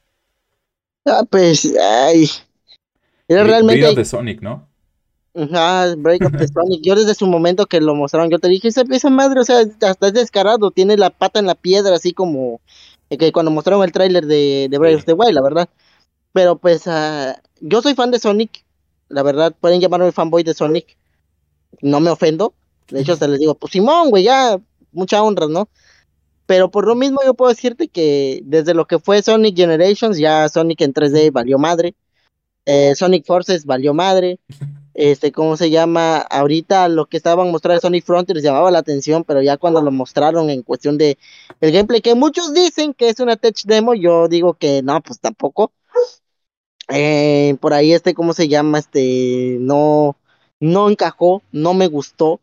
Ah, 1.05 1.23
pues, 1.29 1.69
ay. 1.77 2.29
Era 3.27 3.43
realmente. 3.43 3.81
Break 3.81 3.91
of 3.91 3.95
the 3.97 4.05
Sonic, 4.05 4.41
¿no? 4.41 4.65
Ajá, 5.35 5.93
Break 5.97 6.23
of 6.23 6.31
the 6.37 6.47
Sonic. 6.47 6.81
Yo 6.83 6.95
desde 6.95 7.13
su 7.13 7.27
momento 7.27 7.65
que 7.65 7.81
lo 7.81 7.95
mostraron, 7.95 8.29
yo 8.29 8.39
te 8.39 8.47
dije, 8.47 8.69
esa, 8.69 8.83
esa 8.89 9.09
madre, 9.09 9.41
o 9.41 9.43
sea, 9.43 9.59
hasta 9.81 10.07
es 10.07 10.13
descarado, 10.13 10.71
tiene 10.71 10.95
la 10.95 11.09
pata 11.09 11.39
en 11.39 11.47
la 11.47 11.55
piedra, 11.55 11.95
así 11.95 12.13
como 12.13 12.61
eh, 13.09 13.17
que 13.17 13.33
cuando 13.33 13.51
mostraron 13.51 13.83
el 13.83 13.91
tráiler 13.91 14.25
de, 14.25 14.67
de 14.69 14.77
Break 14.77 14.99
of 14.99 15.05
the 15.05 15.13
Wild, 15.13 15.33
la 15.33 15.41
verdad. 15.41 15.69
Pero 16.31 16.59
pues, 16.59 16.87
uh, 16.87 17.33
yo 17.59 17.81
soy 17.81 17.93
fan 17.93 18.11
de 18.11 18.19
Sonic, 18.19 18.63
la 19.09 19.21
verdad, 19.21 19.53
pueden 19.59 19.81
llamarme 19.81 20.13
fanboy 20.13 20.43
de 20.43 20.53
Sonic, 20.53 20.95
no 21.81 21.99
me 21.99 22.09
ofendo, 22.09 22.53
de 22.89 23.01
hecho, 23.01 23.15
se 23.17 23.27
les 23.27 23.39
digo, 23.39 23.55
pues 23.55 23.73
Simón, 23.73 24.11
güey, 24.11 24.23
ya, 24.23 24.57
mucha 24.93 25.21
honra, 25.21 25.47
¿no? 25.47 25.67
Pero 26.51 26.69
por 26.69 26.85
lo 26.85 26.95
mismo 26.95 27.21
yo 27.23 27.33
puedo 27.33 27.47
decirte 27.47 27.87
que 27.87 28.41
desde 28.43 28.73
lo 28.73 28.85
que 28.85 28.99
fue 28.99 29.23
Sonic 29.23 29.55
Generations, 29.55 30.17
ya 30.17 30.49
Sonic 30.49 30.81
en 30.81 30.93
3D 30.93 31.31
valió 31.31 31.57
madre. 31.57 31.95
Eh, 32.65 32.93
Sonic 32.93 33.25
Forces 33.25 33.65
valió 33.65 33.93
madre. 33.93 34.37
Este, 34.93 35.31
¿cómo 35.31 35.55
se 35.55 35.69
llama? 35.69 36.17
Ahorita 36.17 36.89
lo 36.89 37.05
que 37.05 37.15
estaban 37.15 37.49
mostrando 37.49 37.79
Sonic 37.79 38.03
Frontiers 38.03 38.43
llamaba 38.43 38.69
la 38.69 38.79
atención, 38.79 39.23
pero 39.23 39.41
ya 39.41 39.55
cuando 39.55 39.81
lo 39.81 39.89
mostraron 39.89 40.49
en 40.49 40.63
cuestión 40.63 40.97
de 40.97 41.17
el 41.61 41.71
gameplay, 41.71 42.01
que 42.01 42.15
muchos 42.15 42.53
dicen 42.53 42.93
que 42.93 43.07
es 43.07 43.21
una 43.21 43.37
tech 43.37 43.55
demo, 43.63 43.93
yo 43.93 44.27
digo 44.27 44.55
que 44.55 44.83
no, 44.83 44.99
pues 45.01 45.21
tampoco. 45.21 45.71
Eh, 46.89 47.55
por 47.61 47.73
ahí 47.73 47.93
este, 47.93 48.13
¿cómo 48.13 48.33
se 48.33 48.49
llama? 48.49 48.79
Este, 48.79 49.55
no, 49.61 50.17
no 50.59 50.89
encajó, 50.89 51.41
no 51.53 51.73
me 51.73 51.87
gustó 51.87 52.41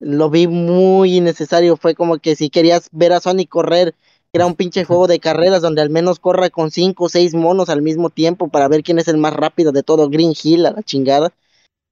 lo 0.00 0.30
vi 0.30 0.46
muy 0.46 1.16
innecesario. 1.16 1.76
Fue 1.76 1.94
como 1.94 2.18
que 2.18 2.36
si 2.36 2.50
querías 2.50 2.88
ver 2.92 3.12
a 3.12 3.20
Sonic 3.20 3.48
correr, 3.48 3.94
era 4.32 4.46
un 4.46 4.54
pinche 4.54 4.84
juego 4.84 5.06
de 5.06 5.20
carreras 5.20 5.62
donde 5.62 5.82
al 5.82 5.90
menos 5.90 6.18
corra 6.18 6.50
con 6.50 6.70
cinco 6.70 7.04
o 7.04 7.08
seis 7.08 7.34
monos 7.34 7.68
al 7.68 7.82
mismo 7.82 8.10
tiempo 8.10 8.48
para 8.48 8.68
ver 8.68 8.82
quién 8.82 8.98
es 8.98 9.08
el 9.08 9.16
más 9.16 9.32
rápido 9.32 9.72
de 9.72 9.82
todo 9.82 10.08
Green 10.10 10.34
Hill 10.40 10.66
a 10.66 10.72
la 10.72 10.82
chingada. 10.82 11.32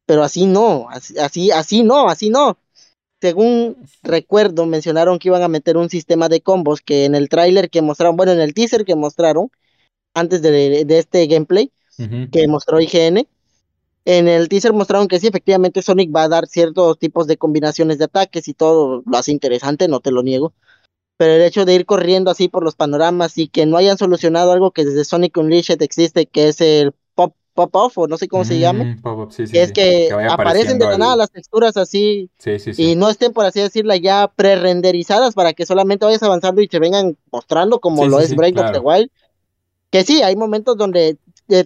Pero 0.07 0.23
así 0.23 0.47
no, 0.47 0.89
así, 0.91 1.51
así, 1.51 1.83
no, 1.83 2.09
así 2.09 2.31
no. 2.31 2.59
Según 3.21 3.77
recuerdo, 4.03 4.67
mencionaron 4.67 5.19
que 5.19 5.29
iban 5.29 5.43
a 5.43 5.49
meter 5.49 5.77
un 5.77 5.89
sistema 5.89 6.29
de 6.29 6.43
combos 6.43 6.81
que 6.81 7.07
en 7.07 7.15
el 7.15 7.29
tráiler 7.29 7.71
que 7.71 7.83
mostraron, 7.83 8.17
bueno, 8.17 8.33
en 8.33 8.41
el 8.41 8.55
teaser 8.55 8.85
que 8.85 8.95
mostraron 8.95 9.51
antes 10.15 10.43
de, 10.43 10.87
este 10.89 11.27
gameplay 11.27 11.73
que 12.31 12.47
mostró 12.47 12.81
IGN, 12.81 13.27
en 14.07 14.29
el 14.29 14.49
teaser 14.49 14.73
mostraron 14.73 15.09
que 15.09 15.19
sí, 15.19 15.27
efectivamente 15.27 15.83
Sonic 15.83 16.15
va 16.15 16.23
a 16.23 16.29
dar 16.29 16.47
ciertos 16.47 16.97
tipos 16.97 17.27
de 17.27 17.37
combinaciones 17.37 17.99
de 17.99 18.05
ataques 18.05 18.47
y 18.47 18.55
todo 18.55 19.03
lo 19.05 19.19
hace 19.19 19.33
interesante, 19.33 19.89
no 19.89 19.99
te 19.99 20.13
lo 20.13 20.23
niego. 20.23 20.55
Pero 21.17 21.33
el 21.33 21.43
hecho 21.43 21.65
de 21.65 21.75
ir 21.75 21.87
corriendo 21.87 22.31
así 22.31 22.47
por 22.47 22.63
los 22.63 22.77
panoramas 22.77 23.37
y 23.37 23.49
que 23.49 23.67
no 23.67 23.77
hayan 23.77 23.99
solucionado 23.99 24.53
algo 24.53 24.71
que 24.71 24.85
desde 24.85 25.05
Sonic 25.05 25.37
Unleashed 25.37 25.83
existe, 25.83 26.27
que 26.27 26.49
es 26.49 26.61
el 26.61 26.93
pop 27.17 27.35
pop 27.53 27.75
off 27.75 27.99
o 27.99 28.07
no 28.07 28.17
sé 28.17 28.29
cómo 28.29 28.45
se 28.45 28.61
llame, 28.61 28.97
mm, 29.03 29.29
es 29.53 29.73
que, 29.73 30.11
aparecen 30.31 30.79
de 30.79 30.85
la 30.85 30.99
nada 30.99 31.17
las 31.17 31.33
texturas 31.33 31.77
así 31.77 32.31
y 32.77 32.95
no 32.95 33.11
estén 33.11 33.33
por 33.33 33.45
así 33.45 33.61
decirla 33.61 33.97
ya 33.97 34.31
pre-renderizadas 34.37 35.35
para 35.35 35.53
que 35.53 35.67
solamente 35.67 36.05
vayas 36.05 36.23
avanzando 36.23 36.61
y 36.61 36.69
te 36.69 36.79
vengan 36.79 37.17
mostrando 37.33 37.81
como 37.81 38.07
lo 38.07 38.21
es 38.21 38.37
Break 38.37 38.57
of 38.57 38.71
the 38.71 38.79
Wild. 38.79 39.11
Que 39.91 40.05
sí, 40.05 40.23
hay 40.23 40.37
momentos 40.37 40.77
donde 40.77 41.17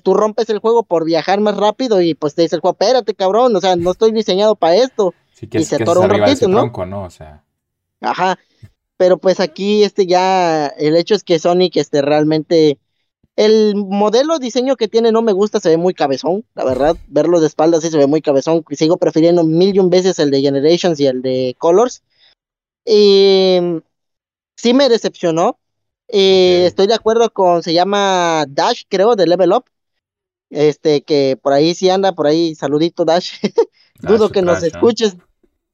tú 0.03 0.14
rompes 0.14 0.51
el 0.51 0.59
juego 0.59 0.83
por 0.83 1.05
viajar 1.05 1.41
más 1.41 1.57
rápido 1.57 2.01
y 2.01 2.14
pues 2.14 2.35
te 2.35 2.43
dice 2.43 2.57
el 2.57 2.61
juego, 2.61 2.76
espérate 2.78 3.14
cabrón, 3.14 3.55
o 3.57 3.61
sea, 3.61 3.76
no 3.76 3.93
estoy 3.93 4.12
diseñado 4.12 4.57
para 4.57 4.76
esto. 4.76 5.14
y 5.41 5.64
se 5.64 5.76
atora 5.76 6.01
un 6.01 6.11
ratito, 6.11 6.49
¿no? 6.49 6.70
¿no? 6.87 7.03
O 7.05 7.11
sea. 7.11 7.45
Ajá. 8.01 8.39
Pero 8.97 9.18
pues 9.18 9.41
aquí 9.41 9.83
este 9.83 10.07
ya, 10.07 10.66
el 10.66 10.97
hecho 10.97 11.14
es 11.14 11.24
que 11.24 11.39
Sonic 11.39 11.76
este 11.76 12.03
realmente, 12.03 12.78
el 13.37 13.74
modelo 13.74 14.39
diseño 14.39 14.76
que 14.76 14.89
tiene 14.89 15.12
no 15.12 15.22
me 15.22 15.33
gusta, 15.33 15.61
se 15.61 15.70
ve 15.70 15.76
muy 15.78 15.95
cabezón, 15.95 16.45
la 16.55 16.64
verdad, 16.64 16.97
verlo 17.07 17.41
de 17.41 17.47
espaldas 17.47 17.83
sí 17.83 17.91
se 17.91 17.97
ve 17.97 18.07
muy 18.07 18.20
cabezón, 18.20 18.62
sigo 18.72 18.99
prefiriendo 18.99 19.45
mil 19.45 19.74
y 19.74 19.78
un 19.78 19.89
veces 19.89 20.18
el 20.18 20.31
de 20.31 20.43
Generations 20.43 21.01
y 21.01 21.07
el 21.07 21.22
de 21.22 21.57
Colors. 21.59 22.03
Y 22.85 23.59
sí 24.57 24.74
me 24.74 24.89
decepcionó, 24.89 25.60
y 26.13 26.63
Estoy 26.65 26.87
de 26.87 26.95
acuerdo 26.95 27.31
con, 27.31 27.63
se 27.63 27.73
llama 27.73 28.45
Dash, 28.49 28.83
creo, 28.89 29.17
de 29.17 29.27
Level 29.27 29.53
Up. 29.53 29.65
Este, 30.51 31.03
que 31.03 31.39
por 31.41 31.53
ahí 31.53 31.75
sí 31.75 31.89
anda, 31.91 32.13
por 32.13 32.27
ahí, 32.27 32.55
saludito 32.55 33.05
Dash. 33.05 33.35
dudo 34.01 34.31
que 34.31 34.43
nos 34.43 34.63
escuches. 34.63 35.17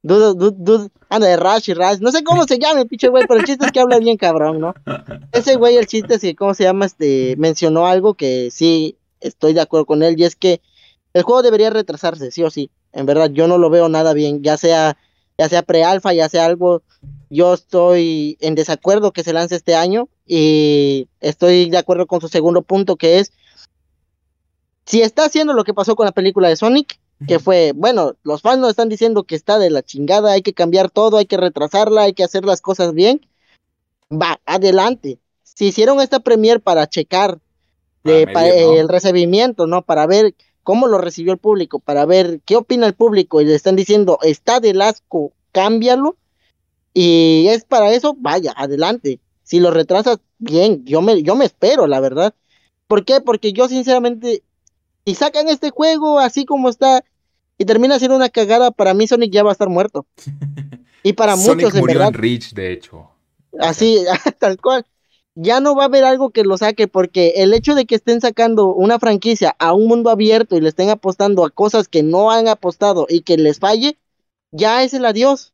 Dudo, 0.03 0.34
dudo, 0.34 0.55
dudo, 0.57 0.89
anda 1.09 1.26
de 1.26 1.37
Rash 1.37 1.70
y 1.70 1.74
Rash. 1.74 1.99
No 1.99 2.12
sé 2.12 2.22
cómo 2.22 2.45
se 2.45 2.59
llama, 2.59 2.84
pinche 2.84 3.09
güey, 3.09 3.24
pero 3.26 3.41
el 3.41 3.47
chiste 3.47 3.66
es 3.66 3.72
que 3.72 3.80
habla 3.80 3.99
bien 3.99 4.16
cabrón, 4.16 4.61
¿no? 4.61 4.74
Ese 5.32 5.57
güey, 5.57 5.76
el 5.76 5.87
chiste 5.87 6.14
es 6.14 6.20
que, 6.20 6.37
¿cómo 6.37 6.55
se 6.55 6.64
llama? 6.64 6.87
Este, 6.87 7.34
mencionó 7.39 7.87
algo 7.87 8.14
que 8.14 8.51
sí 8.53 8.99
estoy 9.20 9.53
de 9.53 9.62
acuerdo 9.62 9.87
con 9.87 10.03
él, 10.03 10.14
y 10.18 10.24
es 10.24 10.37
que 10.37 10.61
el 11.12 11.22
juego 11.22 11.43
debería 11.43 11.70
retrasarse, 11.70 12.30
sí 12.30 12.45
o 12.45 12.51
sí. 12.51 12.70
En 12.93 13.07
verdad, 13.07 13.30
yo 13.30 13.49
no 13.49 13.59
lo 13.59 13.68
veo 13.70 13.89
nada 13.89 14.12
bien, 14.12 14.43
ya 14.43 14.57
sea, 14.57 14.97
ya 15.39 15.49
sea 15.49 15.62
pre-alfa, 15.62 16.12
ya 16.12 16.28
sea 16.28 16.45
algo. 16.45 16.82
Yo 17.28 17.55
estoy 17.55 18.37
en 18.41 18.55
desacuerdo 18.55 19.12
que 19.12 19.24
se 19.24 19.32
lance 19.32 19.57
este 19.57 19.74
año 19.74 20.09
y 20.26 21.08
estoy 21.20 21.70
de 21.70 21.78
acuerdo 21.78 22.06
con 22.06 22.20
su 22.20 22.28
segundo 22.28 22.62
punto 22.62 22.96
que 22.96 23.20
es, 23.20 23.32
si 24.84 25.02
está 25.02 25.24
haciendo 25.24 25.52
lo 25.52 25.64
que 25.64 25.74
pasó 25.74 25.96
con 25.96 26.06
la 26.06 26.12
película 26.12 26.48
de 26.48 26.56
Sonic, 26.56 26.98
que 27.26 27.38
fue, 27.38 27.72
bueno, 27.74 28.14
los 28.24 28.42
fans 28.42 28.58
nos 28.58 28.70
están 28.70 28.88
diciendo 28.88 29.24
que 29.24 29.36
está 29.36 29.58
de 29.58 29.70
la 29.70 29.82
chingada, 29.82 30.32
hay 30.32 30.42
que 30.42 30.52
cambiar 30.52 30.90
todo, 30.90 31.16
hay 31.16 31.26
que 31.26 31.38
retrasarla, 31.38 32.02
hay 32.02 32.12
que 32.12 32.24
hacer 32.24 32.44
las 32.44 32.60
cosas 32.60 32.92
bien, 32.92 33.26
va, 34.12 34.38
adelante. 34.44 35.18
Si 35.42 35.68
hicieron 35.68 36.00
esta 36.00 36.20
premier 36.20 36.60
para 36.60 36.86
checar 36.88 37.38
el 38.04 38.88
recibimiento, 38.88 39.66
¿no? 39.66 39.82
Para 39.82 40.06
ver 40.06 40.34
cómo 40.62 40.86
lo 40.86 40.98
recibió 40.98 41.32
el 41.32 41.38
público, 41.38 41.78
para 41.78 42.04
ver 42.04 42.40
qué 42.44 42.56
opina 42.56 42.86
el 42.86 42.94
público 42.94 43.40
y 43.40 43.46
le 43.46 43.54
están 43.54 43.76
diciendo, 43.76 44.18
está 44.22 44.60
del 44.60 44.82
asco, 44.82 45.32
cámbialo. 45.52 46.16
Y 46.92 47.46
es 47.48 47.64
para 47.64 47.92
eso, 47.92 48.14
vaya, 48.18 48.52
adelante 48.56 49.20
si 49.47 49.61
lo 49.61 49.70
retrasas, 49.70 50.18
bien, 50.38 50.84
yo 50.84 51.01
me, 51.03 51.22
yo 51.22 51.36
me 51.36 51.44
espero, 51.44 51.86
la 51.86 52.01
verdad. 52.01 52.34
¿Por 52.88 53.05
qué? 53.05 53.20
Porque 53.20 53.53
yo 53.53 53.68
sinceramente, 53.68 54.42
si 55.07 55.14
sacan 55.14 55.49
este 55.49 55.70
juego 55.70 56.18
así 56.18 56.44
como 56.44 56.68
está 56.68 57.05
y 57.57 57.64
termina 57.64 58.01
siendo 58.01 58.16
una 58.16 58.28
cagada, 58.28 58.72
para 58.72 58.92
mí 58.92 59.07
Sonic 59.07 59.32
ya 59.32 59.44
va 59.44 59.51
a 59.51 59.53
estar 59.53 59.68
muerto. 59.68 60.05
Y 61.03 61.12
para 61.12 61.36
muchos, 61.36 61.72
en 61.72 61.84
verdad. 61.84 62.11
Reach, 62.12 62.53
de 62.53 62.72
hecho. 62.72 63.09
Así, 63.61 64.05
tal 64.40 64.61
cual. 64.61 64.84
Ya 65.36 65.61
no 65.61 65.76
va 65.76 65.84
a 65.84 65.86
haber 65.86 66.03
algo 66.03 66.30
que 66.30 66.42
lo 66.42 66.59
saque, 66.59 66.88
porque 66.88 67.34
el 67.36 67.55
hecho 67.55 67.76
de 67.76 67.86
que 67.86 67.94
estén 67.94 68.20
sacando 68.20 68.74
una 68.74 68.99
franquicia 68.99 69.55
a 69.61 69.72
un 69.72 69.86
mundo 69.86 70.11
abierto 70.11 70.57
y 70.57 70.61
le 70.61 70.68
estén 70.68 70.90
apostando 70.90 71.44
a 71.44 71.51
cosas 71.51 71.86
que 71.86 72.03
no 72.03 72.32
han 72.32 72.49
apostado 72.49 73.07
y 73.09 73.20
que 73.20 73.36
les 73.36 73.61
falle, 73.61 73.97
ya 74.51 74.82
es 74.82 74.94
el 74.94 75.05
adiós. 75.05 75.53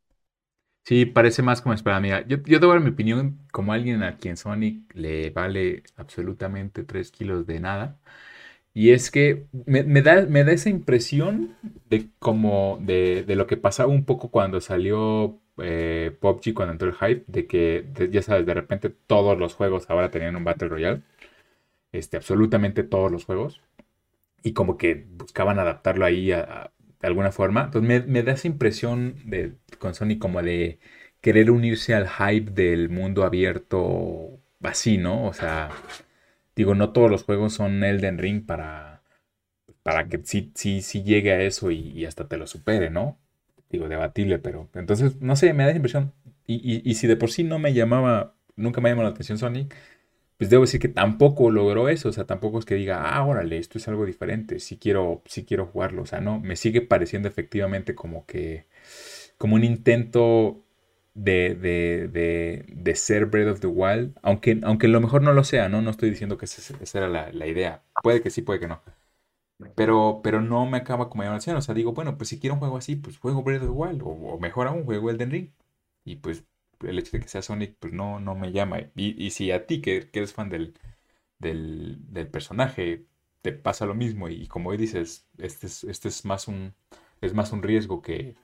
Sí, 0.85 1.07
parece 1.07 1.43
más 1.43 1.63
como 1.63 1.75
espera, 1.75 1.97
amiga. 1.97 2.27
Yo, 2.27 2.39
yo 2.45 2.59
debo 2.59 2.73
dar 2.73 2.81
mi 2.83 2.91
opinión 2.91 3.39
como 3.53 3.73
alguien 3.73 4.03
a 4.03 4.17
quien 4.17 4.37
Sonic 4.37 4.93
le 4.95 5.31
vale 5.31 5.85
absolutamente 5.97 6.83
3 6.83 7.13
kilos 7.13 7.47
de 7.47 7.61
nada. 7.61 7.99
Y 8.75 8.91
es 8.93 9.11
que 9.11 9.47
me, 9.67 10.03
da, 10.03 10.27
me 10.27 10.45
da 10.45 10.53
esa 10.53 10.71
impresión 10.71 11.57
de 11.91 12.11
como 12.19 12.79
de, 12.83 13.25
lo 13.37 13.47
que 13.47 13.57
pasaba 13.59 13.93
un 13.93 14.05
poco 14.07 14.31
cuando 14.31 14.61
salió 14.61 15.41
eh, 15.59 16.17
PUBG, 16.21 16.55
cuando 16.55 16.73
entró 16.73 16.89
el 16.89 16.95
hype, 16.97 17.25
de 17.29 17.47
que 17.47 17.87
ya 18.13 18.23
sabes, 18.23 18.47
de 18.47 18.55
repente 18.55 18.91
todos 18.91 19.39
los 19.39 19.55
juegos 19.55 19.91
ahora 19.91 20.11
tenían 20.11 20.37
un 20.37 20.45
Battle 20.45 20.69
Royale. 20.69 21.03
Este, 21.93 22.17
absolutamente 22.17 22.85
todos 22.85 23.11
los 23.13 23.25
juegos. 23.25 23.61
Y 24.43 24.53
como 24.55 24.77
que 24.79 25.07
buscaban 25.11 25.59
adaptarlo 25.59 26.05
ahí 26.05 26.33
a, 26.33 26.73
de 27.03 27.09
alguna 27.09 27.33
forma. 27.33 27.65
Entonces 27.65 28.07
me, 28.07 28.23
da 28.23 28.33
esa 28.33 28.47
impresión 28.49 29.17
de, 29.25 29.55
con 29.79 29.95
Sony 29.95 30.19
como 30.19 30.43
de 30.43 30.79
querer 31.21 31.51
unirse 31.51 31.95
al 31.95 32.09
hype 32.09 32.51
del 32.53 32.89
mundo 32.89 33.25
abierto 33.25 34.41
así, 34.63 34.99
¿no? 34.99 35.27
O 35.27 35.33
sea, 35.33 35.71
digo, 36.57 36.75
no 36.75 36.93
todos 36.93 37.11
los 37.11 37.25
juegos 37.25 37.55
son 37.55 37.83
Elden 37.85 38.19
Ring 38.19 38.47
para, 38.47 39.03
para 39.83 40.09
que 40.09 40.21
sí, 40.25 40.53
sí, 40.55 40.83
sí 40.83 41.03
llegue 41.03 41.33
a 41.33 41.43
eso 41.43 41.71
y, 41.71 42.05
hasta 42.07 42.29
te 42.29 42.37
lo 42.37 42.47
supere, 42.47 42.91
¿no? 42.91 43.19
Digo, 43.71 43.89
debatible, 43.89 44.39
pero 44.39 44.69
entonces, 44.75 45.21
no 45.21 45.37
sé, 45.37 45.53
me 45.55 45.65
da 45.65 45.71
esa 45.71 45.77
impresión. 45.77 46.13
Y, 46.47 46.89
y 46.89 46.95
si 46.95 47.07
de 47.07 47.17
por 47.17 47.31
sí 47.31 47.45
no 47.45 47.59
me 47.59 47.73
llamaba, 47.73 48.35
nunca 48.57 48.81
me 48.81 48.91
llamó 48.91 49.03
la 49.03 49.11
atención 49.11 49.39
Sonic, 49.39 49.75
pues 50.43 50.51
debo 50.51 50.65
decir 50.65 50.81
que 50.81 50.89
tampoco 50.89 51.53
logró 51.53 51.89
eso, 51.89 52.09
o 52.09 52.13
sea, 52.13 52.25
tampoco 52.27 52.59
es 52.59 52.65
que 52.65 52.75
diga, 52.75 53.15
ah, 53.15 53.25
órale, 53.25 53.59
esto 53.59 53.79
es 53.79 53.87
algo 53.87 54.05
diferente, 54.05 54.59
sí 54.59 54.77
quiero, 54.77 55.23
sí 55.25 55.45
quiero 55.45 55.67
jugarlo, 55.67 56.03
o 56.03 56.07
sea, 56.07 56.21
no, 56.21 56.41
me 56.41 56.57
sigue 56.57 56.81
pareciendo 56.81 57.29
efectivamente 57.29 57.95
como 57.95 58.27
que, 58.27 58.67
como 59.39 59.55
un 59.55 59.63
intento 59.63 60.65
de, 61.15 61.55
de, 61.55 62.09
de, 62.09 62.65
de 62.67 62.95
ser 62.97 63.27
Breath 63.27 63.53
of 63.53 63.61
the 63.61 63.69
Wild, 63.69 64.19
aunque, 64.23 64.59
aunque 64.65 64.89
a 64.89 64.91
lo 64.91 65.01
mejor 65.01 65.23
no 65.23 65.33
lo 65.33 65.45
sea, 65.45 65.69
¿no? 65.69 65.81
No 65.81 65.91
estoy 65.91 66.11
diciendo 66.11 66.39
que 66.39 66.47
esa, 66.47 66.99
era 66.99 67.09
la, 67.09 67.47
idea, 67.47 67.85
puede 68.03 68.21
que 68.21 68.31
sí, 68.31 68.43
puede 68.43 68.59
que 68.59 68.67
no. 68.67 68.83
Pero, 69.77 70.23
pero 70.25 70.41
no 70.41 70.67
me 70.67 70.79
acaba 70.79 71.09
como 71.09 71.23
llamar 71.23 71.39
o 71.39 71.61
sea, 71.63 71.73
digo, 71.73 71.93
bueno, 71.93 72.19
pues 72.19 72.31
si 72.31 72.41
quiero 72.41 72.55
un 72.55 72.61
juego 72.61 72.79
así, 72.79 72.97
pues 72.97 73.17
juego 73.19 73.45
Breath 73.45 73.63
of 73.63 73.69
the 73.69 73.73
Wild, 73.73 74.03
o, 74.03 74.09
o 74.09 74.41
mejor 74.41 74.67
aún, 74.67 74.85
juego 74.85 75.09
Elden 75.09 75.31
Ring. 75.31 75.51
Y 76.05 76.17
pues 76.17 76.45
el 76.85 76.99
hecho 76.99 77.13
de 77.17 77.23
que 77.23 77.29
sea 77.29 77.43
Sonic, 77.43 77.77
pues 77.79 77.93
no, 77.93 78.21
no 78.21 78.35
me 78.35 78.53
llama. 78.53 78.91
Y, 78.97 79.31
si 79.31 79.51
a 79.53 79.67
ti, 79.67 79.81
que, 79.81 80.09
eres 80.13 80.33
fan 80.33 80.49
del, 80.51 80.75
del, 81.39 82.29
personaje, 82.31 83.05
te 83.43 83.53
pasa 83.53 83.87
lo 83.87 83.95
mismo, 83.95 84.29
y, 84.29 84.47
como 84.49 84.71
hoy 84.71 84.77
dices, 84.77 85.27
este 85.39 85.67
es, 85.67 85.85
este 85.85 86.09
es 86.09 86.25
más 86.25 86.49
un 86.49 86.75
es 87.23 87.35
más 87.35 87.53
un 87.53 87.63
riesgo 87.63 88.03
que, 88.03 88.37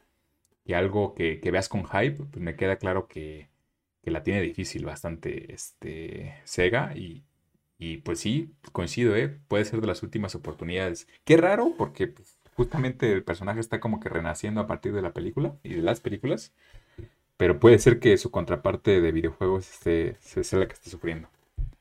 algo 0.74 1.14
que, 1.14 1.40
veas 1.52 1.68
con 1.68 1.84
hype, 1.84 2.24
pues 2.24 2.42
me 2.42 2.56
queda 2.56 2.76
claro 2.76 3.08
que, 3.08 3.50
la 4.04 4.22
tiene 4.22 4.40
difícil 4.40 4.86
bastante 4.86 5.52
este, 5.52 6.40
Sega 6.44 6.96
y, 6.96 7.24
y 7.78 7.98
pues 7.98 8.20
sí, 8.20 8.54
coincido, 8.72 9.14
¿eh? 9.14 9.28
puede 9.48 9.66
ser 9.66 9.82
de 9.82 9.86
las 9.86 10.02
últimas 10.02 10.34
oportunidades. 10.34 11.06
Qué 11.24 11.36
raro, 11.36 11.74
porque 11.76 12.06
pues, 12.06 12.38
justamente 12.54 13.12
el 13.12 13.22
personaje 13.22 13.60
está 13.60 13.80
como 13.80 14.00
que 14.00 14.08
renaciendo 14.08 14.62
a 14.62 14.66
partir 14.66 14.94
de 14.94 15.02
la 15.02 15.12
película 15.12 15.56
y 15.62 15.74
de 15.74 15.82
las 15.82 16.00
películas. 16.00 16.54
Pero 17.38 17.60
puede 17.60 17.78
ser 17.78 18.00
que 18.00 18.18
su 18.18 18.30
contraparte 18.30 19.00
de 19.00 19.12
videojuegos 19.12 19.70
esté, 19.70 20.16
sea 20.20 20.58
la 20.58 20.66
que 20.66 20.74
esté 20.74 20.90
sufriendo. 20.90 21.28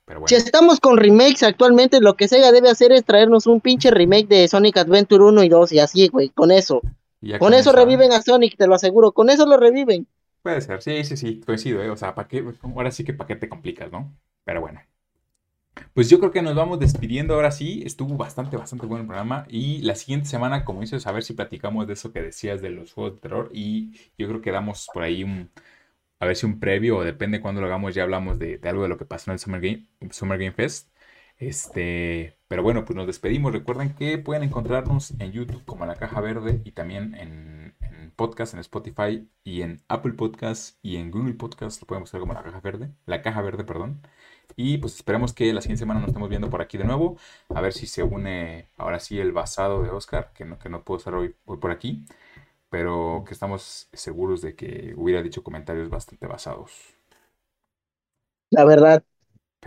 Pero 0.06 0.22
bueno. 0.22 0.30
Si 0.30 0.36
estamos 0.36 0.80
con 0.80 0.98
remakes 0.98 1.44
actualmente, 1.44 2.00
lo 2.00 2.16
que 2.16 2.28
Sega 2.28 2.52
debe 2.52 2.70
hacer 2.70 2.92
es 2.92 3.04
traernos 3.04 3.48
un 3.48 3.60
pinche 3.60 3.92
remake 3.92 4.28
de 4.28 4.48
Sonic 4.48 4.78
Adventure 4.78 5.24
1 5.26 5.44
y 5.44 5.50
2 5.50 5.72
y 5.74 5.80
así, 5.80 6.08
güey, 6.08 6.30
con 6.30 6.52
eso. 6.52 6.82
Con, 7.40 7.56
eso 7.56 7.72
reviven 7.72 8.12
a 8.14 8.22
Sonic, 8.22 8.56
te 8.56 8.68
lo 8.68 8.76
aseguro, 8.76 9.12
con 9.12 9.32
eso 9.32 9.48
lo 9.48 9.58
reviven. 9.58 10.08
Puede 10.44 10.62
ser, 10.62 10.82
sí, 10.84 11.04
sí, 11.04 11.18
sí, 11.18 11.42
coincido, 11.42 11.82
¿eh? 11.82 11.90
O 11.90 11.98
sea, 11.98 12.14
¿para 12.14 12.28
qué? 12.28 12.46
ahora 12.64 12.92
sí 12.92 13.04
que 13.04 13.14
para 13.14 13.28
qué 13.28 13.36
te 13.36 13.50
complicas, 13.50 13.92
¿no? 13.92 14.16
Pero 14.46 14.62
bueno. 14.62 14.80
Pues 15.94 16.10
yo 16.10 16.20
creo 16.20 16.32
que 16.32 16.41
nos 16.41 16.56
vamos 16.56 16.80
despidiendo 16.80 17.34
ahora 17.34 17.52
sí. 17.52 17.82
Estuvo 17.86 18.16
bastante, 18.18 18.58
bastante 18.58 18.86
bueno 18.86 19.02
el 19.02 19.08
programa. 19.08 19.45
Y 19.49 19.82
la 19.82 19.95
siguiente 19.95 20.28
semana, 20.28 20.66
como 20.66 20.82
dices, 20.82 21.08
a 21.08 21.12
ver 21.12 21.24
si 21.24 21.34
platicamos 21.34 21.88
de 21.88 21.94
eso 21.94 22.12
que 22.14 22.22
decías 22.22 22.62
de 22.62 22.70
los 22.70 22.94
juegos 22.94 23.16
de 23.16 23.22
terror. 23.22 23.49
Y 23.54 23.91
yo 24.18 24.28
creo 24.28 24.41
que 24.41 24.52
damos 24.52 24.88
por 24.94 25.04
ahí 25.04 25.24
un. 25.24 25.52
A 26.20 26.26
ver 26.26 26.36
si 26.36 26.45
un 26.45 26.60
previo, 26.60 26.98
o 26.98 27.04
depende 27.04 27.41
cuándo 27.41 27.62
lo 27.62 27.68
hagamos, 27.68 27.94
ya 27.95 28.04
hablamos 28.04 28.40
de, 28.40 28.60
algo 28.64 28.84
de 28.84 28.90
lo 28.90 28.98
que 28.98 29.06
pasó 29.06 29.30
en 29.32 29.34
el 29.34 29.40
Summer 29.40 29.62
Game, 29.62 29.88
Summer 30.12 30.40
Game 30.40 30.52
Fest. 30.52 30.90
Este, 31.38 32.38
pero 32.48 32.64
bueno, 32.64 32.86
pues 32.86 32.95
nos 32.98 33.08
despedimos. 33.08 33.54
Recuerden 33.54 33.94
que 33.94 34.18
pueden 34.18 34.44
encontrarnos 34.44 35.12
en 35.20 35.32
YouTube 35.32 35.64
como 35.66 35.86
La 35.86 35.95
Caja 35.95 36.20
Verde 36.22 36.62
y 36.66 36.72
también 36.72 37.14
en, 37.16 37.76
en 37.82 38.12
podcast, 38.16 38.54
en 38.54 38.60
Spotify 38.62 39.30
y 39.44 39.62
en 39.62 39.84
Apple 39.88 40.14
Podcast 40.14 40.80
y 40.82 40.98
en 40.98 41.12
Google 41.12 41.36
Podcast. 41.36 41.82
Lo 41.82 41.88
pueden 41.88 42.02
buscar 42.04 42.20
como 42.20 42.34
La 42.34 42.44
Caja 42.44 42.60
Verde. 42.62 42.91
La 43.06 43.22
Caja 43.22 43.41
Verde, 43.41 43.64
perdón. 43.64 44.02
Y 44.60 44.80
pues 44.80 44.96
esperemos 44.96 45.34
que 45.34 45.54
la 45.54 45.62
siguiente 45.62 45.82
semana 45.82 46.00
nos 46.00 46.10
estemos 46.10 46.30
viendo 46.30 46.50
por 46.50 46.64
aquí 46.64 46.80
de 46.80 46.84
nuevo. 46.84 47.18
A 47.54 47.62
ver 47.62 47.74
si 47.74 47.86
se 47.86 48.02
une 48.02 48.68
ahora 48.76 49.00
sí 49.00 49.20
el 49.20 49.32
basado 49.32 49.84
de 49.84 49.92
Oscar, 49.92 50.32
que 50.34 50.46
no, 50.46 50.58
que 50.58 50.68
no 50.68 50.84
puedo 50.84 50.98
estar 50.98 51.14
hoy, 51.14 51.36
por 51.46 51.70
aquí. 51.70 52.04
Pero 52.70 53.24
que 53.28 53.34
estamos 53.36 53.88
seguros 53.94 54.42
de 54.42 54.56
que 54.56 54.96
hubiera 54.98 55.22
dicho 55.22 55.44
comentarios 55.44 55.90
bastante 55.90 56.26
basados. 56.26 56.72
La 58.50 58.66
verdad. 58.66 59.04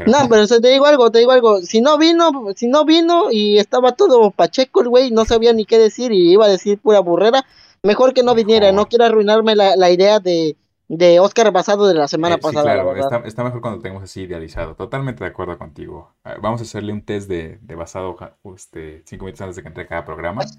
no, 0.06 0.28
pero 0.28 0.46
te 0.48 0.68
digo 0.68 0.86
algo, 0.86 1.12
te 1.12 1.20
digo 1.20 1.30
algo. 1.30 1.60
Si 1.62 1.80
no 1.80 1.96
vino, 1.96 2.46
si 2.56 2.66
no 2.66 2.84
vino 2.84 3.30
y 3.30 3.58
estaba 3.58 3.92
todo 3.92 4.32
pacheco 4.32 4.82
el 4.82 4.88
güey, 4.88 5.12
no 5.12 5.24
sabía 5.24 5.52
ni 5.52 5.66
qué 5.66 5.78
decir 5.78 6.10
y 6.10 6.32
iba 6.32 6.46
a 6.46 6.48
decir 6.48 6.80
pura 6.80 6.98
burrera, 6.98 7.46
mejor 7.84 8.12
que 8.12 8.24
no 8.24 8.34
viniera. 8.34 8.72
No 8.72 8.86
quiero 8.86 9.04
arruinarme 9.04 9.54
la, 9.54 9.76
la 9.76 9.90
idea 9.90 10.18
de, 10.18 10.56
de 10.96 11.20
Oscar 11.20 11.52
basado 11.52 11.86
de 11.86 11.94
la 11.94 12.08
semana 12.08 12.34
eh, 12.34 12.38
pasada. 12.38 12.64
claro, 12.64 13.24
está, 13.24 13.44
mejor 13.44 13.60
cuando 13.60 13.80
tengamos 13.80 14.02
así 14.02 14.22
idealizado. 14.22 14.74
Totalmente 14.74 15.22
de 15.22 15.30
acuerdo 15.30 15.56
contigo. 15.56 16.12
Ah, 16.24 16.34
vamos 16.42 16.60
a 16.60 16.64
hacerle 16.64 16.92
un 16.92 17.02
test 17.02 17.28
de, 17.28 17.60
basado 17.76 18.16
este, 18.56 19.02
cinco 19.06 19.26
minutos 19.26 19.42
antes 19.42 19.56
de 19.56 19.62
que 19.62 19.68
entre 19.68 19.86
cada 19.86 20.04
programa. 20.04 20.42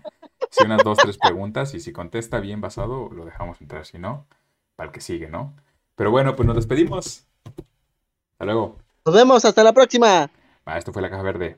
Si 0.50 0.66
unas 0.66 0.84
dos, 0.84 0.98
tres 0.98 1.18
preguntas 1.18 1.74
y 1.76 1.80
si 1.80 1.94
contesta 1.94 2.42
bien 2.42 2.60
basado, 2.60 3.08
lo 3.10 3.24
dejamos 3.24 3.62
entrar. 3.62 3.86
Si 3.86 3.98
no, 3.98 4.26
para 4.76 4.88
el 4.88 4.94
que 4.94 5.00
sigue, 5.00 5.30
¿no? 5.30 5.54
Pero 5.96 6.12
bueno, 6.12 6.36
pues 6.36 6.46
nos 6.46 6.58
despedimos. 6.58 7.26
Hasta 8.34 8.46
luego. 8.46 8.78
Nos 9.06 9.16
vemos, 9.16 9.46
hasta 9.46 9.64
la 9.64 9.72
próxima. 9.72 10.30
esto 10.76 10.92
fue 10.92 11.02
la 11.02 11.10
caja 11.10 11.24
verde. 11.24 11.58